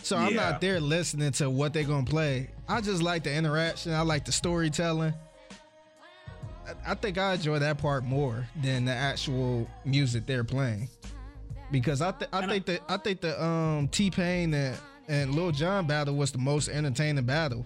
So 0.01 0.15
I'm 0.17 0.35
not 0.35 0.61
there 0.61 0.79
listening 0.79 1.31
to 1.33 1.49
what 1.49 1.73
they're 1.73 1.83
gonna 1.83 2.05
play. 2.05 2.49
I 2.69 2.79
just 2.79 3.01
like 3.01 3.23
the 3.23 3.33
interaction. 3.33 3.91
I 3.91 4.01
like 4.01 4.23
the 4.23 4.31
storytelling. 4.31 5.13
I, 6.67 6.91
I 6.91 6.93
think 6.95 7.17
I 7.17 7.33
enjoy 7.33 7.59
that 7.59 7.79
part 7.79 8.03
more 8.05 8.47
than 8.61 8.85
the 8.85 8.91
actual 8.93 9.67
music 9.83 10.25
they're 10.27 10.43
playing, 10.43 10.89
because 11.71 12.01
I 12.01 12.11
th- 12.11 12.29
I 12.31 12.37
And 12.41 12.45
I- 12.51 12.53
think 12.53 12.65
that 12.67 12.81
I 12.87 12.97
think 12.97 13.21
the 13.21 13.43
um 13.43 13.87
T 13.87 14.11
Pain 14.11 14.53
and 14.53 14.77
and 15.07 15.33
Lil 15.35 15.51
Jon 15.51 15.85
battle 15.87 16.15
was 16.15 16.31
the 16.31 16.37
most 16.37 16.69
entertaining 16.69 17.25
battle 17.25 17.65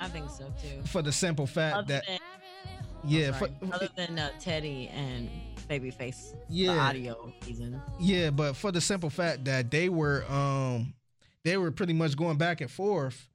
I 0.00 0.08
think 0.08 0.30
so 0.30 0.52
too. 0.62 0.82
for 0.86 1.02
the 1.02 1.12
simple 1.12 1.46
fact 1.46 1.76
Other 1.76 1.86
that 1.94 2.04
than, 2.06 2.18
yeah 3.04 3.32
for, 3.32 3.48
other 3.72 3.88
than 3.96 4.18
uh, 4.18 4.30
Teddy 4.40 4.88
and 4.88 5.28
Babyface, 5.68 6.32
the 6.48 6.54
Yeah. 6.54 6.86
audio 6.88 7.32
season. 7.42 7.80
Yeah, 7.98 8.30
but 8.30 8.54
for 8.54 8.70
the 8.72 8.80
simple 8.80 9.10
fact 9.10 9.44
that 9.46 9.70
they 9.70 9.88
were 9.88 10.24
um 10.28 10.94
they 11.44 11.56
were 11.56 11.70
pretty 11.70 11.92
much 11.92 12.16
going 12.16 12.36
back 12.38 12.60
and 12.60 12.70
forth 12.70 13.28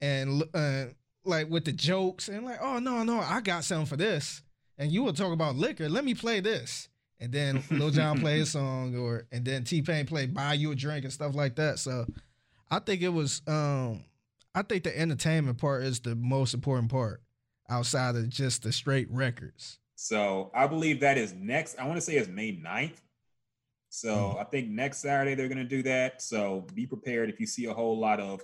and 0.00 0.44
uh, 0.54 0.84
like 1.24 1.50
with 1.50 1.64
the 1.64 1.72
jokes 1.72 2.28
and 2.28 2.44
like, 2.44 2.58
oh 2.60 2.78
no, 2.78 3.02
no, 3.02 3.20
I 3.20 3.40
got 3.40 3.64
something 3.64 3.86
for 3.86 3.96
this. 3.96 4.42
And 4.78 4.92
you 4.92 5.02
will 5.02 5.12
talk 5.12 5.32
about 5.32 5.56
liquor. 5.56 5.88
Let 5.88 6.04
me 6.04 6.14
play 6.14 6.38
this. 6.40 6.88
And 7.20 7.32
then 7.32 7.64
Lil 7.70 7.90
Jon 7.90 8.20
play 8.20 8.38
his 8.38 8.52
song 8.52 8.96
or 8.96 9.26
and 9.32 9.44
then 9.44 9.64
T 9.64 9.82
Pain 9.82 10.06
play 10.06 10.26
buy 10.26 10.54
you 10.54 10.70
a 10.70 10.74
drink 10.76 11.04
and 11.04 11.12
stuff 11.12 11.34
like 11.34 11.56
that. 11.56 11.78
So 11.80 12.06
I 12.70 12.78
think 12.78 13.02
it 13.02 13.08
was 13.08 13.42
um 13.46 14.04
I 14.58 14.62
think 14.62 14.82
the 14.82 14.98
entertainment 14.98 15.58
part 15.58 15.84
is 15.84 16.00
the 16.00 16.16
most 16.16 16.52
important 16.52 16.90
part 16.90 17.22
outside 17.70 18.16
of 18.16 18.28
just 18.28 18.64
the 18.64 18.72
straight 18.72 19.08
records. 19.08 19.78
So 19.94 20.50
I 20.52 20.66
believe 20.66 20.98
that 21.00 21.16
is 21.16 21.32
next. 21.32 21.78
I 21.78 21.86
want 21.86 21.96
to 21.96 22.00
say 22.00 22.14
it's 22.16 22.26
May 22.26 22.56
9th. 22.56 22.96
So 23.88 24.36
I 24.36 24.42
think 24.42 24.68
next 24.68 24.98
Saturday 24.98 25.36
they're 25.36 25.46
going 25.46 25.58
to 25.58 25.64
do 25.64 25.84
that. 25.84 26.20
So 26.22 26.66
be 26.74 26.86
prepared 26.88 27.30
if 27.30 27.38
you 27.38 27.46
see 27.46 27.66
a 27.66 27.72
whole 27.72 28.00
lot 28.00 28.18
of 28.18 28.40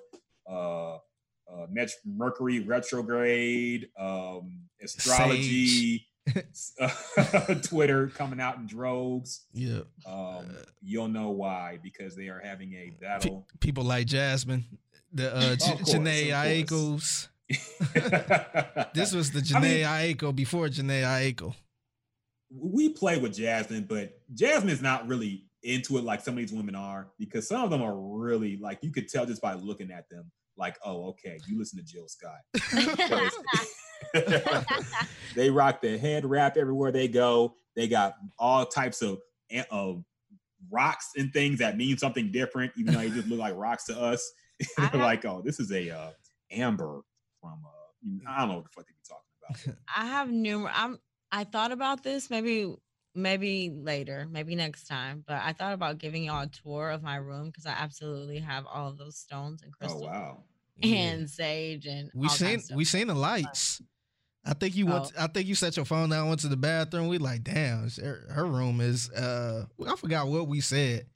uh, 0.49 0.99
uh, 1.53 1.67
Mercury 2.07 2.61
retrograde, 2.61 3.89
um, 3.99 4.61
astrology, 4.81 6.07
Twitter 7.65 8.07
coming 8.07 8.41
out 8.41 8.59
in 8.59 8.67
droves. 8.67 9.47
Yeah. 9.53 9.81
Um, 10.07 10.47
you'll 10.81 11.09
know 11.09 11.31
why 11.31 11.81
because 11.83 12.15
they 12.15 12.29
are 12.29 12.41
having 12.43 12.73
a 12.75 12.93
Pe- 12.93 12.97
battle. 13.01 13.49
people 13.59 13.83
like 13.83 14.07
Jasmine, 14.07 14.65
the 15.15 15.35
uh, 15.35 15.57
J- 15.57 15.73
course, 15.73 15.95
Jhené 15.95 16.29
of 16.29 16.69
Aikos. 16.69 17.29
This 18.95 19.13
was 19.13 19.31
the 19.33 19.53
I 19.57 19.61
mean- 19.61 19.85
Aiko 19.85 20.35
before 20.35 20.67
Jhené 20.69 21.03
Aiko. 21.03 21.55
we 22.51 22.89
play 22.91 23.19
with 23.19 23.35
Jasmine, 23.35 23.87
but 23.89 24.19
Jasmine's 24.35 24.83
not 24.83 25.07
really 25.09 25.45
into 25.63 25.97
it 25.99 26.05
like 26.05 26.21
some 26.21 26.35
of 26.35 26.39
these 26.39 26.53
women 26.53 26.75
are 26.75 27.09
because 27.19 27.49
some 27.49 27.65
of 27.65 27.71
them 27.71 27.81
are 27.83 27.97
really 27.97 28.57
like 28.59 28.79
you 28.83 28.91
could 28.93 29.09
tell 29.09 29.25
just 29.27 29.41
by 29.41 29.55
looking 29.55 29.91
at 29.91 30.09
them. 30.11 30.31
like, 30.57 30.77
oh, 30.85 31.09
okay, 31.09 31.39
you 31.49 31.59
listen 31.59 31.79
to 31.79 31.85
Jill 31.85 32.07
Scott. 32.07 32.39
they 35.35 35.51
rock 35.51 35.81
the 35.81 35.99
head 35.99 36.25
wrap 36.25 36.57
everywhere 36.57 36.93
they 36.93 37.09
go. 37.09 37.55
They 37.75 37.89
got 37.89 38.15
all 38.39 38.65
types 38.67 39.03
of 39.03 39.19
of 39.71 40.05
rocks 40.71 41.11
and 41.17 41.33
things 41.33 41.59
that 41.59 41.77
mean 41.77 41.99
something 41.99 42.31
different, 42.33 42.73
even 42.77 42.95
though 42.95 43.01
they 43.01 43.11
just 43.11 43.29
look 43.29 43.39
like 43.39 43.55
rocks 43.57 43.85
to 43.87 44.01
us. 44.01 44.33
They're 44.77 44.91
like, 44.95 45.25
oh, 45.25 45.43
this 45.45 45.61
is 45.61 45.71
a 45.73 45.91
uh, 45.91 46.11
amber 46.51 47.01
from 47.41 47.61
uh, 47.65 48.31
I 48.31 48.41
don't 48.41 48.49
know 48.49 48.55
what 48.57 48.65
the 48.65 48.71
fuck 48.71 48.87
they 48.87 48.93
be 48.93 49.09
talking 49.09 49.73
about. 49.73 49.79
I 49.97 50.07
have 50.07 50.31
numerous. 50.31 50.75
I'm. 50.77 50.99
I 51.33 51.45
thought 51.45 51.73
about 51.73 52.05
this 52.05 52.31
maybe 52.31 52.75
maybe 53.15 53.71
later, 53.75 54.27
maybe 54.31 54.55
next 54.55 54.87
time. 54.87 55.25
But 55.27 55.41
I 55.43 55.53
thought 55.53 55.73
about 55.73 55.99
giving 55.99 56.25
y'all 56.25 56.43
a 56.43 56.47
tour 56.47 56.91
of 56.91 57.03
my 57.03 57.17
room 57.17 57.47
because 57.47 57.67
I 57.67 57.73
absolutely 57.73 58.39
have 58.41 58.65
all 58.67 58.89
of 58.89 58.99
those 58.99 59.17
stones 59.17 59.63
and 59.63 59.73
Oh 59.75 59.79
crystals 59.79 60.03
wow. 60.03 60.45
and 60.83 61.29
sage 61.29 61.87
and 61.87 62.11
We 62.15 62.29
all 62.29 62.35
seen 62.35 62.61
we 62.75 62.85
seen 62.85 63.07
the 63.09 63.15
lights. 63.15 63.83
I 64.47 64.53
think 64.53 64.77
you 64.77 64.87
went. 64.87 65.11
Oh. 65.17 65.25
I 65.25 65.27
think 65.27 65.47
you 65.47 65.55
set 65.55 65.77
your 65.77 65.87
phone 65.87 66.11
down, 66.11 66.29
went 66.29 66.41
to 66.41 66.49
the 66.49 66.57
bathroom. 66.57 67.09
We 67.09 67.17
like, 67.19 67.45
damn, 67.45 67.89
her, 68.03 68.27
her 68.31 68.45
room 68.45 68.81
is. 68.81 69.11
uh 69.11 69.65
I 69.87 69.97
forgot 69.97 70.27
what 70.29 70.49
we 70.49 70.61
said. 70.61 71.07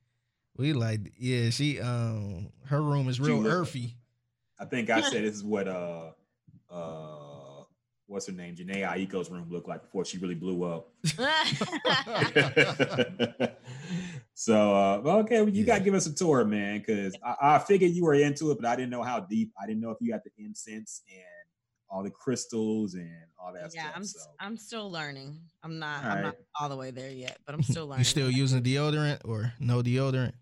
We 0.59 0.73
like, 0.73 1.13
yeah, 1.17 1.51
she 1.51 1.81
um, 1.81 2.51
her 2.67 2.83
room 2.83 3.09
is 3.09 3.21
real 3.21 3.39
look- 3.39 3.53
earthy. 3.53 3.95
I 4.61 4.65
think 4.65 4.91
I 4.91 5.01
said 5.03 5.13
this 5.25 5.37
is 5.37 5.45
what 5.45 5.69
uh 5.69 6.11
uh 6.69 7.63
what's 8.07 8.27
her 8.27 8.33
name? 8.33 8.57
Jhené 8.57 8.83
Aiko's 8.85 9.31
room 9.31 9.47
looked 9.51 9.69
like 9.69 9.83
before 9.83 10.05
she 10.05 10.19
really 10.19 10.35
blew 10.35 10.65
up. 10.65 10.89
so 14.35 14.75
uh 14.75 15.01
well, 15.01 15.19
okay, 15.19 15.43
well, 15.43 15.49
you 15.49 15.65
gotta 15.65 15.85
give 15.85 15.95
us 15.95 16.07
a 16.07 16.15
tour, 16.15 16.45
man, 16.45 16.81
because 16.81 17.15
I, 17.25 17.37
I 17.41 17.59
figured 17.61 17.93
you 17.93 18.05
were 18.05 18.15
into 18.15 18.51
it, 18.51 18.59
but 18.61 18.67
I 18.67 18.75
didn't 18.75 18.91
know 18.91 19.05
how 19.05 19.21
deep. 19.21 19.53
I 19.63 19.67
didn't 19.67 19.81
know 19.81 19.91
if 19.91 19.99
you 20.01 20.11
had 20.13 20.23
the 20.25 20.33
incense 20.45 21.03
and 21.09 21.38
all 21.91 22.03
the 22.03 22.11
crystals 22.11 22.95
and 22.95 23.11
all 23.43 23.53
that 23.53 23.71
yeah, 23.75 23.83
stuff. 23.85 23.93
I'm 23.97 24.05
so 24.05 24.19
s- 24.21 24.29
I'm 24.41 24.57
still 24.57 24.91
learning. 24.91 25.41
I'm 25.63 25.79
not 25.79 26.05
All 26.05 26.11
I'm 26.11 26.23
not 26.23 26.37
all 26.61 26.69
the 26.69 26.77
way 26.77 26.91
there 26.91 27.11
yet, 27.11 27.39
but 27.47 27.55
I'm 27.55 27.63
still 27.73 27.87
learning. 27.87 28.01
You 28.01 28.05
still 28.05 28.31
using 28.31 28.63
deodorant 28.63 29.21
or 29.25 29.53
no 29.59 29.83
deodorant? 29.83 30.33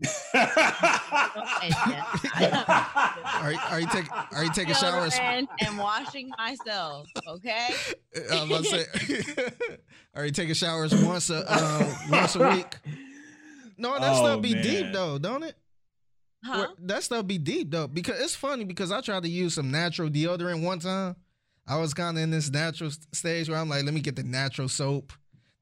Are 3.43 3.53
you, 3.53 3.59
are 3.71 3.81
you 3.81 3.87
taking 3.89 4.11
are 4.33 4.45
you 4.45 4.53
taking 4.53 4.75
showers? 4.75 5.15
Deodorant 5.15 5.49
and 5.61 5.79
washing 5.79 6.31
myself. 6.39 7.07
Okay. 7.29 7.69
I 8.33 8.35
was 8.35 8.51
about 8.51 8.65
to 8.65 8.71
say, 8.71 9.45
are 10.15 10.25
you 10.27 10.33
taking 10.33 10.55
showers 10.55 10.95
once 11.05 11.31
a 11.31 11.39
um, 11.53 11.95
once 12.11 12.37
a 12.37 12.49
week? 12.49 12.75
No, 13.79 13.93
that 13.99 14.13
Oh, 14.13 14.17
stuff 14.17 14.43
be 14.43 14.55
deep 14.55 14.93
though, 14.93 15.19
don't 15.19 15.43
it? 15.43 15.55
Huh? 16.45 16.59
Where- 16.59 16.69
That 16.87 17.03
stuff 17.03 17.27
be 17.27 17.39
deep 17.39 17.71
though, 17.71 17.87
because 17.87 18.21
it's 18.21 18.35
funny 18.35 18.65
because 18.65 18.91
I 18.91 19.01
tried 19.01 19.23
to 19.25 19.29
use 19.29 19.55
some 19.55 19.71
natural 19.71 20.09
deodorant 20.09 20.63
one 20.65 20.79
time. 20.79 21.17
I 21.67 21.77
was 21.79 21.95
kind 21.95 22.17
of 22.17 22.23
in 22.23 22.31
this 22.31 22.51
natural 22.51 22.91
stage 23.13 23.49
where 23.49 23.59
I'm 23.59 23.69
like, 23.69 23.85
let 23.85 23.93
me 23.95 24.01
get 24.01 24.17
the 24.17 24.23
natural 24.23 24.69
soap, 24.69 25.13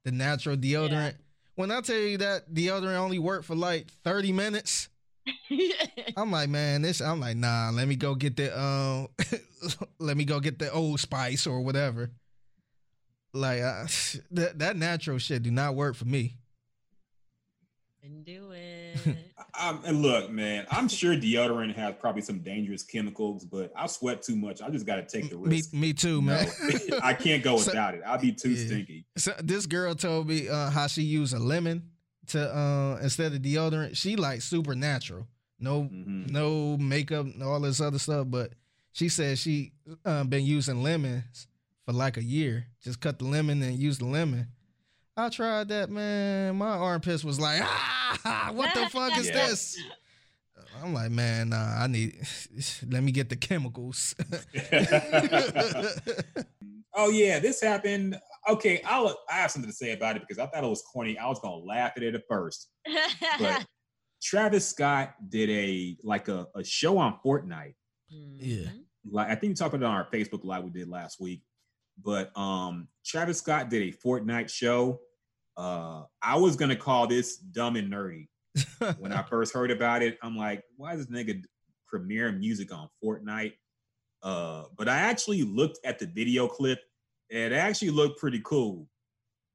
the 0.05 0.13
natural 0.13 0.57
deodorant. 0.57 1.15
When 1.55 1.71
I 1.71 1.81
tell 1.81 1.97
you 1.97 2.19
that 2.19 2.53
deodorant 2.53 2.99
only 2.99 3.19
worked 3.19 3.45
for 3.45 3.55
like 3.55 3.91
30 4.05 4.33
minutes, 4.33 4.89
I'm 6.17 6.31
like, 6.31 6.49
man, 6.49 6.83
this. 6.83 7.01
I'm 7.01 7.21
like, 7.21 7.37
nah. 7.37 7.71
Let 7.73 7.89
me 7.89 7.97
go 7.97 8.15
get 8.15 8.37
the 8.37 8.59
um, 8.59 9.09
let 9.99 10.17
me 10.17 10.25
go 10.25 10.41
get 10.41 10.59
the 10.59 10.71
Old 10.71 11.01
Spice 11.01 11.47
or 11.47 11.61
whatever. 11.61 12.11
Like 13.33 13.63
uh, 13.63 13.87
that 14.33 14.59
that 14.59 14.77
natural 14.77 15.19
shit 15.19 15.43
do 15.43 15.51
not 15.51 15.75
work 15.75 15.97
for 15.97 16.05
me. 16.05 16.37
Can 18.03 18.23
do 18.23 18.53
it. 18.53 19.17
Um, 19.61 19.81
and 19.85 20.03
look, 20.03 20.31
man, 20.31 20.67
I'm 20.71 20.89
sure 20.89 21.15
deodorant 21.15 21.75
has 21.77 21.95
probably 22.01 22.23
some 22.23 22.41
dangerous 22.41 22.83
chemicals, 22.83 23.45
but 23.45 23.73
I 23.77 23.87
sweat 23.87 24.23
too 24.23 24.35
much. 24.37 24.61
I 24.61 24.69
just 24.71 24.85
got 24.87 24.97
to 24.97 25.03
take 25.05 25.31
the 25.31 25.37
risk. 25.37 25.73
me 25.73 25.93
too, 25.93 26.21
man. 26.21 26.47
know? 26.89 26.99
I 27.03 27.15
can't 27.15 27.43
go 27.43 27.57
So- 27.59 27.71
without 27.71 27.95
it. 27.95 28.03
I'll 28.05 28.19
be 28.19 28.33
too 28.33 28.51
Yeah. 28.51 28.67
stinky. 28.67 29.05
So 29.17 29.33
this 29.43 29.67
girl 29.67 29.95
told 29.95 30.29
me 30.29 30.49
uh, 30.49 30.71
how 30.71 30.87
she 30.89 31.03
used 31.03 31.35
a 31.35 31.39
lemon 31.39 31.91
to 32.29 32.57
uh, 32.57 32.99
instead 33.03 33.33
of 33.33 33.43
deodorant. 33.43 33.97
She 33.97 34.17
like 34.17 34.43
super 34.43 34.75
natural, 34.75 35.27
no 35.61 35.83
Mhm. 35.85 36.31
no 36.31 36.77
makeup, 36.77 37.27
and 37.27 37.43
all 37.43 37.61
this 37.61 37.81
other 37.81 37.99
stuff. 37.99 38.27
But 38.31 38.55
she 38.93 39.09
said 39.09 39.39
she 39.39 39.73
uh, 40.05 40.25
been 40.25 40.45
using 40.45 40.83
lemons 40.83 41.47
for 41.85 41.93
like 41.93 42.17
a 42.17 42.25
year. 42.25 42.67
Just 42.83 43.01
cut 43.01 43.19
the 43.19 43.27
lemon 43.27 43.63
and 43.63 43.79
use 43.79 43.99
the 43.99 44.07
lemon. 44.07 44.49
I 45.17 45.29
tried 45.29 45.69
that, 45.69 45.91
man. 45.91 46.57
My 46.57 46.71
armpits 46.77 47.23
was 47.25 47.39
like, 47.39 47.61
ah, 47.63 48.51
what 48.53 48.75
the 48.75 48.89
fuck 48.91 49.17
is 49.19 49.29
Yeah. 49.29 49.47
this? 49.47 49.79
I'm 50.83 50.93
like, 50.93 51.11
man, 51.13 51.51
nah, 51.51 51.83
I 51.83 51.87
need. 51.87 52.19
Let 52.89 53.03
me 53.05 53.13
get 53.13 53.29
the 53.29 53.37
chemicals. 53.37 54.15
oh 56.95 57.11
yeah, 57.11 57.39
this 57.39 57.61
happened. 57.61 58.19
Okay, 58.49 58.81
I'll 58.85 59.17
I 59.31 59.35
have 59.35 59.51
something 59.51 59.71
to 59.71 59.77
say 59.77 59.93
about 59.93 60.17
it 60.17 60.23
because 60.23 60.39
I 60.39 60.47
thought 60.47 60.65
it 60.65 60.69
was 60.69 60.83
corny. 60.83 61.17
I 61.19 61.27
was 61.29 61.39
gonna 61.41 61.57
laugh 61.65 61.93
at 61.97 62.03
it 62.03 62.15
at 62.15 62.23
first, 62.29 62.69
but 63.39 63.65
Travis 64.23 64.69
Scott 64.69 65.15
did 65.29 65.51
a 65.51 65.97
like 66.03 66.29
a, 66.29 66.47
a 66.57 66.65
show 66.65 66.99
on 66.99 67.19
Fortnite. 67.25 67.75
Yeah. 68.09 68.65
Mhm. 68.67 68.81
Like 69.11 69.29
I 69.29 69.35
think 69.37 69.53
we 69.53 69.55
talked 69.55 69.75
about 69.75 69.87
it 69.87 69.91
on 69.91 69.95
our 69.95 70.11
Facebook 70.11 70.45
live 70.45 70.65
we 70.65 70.71
did 70.71 70.89
last 70.89 71.21
week. 71.21 71.43
But 72.03 72.37
um 72.37 72.89
Travis 73.05 73.39
Scott 73.39 73.71
did 73.71 73.83
a 73.83 73.97
Fortnite 73.97 74.51
show. 74.51 75.01
Uh 75.57 76.05
I 76.23 76.37
was 76.37 76.57
gonna 76.57 76.77
call 76.77 77.07
this 77.07 77.37
dumb 77.37 77.77
and 77.77 77.93
nerdy. 77.93 78.29
when 78.99 79.13
I 79.13 79.23
first 79.23 79.53
heard 79.53 79.71
about 79.71 80.03
it, 80.03 80.19
I'm 80.23 80.37
like, 80.37 80.63
why 80.77 80.95
is 80.95 81.07
this 81.07 81.17
nigga 81.17 81.43
premiere 81.87 82.33
music 82.33 82.73
on 82.73 82.89
Fortnite? 83.03 83.55
Uh, 84.23 84.65
but 84.77 84.89
I 84.89 84.97
actually 84.97 85.43
looked 85.43 85.79
at 85.85 85.99
the 85.99 86.07
video 86.07 86.49
clip. 86.49 86.81
and 87.31 87.53
It 87.53 87.57
actually 87.57 87.91
looked 87.91 88.19
pretty 88.19 88.41
cool. 88.45 88.89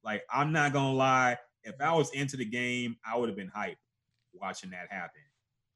Like, 0.03 0.23
I'm 0.31 0.51
not 0.51 0.73
gonna 0.73 0.93
lie, 0.93 1.37
if 1.63 1.75
I 1.81 1.93
was 1.93 2.11
into 2.11 2.37
the 2.37 2.45
game, 2.45 2.97
I 3.05 3.17
would 3.17 3.29
have 3.29 3.37
been 3.37 3.51
hyped 3.55 3.77
watching 4.33 4.69
that 4.71 4.87
happen 4.89 5.21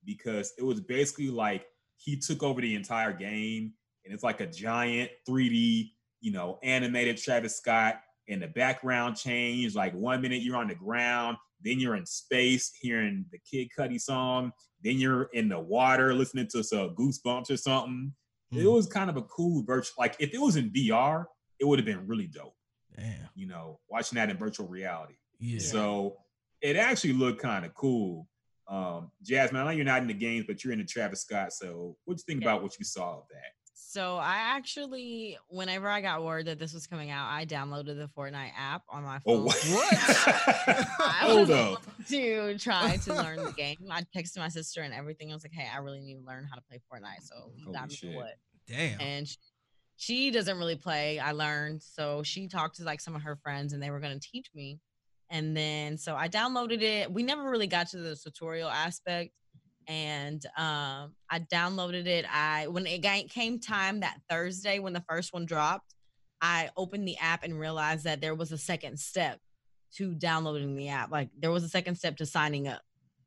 because 0.05 0.53
it 0.57 0.63
was 0.63 0.79
basically 0.79 1.29
like 1.29 1.65
he 1.97 2.17
took 2.17 2.43
over 2.43 2.61
the 2.61 2.75
entire 2.75 3.13
game, 3.13 3.73
and 4.05 4.13
it's 4.13 4.23
like 4.23 4.41
a 4.41 4.47
giant 4.47 5.11
3D, 5.27 5.91
you 6.23 6.31
know, 6.31 6.57
animated 6.63 7.17
Travis 7.17 7.57
Scott, 7.57 7.99
and 8.29 8.41
the 8.41 8.47
background 8.47 9.17
change. 9.17 9.75
Like 9.75 9.93
one 9.93 10.21
minute 10.21 10.41
you're 10.41 10.55
on 10.55 10.69
the 10.69 10.75
ground, 10.75 11.35
then 11.61 11.79
you're 11.79 11.95
in 11.95 12.05
space 12.05 12.71
hearing 12.81 13.25
the 13.31 13.37
Kid 13.39 13.67
Cudi 13.77 13.99
song, 13.99 14.53
then 14.81 14.97
you're 14.97 15.23
in 15.33 15.49
the 15.49 15.59
water 15.59 16.13
listening 16.13 16.47
to 16.53 16.63
some 16.63 16.95
Goosebumps 16.95 17.51
or 17.51 17.57
something. 17.57 18.13
It 18.53 18.59
Mm. 18.63 18.73
was 18.73 18.87
kind 18.87 19.09
of 19.09 19.17
a 19.17 19.23
cool 19.23 19.63
virtual. 19.63 19.95
Like 19.97 20.15
if 20.19 20.33
it 20.33 20.39
was 20.39 20.55
in 20.55 20.69
VR, 20.71 21.25
it 21.59 21.65
would 21.65 21.79
have 21.79 21.85
been 21.85 22.07
really 22.07 22.27
dope. 22.27 22.55
Damn. 22.95 23.27
You 23.35 23.47
know, 23.47 23.79
watching 23.89 24.15
that 24.15 24.29
in 24.29 24.37
virtual 24.37 24.67
reality. 24.67 25.15
Yeah. 25.39 25.59
So 25.59 26.17
it 26.61 26.77
actually 26.77 27.13
looked 27.13 27.41
kind 27.41 27.65
of 27.65 27.73
cool. 27.73 28.27
Um, 28.69 29.11
Jasmine, 29.21 29.59
I 29.61 29.65
know 29.65 29.71
you're 29.71 29.83
not 29.85 30.01
in 30.01 30.07
the 30.07 30.13
games, 30.13 30.45
but 30.47 30.63
you're 30.63 30.71
in 30.71 30.79
the 30.79 30.85
Travis 30.85 31.21
Scott. 31.23 31.51
So 31.51 31.97
what 32.05 32.15
do 32.15 32.21
you 32.21 32.23
think 32.25 32.41
Yeah. 32.43 32.51
about 32.51 32.63
what 32.63 32.79
you 32.79 32.85
saw 32.85 33.17
of 33.17 33.27
that? 33.31 33.51
So 33.85 34.15
I 34.17 34.37
actually, 34.55 35.37
whenever 35.49 35.87
I 35.87 36.01
got 36.01 36.23
word 36.23 36.45
that 36.47 36.57
this 36.57 36.73
was 36.73 36.87
coming 36.87 37.11
out, 37.11 37.27
I 37.31 37.45
downloaded 37.45 37.97
the 37.97 38.09
Fortnite 38.17 38.51
app 38.57 38.81
on 38.89 39.03
my 39.03 39.19
phone. 39.19 39.45
Oh, 39.47 39.49
phone. 39.49 39.75
what? 39.75 39.93
I 40.99 41.17
Hold 41.27 41.49
was 41.49 41.51
up. 41.51 41.83
to 42.07 42.57
try 42.57 42.97
to 42.97 43.13
learn 43.13 43.43
the 43.43 43.51
game. 43.57 43.77
I 43.91 44.01
texted 44.15 44.37
my 44.37 44.47
sister 44.49 44.81
and 44.81 44.93
everything. 44.93 45.29
I 45.31 45.35
was 45.35 45.43
like, 45.43 45.53
"Hey, 45.53 45.67
I 45.71 45.77
really 45.79 45.99
need 45.99 46.15
to 46.15 46.25
learn 46.25 46.47
how 46.49 46.55
to 46.55 46.61
play 46.69 46.79
Fortnite." 46.91 47.23
So 47.23 47.51
you 47.55 47.65
Holy 47.65 47.77
got 47.77 47.89
me 47.89 47.95
shit. 47.95 48.15
what? 48.15 48.33
Damn. 48.67 48.99
And 49.01 49.27
she, 49.27 49.37
she 49.97 50.31
doesn't 50.31 50.57
really 50.57 50.75
play. 50.77 51.19
I 51.19 51.33
learned, 51.33 51.81
so 51.83 52.23
she 52.23 52.47
talked 52.47 52.77
to 52.77 52.83
like 52.83 52.99
some 53.01 53.15
of 53.15 53.21
her 53.21 53.35
friends, 53.43 53.73
and 53.73 53.83
they 53.83 53.91
were 53.91 53.99
going 53.99 54.19
to 54.19 54.27
teach 54.31 54.47
me. 54.55 54.79
And 55.29 55.55
then 55.55 55.97
so 55.97 56.15
I 56.15 56.29
downloaded 56.29 56.81
it. 56.81 57.11
We 57.11 57.21
never 57.23 57.49
really 57.49 57.67
got 57.67 57.89
to 57.89 57.97
the 57.97 58.15
tutorial 58.15 58.69
aspect, 58.69 59.31
and 59.87 60.45
um, 60.57 61.15
I 61.29 61.39
downloaded 61.51 62.05
it. 62.07 62.25
I 62.31 62.67
when 62.67 62.85
it 62.85 63.01
came 63.29 63.59
time 63.59 64.01
that 64.01 64.19
Thursday 64.29 64.79
when 64.79 64.93
the 64.93 65.03
first 65.09 65.33
one 65.33 65.45
dropped, 65.45 65.95
I 66.41 66.69
opened 66.75 67.07
the 67.07 67.17
app 67.17 67.43
and 67.43 67.59
realized 67.59 68.03
that 68.05 68.21
there 68.21 68.35
was 68.35 68.51
a 68.51 68.57
second 68.57 68.99
step 68.99 69.39
to 69.95 70.13
downloading 70.13 70.75
the 70.75 70.89
app. 70.89 71.11
Like 71.11 71.29
there 71.37 71.51
was 71.51 71.63
a 71.63 71.69
second 71.69 71.95
step 71.95 72.17
to 72.17 72.25
signing 72.25 72.67
up. 72.67 72.81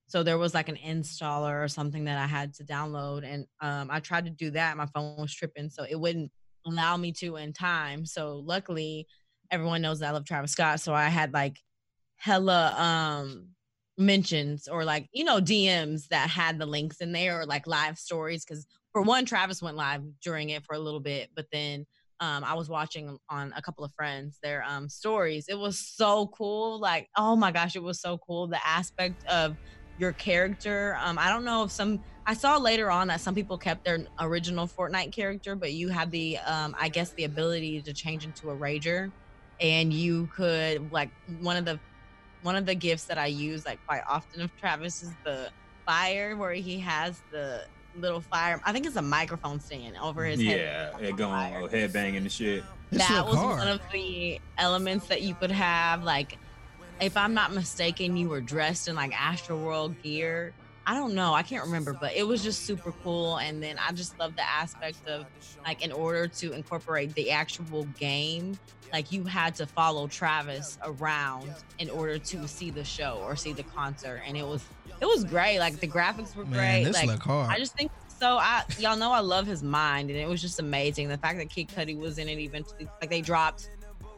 So 0.09 0.23
there 0.23 0.39
was 0.39 0.55
like 0.55 0.69
an 0.69 0.77
installer 0.77 1.65
or 1.65 1.69
something 1.69 2.05
that 2.05 2.19
I 2.19 2.27
had 2.27 2.55
to 2.55 2.65
download, 2.65 3.24
and 3.24 3.47
um, 3.61 3.89
I 3.91 4.01
tried 4.01 4.27
to 4.27 4.31
do 4.31 4.51
that. 4.53 4.77
My 4.77 4.87
phone 4.87 5.16
was 5.19 5.35
tripping, 5.35 5.69
so 5.69 5.85
it 5.89 5.99
wouldn't 5.99 6.31
allow 6.65 6.97
me 6.97 7.12
to 7.12 7.37
in 7.37 7.53
time. 7.53 8.07
So 8.07 8.37
luckily, 8.45 9.07
everyone 9.51 9.83
knows 9.83 10.01
that 10.01 10.09
I 10.09 10.12
love 10.12 10.24
Travis 10.24 10.53
Scott, 10.53 10.81
so 10.81 10.95
I 10.95 11.09
had 11.09 11.33
like 11.33 11.59
hella 12.19 12.74
um 12.78 13.49
mentions 13.98 14.68
or 14.68 14.85
like 14.85 15.09
you 15.12 15.24
know 15.24 15.40
DMs 15.40 16.09
that 16.09 16.28
had 16.28 16.59
the 16.59 16.66
links 16.66 16.98
in 16.98 17.12
there 17.12 17.40
or 17.40 17.47
like 17.47 17.66
live 17.66 17.98
stories 17.98 18.44
because 18.44 18.66
for 18.93 19.02
one, 19.02 19.27
Travis 19.27 19.60
went 19.60 19.77
live 19.77 20.02
during 20.23 20.51
it 20.51 20.64
for 20.64 20.74
a 20.74 20.78
little 20.78 21.01
bit, 21.01 21.28
but 21.36 21.47
then 21.52 21.85
um, 22.20 22.44
I 22.44 22.55
was 22.55 22.70
watching 22.70 23.18
on 23.28 23.52
a 23.55 23.60
couple 23.60 23.85
of 23.85 23.93
friends 23.93 24.39
their 24.43 24.64
um, 24.66 24.89
stories. 24.89 25.47
It 25.48 25.59
was 25.59 25.78
so 25.78 26.28
cool. 26.28 26.81
Like, 26.81 27.10
oh 27.14 27.36
my 27.36 27.52
gosh, 27.52 27.77
it 27.77 27.82
was 27.82 28.01
so 28.01 28.16
cool. 28.16 28.47
The 28.47 28.66
aspect 28.66 29.23
of 29.27 29.55
your 29.98 30.12
character. 30.12 30.97
Um, 31.02 31.18
I 31.18 31.28
don't 31.28 31.44
know 31.44 31.64
if 31.64 31.70
some 31.73 32.02
I 32.24 32.35
saw 32.35 32.56
later 32.56 32.90
on 32.90 33.09
that 33.09 33.20
some 33.20 33.35
people 33.35 33.59
kept 33.59 33.85
their 33.85 34.06
original 34.18 34.66
Fortnite 34.66 35.12
character, 35.12 35.55
but 35.55 35.74
you 35.74 35.89
had 35.89 36.10
the, 36.10 36.39
um, 36.39 36.74
I 36.78 36.89
guess, 36.89 37.10
the 37.10 37.24
ability 37.24 37.82
to 37.82 37.93
change 37.93 38.24
into 38.24 38.51
a 38.51 38.56
rager, 38.56 39.12
and 39.60 39.93
you 39.93 40.28
could 40.35 40.90
like 40.90 41.10
one 41.40 41.56
of 41.56 41.64
the 41.64 41.78
one 42.42 42.56
of 42.56 42.66
the 42.66 42.74
gifts 42.74 43.04
that 43.04 43.18
I 43.18 43.26
use 43.26 43.66
like 43.66 43.84
quite 43.86 44.02
often 44.08 44.40
of 44.40 44.56
Travis 44.58 45.02
is 45.02 45.12
the 45.24 45.50
fire 45.86 46.36
where 46.36 46.52
he 46.52 46.78
has 46.80 47.20
the 47.30 47.64
little 47.98 48.20
fire. 48.20 48.60
I 48.64 48.72
think 48.72 48.86
it's 48.86 48.96
a 48.96 49.02
microphone 49.02 49.60
stand 49.60 49.96
over 49.96 50.24
his 50.24 50.40
head. 50.40 50.92
Yeah, 51.00 51.08
it 51.08 51.16
going 51.16 51.68
head 51.70 51.92
banging 51.92 52.16
and 52.16 52.32
shit. 52.32 52.64
This 52.90 53.06
that 53.08 53.24
look 53.24 53.28
was 53.28 53.36
hard. 53.36 53.58
one 53.58 53.68
of 53.68 53.80
the 53.92 54.40
elements 54.58 55.08
that 55.08 55.22
you 55.22 55.34
could 55.34 55.50
have. 55.50 56.04
Like, 56.04 56.38
if 57.00 57.16
I'm 57.16 57.34
not 57.34 57.52
mistaken, 57.52 58.16
you 58.16 58.28
were 58.28 58.40
dressed 58.40 58.88
in 58.88 58.94
like 58.94 59.12
Astroworld 59.12 60.02
gear. 60.02 60.52
I 60.88 60.94
don't 60.94 61.14
know, 61.14 61.34
I 61.34 61.42
can't 61.42 61.64
remember, 61.64 61.92
but 61.92 62.14
it 62.14 62.26
was 62.26 62.42
just 62.42 62.64
super 62.64 62.92
cool. 63.02 63.38
And 63.38 63.60
then 63.62 63.76
I 63.84 63.92
just 63.92 64.18
love 64.20 64.36
the 64.36 64.48
aspect 64.48 65.06
of 65.08 65.26
like, 65.64 65.84
in 65.84 65.90
order 65.90 66.28
to 66.28 66.52
incorporate 66.52 67.12
the 67.14 67.32
actual 67.32 67.84
game, 67.98 68.56
like 68.92 69.12
you 69.12 69.24
had 69.24 69.54
to 69.56 69.66
follow 69.66 70.06
Travis 70.06 70.78
around 70.84 71.52
in 71.78 71.90
order 71.90 72.18
to 72.18 72.48
see 72.48 72.70
the 72.70 72.84
show 72.84 73.20
or 73.24 73.36
see 73.36 73.52
the 73.52 73.62
concert, 73.62 74.22
and 74.26 74.36
it 74.36 74.46
was 74.46 74.64
it 75.00 75.06
was 75.06 75.24
great. 75.24 75.58
Like 75.58 75.80
the 75.80 75.88
graphics 75.88 76.34
were 76.34 76.44
Man, 76.44 76.82
great. 76.82 76.84
this 76.84 76.94
like 76.96 77.06
look 77.06 77.22
hard. 77.22 77.50
I 77.50 77.58
just 77.58 77.74
think 77.76 77.90
so. 78.08 78.38
I 78.38 78.62
y'all 78.78 78.96
know 78.96 79.12
I 79.12 79.20
love 79.20 79.46
his 79.46 79.62
mind, 79.62 80.10
and 80.10 80.18
it 80.18 80.28
was 80.28 80.40
just 80.40 80.60
amazing. 80.60 81.08
The 81.08 81.18
fact 81.18 81.38
that 81.38 81.50
Kid 81.50 81.68
Cudi 81.68 81.98
was 81.98 82.18
in 82.18 82.28
it 82.28 82.38
eventually, 82.38 82.88
like 83.00 83.10
they 83.10 83.20
dropped, 83.20 83.70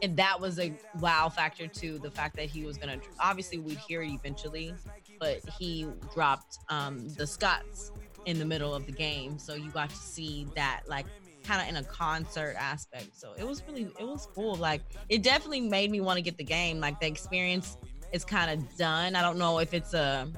and 0.02 0.16
that 0.16 0.40
was 0.40 0.58
a 0.58 0.72
wow 1.00 1.28
factor 1.28 1.66
too. 1.66 1.98
The 1.98 2.10
fact 2.10 2.36
that 2.36 2.46
he 2.46 2.64
was 2.64 2.76
gonna 2.76 2.98
obviously 3.18 3.58
we'd 3.58 3.78
hear 3.78 4.02
it 4.02 4.10
eventually, 4.10 4.74
but 5.18 5.40
he 5.58 5.86
dropped 6.14 6.58
um 6.68 7.08
the 7.14 7.26
Scotts 7.26 7.92
in 8.26 8.38
the 8.38 8.44
middle 8.44 8.74
of 8.74 8.86
the 8.86 8.92
game, 8.92 9.38
so 9.38 9.54
you 9.54 9.70
got 9.70 9.90
to 9.90 9.96
see 9.96 10.46
that 10.54 10.82
like 10.86 11.06
kind 11.44 11.62
of 11.62 11.68
in 11.68 11.76
a 11.76 11.84
concert 11.84 12.56
aspect. 12.58 13.16
So 13.16 13.32
it 13.38 13.46
was 13.46 13.62
really 13.66 13.90
it 13.98 14.06
was 14.06 14.28
cool. 14.34 14.54
Like 14.54 14.82
it 15.08 15.22
definitely 15.22 15.62
made 15.62 15.90
me 15.90 16.00
want 16.00 16.18
to 16.18 16.22
get 16.22 16.36
the 16.36 16.44
game. 16.44 16.80
Like 16.80 17.00
the 17.00 17.06
experience 17.06 17.76
is 18.12 18.24
kind 18.24 18.50
of 18.50 18.76
done. 18.76 19.16
I 19.16 19.22
don't 19.22 19.38
know 19.38 19.58
if 19.58 19.72
it's 19.74 19.94
a 19.94 20.30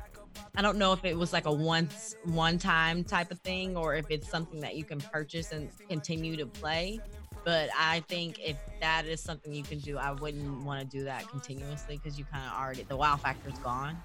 I 0.54 0.62
don't 0.62 0.78
know 0.78 0.92
if 0.92 1.04
it 1.04 1.16
was 1.16 1.32
like 1.32 1.46
a 1.46 1.52
once 1.52 2.16
one 2.24 2.58
time 2.58 3.04
type 3.04 3.30
of 3.30 3.40
thing 3.40 3.76
or 3.76 3.94
if 3.94 4.06
it's 4.10 4.28
something 4.28 4.60
that 4.60 4.76
you 4.76 4.84
can 4.84 5.00
purchase 5.00 5.52
and 5.52 5.70
continue 5.88 6.36
to 6.36 6.46
play. 6.46 7.00
But 7.44 7.70
I 7.78 8.00
think 8.08 8.38
if 8.38 8.56
that 8.80 9.06
is 9.06 9.20
something 9.20 9.52
you 9.52 9.62
can 9.62 9.78
do, 9.78 9.96
I 9.96 10.12
wouldn't 10.12 10.64
want 10.64 10.80
to 10.80 10.98
do 10.98 11.04
that 11.04 11.26
continuously 11.28 11.96
because 11.96 12.18
you 12.18 12.24
kind 12.24 12.44
of 12.46 12.60
already 12.60 12.82
the 12.82 12.96
wow 12.96 13.16
factor's 13.16 13.58
gone. 13.60 13.96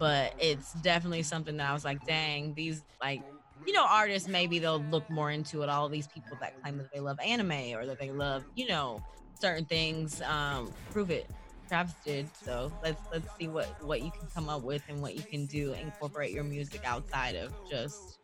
But 0.00 0.34
it's 0.40 0.72
definitely 0.74 1.22
something 1.22 1.56
that 1.58 1.70
I 1.70 1.72
was 1.72 1.84
like, 1.84 2.04
dang, 2.06 2.54
these 2.54 2.82
like 3.00 3.22
you 3.66 3.72
know, 3.72 3.84
artists 3.86 4.28
maybe 4.28 4.58
they'll 4.58 4.82
look 4.90 5.08
more 5.10 5.30
into 5.30 5.62
it. 5.62 5.68
All 5.68 5.88
these 5.88 6.08
people 6.08 6.36
that 6.40 6.60
claim 6.62 6.78
that 6.78 6.92
they 6.92 7.00
love 7.00 7.18
anime 7.20 7.74
or 7.74 7.86
that 7.86 7.98
they 7.98 8.10
love, 8.10 8.44
you 8.54 8.66
know, 8.68 9.02
certain 9.38 9.64
things. 9.64 10.22
Um, 10.22 10.72
prove 10.90 11.10
it. 11.10 11.28
Travis 11.68 11.94
did. 12.04 12.28
So 12.42 12.72
let's 12.82 13.00
let's 13.12 13.28
see 13.38 13.48
what 13.48 13.66
what 13.84 14.02
you 14.02 14.10
can 14.10 14.26
come 14.34 14.48
up 14.48 14.62
with 14.62 14.82
and 14.88 15.00
what 15.00 15.14
you 15.14 15.22
can 15.22 15.46
do. 15.46 15.72
Incorporate 15.74 16.32
your 16.32 16.44
music 16.44 16.80
outside 16.84 17.36
of 17.36 17.52
just 17.70 18.18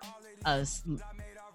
us 0.45 0.83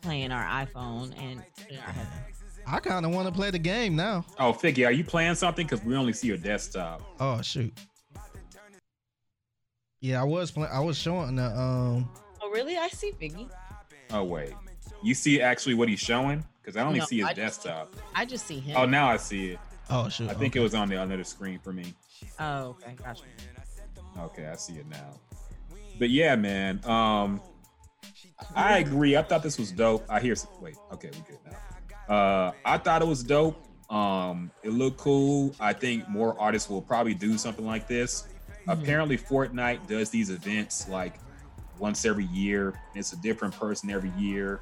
playing 0.02 0.32
our 0.32 0.66
iPhone 0.66 1.14
and 1.22 1.44
putting 1.58 1.80
our 1.80 1.92
headphones. 1.92 2.38
I 2.66 2.80
kind 2.80 3.06
of 3.06 3.14
want 3.14 3.28
to 3.28 3.34
play 3.34 3.50
the 3.50 3.60
game 3.60 3.96
now. 3.96 4.24
Oh, 4.40 4.54
Figgy, 4.54 4.88
are 4.88 4.92
you 4.92 5.04
playing 5.04 5.36
something? 5.36 5.66
Because 5.66 5.84
we 5.84 5.96
only 5.96 6.14
see 6.14 6.28
your 6.28 6.38
desktop. 6.38 7.02
Oh 7.20 7.42
shoot. 7.42 7.74
Yeah, 10.02 10.20
I 10.20 10.24
was 10.24 10.50
playing. 10.50 10.72
I 10.72 10.80
was 10.80 10.98
showing 10.98 11.36
the 11.36 11.46
um. 11.46 12.10
Oh 12.42 12.50
really? 12.50 12.76
I 12.78 12.88
see 12.90 13.12
Biggie. 13.22 13.50
Oh 14.10 14.24
wait, 14.24 14.54
you 15.04 15.14
see 15.14 15.42
actually 15.42 15.76
what 15.76 15.88
he's 15.90 16.00
showing? 16.00 16.44
Because 16.62 16.76
I 16.76 16.82
only 16.84 17.00
No, 17.00 17.06
see 17.06 17.18
his 17.20 17.26
I 17.26 17.34
just- 17.34 17.64
desktop. 17.64 17.96
I 18.16 18.26
just 18.26 18.46
see 18.48 18.60
him. 18.60 18.76
Oh, 18.78 18.86
now 18.86 19.10
I 19.10 19.18
see 19.18 19.52
it. 19.52 19.60
Oh 19.90 20.10
shoot. 20.10 20.30
I 20.30 20.34
think 20.34 20.54
okay. 20.54 20.60
it 20.60 20.64
was 20.64 20.74
on 20.74 20.90
the 20.90 20.98
other 20.98 21.24
screen 21.24 21.60
for 21.60 21.72
me. 21.72 21.94
Oh, 22.40 22.70
okay, 22.82 22.96
gotcha. 22.96 23.24
Okay, 24.20 24.48
I 24.48 24.56
see 24.56 24.74
it 24.74 24.88
now. 24.90 25.14
But 26.00 26.10
yeah, 26.10 26.36
man. 26.36 26.82
Um, 26.86 27.40
I 28.56 28.80
agree. 28.80 29.16
I 29.16 29.22
thought 29.22 29.44
this 29.44 29.60
was 29.60 29.72
dope. 29.72 30.04
I 30.10 30.20
hear. 30.20 30.36
Wait. 30.60 30.76
Okay, 30.94 31.10
we 31.14 31.20
good 31.28 31.40
now. 31.46 32.14
Uh, 32.16 32.52
I 32.66 32.78
thought 32.80 33.02
it 33.04 33.08
was 33.08 33.24
dope. 33.24 33.68
Um, 33.92 34.52
it 34.64 34.70
looked 34.72 34.98
cool. 34.98 35.54
I 35.60 35.74
think 35.74 36.10
more 36.10 36.40
artists 36.40 36.70
will 36.70 36.82
probably 36.82 37.14
do 37.14 37.38
something 37.38 37.66
like 37.66 37.88
this. 37.88 38.28
Mhm. 38.68 38.82
Apparently, 38.82 39.18
Fortnite 39.18 39.88
does 39.88 40.10
these 40.10 40.30
events 40.30 40.88
like 40.88 41.20
once 41.78 42.06
every 42.06 42.26
year. 42.26 42.70
and 42.70 42.78
It's 42.96 43.14
a 43.14 43.18
different 43.18 43.58
person 43.58 43.90
every 43.90 44.12
year. 44.12 44.62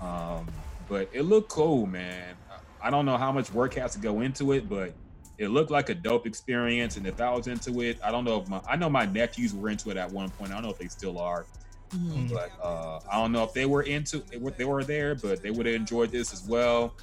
Um, 0.00 0.46
but 0.88 1.08
it 1.12 1.22
looked 1.22 1.50
cool, 1.50 1.86
man. 1.86 2.36
I 2.80 2.90
don't 2.90 3.06
know 3.06 3.16
how 3.16 3.32
much 3.32 3.50
work 3.52 3.74
has 3.74 3.92
to 3.94 3.98
go 3.98 4.20
into 4.20 4.52
it, 4.52 4.68
but 4.68 4.94
it 5.38 5.48
looked 5.48 5.70
like 5.70 5.88
a 5.88 5.94
dope 5.94 6.26
experience. 6.26 6.96
And 6.96 7.06
if 7.06 7.20
I 7.20 7.30
was 7.30 7.46
into 7.48 7.80
it, 7.80 7.98
I 8.04 8.10
don't 8.10 8.24
know 8.24 8.42
if 8.42 8.48
my 8.48 8.60
I 8.68 8.76
know 8.76 8.90
my 8.90 9.06
nephews 9.06 9.54
were 9.54 9.70
into 9.70 9.90
it 9.90 9.96
at 9.96 10.10
one 10.12 10.30
point. 10.30 10.50
I 10.50 10.54
don't 10.54 10.62
know 10.64 10.70
if 10.70 10.78
they 10.78 10.88
still 10.88 11.18
are, 11.18 11.46
Mhm. 11.92 12.30
but 12.30 12.52
uh, 12.62 13.00
I 13.10 13.16
don't 13.20 13.32
know 13.32 13.42
if 13.42 13.52
they 13.52 13.66
were 13.66 13.82
into 13.82 14.18
it. 14.30 14.56
They 14.58 14.64
were 14.64 14.84
there, 14.84 15.14
but 15.14 15.42
they 15.42 15.50
would 15.50 15.66
have 15.66 15.74
enjoyed 15.74 16.12
this 16.12 16.32
as 16.32 16.44
well. 16.46 16.94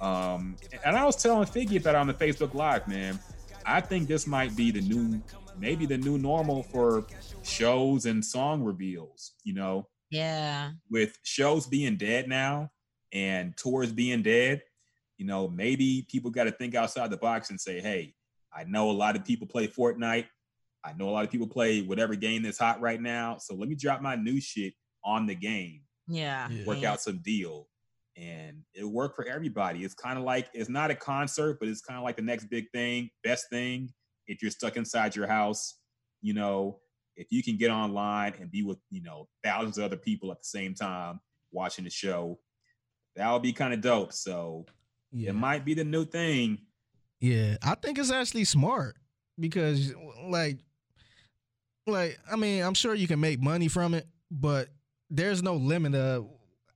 Um, 0.00 0.56
and 0.84 0.96
I 0.96 1.04
was 1.04 1.16
telling 1.16 1.46
Figgy 1.46 1.82
that 1.82 1.94
on 1.94 2.06
the 2.06 2.14
Facebook 2.14 2.54
Live, 2.54 2.86
man. 2.88 3.18
I 3.66 3.80
think 3.80 4.08
this 4.08 4.26
might 4.26 4.54
be 4.54 4.70
the 4.70 4.80
new, 4.82 5.22
maybe 5.58 5.86
the 5.86 5.98
new 5.98 6.18
normal 6.18 6.62
for 6.62 7.06
shows 7.42 8.06
and 8.06 8.24
song 8.24 8.62
reveals. 8.62 9.32
You 9.44 9.54
know, 9.54 9.88
Yeah. 10.10 10.72
with 10.90 11.18
shows 11.22 11.66
being 11.66 11.96
dead 11.96 12.28
now 12.28 12.70
and 13.12 13.56
tours 13.56 13.92
being 13.92 14.22
dead, 14.22 14.62
you 15.18 15.26
know, 15.26 15.48
maybe 15.48 16.06
people 16.10 16.30
got 16.30 16.44
to 16.44 16.52
think 16.52 16.74
outside 16.74 17.10
the 17.10 17.16
box 17.16 17.50
and 17.50 17.60
say, 17.60 17.80
hey, 17.80 18.14
I 18.52 18.64
know 18.64 18.90
a 18.90 18.92
lot 18.92 19.16
of 19.16 19.24
people 19.24 19.46
play 19.46 19.66
Fortnite. 19.68 20.26
I 20.84 20.92
know 20.92 21.08
a 21.08 21.12
lot 21.12 21.24
of 21.24 21.30
people 21.30 21.46
play 21.46 21.82
whatever 21.82 22.14
game 22.14 22.42
that's 22.42 22.58
hot 22.58 22.80
right 22.80 23.00
now. 23.00 23.38
So 23.38 23.54
let 23.54 23.68
me 23.68 23.74
drop 23.74 24.02
my 24.02 24.16
new 24.16 24.40
shit 24.40 24.74
on 25.04 25.26
the 25.26 25.34
game, 25.34 25.82
Yeah. 26.08 26.48
Yeah. 26.50 26.64
work 26.66 26.82
out 26.84 27.00
some 27.00 27.18
deal. 27.18 27.68
And 28.16 28.62
it'll 28.74 28.92
work 28.92 29.16
for 29.16 29.26
everybody. 29.26 29.82
It's 29.84 29.94
kind 29.94 30.18
of 30.18 30.24
like 30.24 30.48
it's 30.54 30.68
not 30.68 30.90
a 30.90 30.94
concert, 30.94 31.58
but 31.58 31.68
it's 31.68 31.80
kind 31.80 31.98
of 31.98 32.04
like 32.04 32.16
the 32.16 32.22
next 32.22 32.44
big 32.44 32.70
thing, 32.70 33.10
best 33.24 33.48
thing. 33.50 33.92
If 34.26 34.42
you're 34.42 34.50
stuck 34.50 34.76
inside 34.76 35.14
your 35.16 35.26
house, 35.26 35.78
you 36.22 36.32
know, 36.34 36.80
if 37.16 37.28
you 37.30 37.42
can 37.42 37.56
get 37.56 37.70
online 37.70 38.34
and 38.40 38.50
be 38.50 38.62
with, 38.62 38.78
you 38.90 39.02
know, 39.02 39.28
thousands 39.42 39.78
of 39.78 39.84
other 39.84 39.96
people 39.96 40.30
at 40.32 40.38
the 40.38 40.44
same 40.44 40.74
time 40.74 41.20
watching 41.52 41.84
the 41.84 41.90
show, 41.90 42.38
that 43.16 43.30
would 43.32 43.42
be 43.42 43.52
kind 43.52 43.72
of 43.74 43.80
dope. 43.80 44.12
So 44.12 44.66
Yeah. 45.12 45.30
it 45.30 45.34
might 45.34 45.64
be 45.64 45.74
the 45.74 45.84
new 45.84 46.04
thing. 46.04 46.58
Yeah, 47.20 47.56
I 47.62 47.74
think 47.76 47.98
it's 47.98 48.10
actually 48.10 48.44
smart 48.44 48.96
because 49.38 49.94
like 50.28 50.58
like 51.86 52.18
I 52.30 52.36
mean, 52.36 52.62
I'm 52.62 52.74
sure 52.74 52.94
you 52.94 53.06
can 53.06 53.20
make 53.20 53.40
money 53.40 53.68
from 53.68 53.94
it, 53.94 54.06
but 54.30 54.68
there's 55.10 55.42
no 55.42 55.54
limit 55.54 55.94
of 55.94 56.28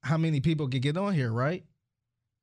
how 0.02 0.16
many 0.18 0.40
people 0.40 0.68
can 0.68 0.80
get 0.80 0.96
on 0.96 1.14
here, 1.14 1.32
right? 1.32 1.64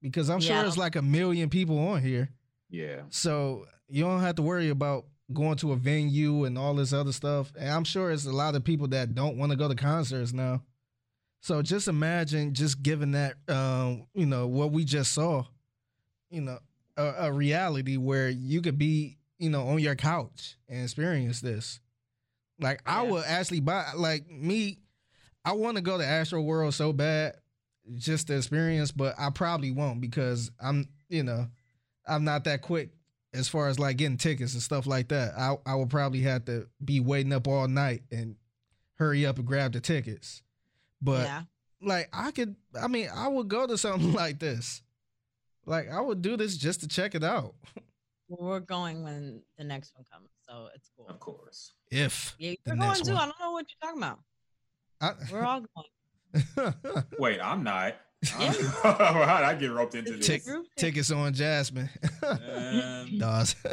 Because 0.02 0.30
I'm 0.30 0.40
Yeah, 0.40 0.48
sure 0.48 0.56
don't- 0.57 0.68
it's 0.68 0.77
like 0.77 0.95
a 0.95 1.02
million 1.02 1.49
people 1.49 1.77
on 1.80 2.02
here. 2.02 2.30
Yeah. 2.76 3.02
So 3.10 3.65
you 3.88 4.03
don't 4.03 4.22
have 4.22 4.35
to 4.35 4.41
worry 4.41 4.69
about 4.69 5.06
going 5.34 5.57
to 5.57 5.72
a 5.72 5.76
venue 5.76 6.45
and 6.45 6.57
all 6.57 6.76
this 6.76 6.93
other 6.93 7.11
stuff. 7.11 7.52
And 7.57 7.69
I'm 7.69 7.84
sure 7.84 8.11
it's 8.11 8.26
a 8.26 8.31
lot 8.31 8.56
of 8.56 8.64
people 8.64 8.88
that 8.89 9.15
don't 9.15 9.38
want 9.38 9.52
to 9.52 9.57
go 9.57 9.68
to 9.68 9.76
concerts 9.76 10.34
now. 10.34 10.61
So 11.41 11.61
just 11.61 11.88
imagine 11.88 12.53
just 12.53 12.81
giving 12.84 13.11
that, 13.11 13.35
um, 13.47 14.07
you 14.14 14.26
know, 14.26 14.47
what 14.47 14.72
we 14.72 14.84
just 14.84 15.14
saw, 15.14 15.43
you 16.30 16.41
know, 16.41 16.60
a, 16.97 17.03
a 17.27 17.31
reality 17.31 17.97
where 17.97 18.30
you 18.30 18.61
could 18.61 18.77
be, 18.77 19.18
you 19.38 19.49
know, 19.49 19.68
on 19.68 19.80
your 19.80 19.95
couch 19.95 20.57
and 20.68 20.84
experience 20.84 21.41
this. 21.41 21.80
Like 22.60 22.81
I 22.85 23.03
Yeah. 23.03 23.11
would 23.11 23.26
actually 23.26 23.60
buy, 23.61 23.91
like 23.95 24.30
me, 24.30 24.80
I 25.43 25.52
want 25.53 25.77
to 25.77 25.81
go 25.81 25.97
to 25.97 26.03
Astroworld 26.03 26.73
so 26.73 26.93
bad, 26.93 27.35
just 27.95 28.27
to 28.27 28.38
experience, 28.38 28.91
but 28.91 29.14
I 29.19 29.30
probably 29.30 29.72
won't 29.72 30.02
because 30.02 30.49
I'm, 30.60 30.88
you 31.10 31.22
know, 31.23 31.47
I'm 32.07 32.23
not 32.23 32.44
that 32.45 32.61
quick 32.61 32.90
as 33.34 33.48
far 33.48 33.68
as 33.68 33.80
like 33.80 33.98
getting 33.98 34.18
tickets 34.18 34.53
and 34.53 34.61
stuff 34.64 34.88
like 34.88 35.10
that. 35.10 35.34
I 35.38 35.56
I 35.65 35.76
will 35.76 35.88
probably 35.88 36.22
have 36.22 36.45
to 36.45 36.68
be 36.84 36.99
waiting 36.99 37.34
up 37.34 37.48
all 37.48 37.68
night 37.68 38.03
and 38.11 38.36
hurry 38.95 39.26
up 39.26 39.38
and 39.38 39.45
grab 39.45 39.73
the 39.73 39.80
tickets. 39.80 40.41
But 41.02 41.26
yeah. 41.26 41.41
like 41.82 42.10
I 42.14 42.32
could 42.32 42.56
I 42.80 42.88
mean, 42.88 43.10
I 43.14 43.27
would 43.27 43.48
go 43.48 43.68
to 43.68 43.77
something 43.77 44.14
like 44.14 44.40
this. 44.40 44.82
Like 45.65 45.90
I 45.91 45.99
would 45.99 46.22
do 46.22 46.38
this 46.38 46.57
just 46.57 46.82
to 46.82 46.88
check 46.88 47.15
it 47.15 47.23
out. 47.23 47.56
Well, 48.27 48.49
we're 48.49 48.60
going 48.60 49.03
when 49.03 49.41
the 49.57 49.64
next 49.64 49.94
one 49.95 50.03
comes, 50.11 50.30
so 50.48 50.69
it's 50.73 50.90
cool. 50.98 51.07
Of 51.07 51.19
course. 51.19 51.73
If 51.91 52.36
Yeah, 52.40 52.49
you're 52.65 52.76
going 52.76 52.80
next 52.80 53.06
too. 53.06 53.14
one. 53.14 53.22
I 53.22 53.26
don't 53.26 53.40
know 53.40 53.52
what 53.52 53.65
you're 53.69 53.90
talking 53.91 54.02
about. 54.02 54.19
I, 55.02 55.14
We're 55.32 55.45
all 55.45 55.64
going. 55.76 56.73
Wait, 57.19 57.40
I'm 57.40 57.64
not. 57.64 57.95
Yeah. 58.24 58.52
How 58.84 59.38
did 59.40 59.46
I 59.46 59.56
get 59.56 59.72
roped 59.72 59.96
into 59.96 60.14
this? 60.14 60.26
Tick- 60.28 60.44
tickets 60.78 61.12
on 61.12 61.34
Jasmine. 61.34 61.90
Um, 62.24 63.18
Dawes. 63.18 63.56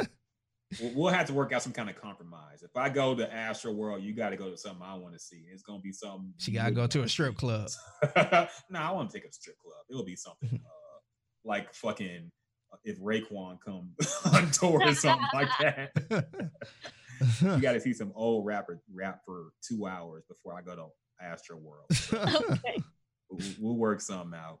We'll- 0.81 0.91
We'll 0.95 1.13
have 1.13 1.27
to 1.27 1.33
work 1.33 1.53
out 1.53 1.61
some 1.61 1.71
kind 1.71 1.87
of 1.87 1.95
compromise. 2.01 2.63
If 2.63 2.75
I 2.75 2.89
go 2.89 3.13
to 3.13 3.27
Astroworld, 3.27 4.01
you 4.01 4.11
got 4.11 4.31
to 4.31 4.37
go 4.37 4.49
to 4.49 4.57
something 4.57 4.81
I 4.83 4.95
want 4.95 5.13
to 5.13 5.19
see. 5.19 5.43
It's 5.53 5.61
gonna 5.61 5.77
be 5.79 5.91
something. 5.91 6.33
She 6.39 6.51
gotta 6.51 6.71
go 6.71 6.87
to 6.87 7.03
a 7.03 7.07
strip 7.09 7.35
club. 7.37 7.69
no, 8.15 8.79
I 8.79 8.89
want 8.91 9.11
to 9.11 9.19
take 9.19 9.29
a 9.29 9.31
strip 9.31 9.55
club. 9.59 9.77
It'll 9.87 10.03
be 10.03 10.15
something 10.15 10.49
uh, 10.65 10.99
like 11.45 11.71
fucking 11.75 12.31
uh, 12.71 12.77
if 12.83 12.99
Raekwon 12.99 13.59
come 13.63 13.91
on 14.33 14.49
tour 14.49 14.81
or 14.83 14.95
something 14.95 15.27
like 15.35 15.49
that. 15.59 15.91
You 17.41 17.61
got 17.61 17.73
to 17.73 17.79
see 17.79 17.93
some 17.93 18.11
old 18.15 18.43
rapper 18.45 18.81
rap 18.91 19.21
for 19.25 19.49
two 19.61 19.85
hours 19.85 20.23
before 20.27 20.55
I 20.57 20.63
go 20.63 20.75
to 20.75 20.85
Astroworld. 21.23 22.51
okay. 22.51 22.81
We'll, 23.29 23.47
we'll 23.59 23.75
work 23.77 24.01
something 24.01 24.37
out. 24.37 24.59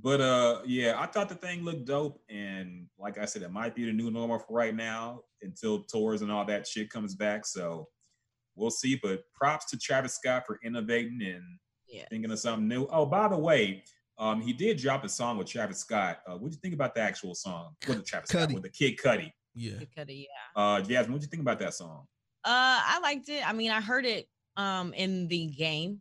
But 0.00 0.20
uh, 0.20 0.60
yeah, 0.66 0.94
I 0.98 1.06
thought 1.06 1.28
the 1.30 1.34
thing 1.36 1.64
looked 1.64 1.86
dope, 1.86 2.20
and 2.28 2.86
like 2.98 3.16
I 3.18 3.24
said, 3.24 3.42
it 3.42 3.50
might 3.50 3.74
be 3.74 3.84
the 3.86 3.92
new 3.92 4.10
normal 4.10 4.38
for 4.38 4.52
right 4.54 4.74
now 4.74 5.22
until 5.42 5.82
tours 5.84 6.20
and 6.22 6.30
all 6.30 6.44
that 6.44 6.66
shit 6.66 6.90
comes 6.90 7.14
back. 7.14 7.46
So 7.46 7.88
we'll 8.56 8.70
see. 8.70 8.98
But 9.02 9.22
props 9.34 9.70
to 9.70 9.78
Travis 9.78 10.14
Scott 10.16 10.44
for 10.46 10.58
innovating 10.62 11.20
and 11.22 11.42
Yeah. 11.88 12.04
thinking 12.10 12.30
of 12.30 12.38
something 12.38 12.68
new. 12.68 12.86
Oh, 12.90 13.06
by 13.06 13.28
the 13.28 13.38
way, 13.38 13.84
um, 14.18 14.42
he 14.42 14.52
did 14.52 14.76
drop 14.78 15.02
a 15.04 15.08
song 15.08 15.38
with 15.38 15.46
Travis 15.46 15.78
Scott. 15.78 16.18
Uh, 16.26 16.34
what'd 16.36 16.52
you 16.54 16.60
think 16.60 16.74
about 16.74 16.94
the 16.94 17.00
actual 17.00 17.34
song 17.34 17.74
with 17.88 17.96
the 17.98 18.02
Travis 18.02 18.28
Scott 18.30 18.52
with 18.52 18.62
the 18.64 18.70
Kid 18.70 18.98
Cudi? 19.02 19.30
yeah. 19.54 19.78
Good 19.78 19.94
Cudi, 19.96 20.26
yeah. 20.26 20.62
Uh, 20.62 20.80
Jasmine, 20.82 21.12
what'd 21.12 21.22
you 21.22 21.30
think 21.30 21.42
about 21.42 21.58
that 21.60 21.72
song? 21.72 22.06
Uh, 22.44 22.80
I 22.84 22.98
liked 23.02 23.28
it. 23.30 23.46
I 23.48 23.54
mean, 23.54 23.70
I 23.70 23.80
heard 23.80 24.04
it 24.04 24.28
um 24.58 24.92
in 24.94 25.26
the 25.28 25.46
game, 25.46 26.00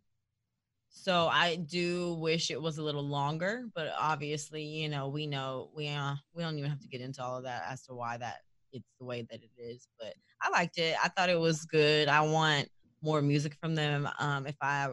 so 0.98 1.28
I 1.28 1.58
do 1.58 2.14
wish 2.14 2.50
it 2.50 2.62
was 2.62 2.78
a 2.78 2.84
little 2.84 3.04
longer. 3.04 3.66
But 3.76 3.94
obviously, 4.00 4.64
you 4.64 4.88
know, 4.90 5.10
we 5.10 5.28
know 5.28 5.70
we 5.76 5.90
uh 5.90 6.16
we 6.34 6.42
don't 6.42 6.58
even 6.58 6.70
have 6.70 6.80
to 6.80 6.88
get 6.88 7.02
into 7.02 7.22
all 7.22 7.38
of 7.38 7.44
that 7.44 7.66
as 7.70 7.84
to 7.84 7.94
why 7.94 8.18
that 8.18 8.38
it's 8.72 8.90
the 9.00 9.06
way 9.06 9.28
that 9.30 9.42
it 9.44 9.52
is. 9.58 9.88
But 10.00 10.14
I 10.42 10.50
liked 10.50 10.78
it. 10.78 10.96
I 11.04 11.10
thought 11.10 11.30
it 11.30 11.40
was 11.40 11.66
good. 11.66 12.08
I 12.08 12.22
want 12.22 12.70
more 13.02 13.22
music 13.22 13.56
from 13.60 13.76
them. 13.76 14.08
Um, 14.20 14.48
if 14.48 14.56
I 14.62 14.88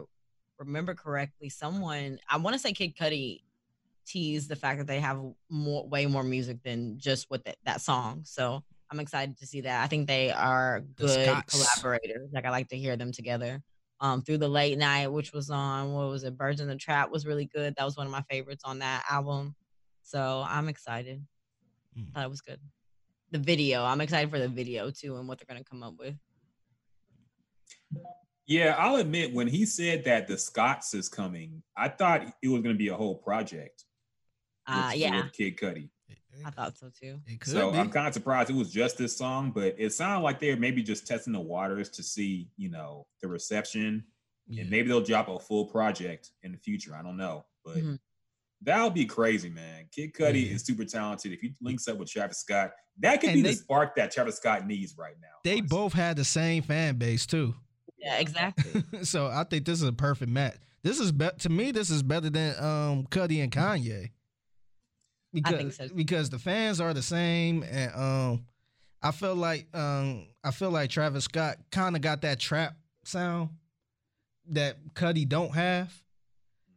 remember 0.58 0.94
correctly, 0.94 1.48
someone 1.48 2.18
I 2.28 2.36
want 2.38 2.54
to 2.54 2.58
say 2.60 2.72
Kid 2.72 2.96
Cudi 2.96 3.42
teased 4.04 4.48
the 4.48 4.56
fact 4.56 4.78
that 4.78 4.88
they 4.88 5.00
have 5.00 5.22
more 5.48 5.86
way 5.86 6.06
more 6.06 6.24
music 6.24 6.58
than 6.64 6.98
just 6.98 7.30
with 7.30 7.44
that, 7.44 7.56
that 7.64 7.80
song. 7.80 8.22
So 8.24 8.64
I'm 8.90 8.98
excited 8.98 9.38
to 9.38 9.46
see 9.46 9.62
that. 9.62 9.82
I 9.82 9.86
think 9.86 10.08
they 10.08 10.32
are 10.32 10.80
good 10.96 11.28
Scotts. 11.28 11.54
collaborators. 11.54 12.28
Like 12.32 12.44
I 12.44 12.50
like 12.50 12.68
to 12.68 12.76
hear 12.76 12.96
them 12.96 13.12
together. 13.12 13.62
Um, 14.02 14.20
through 14.20 14.38
the 14.38 14.48
late 14.48 14.76
night, 14.78 15.06
which 15.06 15.32
was 15.32 15.48
on 15.48 15.92
what 15.92 16.08
was 16.08 16.24
it? 16.24 16.36
Birds 16.36 16.60
in 16.60 16.66
the 16.66 16.74
Trap 16.74 17.12
was 17.12 17.24
really 17.24 17.44
good. 17.44 17.76
That 17.76 17.84
was 17.84 17.96
one 17.96 18.04
of 18.04 18.10
my 18.10 18.22
favorites 18.22 18.64
on 18.66 18.80
that 18.80 19.04
album. 19.08 19.54
So 20.02 20.44
I'm 20.44 20.68
excited. 20.68 21.24
Mm. 21.96 22.12
Thought 22.12 22.24
it 22.24 22.30
was 22.30 22.40
good. 22.40 22.58
The 23.30 23.38
video, 23.38 23.84
I'm 23.84 24.00
excited 24.00 24.28
for 24.28 24.40
the 24.40 24.48
video 24.48 24.90
too 24.90 25.16
and 25.16 25.28
what 25.28 25.38
they're 25.38 25.46
gonna 25.48 25.62
come 25.62 25.84
up 25.84 25.94
with. 26.00 26.16
Yeah, 28.46 28.74
I'll 28.76 28.96
admit 28.96 29.32
when 29.32 29.46
he 29.46 29.64
said 29.64 30.04
that 30.04 30.26
the 30.26 30.36
Scotts 30.36 30.94
is 30.94 31.08
coming, 31.08 31.62
I 31.76 31.88
thought 31.88 32.22
it 32.42 32.48
was 32.48 32.60
going 32.60 32.74
to 32.74 32.78
be 32.78 32.88
a 32.88 32.94
whole 32.94 33.14
project. 33.14 33.84
Uh, 34.66 34.88
with- 34.90 35.00
yeah, 35.00 35.22
with 35.22 35.32
Kid 35.32 35.56
Cudi. 35.56 35.88
I 36.44 36.50
thought 36.50 36.76
so 36.78 36.88
too. 36.98 37.20
It 37.26 37.40
could 37.40 37.52
So 37.52 37.70
be. 37.72 37.78
I'm 37.78 37.90
kind 37.90 38.08
of 38.08 38.14
surprised 38.14 38.50
it 38.50 38.56
was 38.56 38.72
just 38.72 38.98
this 38.98 39.16
song, 39.16 39.50
but 39.54 39.74
it 39.78 39.92
sounded 39.92 40.22
like 40.24 40.40
they're 40.40 40.56
maybe 40.56 40.82
just 40.82 41.06
testing 41.06 41.32
the 41.32 41.40
waters 41.40 41.88
to 41.90 42.02
see, 42.02 42.48
you 42.56 42.68
know, 42.70 43.06
the 43.20 43.28
reception, 43.28 44.04
yeah. 44.48 44.62
and 44.62 44.70
maybe 44.70 44.88
they'll 44.88 45.00
drop 45.02 45.28
a 45.28 45.38
full 45.38 45.66
project 45.66 46.30
in 46.42 46.52
the 46.52 46.58
future. 46.58 46.94
I 46.94 47.02
don't 47.02 47.16
know, 47.16 47.44
but 47.64 47.76
Mhm. 47.78 47.98
that 48.62 48.82
would 48.82 48.94
be 48.94 49.04
crazy, 49.04 49.50
man. 49.50 49.86
Kid 49.90 50.14
Cudi 50.14 50.46
Yeah. 50.48 50.54
is 50.54 50.62
super 50.62 50.84
talented. 50.84 51.32
If 51.32 51.40
he 51.40 51.54
links 51.60 51.86
up 51.88 51.98
with 51.98 52.10
Travis 52.10 52.38
Scott, 52.38 52.72
that 53.00 53.20
could 53.20 53.30
And 53.30 53.36
be 53.36 53.42
they- 53.42 53.50
the 53.50 53.56
spark 53.56 53.94
that 53.96 54.10
Travis 54.12 54.36
Scott 54.36 54.66
needs 54.66 54.96
right 54.96 55.14
now. 55.20 55.28
they 55.44 55.58
honestly. 55.58 55.68
both 55.68 55.92
had 55.92 56.16
the 56.16 56.24
same 56.24 56.62
fan 56.62 56.96
base 56.96 57.26
too. 57.26 57.54
Yeah, 57.98 58.18
exactly. 58.18 58.82
so 59.04 59.26
I 59.28 59.44
think 59.44 59.64
this 59.66 59.80
is 59.80 59.88
a 59.88 59.92
perfect 59.92 60.30
match. 60.30 60.56
This 60.82 60.98
is 60.98 61.12
be- 61.12 61.30
to 61.40 61.48
me. 61.48 61.70
This 61.70 61.90
is 61.90 62.02
better 62.02 62.28
than 62.30 62.56
um 62.58 63.06
Cudi 63.06 63.42
and 63.42 63.52
Kanye. 63.52 64.10
Because, 65.32 65.56
think 65.56 65.72
so, 65.72 65.88
because 65.94 66.30
the 66.30 66.38
fans 66.38 66.80
are 66.80 66.92
the 66.92 67.02
same, 67.02 67.62
and 67.62 67.92
um, 67.94 68.44
I 69.02 69.12
feel 69.12 69.34
like 69.34 69.66
um, 69.74 70.26
I 70.44 70.50
feel 70.50 70.70
like 70.70 70.90
Travis 70.90 71.24
Scott 71.24 71.56
kind 71.70 71.96
of 71.96 72.02
got 72.02 72.22
that 72.22 72.38
trap 72.38 72.76
sound 73.04 73.50
that 74.50 74.76
Cudi 74.94 75.26
don't 75.26 75.54
have, 75.54 75.92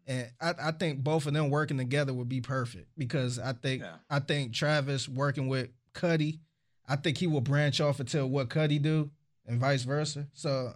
and 0.07 0.29
I, 0.39 0.53
I 0.61 0.71
think 0.71 1.03
both 1.03 1.25
of 1.25 1.33
them 1.33 1.49
working 1.49 1.77
together 1.77 2.13
would 2.13 2.29
be 2.29 2.41
perfect 2.41 2.87
because 2.97 3.39
I 3.39 3.53
think 3.53 3.81
Yeah. 3.81 3.95
I 4.09 4.19
think 4.19 4.53
Travis 4.53 5.09
working 5.09 5.47
with 5.47 5.69
Cudi, 5.93 6.39
I 6.87 6.95
think 6.95 7.17
he 7.17 7.27
will 7.27 7.41
branch 7.41 7.81
off 7.81 7.99
into 7.99 8.25
what 8.25 8.49
Cudi 8.49 8.81
do, 8.81 9.11
and 9.45 9.59
vice 9.59 9.83
versa. 9.83 10.27
So 10.33 10.75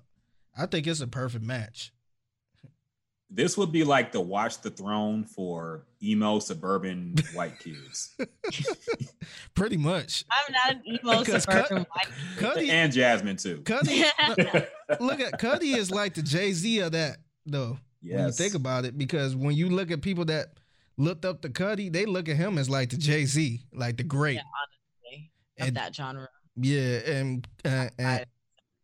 I 0.57 0.65
think 0.65 0.85
it's 0.85 0.99
a 1.01 1.07
perfect 1.07 1.45
match. 1.45 1.93
This 3.31 3.57
would 3.57 3.72
be 3.72 3.84
like 3.84 4.11
the 4.11 4.19
Watch 4.22 4.61
the 4.61 4.72
Throne 4.72 5.23
for 5.23 5.85
emo 6.01 6.39
suburban 6.39 7.14
white 7.34 7.60
kids. 7.60 8.15
Pretty 9.53 9.77
much. 9.77 10.26
I'm 10.31 10.53
not 10.53 10.76
an 10.76 10.81
emo 10.88 11.19
Because 11.19 11.43
suburban 11.43 11.85
Cudi, 12.38 12.69
and 12.69 12.91
Jasmine 12.91 13.38
too. 13.38 13.61
Cudi, 13.61 14.03
white. 14.03 14.68
look 14.99 15.19
at 15.19 15.39
Cudi 15.39 15.76
is 15.76 15.91
like 15.91 16.15
the 16.15 16.23
Jay 16.23 16.51
Z 16.53 16.80
of 16.80 16.91
that 16.93 17.18
though. 17.45 17.77
When 18.01 18.26
you 18.26 18.31
think 18.31 18.53
about 18.56 18.85
it, 18.85 18.97
because 18.97 19.35
when 19.35 19.56
you 19.56 19.69
look 19.69 19.91
at 19.91 20.01
people 20.01 20.26
that 20.26 20.47
looked 20.97 21.26
up 21.26 21.41
to 21.41 21.49
Cudi, 21.49 21.91
they 21.91 22.06
look 22.06 22.30
at 22.30 22.35
him 22.38 22.57
as 22.57 22.69
like 22.69 22.89
the 22.89 22.97
Jay 22.97 23.26
Z, 23.26 23.61
like 23.73 23.97
the 23.97 24.03
great. 24.03 24.35
Yeah, 24.35 24.41
honestly, 25.11 25.31
of 25.60 25.68
And- 25.68 25.77
that 25.77 25.95
genre. 25.95 26.27
Yeah, 26.61 26.99
and, 27.06 27.47
uh, 27.64 27.88
and 27.97 28.26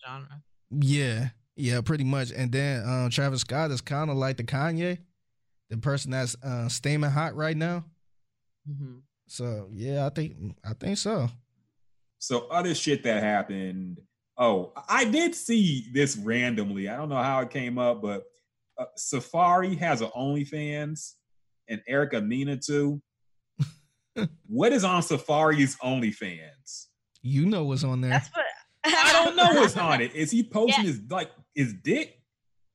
Genre. 0.06 0.42
yeah, 0.72 1.30
yeah, 1.56 1.82
pretty 1.82 2.04
much. 2.04 2.32
And 2.32 2.52
then 2.52 2.88
um, 2.88 3.10
Travis 3.10 3.42
Scott 3.42 3.72
is 3.72 3.82
kind 3.82 4.10
of 4.10 4.18
like 4.18 4.38
the 4.38 4.44
Kanye, 4.44 5.00
the 5.70 5.78
person 5.78 6.12
that's 6.12 6.36
uh, 6.44 6.68
steaming 6.70 7.10
hot 7.12 7.36
right 7.36 7.56
now. 7.58 7.86
Mhm. 8.70 9.02
So 9.28 9.70
yeah, 9.74 10.06
I 10.06 10.10
think 10.10 10.56
I 10.64 10.74
think 10.74 10.98
so. 10.98 11.30
So 12.20 12.48
other 12.48 12.74
shit 12.76 13.04
that 13.04 13.22
happened. 13.24 14.00
Oh, 14.38 14.74
I 14.90 15.06
did 15.06 15.34
see 15.36 15.90
this 15.94 16.18
randomly. 16.18 16.90
I 16.90 16.98
don't 16.98 17.10
know 17.10 17.22
how 17.22 17.40
it 17.42 17.50
came 17.50 17.78
up, 17.78 18.02
but 18.02 18.24
uh, 18.78 18.86
Safaree 18.98 19.78
has 19.78 20.02
an 20.02 20.10
OnlyFans, 20.16 21.14
and 21.70 21.82
Erica 21.88 22.20
Mena 22.22 22.58
too. 22.58 23.02
what 24.48 24.74
is 24.74 24.84
on 24.84 25.02
Safaree's 25.02 25.76
OnlyFans? 25.78 26.88
You 27.22 27.46
know 27.46 27.64
what's 27.66 27.84
on 27.84 28.02
there. 28.02 28.12
That's 28.12 28.30
what 28.30 28.46
I 28.86 29.12
don't 29.14 29.36
know 29.36 29.60
what's 29.62 29.78
on 29.78 30.02
it. 30.02 30.14
Is 30.16 30.32
he 30.32 30.44
posting 30.44 30.86
Yeah. 30.86 30.92
his 30.92 31.02
like 31.10 31.32
his 31.56 31.74
dick? 31.74 32.20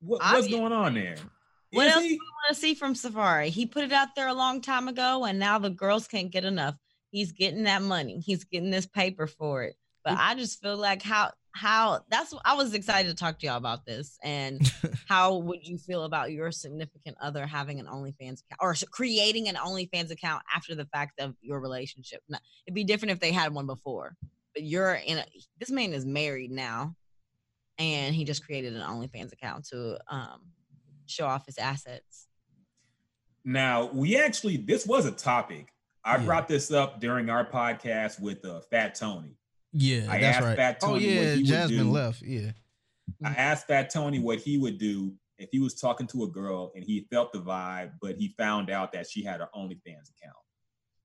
What, 0.00 0.20
what's 0.22 0.48
going 0.48 0.72
on 0.72 0.94
there? 0.94 1.16
What 1.72 1.86
Is 1.86 1.92
else 1.92 2.02
he? 2.02 2.08
do 2.08 2.14
you 2.14 2.20
want 2.20 2.54
to 2.54 2.60
see 2.60 2.74
from 2.74 2.94
Safaree? 2.94 3.48
He 3.48 3.66
put 3.66 3.84
it 3.84 3.92
out 3.92 4.14
there 4.16 4.28
a 4.28 4.34
long 4.34 4.60
time 4.60 4.88
ago, 4.88 5.24
and 5.24 5.38
now 5.38 5.58
the 5.58 5.70
girls 5.70 6.08
can't 6.08 6.30
get 6.30 6.44
enough. 6.44 6.74
He's 7.10 7.32
getting 7.32 7.64
that 7.64 7.82
money. 7.82 8.20
He's 8.20 8.44
getting 8.44 8.70
this 8.70 8.86
paper 8.86 9.26
for 9.26 9.62
it. 9.62 9.76
But 10.04 10.16
I 10.18 10.34
just 10.34 10.60
feel 10.62 10.76
like 10.76 11.02
how 11.02 11.30
how 11.52 12.00
that's 12.08 12.32
I 12.44 12.54
was 12.54 12.74
excited 12.74 13.08
to 13.08 13.14
talk 13.14 13.38
to 13.38 13.46
y'all 13.46 13.56
about 13.56 13.84
this. 13.84 14.18
And 14.22 14.60
how 15.08 15.36
would 15.36 15.66
you 15.66 15.78
feel 15.78 16.04
about 16.04 16.32
your 16.32 16.50
significant 16.52 17.16
other 17.20 17.46
having 17.46 17.80
an 17.80 17.86
OnlyFans 17.86 18.42
account 18.42 18.60
or 18.60 18.74
creating 18.90 19.48
an 19.48 19.56
OnlyFans 19.56 20.10
account 20.10 20.42
after 20.54 20.74
the 20.74 20.86
fact 20.86 21.20
of 21.20 21.34
your 21.40 21.60
relationship? 21.60 22.20
Now, 22.28 22.38
it'd 22.66 22.74
be 22.74 22.84
different 22.84 23.12
if 23.12 23.20
they 23.20 23.32
had 23.32 23.52
one 23.52 23.66
before. 23.66 24.16
But 24.54 24.64
you're 24.64 24.94
in 24.94 25.18
a 25.18 25.24
this 25.58 25.70
man 25.70 25.92
is 25.92 26.06
married 26.06 26.50
now, 26.50 26.94
and 27.80 28.14
he 28.14 28.24
just 28.24 28.44
created 28.44 28.76
an 28.76 28.82
OnlyFans 28.82 29.32
account 29.32 29.64
to 29.70 29.98
um 30.08 30.42
show 31.06 31.26
off 31.26 31.46
his 31.46 31.58
assets. 31.58 32.28
Now 33.44 33.86
we 33.92 34.16
actually 34.16 34.58
this 34.58 34.86
was 34.86 35.06
a 35.06 35.10
topic. 35.12 35.72
I 36.04 36.16
Yeah. 36.16 36.24
brought 36.24 36.48
this 36.48 36.70
up 36.70 37.00
during 37.00 37.28
our 37.30 37.44
podcast 37.44 38.20
with 38.20 38.44
uh, 38.44 38.60
Fat 38.70 38.94
Tony. 38.94 39.36
yeah, 39.72 40.06
I 40.08 40.18
that's 40.20 40.36
asked 40.36 40.46
right. 40.46 40.56
Fat 40.56 40.78
oh 40.82 40.86
Tony 40.88 41.04
what 41.06 41.12
yeah, 41.24 41.32
he 41.32 41.38
would 41.40 41.46
Jasmine 41.46 41.78
do. 41.86 41.90
left. 41.90 42.22
Yeah, 42.22 42.52
I 43.24 43.30
asked 43.30 43.66
Fat 43.66 43.90
Tony 43.90 44.18
what 44.18 44.38
he 44.38 44.56
would 44.58 44.78
do 44.78 45.14
if 45.38 45.48
he 45.50 45.58
was 45.58 45.74
talking 45.74 46.06
to 46.08 46.24
a 46.24 46.28
girl 46.28 46.70
and 46.74 46.84
he 46.84 47.06
felt 47.10 47.32
the 47.32 47.40
vibe, 47.40 47.92
but 48.00 48.16
he 48.16 48.34
found 48.38 48.70
out 48.70 48.92
that 48.92 49.08
she 49.08 49.22
had 49.24 49.40
her 49.40 49.48
OnlyFans 49.54 50.10
account. 50.16 50.36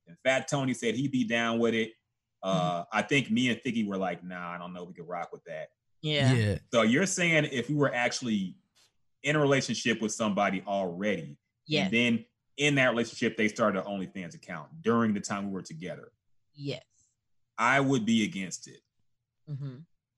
And 0.07 0.17
Fat 0.23 0.47
Tony 0.49 0.73
said 0.73 0.95
he'd 0.95 1.11
be 1.11 1.23
down 1.23 1.57
with 1.57 1.73
it. 1.73 1.91
Uh, 2.43 2.83
I 2.91 3.01
think 3.01 3.31
me 3.31 3.49
and 3.49 3.59
Figgy 3.61 3.87
were 3.87 3.97
like, 3.97 4.23
nah, 4.23 4.51
I 4.51 4.57
don't 4.59 4.71
know 4.73 4.83
if 4.83 4.89
we 4.89 4.93
could 4.93 5.07
rock 5.07 5.31
with 5.31 5.43
that. 5.45 5.69
Yeah. 6.05 6.33
yeah, 6.33 6.57
So 6.71 6.83
you're 6.83 7.07
saying 7.07 7.49
if 7.51 7.67
we 7.69 7.75
were 7.75 7.93
actually 7.93 8.55
in 9.23 9.35
a 9.35 9.39
relationship 9.39 10.01
with 10.01 10.11
somebody 10.11 10.63
already, 10.67 11.37
Yes. 11.67 11.85
and 11.85 11.93
then 11.93 12.25
in 12.57 12.75
that 12.75 12.89
relationship 12.91 13.35
they 13.37 13.47
started 13.47 13.79
an 13.79 13.85
OnlyFans 13.85 14.35
account 14.35 14.69
during 14.81 15.13
the 15.15 15.19
time 15.19 15.47
we 15.47 15.51
were 15.53 15.63
together, 15.63 16.11
Yes. 16.53 16.83
I 17.57 17.79
would 17.79 18.05
be 18.05 18.23
against 18.23 18.67
it. 18.67 18.81
hmm 19.47 19.77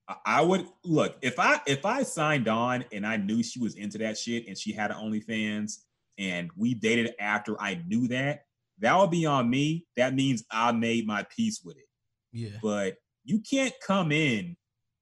I- 0.10 0.16
I 0.26 0.42
would 0.42 0.66
look 0.86 1.18
if 1.22 1.38
I 1.40 1.60
if 1.68 1.86
I 1.86 2.04
signed 2.04 2.48
on 2.48 2.86
and 2.94 3.06
I 3.06 3.18
knew 3.18 3.44
she 3.44 3.60
was 3.60 3.76
into 3.76 3.98
that 4.00 4.18
shit 4.18 4.48
and 4.48 4.58
she 4.58 4.72
had 4.72 4.90
an 4.92 4.98
OnlyFans 4.98 5.80
and 6.18 6.50
we 6.56 6.74
dated 6.74 7.14
after 7.20 7.60
I 7.62 7.82
knew 7.88 8.08
that, 8.10 8.46
that 8.80 8.98
would 8.98 9.12
be 9.12 9.26
on 9.26 9.50
me. 9.50 9.86
That 9.98 10.14
means 10.16 10.44
I 10.52 10.72
made 10.74 11.06
my 11.08 11.24
peace 11.24 11.62
with 11.64 11.78
it. 11.78 11.88
yeah. 12.34 12.58
But 12.62 12.98
you 13.26 13.40
can't 13.42 13.74
come 13.86 14.12
in 14.14 14.56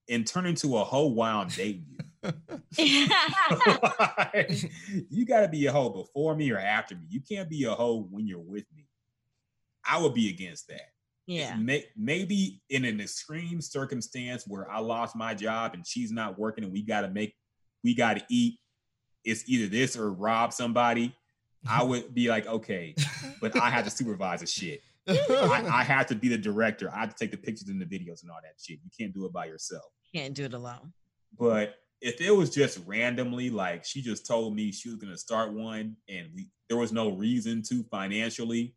and 0.10 0.26
turn 0.26 0.46
into 0.46 0.78
a 0.78 0.84
hoe 0.84 1.08
while 1.08 1.40
I'm 1.40 1.48
dating 1.48 1.86
you. 1.90 1.98
Like, 2.24 2.36
you 5.10 5.26
got 5.26 5.42
to 5.42 5.48
be 5.48 5.66
a 5.66 5.72
hoe 5.72 5.90
before 5.90 6.36
me 6.36 6.52
or 6.52 6.60
after 6.60 6.96
me. 6.96 7.06
You 7.10 7.22
can't 7.22 7.50
be 7.50 7.64
a 7.66 7.72
hoe 7.72 8.08
when 8.10 8.28
you're 8.28 8.40
with 8.40 8.66
me. 8.76 8.88
I 9.88 10.02
would 10.02 10.14
be 10.14 10.30
against 10.30 10.68
that. 10.70 10.90
yeah. 11.28 11.56
May, 11.56 11.86
maybe 11.96 12.62
in 12.70 12.86
an 12.86 13.00
extreme 13.00 13.62
circumstance 13.62 14.46
where 14.48 14.70
I 14.70 14.80
lost 14.80 15.16
my 15.16 15.36
job 15.36 15.74
and 15.74 15.86
she's 15.86 16.12
not 16.12 16.40
working 16.40 16.64
and 16.64 16.74
we 16.74 16.82
got 16.82 17.02
to 17.02 17.10
make, 17.10 17.36
we 17.84 17.94
got 17.94 18.18
to 18.18 18.24
eat. 18.30 18.60
It's 19.24 19.44
either 19.48 19.68
this 19.68 19.96
or 19.96 20.12
rob 20.12 20.54
somebody. 20.54 21.16
I 21.68 21.84
would 21.84 22.14
be 22.14 22.30
like, 22.30 22.48
okay, 22.48 22.96
but 23.42 23.60
I 23.60 23.70
had 23.70 23.86
to 23.86 23.92
supervise 23.92 24.42
the 24.42 24.48
shit. 24.48 24.82
I, 25.30 25.64
I 25.68 25.84
have 25.84 26.08
to 26.08 26.16
be 26.16 26.30
the 26.30 26.38
director. 26.38 26.92
I 26.94 27.00
have 27.00 27.16
to 27.16 27.16
take 27.16 27.32
the 27.32 27.38
pictures 27.38 27.70
and 27.70 27.80
the 27.82 27.86
videos 27.86 28.24
and 28.24 28.32
all 28.32 28.40
that 28.42 28.56
shit. 28.60 28.80
You 28.84 28.90
can't 28.98 29.14
do 29.14 29.26
it 29.26 29.34
by 29.34 29.46
yourself. 29.46 29.86
Can't 30.14 30.34
do 30.34 30.46
it 30.46 30.54
alone. 30.54 30.94
But 31.38 31.76
if 32.02 32.22
it 32.22 32.32
was 32.32 32.50
just 32.50 32.80
randomly, 32.86 33.50
like 33.50 33.86
she 33.86 34.02
just 34.02 34.26
told 34.26 34.56
me 34.56 34.72
she 34.72 34.90
was 34.90 34.98
gonna 34.98 35.18
start 35.18 35.54
one 35.54 35.96
and 36.10 36.28
we 36.36 36.50
there 36.70 36.78
was 36.78 36.92
no 36.92 37.10
reason 37.10 37.62
to 37.64 37.84
financially, 37.84 38.76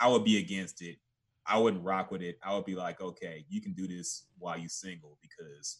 I 0.00 0.08
would 0.08 0.24
be 0.24 0.38
against 0.38 0.82
it. 0.82 0.96
I 1.46 1.58
wouldn't 1.58 1.84
rock 1.84 2.10
with 2.10 2.22
it. 2.22 2.38
I 2.42 2.54
would 2.54 2.64
be 2.64 2.74
like, 2.74 3.00
okay, 3.00 3.44
you 3.48 3.60
can 3.60 3.72
do 3.74 3.86
this 3.86 4.26
while 4.38 4.58
you 4.58 4.68
single 4.68 5.18
because 5.20 5.78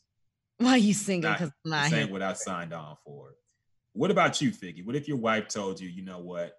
Why 0.58 0.76
you 0.76 0.94
single? 0.94 1.32
Because 1.32 1.50
I'm 1.64 1.70
not 1.70 1.92
ain't 1.92 2.10
what 2.10 2.22
I 2.22 2.34
signed 2.34 2.72
on 2.72 2.96
for. 3.04 3.34
What 3.92 4.10
about 4.10 4.40
you, 4.40 4.50
Figgy? 4.50 4.84
What 4.84 4.96
if 4.96 5.08
your 5.08 5.16
wife 5.16 5.48
told 5.48 5.80
you, 5.80 5.88
you 5.88 6.04
know 6.04 6.18
what, 6.18 6.56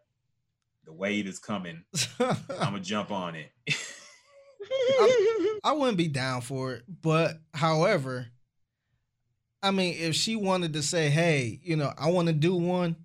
the 0.85 0.93
wave 0.93 1.27
is 1.27 1.39
coming, 1.39 1.83
I'm 2.19 2.37
gonna 2.49 2.79
jump 2.79 3.11
on 3.11 3.35
it. 3.35 3.51
I 5.63 5.71
wouldn't 5.73 5.97
be 5.97 6.07
down 6.07 6.41
for 6.41 6.73
it. 6.73 6.83
But 7.01 7.39
however, 7.53 8.27
I 9.61 9.71
mean, 9.71 9.95
if 9.97 10.15
she 10.15 10.35
wanted 10.35 10.73
to 10.73 10.83
say, 10.83 11.09
hey, 11.09 11.59
you 11.63 11.75
know, 11.75 11.91
I 11.97 12.11
want 12.11 12.27
to 12.27 12.33
do 12.33 12.55
one 12.55 12.95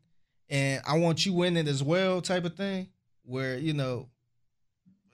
and 0.49 0.83
I 0.87 0.99
want 0.99 1.25
you 1.25 1.43
in 1.43 1.57
it 1.57 1.69
as 1.69 1.83
well, 1.83 2.21
type 2.21 2.45
of 2.45 2.55
thing, 2.55 2.89
where, 3.25 3.57
you 3.57 3.73
know, 3.73 4.09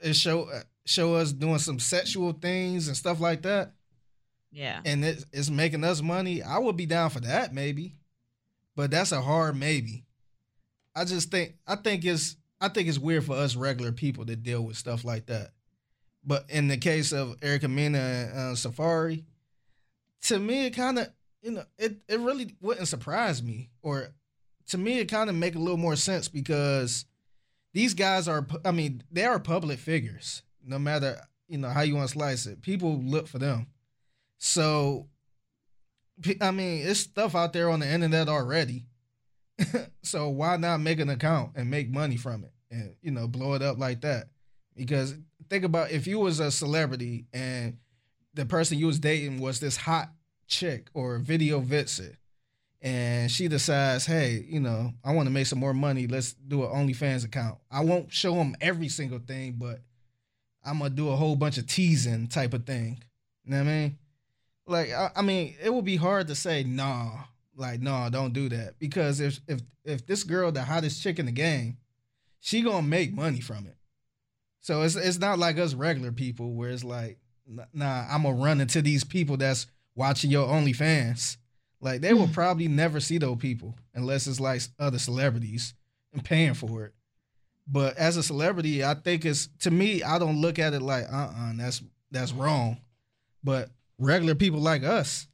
it 0.01 0.15
show 0.15 0.49
uh, 0.51 0.63
show 0.85 1.15
us 1.15 1.33
doing 1.33 1.59
some 1.59 1.79
sexual 1.79 2.33
things 2.33 2.89
and 2.89 2.97
stuff 2.97 3.21
like 3.21 3.43
that, 3.43 3.73
yeah. 4.51 4.81
and 4.85 5.05
it's, 5.05 5.25
it's 5.33 5.51
making 5.51 5.85
us 5.85 6.03
money, 6.03 6.43
I 6.43 6.59
would 6.59 6.77
be 6.77 6.87
down 6.87 7.11
for 7.11 7.21
that, 7.21 7.55
maybe. 7.55 7.97
But 8.75 8.91
that's 8.91 9.13
a 9.13 9.23
hard 9.23 9.57
maybe. 9.57 10.05
I 10.95 11.05
just 11.05 11.31
think 11.31 11.55
I 11.67 11.77
think 11.77 12.05
it's 12.05 12.37
I 12.61 12.69
think 12.69 12.89
it's 12.89 12.99
weird 12.99 13.25
for 13.25 13.37
us 13.37 13.57
regular 13.57 13.93
people 13.93 14.27
to 14.27 14.37
deal 14.37 14.63
with 14.63 14.77
stuff 14.77 15.05
like 15.05 15.27
that. 15.27 15.51
But 16.25 16.47
in 16.49 16.69
the 16.69 16.77
case 16.77 17.13
of 17.13 17.37
Erica 17.43 17.69
Mena 17.69 17.99
and 17.99 18.33
uh, 18.33 18.55
Safaree, 18.55 19.25
to 20.23 20.39
me 20.39 20.67
it 20.67 20.71
kind 20.71 20.99
of 20.99 21.09
you 21.43 21.53
know 21.53 21.65
it 21.79 21.99
it 22.09 22.19
really 22.19 22.55
wouldn't 22.61 22.89
surprise 22.89 23.43
me, 23.43 23.71
or 23.83 24.09
to 24.69 24.79
me 24.79 24.99
it 24.99 25.07
kind 25.07 25.31
of 25.31 25.37
make 25.37 25.55
a 25.55 25.61
little 25.61 25.77
more 25.77 25.97
sense 25.97 26.29
because 26.29 27.05
these 27.73 27.95
guys 27.95 28.27
are 28.27 28.47
I 28.65 28.73
mean 28.73 29.03
they 29.11 29.25
are 29.25 29.39
public 29.39 29.79
figures. 29.79 30.43
No 30.65 30.79
matter 30.79 31.21
you 31.49 31.59
know 31.59 31.69
how 31.69 31.83
you 31.83 31.95
want 31.95 32.09
to 32.09 32.13
slice 32.13 32.47
it, 32.47 32.63
people 32.63 33.01
look 33.01 33.29
for 33.29 33.39
them. 33.39 33.69
So, 34.39 35.09
I 36.41 36.51
mean, 36.51 36.87
it's 36.87 37.01
stuff 37.01 37.35
out 37.35 37.53
there 37.53 37.71
on 37.71 37.81
the 37.81 37.91
internet 37.91 38.29
already. 38.29 38.87
so 40.03 40.29
why 40.29 40.57
not 40.57 40.81
make 40.81 41.01
an 41.01 41.09
account 41.09 41.53
and 41.55 41.71
make 41.71 41.91
money 41.91 42.17
from 42.17 42.45
it 42.45 42.53
and 42.71 42.95
you 43.01 43.11
know 43.11 43.27
blow 43.27 43.55
it 43.55 43.63
up 43.63 43.79
like 43.79 44.03
that? 44.03 44.29
Because 44.77 45.15
think 45.49 45.65
about 45.65 45.91
if 45.91 46.07
you 46.07 46.19
was 46.19 46.41
a 46.41 46.51
celebrity 46.51 47.27
and 47.33 47.79
the 48.35 48.45
person 48.45 48.79
you 48.79 48.87
was 48.87 48.99
dating 48.99 49.41
was 49.41 49.61
this 49.61 49.77
hot 49.77 50.11
chick 50.47 50.89
or 50.95 51.19
video 51.19 51.61
vixen, 51.61 52.17
and 52.83 53.31
she 53.31 53.49
decides, 53.49 54.07
hey, 54.07 54.45
you 54.49 54.61
know, 54.61 54.93
I 55.03 55.13
want 55.13 55.27
to 55.27 55.33
make 55.33 55.47
some 55.47 55.59
more 55.59 55.75
money. 55.75 56.07
Let's 56.07 56.35
do 56.35 56.65
an 56.65 56.71
OnlyFans 56.71 57.25
account. 57.25 57.59
I 57.71 57.81
won't 57.81 58.13
show 58.13 58.35
them 58.35 58.55
every 58.61 58.89
single 58.89 59.19
thing, 59.19 59.57
but 59.59 59.81
I'm 60.65 60.79
gonna 60.79 60.91
do 60.91 61.09
a 61.09 61.17
whole 61.17 61.37
bunch 61.37 61.59
of 61.59 61.67
teasing 61.67 62.29
type 62.29 62.53
of 62.53 62.67
thing. 62.67 62.99
You 63.45 63.53
know 63.53 63.59
what 63.59 63.69
I 63.69 63.73
mean? 63.73 63.99
Like, 64.67 64.93
I, 64.93 65.11
I 65.17 65.23
mean, 65.23 65.55
it 65.63 65.73
would 65.73 65.85
be 65.85 65.97
hard 65.97 66.29
to 66.29 66.35
say 66.35 66.65
nah, 66.65 67.11
like 67.57 67.81
no, 67.81 68.09
don't 68.11 68.33
do 68.33 68.49
that 68.51 68.79
because 68.79 69.21
if 69.21 69.41
if 69.49 69.61
if 69.85 70.07
this 70.07 70.25
girl 70.25 70.53
the 70.53 70.63
hottest 70.63 71.03
chick 71.03 71.19
in 71.19 71.27
the 71.27 71.33
game, 71.33 71.79
she 72.41 72.63
gonna 72.63 72.87
make 72.87 73.15
money 73.15 73.41
from 73.41 73.67
it. 73.67 73.77
So 74.61 74.83
it's 74.83 74.97
it's 74.97 75.19
not 75.19 75.39
like 75.39 75.59
us 75.59 75.75
regular 75.75 76.13
people 76.13 76.53
where 76.53 76.71
it's 76.71 76.85
like, 76.85 77.19
nah, 77.73 78.07
I'm 78.11 78.25
gonna 78.25 78.35
run 78.35 78.61
into 78.61 78.83
these 78.83 79.05
people 79.05 79.37
that's 79.37 79.67
watching 79.95 80.31
your 80.31 80.47
OnlyFans. 80.49 81.37
Like 81.81 82.01
they 82.01 82.15
will 82.15 82.29
probably 82.29 82.69
never 82.69 83.01
see 83.01 83.19
those 83.19 83.37
people 83.37 83.77
unless 83.95 84.27
it's 84.27 84.41
like 84.41 84.63
other 84.79 84.99
celebrities 84.99 85.75
and 86.13 86.25
paying 86.25 86.55
for 86.55 86.85
it. 86.85 86.95
But 87.67 87.97
as 87.97 88.17
a 88.17 88.23
celebrity, 88.23 88.85
I 88.85 88.95
think 88.95 89.25
it's 89.25 89.49
to 89.61 89.71
me, 89.71 90.03
I 90.03 90.19
don't 90.19 90.41
look 90.41 90.59
at 90.59 90.75
it 90.75 90.83
like 90.83 91.05
uh 91.11 91.33
uh 91.37 91.53
that's 91.57 91.83
that's 92.11 92.33
wrong. 92.33 92.79
But 93.43 93.71
regular 93.99 94.35
people 94.35 94.61
like 94.61 94.83
us, 94.83 95.27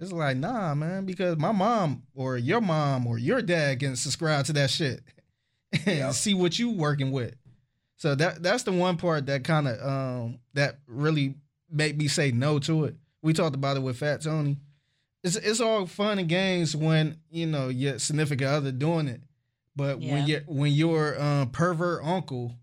it's 0.00 0.12
like, 0.12 0.36
nah, 0.36 0.74
man, 0.74 1.04
because 1.06 1.36
my 1.38 1.52
mom 1.52 2.02
or 2.14 2.36
your 2.36 2.60
mom 2.60 3.06
or 3.06 3.18
your 3.18 3.40
dad 3.42 3.80
can 3.80 3.96
subscribe 3.96 4.44
to 4.46 4.52
that 4.54 4.70
shit 4.70 5.02
and 5.72 5.86
Yeah. 5.98 6.10
see 6.10 6.34
what 6.34 6.58
you 6.58 6.70
working 6.70 7.12
with. 7.12 7.34
So 7.96 8.14
that 8.16 8.42
that's 8.42 8.64
the 8.64 8.72
one 8.72 8.96
part 8.96 9.26
that 9.26 9.44
kind 9.44 9.68
of 9.68 9.80
um 9.86 10.38
that 10.54 10.78
really 10.86 11.36
made 11.70 11.96
me 11.96 12.08
say 12.08 12.32
no 12.32 12.58
to 12.60 12.84
it. 12.84 12.96
We 13.22 13.32
talked 13.32 13.54
about 13.56 13.76
it 13.76 13.80
with 13.82 13.96
Fat 13.98 14.20
Tony. 14.22 14.58
It's 15.22 15.36
it's 15.36 15.60
all 15.60 15.86
fun 15.86 16.18
and 16.18 16.28
games 16.28 16.76
when 16.76 17.18
you 17.30 17.46
know 17.46 17.68
your 17.68 17.98
significant 17.98 18.50
other 18.50 18.72
doing 18.72 19.08
it, 19.08 19.22
but 19.74 20.02
Yeah. 20.02 20.12
when 20.12 20.26
you 20.26 20.40
when 20.46 20.72
your 20.72 21.18
um, 21.22 21.50
pervert 21.50 22.04
uncle 22.04 22.56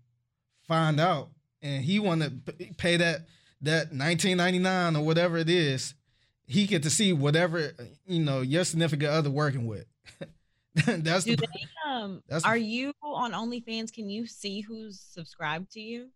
find 0.68 1.00
out 1.00 1.30
and 1.60 1.82
he 1.84 1.98
want 1.98 2.22
to 2.22 2.30
pay 2.76 2.98
that 2.98 3.26
that 3.62 3.92
nineteen 3.92 4.36
ninety 4.36 4.58
nine 4.60 4.94
or 4.94 5.04
whatever 5.04 5.38
it 5.38 5.48
is, 5.50 5.94
he 6.52 6.66
get 6.66 6.82
to 6.84 6.90
see 6.90 7.12
whatever 7.12 7.72
you 8.06 8.22
know 8.22 8.40
your 8.40 8.64
significant 8.64 9.10
other 9.10 9.30
working 9.30 9.66
with. 9.66 9.86
that's 10.74 11.24
Do 11.24 11.36
the 11.36 11.46
they 11.46 11.66
um 11.90 12.22
That's- 12.28 12.44
are 12.44 12.56
you 12.56 12.92
on 13.02 13.32
OnlyFans? 13.32 13.92
Can 13.92 14.08
you 14.08 14.26
see 14.26 14.60
who's 14.60 15.00
subscribed 15.00 15.70
to 15.72 15.80
you? 15.80 16.08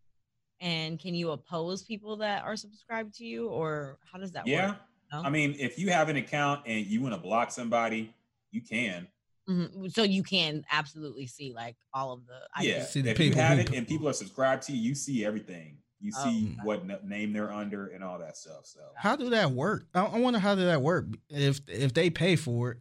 And 0.61 0.99
can 0.99 1.15
you 1.15 1.31
oppose 1.33 1.83
people 1.83 2.17
that 2.19 2.43
are 2.45 2.57
subscribed 2.57 3.15
to 3.19 3.25
you 3.27 3.49
or 3.49 3.99
how 4.11 4.19
does 4.19 4.33
that 4.33 4.47
yeah. 4.47 4.69
work? 4.69 4.77
No? 5.13 5.23
I 5.23 5.29
mean, 5.31 5.55
if 5.59 5.79
you 5.79 5.91
have 5.91 6.09
an 6.09 6.17
account 6.17 6.63
and 6.67 6.87
you 6.87 7.03
want 7.03 7.15
to 7.15 7.21
block 7.21 7.51
somebody, 7.51 8.15
you 8.51 8.63
can. 8.63 9.07
Mhm. 9.49 9.93
So 9.95 10.03
you 10.03 10.23
can 10.23 10.65
absolutely 10.73 11.27
see 11.27 11.53
like 11.55 11.77
all 11.93 12.13
of 12.13 12.27
the 12.27 12.65
Yeah. 12.65 12.85
See 12.85 13.03
the 13.03 13.11
if 13.11 13.19
you 13.21 13.27
people 13.27 13.43
have 13.43 13.59
who- 13.59 13.65
it 13.65 13.73
and 13.75 13.87
people 13.87 14.09
are 14.09 14.13
subscribed 14.15 14.63
to 14.65 14.73
you, 14.73 14.81
you 14.81 14.95
see 14.95 15.25
everything. 15.25 15.77
You 16.01 16.13
Oh, 16.17 16.25
see 16.25 16.47
okay. 16.53 16.61
what 16.63 16.81
n- 16.83 16.99
name 17.05 17.33
they're 17.33 17.51
under 17.53 17.87
and 17.89 18.05
all 18.05 18.19
that 18.19 18.37
stuff. 18.37 18.65
So 18.67 18.81
How 18.97 19.17
do 19.17 19.31
that 19.31 19.51
work? 19.53 19.87
I, 19.95 20.05
I 20.05 20.19
wonder 20.21 20.39
how 20.39 20.55
did 20.55 20.67
that 20.67 20.83
work. 20.83 21.07
If 21.31 21.61
if 21.69 21.95
they 21.95 22.11
pay 22.11 22.37
for 22.37 22.73
it, 22.73 22.79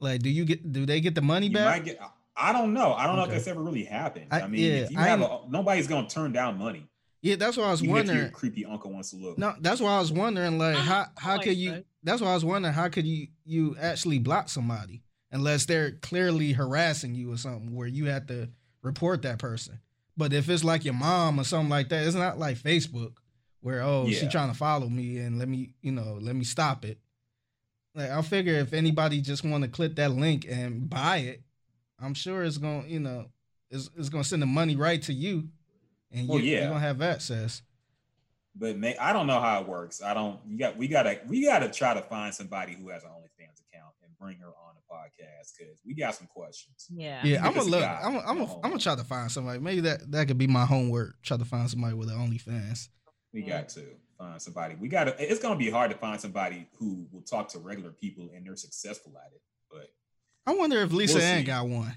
like, 0.00 0.22
do 0.22 0.30
you 0.30 0.44
get 0.44 0.70
do 0.72 0.86
they 0.86 1.00
get 1.00 1.14
the 1.14 1.22
money 1.22 1.46
you 1.48 1.52
back? 1.54 1.64
might 1.66 1.84
get. 1.84 2.00
I 2.36 2.52
don't 2.52 2.72
know. 2.74 2.94
I 2.94 3.06
don't 3.06 3.16
know 3.16 3.24
if 3.24 3.30
that's 3.30 3.46
ever 3.46 3.62
really 3.62 3.84
happened. 3.84 4.26
I- 4.30 4.40
I, 4.42 4.46
mean, 4.48 4.60
yeah, 4.62 4.76
if 4.80 4.90
you 4.90 4.98
I 4.98 5.02
have 5.08 5.20
a, 5.20 5.40
nobody's 5.48 5.86
gonna 5.86 6.08
turn 6.08 6.32
down 6.32 6.58
money. 6.58 6.88
yeah, 7.22 7.36
that's 7.36 7.56
what 7.56 7.66
I 7.66 7.70
was 7.70 7.82
Even 7.82 7.96
if 7.96 8.06
your 8.06 8.14
wondering. 8.14 8.32
creepy 8.32 8.64
uncle 8.64 8.90
wants 8.90 9.10
to 9.10 9.16
look. 9.16 9.38
No, 9.38 9.54
that's 9.60 9.80
why 9.80 9.90
I 9.96 10.00
was 10.00 10.10
wondering. 10.10 10.58
Like, 10.58 10.76
how 10.76 11.06
how 11.16 11.36
Like 11.36 11.44
could 11.44 11.56
you? 11.56 11.70
that. 11.72 11.84
That's 12.02 12.20
why 12.20 12.30
I 12.30 12.34
was 12.34 12.44
wondering 12.44 12.74
how 12.74 12.88
could 12.88 13.06
you 13.06 13.28
you 13.44 13.76
actually 13.80 14.18
block 14.18 14.48
somebody 14.48 15.02
unless 15.30 15.66
they're 15.66 15.92
clearly 15.92 16.52
harassing 16.52 17.14
you 17.14 17.32
or 17.32 17.36
something 17.36 17.74
where 17.74 17.86
you 17.88 18.06
have 18.06 18.26
to 18.26 18.48
report 18.82 19.22
that 19.22 19.38
person. 19.38 19.78
But 20.16 20.32
if 20.32 20.48
it's 20.48 20.64
like 20.64 20.84
your 20.84 20.94
mom 20.94 21.40
or 21.40 21.44
something 21.44 21.70
like 21.70 21.88
that, 21.88 22.06
it's 22.06 22.14
not 22.14 22.38
like 22.38 22.56
Facebook 22.56 23.14
where 23.60 23.80
oh 23.82 24.08
she 24.10 24.28
trying 24.28 24.50
to 24.50 24.56
follow 24.56 24.88
me 24.88 25.18
and 25.18 25.38
let 25.38 25.48
me 25.48 25.74
you 25.80 25.90
know 25.90 26.18
let 26.20 26.36
me 26.36 26.44
stop 26.44 26.84
it. 26.84 26.98
Like 27.94 28.10
I 28.10 28.20
figure 28.22 28.54
if 28.54 28.72
anybody 28.72 29.20
just 29.20 29.44
want 29.44 29.64
to 29.64 29.70
click 29.70 29.96
that 29.96 30.10
link 30.10 30.46
and 30.48 30.88
buy 30.88 31.18
it, 31.18 31.42
I'm 31.98 32.14
sure 32.14 32.44
it's 32.44 32.58
gonna 32.58 32.86
you 32.86 33.00
know 33.00 33.26
it's 33.70 33.90
it's 33.96 34.08
gonna 34.08 34.24
send 34.24 34.42
the 34.42 34.46
money 34.46 34.76
right 34.76 35.00
to 35.02 35.12
you, 35.12 35.48
and 36.12 36.28
Well, 36.28 36.38
you, 36.38 36.52
yeah. 36.52 36.60
you're 36.60 36.68
gonna 36.68 36.80
have 36.80 37.02
access. 37.02 37.62
But 38.56 38.76
may, 38.76 38.96
I 38.96 39.12
don't 39.12 39.26
know 39.26 39.40
how 39.40 39.60
it 39.62 39.68
works. 39.68 40.00
I 40.00 40.14
don't. 40.14 40.38
You 40.46 40.56
got. 40.58 40.76
We 40.76 40.86
gotta. 40.86 41.20
We 41.26 41.44
gotta 41.44 41.68
try 41.68 41.94
to 41.94 42.02
find 42.02 42.32
somebody 42.32 42.74
who 42.74 42.88
has 42.90 43.02
an 43.02 43.10
OnlyFans 43.10 43.60
account 43.68 43.94
and 44.04 44.16
bring 44.18 44.38
her 44.38 44.46
on 44.46 44.73
podcast 44.94 45.52
because 45.58 45.80
we 45.86 45.94
got 45.94 46.14
some 46.14 46.26
questions. 46.26 46.86
Yeah. 46.90 47.20
Yeah, 47.24 47.44
I'm 47.46 47.54
gonna 47.54 47.68
look. 47.70 47.82
I'm 47.84 48.14
gonna, 48.14 48.26
I'm 48.26 48.38
gonna, 48.38 48.54
I'm 48.56 48.60
gonna 48.70 48.78
try 48.78 48.94
to 48.94 49.04
find 49.04 49.30
somebody. 49.30 49.58
Maybe 49.58 49.80
that 49.82 50.10
that 50.12 50.28
could 50.28 50.38
be 50.38 50.46
my 50.46 50.64
homework. 50.64 51.16
Try 51.22 51.36
to 51.36 51.44
find 51.44 51.68
somebody 51.68 51.94
with 51.94 52.08
an 52.10 52.16
OnlyFans. 52.16 52.88
We 53.32 53.42
Yeah. 53.42 53.58
got 53.60 53.68
to 53.70 53.84
find 54.18 54.40
somebody. 54.40 54.76
We 54.76 54.88
got 54.88 55.04
to. 55.04 55.14
It's 55.18 55.40
gonna 55.40 55.56
be 55.56 55.70
hard 55.70 55.90
to 55.90 55.96
find 55.96 56.20
somebody 56.20 56.68
who 56.78 57.06
will 57.12 57.22
talk 57.22 57.48
to 57.50 57.58
regular 57.58 57.90
people 57.90 58.30
and 58.34 58.46
they're 58.46 58.56
successful 58.56 59.12
at 59.24 59.32
it. 59.34 59.42
But 59.70 59.88
I 60.46 60.54
wonder 60.54 60.80
if 60.82 60.92
Lisa 60.92 61.16
We'll 61.18 61.24
Ann 61.24 61.40
see. 61.40 61.44
got 61.46 61.66
one. 61.68 61.96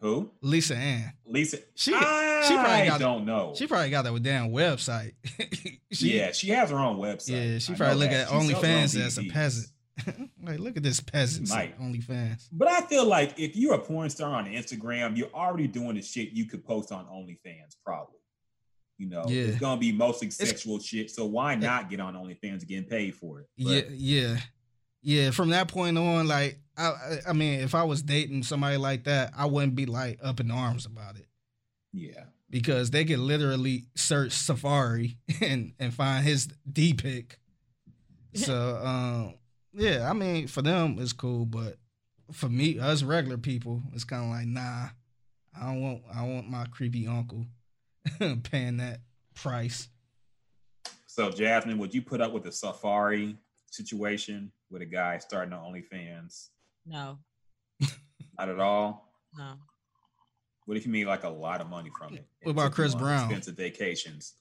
Who? 0.00 0.30
Lisa 0.40 0.76
Ann. 0.76 1.12
Lisa. 1.26 1.58
She- 1.74 1.92
I 1.94 2.44
she 2.48 2.54
probably 2.54 2.86
got- 2.86 3.00
don't 3.00 3.26
know. 3.26 3.52
She 3.54 3.66
probably 3.66 3.90
got 3.90 4.02
that 4.04 4.12
with 4.14 4.22
damn 4.22 4.50
website. 4.50 5.12
she, 5.92 6.16
yeah, 6.16 6.32
she 6.32 6.48
has 6.48 6.70
her 6.70 6.78
own 6.78 6.96
website. 6.98 7.52
yeah. 7.52 7.58
She 7.58 7.74
I 7.74 7.76
probably 7.76 7.96
look 7.98 8.10
that. 8.10 8.32
at 8.32 8.40
She 8.42 8.48
sells 8.48 8.62
OnlyFans 8.64 8.98
as 8.98 9.18
a 9.18 9.24
peasant. 9.24 9.66
like, 10.42 10.58
look 10.58 10.76
at 10.76 10.82
this 10.82 11.00
peasant. 11.00 11.48
Might. 11.48 11.78
OnlyFans. 11.80 12.48
But 12.52 12.68
I 12.68 12.80
feel 12.82 13.04
like 13.04 13.38
if 13.38 13.56
you're 13.56 13.74
a 13.74 13.78
porn 13.78 14.10
star 14.10 14.34
on 14.34 14.46
Instagram, 14.46 15.16
you're 15.16 15.32
already 15.34 15.66
doing 15.66 15.96
the 15.96 16.02
shit 16.02 16.30
you 16.30 16.46
could 16.46 16.64
post 16.64 16.92
on 16.92 17.06
OnlyFans, 17.06 17.76
probably. 17.84 18.16
You 18.98 19.08
know, 19.08 19.24
Yeah. 19.28 19.44
it's 19.44 19.58
gonna 19.58 19.80
be 19.80 19.92
mostly 19.92 20.30
sexual 20.30 20.78
shit. 20.78 21.10
So 21.10 21.24
why 21.24 21.54
not 21.54 21.88
get 21.88 22.00
on 22.00 22.14
OnlyFans 22.14 22.60
and 22.60 22.68
getting 22.68 22.84
paid 22.84 23.14
for 23.14 23.40
it? 23.40 23.46
Yeah, 23.56 23.80
But 23.80 23.90
yeah, 23.92 24.36
yeah. 25.02 25.30
From 25.30 25.50
that 25.50 25.68
point 25.68 25.96
on, 25.96 26.28
like, 26.28 26.58
I, 26.76 26.86
I, 26.88 27.18
I 27.28 27.32
mean, 27.32 27.60
if 27.60 27.74
I 27.74 27.82
was 27.84 28.02
dating 28.02 28.42
somebody 28.42 28.76
like 28.76 29.04
that, 29.04 29.32
I 29.36 29.46
wouldn't 29.46 29.74
be 29.74 29.86
like 29.86 30.18
up 30.22 30.40
in 30.40 30.50
arms 30.50 30.86
about 30.86 31.16
it 31.16 31.26
yeah. 31.92 32.24
because 32.50 32.90
they 32.90 33.04
could 33.04 33.18
literally 33.18 33.86
search 33.96 34.32
Safaree 34.32 35.16
and 35.40 35.72
and 35.78 35.94
find 35.94 36.24
his 36.24 36.48
D 36.70 36.92
pic. 36.94 37.38
So, 38.34 38.76
um, 38.84 39.34
yeah, 39.72 40.08
I 40.08 40.12
mean, 40.12 40.46
for 40.46 40.62
them 40.62 40.96
it's 40.98 41.12
cool, 41.12 41.46
but 41.46 41.76
for 42.32 42.48
me, 42.48 42.78
us 42.78 43.02
regular 43.02 43.38
people, 43.38 43.82
it's 43.92 44.04
kind 44.04 44.24
of 44.24 44.30
like, 44.30 44.46
nah, 44.46 44.88
I 45.60 45.66
don't 45.66 45.80
want, 45.82 46.02
I 46.14 46.22
want 46.24 46.48
my 46.48 46.66
creepy 46.66 47.06
uncle 47.06 47.46
paying 48.44 48.78
that 48.78 49.00
price. 49.34 49.88
So 51.06 51.30
Jasmine, 51.30 51.78
would 51.78 51.92
you 51.92 52.02
put 52.02 52.20
up 52.20 52.32
with 52.32 52.44
the 52.44 52.50
Safaree 52.50 53.36
situation 53.70 54.52
with 54.70 54.82
a 54.82 54.86
guy 54.86 55.18
starting 55.18 55.52
on 55.52 55.72
OnlyFans? 55.72 56.48
No, 56.86 57.18
Not 58.38 58.48
at 58.48 58.60
all. 58.60 59.12
no. 59.36 59.54
What 60.66 60.76
if 60.76 60.86
you 60.86 60.92
made 60.92 61.06
like 61.06 61.24
a 61.24 61.28
lot 61.28 61.60
of 61.60 61.68
money 61.68 61.90
from 61.98 62.14
it? 62.14 62.24
What 62.42 62.52
about 62.52 62.72
Chris 62.72 62.94
on 62.94 63.00
Brown? 63.00 63.24
Expensive 63.24 63.56
vacations. 63.56 64.34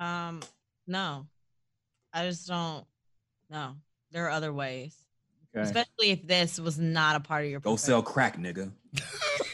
Um, 0.00 0.40
no. 0.86 1.26
I 2.14 2.26
just 2.26 2.46
don't. 2.48 2.86
No, 3.50 3.74
there 4.14 4.26
are 4.26 4.30
other 4.30 4.52
ways. 4.52 4.96
Okay. 5.54 5.62
Especially 5.62 6.10
if 6.10 6.26
this 6.26 6.58
was 6.58 6.78
not 6.78 7.16
a 7.16 7.20
part 7.20 7.44
of 7.44 7.50
your. 7.50 7.60
Go 7.60 7.76
sell 7.76 8.02
crack, 8.02 8.38
nigga. 8.38 8.72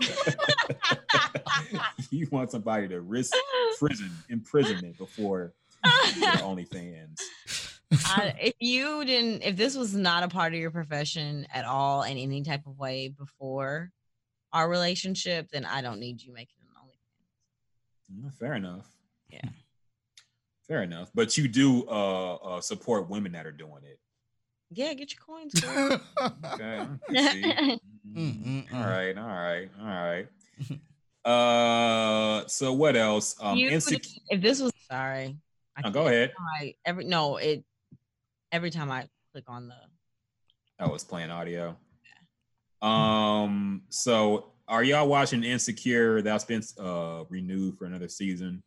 you 2.10 2.28
want 2.30 2.50
somebody 2.50 2.88
to 2.88 3.00
risk 3.00 3.34
prison 3.78 4.10
imprisonment 4.28 4.96
before 4.98 5.54
OnlyFans. 5.84 7.20
I, 8.06 8.34
if 8.40 8.54
you 8.58 9.04
didn't, 9.04 9.42
if 9.42 9.56
this 9.56 9.76
was 9.76 9.94
not 9.94 10.22
a 10.22 10.28
part 10.28 10.54
of 10.54 10.58
your 10.58 10.70
profession 10.70 11.46
at 11.52 11.64
all 11.64 12.02
in 12.02 12.16
any 12.16 12.42
type 12.42 12.66
of 12.66 12.78
way 12.78 13.08
before 13.08 13.90
our 14.52 14.68
relationship, 14.68 15.50
then 15.50 15.64
I 15.64 15.82
don't 15.82 16.00
need 16.00 16.22
you 16.22 16.32
making 16.32 16.56
an 16.62 16.82
OnlyFans. 16.82 18.26
Mm, 18.26 18.38
Fair 18.38 18.54
enough. 18.54 18.86
Yeah. 19.28 19.40
Fair 20.72 20.82
enough. 20.84 21.10
But 21.14 21.36
you 21.36 21.48
do 21.48 21.86
uh, 21.86 22.34
uh 22.36 22.60
support 22.62 23.10
women 23.10 23.32
that 23.32 23.44
are 23.44 23.52
doing 23.52 23.82
it. 23.84 23.98
Yeah, 24.70 24.94
get 24.94 25.12
your 25.12 25.20
coins. 25.22 25.52
girl. 25.52 26.00
Okay. 26.54 26.78
I 26.80 26.86
can 27.06 27.16
see. 27.30 27.42
Mm, 27.42 27.78
Mm, 28.16 28.68
mm, 28.70 28.74
All 28.74 28.86
right, 28.86 29.18
all 29.18 29.26
right, 29.26 29.68
all 29.78 29.86
right. 29.86 30.28
Uh 31.30 32.46
so 32.48 32.72
what 32.72 32.96
else? 32.96 33.36
Um 33.38 33.58
You 33.58 33.68
insec- 33.70 34.18
if 34.30 34.40
this 34.40 34.62
was 34.62 34.72
sorry, 34.90 35.36
I 35.76 35.82
Oh, 35.84 35.90
go 35.90 36.06
ahead. 36.06 36.32
I, 36.58 36.74
every 36.86 37.04
no, 37.04 37.36
it 37.36 37.64
every 38.50 38.70
time 38.70 38.90
I 38.90 39.08
click 39.32 39.44
on 39.48 39.68
the 39.68 39.74
I 40.78 40.88
was 40.88 41.04
playing 41.04 41.30
audio. 41.30 41.76
Um, 42.80 43.82
so 43.90 44.52
are 44.66 44.82
y'all 44.82 45.06
watching 45.06 45.44
Insecure? 45.44 46.22
That's 46.22 46.44
been 46.44 46.62
uh 46.78 47.24
renewed 47.28 47.76
for 47.76 47.84
another 47.84 48.08
season. 48.08 48.62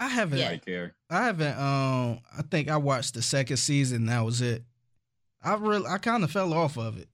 I 0.00 0.08
haven't. 0.08 0.38
Yeah. 0.38 0.50
I 0.50 0.56
care. 0.58 0.94
I 1.10 1.24
haven't. 1.24 1.58
Um, 1.58 2.20
I 2.36 2.42
think 2.42 2.68
I 2.68 2.76
watched 2.76 3.14
the 3.14 3.22
second 3.22 3.56
season. 3.58 4.06
That 4.06 4.24
was 4.24 4.40
it. 4.40 4.64
I 5.42 5.54
really, 5.54 5.86
I 5.86 5.98
kind 5.98 6.24
of 6.24 6.30
fell 6.30 6.52
off 6.52 6.76
of 6.76 6.98
it. 6.98 7.08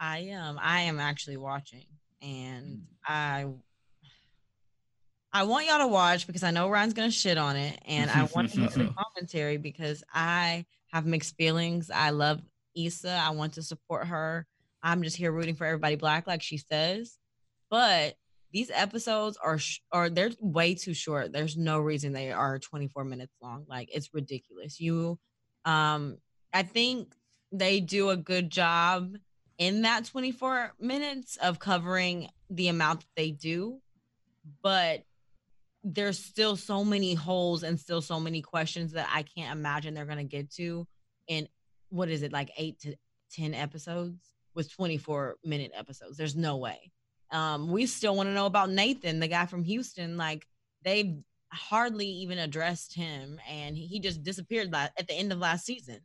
I 0.00 0.18
am 0.30 0.58
I 0.60 0.80
am 0.82 0.98
actually 0.98 1.36
watching 1.36 1.84
and 2.22 2.86
I 3.06 3.46
I 5.32 5.44
want 5.44 5.66
y'all 5.66 5.78
to 5.78 5.86
watch 5.86 6.26
because 6.26 6.42
I 6.42 6.50
know 6.50 6.68
Ryan's 6.70 6.94
gonna 6.94 7.10
shit 7.10 7.36
on 7.36 7.56
it 7.56 7.78
and 7.86 8.10
I 8.10 8.24
want 8.34 8.50
to 8.50 8.60
hear 8.60 8.68
the 8.70 8.94
commentary 9.14 9.58
because 9.58 10.02
I 10.12 10.64
have 10.88 11.06
mixed 11.06 11.36
feelings. 11.36 11.90
I 11.90 12.10
love 12.10 12.40
Issa. 12.74 13.10
I 13.10 13.30
want 13.30 13.52
to 13.54 13.62
support 13.62 14.06
her. 14.06 14.46
I'm 14.82 15.02
just 15.02 15.16
here 15.16 15.30
rooting 15.30 15.54
for 15.54 15.66
everybody 15.66 15.96
black, 15.96 16.26
like 16.26 16.42
she 16.42 16.56
says. 16.56 17.18
But 17.68 18.16
these 18.52 18.70
episodes 18.72 19.36
are 19.42 19.58
sh- 19.58 19.80
are 19.92 20.10
they're 20.10 20.30
way 20.40 20.74
too 20.74 20.94
short. 20.94 21.32
There's 21.32 21.56
no 21.56 21.78
reason 21.78 22.12
they 22.12 22.32
are 22.32 22.58
24 22.58 23.04
minutes 23.04 23.34
long. 23.42 23.64
Like 23.68 23.88
it's 23.94 24.12
ridiculous. 24.12 24.80
You 24.80 25.18
um 25.64 26.18
I 26.52 26.62
think 26.62 27.14
they 27.52 27.80
do 27.80 28.10
a 28.10 28.16
good 28.16 28.50
job 28.50 29.14
in 29.58 29.82
that 29.82 30.06
24 30.06 30.74
minutes 30.80 31.36
of 31.36 31.58
covering 31.58 32.28
the 32.48 32.68
amount 32.68 33.00
that 33.00 33.08
they 33.16 33.30
do 33.30 33.80
but 34.62 35.02
there's 35.82 36.18
still 36.18 36.56
so 36.56 36.84
many 36.84 37.14
holes 37.14 37.62
and 37.62 37.78
still 37.78 38.02
so 38.02 38.20
many 38.20 38.42
questions 38.42 38.92
that 38.92 39.08
I 39.12 39.22
can't 39.22 39.56
imagine 39.56 39.94
they're 39.94 40.04
going 40.04 40.18
to 40.18 40.24
get 40.24 40.50
to 40.54 40.86
in 41.26 41.48
what 41.88 42.08
is 42.08 42.22
it 42.22 42.32
like 42.32 42.50
8 42.56 42.78
to 42.80 42.94
10 43.32 43.54
episodes 43.54 44.18
with 44.54 44.72
24 44.72 45.36
minute 45.44 45.72
episodes 45.74 46.16
there's 46.16 46.36
no 46.36 46.56
way 46.56 46.90
um 47.32 47.70
we 47.70 47.86
still 47.86 48.16
want 48.16 48.28
to 48.28 48.34
know 48.34 48.46
about 48.46 48.70
Nathan 48.70 49.20
the 49.20 49.28
guy 49.28 49.46
from 49.46 49.64
Houston 49.64 50.16
like 50.16 50.46
they 50.84 51.18
hardly 51.52 52.06
even 52.06 52.38
addressed 52.38 52.94
him 52.94 53.40
and 53.48 53.76
he, 53.76 53.86
he 53.86 54.00
just 54.00 54.22
disappeared 54.22 54.72
la- 54.72 54.88
at 54.98 55.08
the 55.08 55.14
end 55.14 55.32
of 55.32 55.38
last 55.38 55.64
season. 55.66 55.98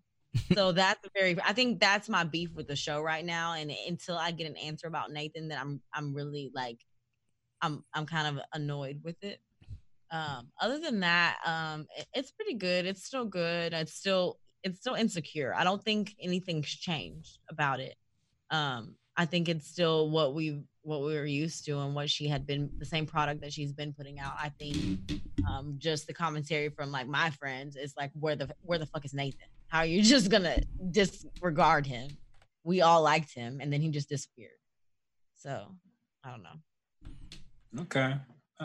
So 0.53 0.71
that's 0.73 1.07
very 1.17 1.37
i 1.45 1.53
think 1.53 1.79
that's 1.79 2.09
my 2.09 2.23
beef 2.23 2.53
with 2.55 2.67
the 2.67 2.75
show 2.75 3.01
right 3.01 3.23
now 3.25 3.53
and 3.53 3.71
until 3.87 4.17
i 4.17 4.31
get 4.31 4.47
an 4.47 4.57
answer 4.57 4.87
about 4.87 5.11
nathan 5.11 5.47
then 5.47 5.57
i'm 5.59 5.81
i'm 5.93 6.13
really 6.13 6.51
like 6.53 6.79
i'm 7.61 7.83
i'm 7.93 8.05
kind 8.05 8.37
of 8.37 8.43
annoyed 8.53 9.01
with 9.03 9.23
it. 9.23 9.39
Um 10.11 10.49
other 10.61 10.79
than 10.79 10.99
that 11.01 11.37
um 11.45 11.87
it- 11.97 12.07
it's 12.13 12.31
pretty 12.31 12.53
good. 12.55 12.85
It's 12.85 13.03
still 13.03 13.25
good. 13.25 13.73
It's 13.73 13.93
still 13.93 14.39
it's 14.63 14.79
still 14.79 14.95
insecure. 14.95 15.53
I 15.55 15.63
don't 15.63 15.83
think 15.83 16.15
anything's 16.21 16.67
changed 16.69 17.39
about 17.49 17.79
it. 17.79 17.95
Um 18.51 18.95
i 19.17 19.25
think 19.25 19.49
it's 19.49 19.67
still 19.67 20.09
what 20.09 20.33
we 20.33 20.61
what 20.81 21.01
we 21.01 21.15
were 21.15 21.25
used 21.25 21.65
to 21.65 21.79
and 21.79 21.95
what 21.95 22.09
she 22.09 22.27
had 22.27 22.45
been 22.45 22.69
the 22.77 22.85
same 22.85 23.05
product 23.05 23.41
that 23.41 23.51
she's 23.51 23.73
been 23.73 23.93
putting 23.93 24.19
out 24.19 24.33
i 24.39 24.49
think 24.59 24.77
um 25.49 25.75
just 25.77 26.07
the 26.07 26.13
commentary 26.13 26.69
from 26.69 26.91
like 26.91 27.07
my 27.07 27.29
friends 27.31 27.75
is 27.75 27.93
like 27.97 28.11
where 28.13 28.35
the 28.35 28.49
where 28.61 28.79
the 28.79 28.85
fuck 28.85 29.05
is 29.05 29.13
nathan 29.13 29.47
how 29.67 29.79
are 29.79 29.85
you 29.85 30.01
just 30.13 30.29
gonna 30.29 30.57
disregard 30.91 31.85
him 31.85 32.09
we 32.63 32.81
all 32.81 33.01
liked 33.01 33.33
him 33.33 33.59
and 33.61 33.71
then 33.71 33.81
he 33.81 33.89
just 33.89 34.09
disappeared 34.09 34.51
so 35.35 35.67
i 36.23 36.31
don't 36.31 36.43
know 36.43 36.59
Okay. 37.81 38.15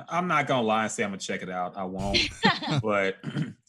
I'm 0.09 0.29
not 0.29 0.47
gonna 0.47 0.63
lie 0.63 0.85
and 0.85 0.93
say 0.93 1.03
I'm 1.03 1.11
gonna 1.11 1.19
check 1.19 1.43
it 1.43 1.51
out. 1.51 1.77
I 1.77 1.85
won't. 1.85 2.19
but 2.83 3.17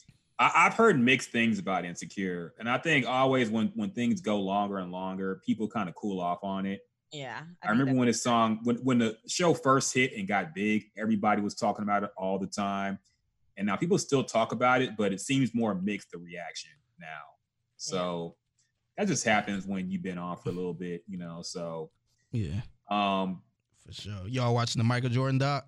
I, 0.42 0.66
I've 0.66 0.74
heard 0.74 0.98
mixed 1.00 1.30
things 1.30 1.60
about 1.60 1.84
Insecure, 1.84 2.54
and 2.58 2.68
I 2.68 2.76
think 2.78 3.06
always 3.06 3.48
when 3.48 3.72
when 3.76 3.90
things 3.90 4.20
go 4.20 4.40
longer 4.40 4.78
and 4.78 4.90
longer, 4.90 5.40
people 5.46 5.68
kind 5.68 5.88
of 5.88 5.94
cool 5.94 6.20
off 6.20 6.40
on 6.42 6.66
it. 6.66 6.80
yeah 7.12 7.42
I 7.62 7.70
remember 7.70 7.94
when 7.94 8.08
this 8.08 8.22
song, 8.22 8.58
when 8.64 8.76
when 8.78 8.98
the 8.98 9.16
show 9.28 9.54
first 9.54 9.94
hit 9.94 10.14
and 10.16 10.26
got 10.26 10.52
big, 10.52 10.86
everybody 10.96 11.40
was 11.40 11.54
talking 11.54 11.84
about 11.84 12.02
it 12.02 12.10
all 12.16 12.40
the 12.40 12.48
time, 12.48 12.98
and 13.56 13.68
now 13.68 13.76
people 13.76 13.98
still 13.98 14.24
talk 14.24 14.50
about 14.50 14.82
it, 14.82 14.96
but 14.96 15.12
it 15.12 15.20
seems 15.20 15.54
more 15.54 15.74
mixed 15.76 16.10
the 16.10 16.18
reaction 16.18 16.72
now. 16.98 17.06
So 17.76 18.34
that 18.96 19.06
just 19.06 19.24
happens 19.24 19.64
when 19.64 19.90
you've 19.90 20.02
been 20.02 20.18
on 20.18 20.36
for 20.38 20.48
a 20.48 20.52
little 20.52 20.74
bit, 20.74 21.04
you 21.06 21.18
know. 21.18 21.42
So, 21.42 21.90
Yeah, 22.32 22.62
um, 22.90 23.42
for 23.86 23.92
sure. 23.92 24.26
Y'all 24.26 24.54
watching 24.54 24.80
the 24.80 24.84
Michael 24.84 25.08
Jordan 25.10 25.38
doc? 25.38 25.66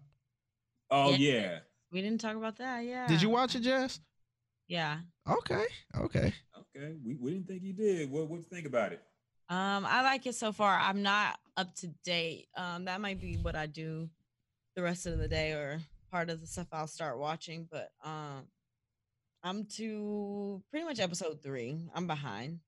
oh 0.90 1.10
Yeah. 1.10 1.16
yeah, 1.16 1.58
we 1.92 2.02
didn't 2.02 2.20
talk 2.20 2.36
about 2.36 2.56
that 2.58 2.84
yeah 2.84 3.06
Did 3.06 3.22
you 3.22 3.28
watch 3.30 3.54
it, 3.54 3.60
Jess? 3.60 4.00
Yeah 4.68 4.98
Okay, 5.28 5.64
okay. 5.96 6.32
okay, 6.58 6.94
we, 7.04 7.14
we 7.14 7.30
didn't 7.32 7.48
think 7.48 7.62
you 7.62 7.72
did. 7.72 8.10
What 8.10 8.28
what 8.28 8.36
you 8.36 8.42
think 8.42 8.66
about 8.66 8.92
it? 8.92 9.00
Um, 9.48 9.86
I 9.86 10.02
like 10.02 10.26
it 10.26 10.34
so 10.34 10.52
far. 10.52 10.78
I'm 10.78 11.02
not 11.02 11.38
up 11.56 11.74
to 11.76 11.88
date. 12.04 12.48
Um, 12.56 12.86
that 12.86 13.00
might 13.00 13.20
be 13.20 13.36
what 13.36 13.56
I 13.56 13.66
do 13.66 14.08
the 14.76 14.82
rest 14.82 15.06
of 15.06 15.18
the 15.18 15.28
day 15.28 15.52
or 15.52 15.80
part 16.10 16.30
of 16.30 16.40
the 16.40 16.46
stuff 16.46 16.66
I'll 16.72 16.86
start 16.86 17.18
watching. 17.18 17.68
But 17.70 17.90
um, 18.02 18.46
I'm 19.42 19.64
to 19.76 20.62
pretty 20.70 20.84
much 20.84 21.00
episode 21.00 21.42
three. 21.42 21.78
I'm 21.94 22.06
behind, 22.06 22.60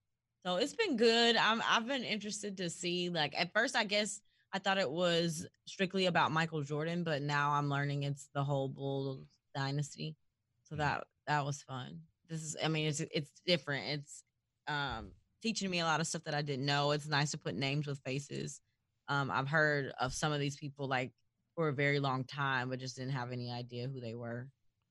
so 0.45 0.57
it's 0.57 0.75
been 0.75 0.97
good. 0.97 1.37
I'm 1.37 1.63
I've 1.69 1.87
been 1.87 2.05
interested 2.05 2.57
to 2.59 2.71
see. 2.71 3.11
Like 3.11 3.35
at 3.39 3.53
first, 3.53 3.77
I 3.77 3.85
guess 3.85 4.21
I 4.53 4.59
thought 4.59 4.79
it 4.79 4.91
was 4.91 5.47
strictly 5.67 6.07
about 6.07 6.33
Michael 6.33 6.63
Jordan, 6.63 7.05
but 7.05 7.21
now 7.21 7.53
I'm 7.53 7.69
learning 7.69 8.05
it's 8.05 8.29
the 8.35 8.45
whole 8.45 8.69
Bulls 8.69 9.27
dynasty. 9.55 10.17
So 10.65 10.77
that 10.77 11.05
that 11.27 11.45
was 11.45 11.63
fun. 11.63 12.01
This 12.29 12.43
is, 12.43 12.57
I 12.63 12.69
mean, 12.69 12.87
it's 12.87 13.01
it's 13.01 13.31
different. 13.47 13.87
It's 13.87 14.25
um 14.69 15.13
teaching 15.43 15.71
me 15.71 15.81
a 15.81 15.85
lot 15.85 16.01
of 16.01 16.07
stuff 16.07 16.25
that 16.25 16.35
I 16.35 16.43
didn't 16.43 16.67
know. 16.67 16.93
It's 16.93 17.09
nice 17.09 17.31
to 17.33 17.39
put 17.39 17.55
names 17.55 17.87
with 17.87 18.01
faces. 18.01 18.61
Um, 19.09 19.31
I've 19.31 19.49
heard 19.49 19.93
of 20.01 20.13
some 20.13 20.33
of 20.33 20.41
these 20.41 20.57
people 20.57 20.89
like 20.89 21.13
for 21.55 21.69
a 21.69 21.73
very 21.73 22.01
long 22.01 22.25
time, 22.25 22.69
but 22.69 22.81
just 22.81 22.97
didn't 22.97 23.13
have 23.13 23.33
any 23.33 23.51
idea 23.53 23.89
who 23.89 24.01
they 24.01 24.15
were 24.15 24.49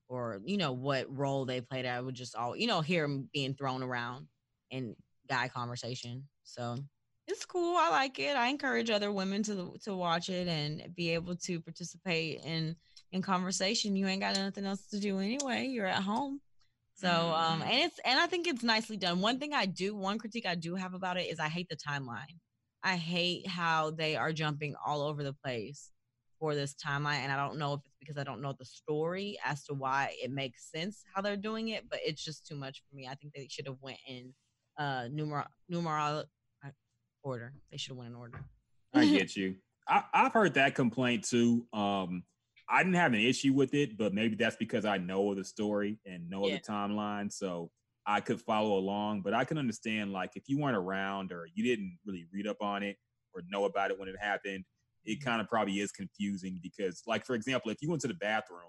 or 0.08 0.42
you 0.46 0.58
know 0.58 0.72
what 0.72 1.16
role 1.16 1.46
they 1.46 1.62
played. 1.62 1.86
I 1.86 2.00
would 2.00 2.16
just 2.16 2.36
all 2.36 2.56
you 2.56 2.68
know 2.68 2.82
hear 2.82 3.04
them 3.04 3.30
being 3.34 3.54
thrown 3.54 3.84
around 3.84 4.28
in 4.72 4.96
guy 5.28 5.48
conversation. 5.48 6.28
So 6.44 6.78
it's 7.28 7.46
cool. 7.46 7.76
I 7.78 7.90
like 7.90 8.20
it. 8.20 8.36
I 8.36 8.48
encourage 8.48 8.90
other 8.90 9.12
women 9.12 9.44
to 9.44 9.76
to 9.84 9.96
watch 9.96 10.30
it 10.30 10.48
and 10.48 10.94
be 10.96 11.12
able 11.12 11.36
to 11.38 11.60
participate 11.60 12.42
in 12.44 12.76
in 13.12 13.22
conversation. 13.22 13.96
You 13.96 14.08
ain't 14.08 14.22
got 14.22 14.36
nothing 14.36 14.66
else 14.66 14.86
to 14.88 15.00
do 15.00 15.20
anyway. 15.20 15.68
You're 15.68 15.86
at 15.86 16.04
home. 16.04 16.42
So 16.98 17.10
um 17.10 17.62
and 17.62 17.74
it's 17.74 18.00
and 18.06 18.20
I 18.20 18.28
think 18.28 18.48
it's 18.48 18.64
nicely 18.64 18.98
done. 18.98 19.20
One 19.20 19.40
thing 19.40 19.54
I 19.54 19.66
do, 19.66 19.96
one 19.96 20.18
critique 20.18 20.46
I 20.46 20.56
do 20.56 20.76
have 20.76 20.94
about 20.94 21.18
it 21.18 21.30
is 21.30 21.40
I 21.40 21.50
hate 21.50 21.68
the 21.70 21.76
timeline. 21.76 22.40
I 22.84 22.96
hate 22.96 23.48
how 23.48 23.92
they 23.92 24.16
are 24.16 24.32
jumping 24.32 24.76
all 24.86 25.02
over 25.02 25.24
the 25.24 25.34
place 25.34 25.92
for 26.40 26.56
this 26.56 26.76
timeline 26.76 27.20
and 27.20 27.32
I 27.32 27.36
don't 27.36 27.58
know 27.58 27.74
if 27.74 27.82
it's 27.86 27.96
because 28.00 28.18
I 28.18 28.24
don't 28.24 28.42
know 28.42 28.54
the 28.58 28.66
story 28.66 29.38
as 29.44 29.64
to 29.66 29.74
why 29.74 30.16
it 30.22 30.32
makes 30.32 30.70
sense 30.72 31.04
how 31.14 31.22
they're 31.22 31.38
doing 31.38 31.70
it, 31.70 31.90
but 31.90 32.00
it's 32.06 32.24
just 32.24 32.46
too 32.48 32.56
much 32.56 32.82
for 32.90 32.96
me. 32.96 33.08
I 33.08 33.16
think 33.16 33.34
they 33.34 33.48
should 33.50 33.68
have 33.68 33.78
went 33.82 34.00
in 34.08 34.34
uh 34.78 35.08
numeral 35.12 35.48
numeral 35.68 36.24
uh, 36.66 36.70
order. 37.24 37.54
They 37.72 37.78
should 37.78 37.92
have 37.92 37.98
went 37.98 38.12
in 38.12 38.16
order. 38.16 38.40
I 38.94 39.06
get 39.06 39.36
you. 39.36 39.56
I, 39.88 40.04
I've 40.14 40.34
heard 40.34 40.54
that 40.56 40.76
complaint 40.76 41.26
too. 41.26 41.68
Um, 41.74 42.24
I 42.70 42.84
didn't 42.84 42.96
have 42.96 43.14
an 43.14 43.20
issue 43.20 43.54
with 43.54 43.74
it, 43.74 43.98
but 43.98 44.14
maybe 44.14 44.36
that's 44.36 44.56
because 44.56 44.86
I 44.86 44.98
know 44.98 45.32
of 45.32 45.38
the 45.38 45.44
story 45.44 46.00
and 46.06 46.30
know 46.30 46.48
Yeah. 46.48 46.56
the 46.56 46.62
timeline, 46.62 47.32
so 47.32 47.72
I 48.06 48.22
could 48.22 48.42
follow 48.42 48.78
along. 48.78 49.22
But 49.22 49.34
I 49.34 49.46
can 49.46 49.58
understand, 49.58 50.12
like, 50.12 50.32
if 50.36 50.44
you 50.48 50.60
weren't 50.60 50.78
around 50.78 51.32
or 51.32 51.48
you 51.54 51.64
didn't 51.64 51.98
really 52.06 52.26
read 52.32 52.48
up 52.48 52.62
on 52.62 52.84
it 52.84 52.98
or 53.34 53.44
know 53.50 53.66
about 53.66 53.92
it 53.92 54.00
when 54.00 54.10
it 54.10 54.16
happened, 54.20 54.66
it 55.04 55.20
mm-hmm. 55.20 55.30
kind 55.30 55.42
of 55.42 55.48
probably 55.48 55.80
is 55.80 55.92
confusing 55.92 56.60
because, 56.62 57.04
like, 57.06 57.26
for 57.26 57.36
example, 57.36 57.72
if 57.72 57.82
you 57.82 57.90
went 57.90 58.02
to 58.02 58.08
the 58.08 58.16
bathroom 58.16 58.62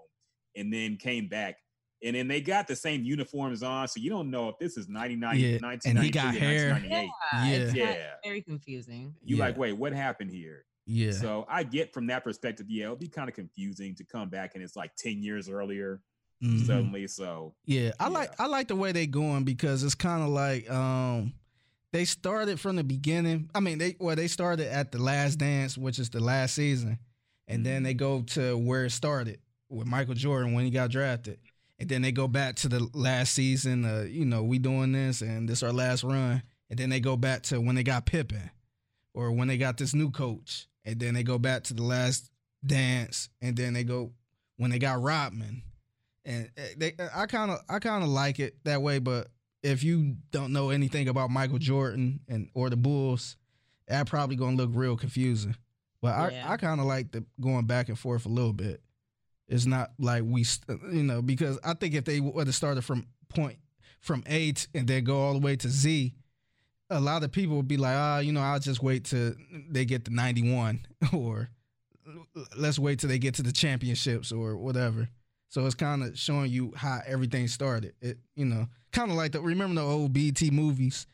and 0.57 0.73
then 0.73 0.97
came 0.97 1.29
back. 1.29 1.57
And 2.05 2.15
then 2.15 2.29
they 2.29 2.43
got 2.43 2.69
the 2.69 2.77
same 2.77 3.05
uniforms 3.05 3.63
on, 3.63 3.89
so 3.89 4.01
you 4.01 4.11
don't 4.11 4.31
know 4.31 4.51
if 4.51 4.59
this 4.59 4.77
is 4.77 4.87
99, 4.87 5.39
Yeah, 5.39 5.59
and 5.87 5.99
he 5.99 6.11
got 6.11 6.35
or 6.35 6.39
hair. 6.39 6.71
1998. 6.73 7.11
Yeah. 7.33 7.47
it's 7.47 7.75
Yeah. 7.75 8.11
very 8.23 8.43
confusing. 8.43 9.15
You 9.23 9.37
Yeah. 9.37 9.45
like, 9.45 9.57
wait, 9.57 9.73
what 9.73 9.95
happened 9.95 10.31
here? 10.31 10.67
Yeah. 10.87 11.13
So 11.13 11.47
I 11.49 11.65
get 11.65 11.93
from 11.93 12.07
that 12.09 12.23
perspective, 12.25 12.67
yeah, 12.69 12.85
it'll 12.85 12.97
be 12.97 13.09
kind 13.09 13.29
of 13.29 13.35
confusing 13.35 13.95
to 13.97 14.05
come 14.05 14.29
back 14.29 14.53
and 14.55 14.63
it's 14.63 14.77
like 14.77 14.95
10 14.97 15.23
years 15.23 15.49
earlier 15.49 16.01
Mhm. 16.43 16.67
suddenly. 16.67 17.07
So 17.09 17.55
Yeah, 17.65 17.93
I 17.99 18.09
like 18.09 18.31
I 18.39 18.47
like 18.47 18.69
the 18.69 18.77
way 18.77 18.93
they're 18.93 19.07
going 19.07 19.45
because 19.45 19.83
it's 19.83 19.95
kind 19.95 20.23
of 20.23 20.29
like 20.29 20.69
um 20.71 21.33
they 21.93 22.05
started 22.05 22.61
from 22.61 22.77
the 22.77 22.85
beginning. 22.85 23.49
I 23.55 23.61
mean, 23.61 23.79
they 23.79 23.97
well 23.99 24.17
they 24.17 24.29
started 24.29 24.69
at 24.73 24.93
the 24.93 24.99
last 24.99 25.37
dance, 25.37 25.77
which 25.79 25.99
is 25.99 26.11
the 26.11 26.21
last 26.21 26.55
season, 26.55 26.99
and 27.49 27.65
then 27.65 27.83
they 27.83 27.95
go 27.95 28.23
to 28.23 28.57
where 28.59 28.85
it 28.85 28.91
started 28.91 29.41
with 29.69 29.87
Michael 29.87 30.15
Jordan 30.15 30.53
when 30.53 30.65
he 30.65 30.71
got 30.71 30.91
drafted, 30.91 31.39
and 31.79 31.89
then 31.89 32.03
they 32.03 32.13
go 32.13 32.29
back 32.29 32.57
to 32.57 32.69
the 32.69 32.87
last 32.93 33.33
season. 33.35 33.85
Uh, 33.85 34.03
you 34.09 34.25
know, 34.27 34.43
we 34.45 34.59
doing 34.59 34.93
this, 34.93 35.23
and 35.23 35.49
this 35.49 35.63
our 35.63 35.73
last 35.73 36.05
run, 36.05 36.43
and 36.71 36.79
then 36.79 36.91
they 36.91 37.01
go 37.01 37.17
back 37.17 37.43
to 37.45 37.61
when 37.61 37.75
they 37.77 37.83
got 37.83 38.05
Pippen, 38.07 38.51
or 39.15 39.33
when 39.33 39.49
they 39.49 39.57
got 39.57 39.79
this 39.79 39.95
new 39.95 40.11
coach, 40.11 40.69
and 40.87 40.99
then 40.99 41.13
they 41.13 41.23
go 41.23 41.39
back 41.39 41.65
to 41.65 41.75
the 41.75 41.83
last 41.83 42.31
dance, 42.65 43.29
and 43.43 43.57
then 43.57 43.75
they 43.75 43.85
go 43.85 44.13
when 44.57 44.71
they 44.71 44.79
got 44.79 45.03
Rodman 45.03 45.63
and 46.27 46.51
uh, 46.59 46.63
they 46.77 46.93
I 47.15 47.27
kind 47.27 47.51
of 47.51 47.61
I 47.69 47.79
kind 47.79 48.03
of 48.03 48.11
like 48.11 48.41
it 48.41 48.57
that 48.65 48.83
way. 48.83 48.99
But 48.99 49.29
if 49.63 49.83
you 49.83 50.17
don't 50.33 50.53
know 50.53 50.71
anything 50.71 51.09
about 51.09 51.31
Michael 51.31 51.59
Jordan 51.59 52.21
and 52.29 52.51
or 52.53 52.69
the 52.69 52.77
Bulls, 52.77 53.37
that 53.89 54.07
probably 54.07 54.37
gonna 54.37 54.57
look 54.57 54.71
real 54.75 54.97
confusing. 54.97 55.57
But 56.03 56.33
Yeah. 56.33 56.49
I 56.49 56.55
I 56.55 56.57
kind 56.57 56.81
of 56.81 56.87
like 56.87 57.13
the 57.13 57.25
going 57.41 57.67
back 57.67 57.89
and 57.89 57.99
forth 57.99 58.27
a 58.27 58.29
little 58.29 58.53
bit. 58.53 58.83
It's 59.49 59.67
not 59.67 59.93
like 59.99 60.25
we 60.27 60.45
you 60.93 61.05
know 61.05 61.23
because 61.23 61.59
I 61.65 61.75
think 61.75 61.95
if 61.95 62.05
they 62.05 62.21
would 62.21 62.49
have 62.49 62.57
started 62.57 62.83
from 62.83 63.07
point 63.29 63.59
from 64.01 64.25
A 64.29 64.53
and 64.75 64.87
then 64.87 65.05
go 65.05 65.21
all 65.21 65.33
the 65.33 65.39
way 65.39 65.57
to 65.57 65.69
Z. 65.69 66.13
A 66.91 67.01
lot 67.01 67.25
of 67.25 67.33
people 67.33 67.57
would 67.57 67.69
be 67.69 67.77
like, 67.77 67.97
ah, 67.97 68.19
you 68.19 68.33
know, 68.33 68.41
I'll 68.41 68.61
just 68.61 68.83
wait 68.83 69.05
till 69.05 69.35
they 69.69 69.85
get 69.85 70.05
to 70.05 70.15
91 70.15 70.87
or 71.13 71.51
let's 72.57 72.79
wait 72.79 73.01
till 73.01 73.09
they 73.09 73.19
get 73.19 73.35
to 73.35 73.43
the 73.43 73.53
championships 73.53 74.31
or 74.33 74.57
whatever. 74.57 75.09
So 75.49 75.65
it's 75.67 75.75
kind 75.75 76.03
of 76.05 76.19
showing 76.19 76.51
you 76.51 76.73
how 76.77 77.01
everything 77.07 77.49
started. 77.49 77.95
It, 78.01 78.19
you 78.35 78.45
know, 78.45 78.67
kind 78.93 79.11
of 79.11 79.17
like 79.17 79.33
the 79.33 79.41
remember 79.41 79.81
the 79.81 79.87
old 79.87 80.13
BT 80.13 80.51
movies 80.51 81.07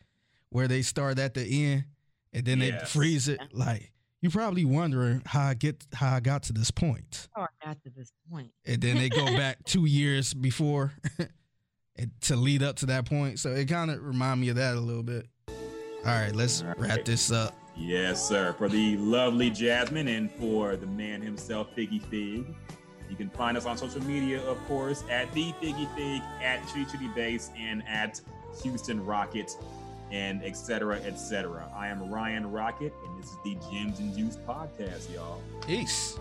where 0.51 0.69
they 0.69 0.83
start 0.83 1.19
at 1.19 1.35
the 1.35 1.43
end 1.43 1.85
and 2.33 2.45
then 2.45 2.59
they 2.59 2.73
freeze 2.87 3.29
it. 3.29 3.41
Like 3.53 3.93
you're 4.21 4.33
probably 4.33 4.65
wondering 4.65 5.23
how 5.27 5.47
I 5.49 5.55
get 5.55 5.85
how 5.95 6.15
I 6.15 6.21
got 6.21 6.45
to 6.45 6.53
this 6.53 6.71
point, 6.71 7.29
How 7.35 7.43
I 7.43 7.67
got 7.67 7.83
to 7.85 7.91
this 7.97 8.13
point. 8.31 8.51
and 8.67 8.81
then 8.81 8.97
they 8.97 9.09
go 9.09 9.25
back 9.25 9.59
two 9.65 9.85
years 9.87 10.35
before 10.35 10.93
and 11.97 12.11
to 12.23 12.37
lead 12.37 12.63
up 12.63 12.77
to 12.77 12.87
that 12.87 13.07
point. 13.07 13.39
So 13.39 13.51
it 13.53 13.69
kind 13.69 13.91
of 13.91 14.03
remind 14.03 14.41
me 14.41 14.49
of 14.51 14.57
that 14.57 14.77
a 14.77 14.81
little 14.81 15.03
bit. 15.03 15.27
All 16.05 16.13
right, 16.13 16.35
let's 16.35 16.63
All 16.63 16.75
wrap 16.79 17.05
this 17.05 17.31
up. 17.31 17.55
yes, 17.77 18.27
sir. 18.29 18.53
For 18.59 18.69
the 18.69 18.97
lovely 18.97 19.51
Jasmine 19.51 20.09
and 20.09 20.31
for 20.33 20.77
the 20.77 20.87
man 20.87 21.23
himself, 21.23 21.69
Figgy 21.77 22.03
Fig. 22.07 22.55
You 23.09 23.17
can 23.17 23.31
find 23.31 23.57
us 23.57 23.67
on 23.67 23.77
social 23.77 24.03
media, 24.05 24.43
of 24.45 24.59
course, 24.67 25.05
at 25.11 25.31
the 25.33 25.53
Figgy 25.63 25.87
Fig, 25.95 26.23
at 26.43 26.67
Chitty 26.69 26.87
Chitty 26.87 27.09
Base, 27.09 27.51
and 27.59 27.83
at 27.87 28.21
Houston 28.63 29.05
Rocket, 29.05 29.53
and 30.11 30.43
etc. 30.43 30.97
cetera, 30.97 31.01
et 31.11 31.17
cetera. 31.19 31.71
I 31.77 31.89
am 31.89 32.11
Ryan 32.11 32.51
Rocket, 32.51 32.93
and 33.07 33.23
this 33.23 33.31
is 33.31 33.37
the 33.45 33.57
Gems 33.71 33.99
and 34.01 34.17
Juice 34.17 34.37
podcast, 34.49 35.13
y'all. 35.15 35.41
Peace. 35.67 36.19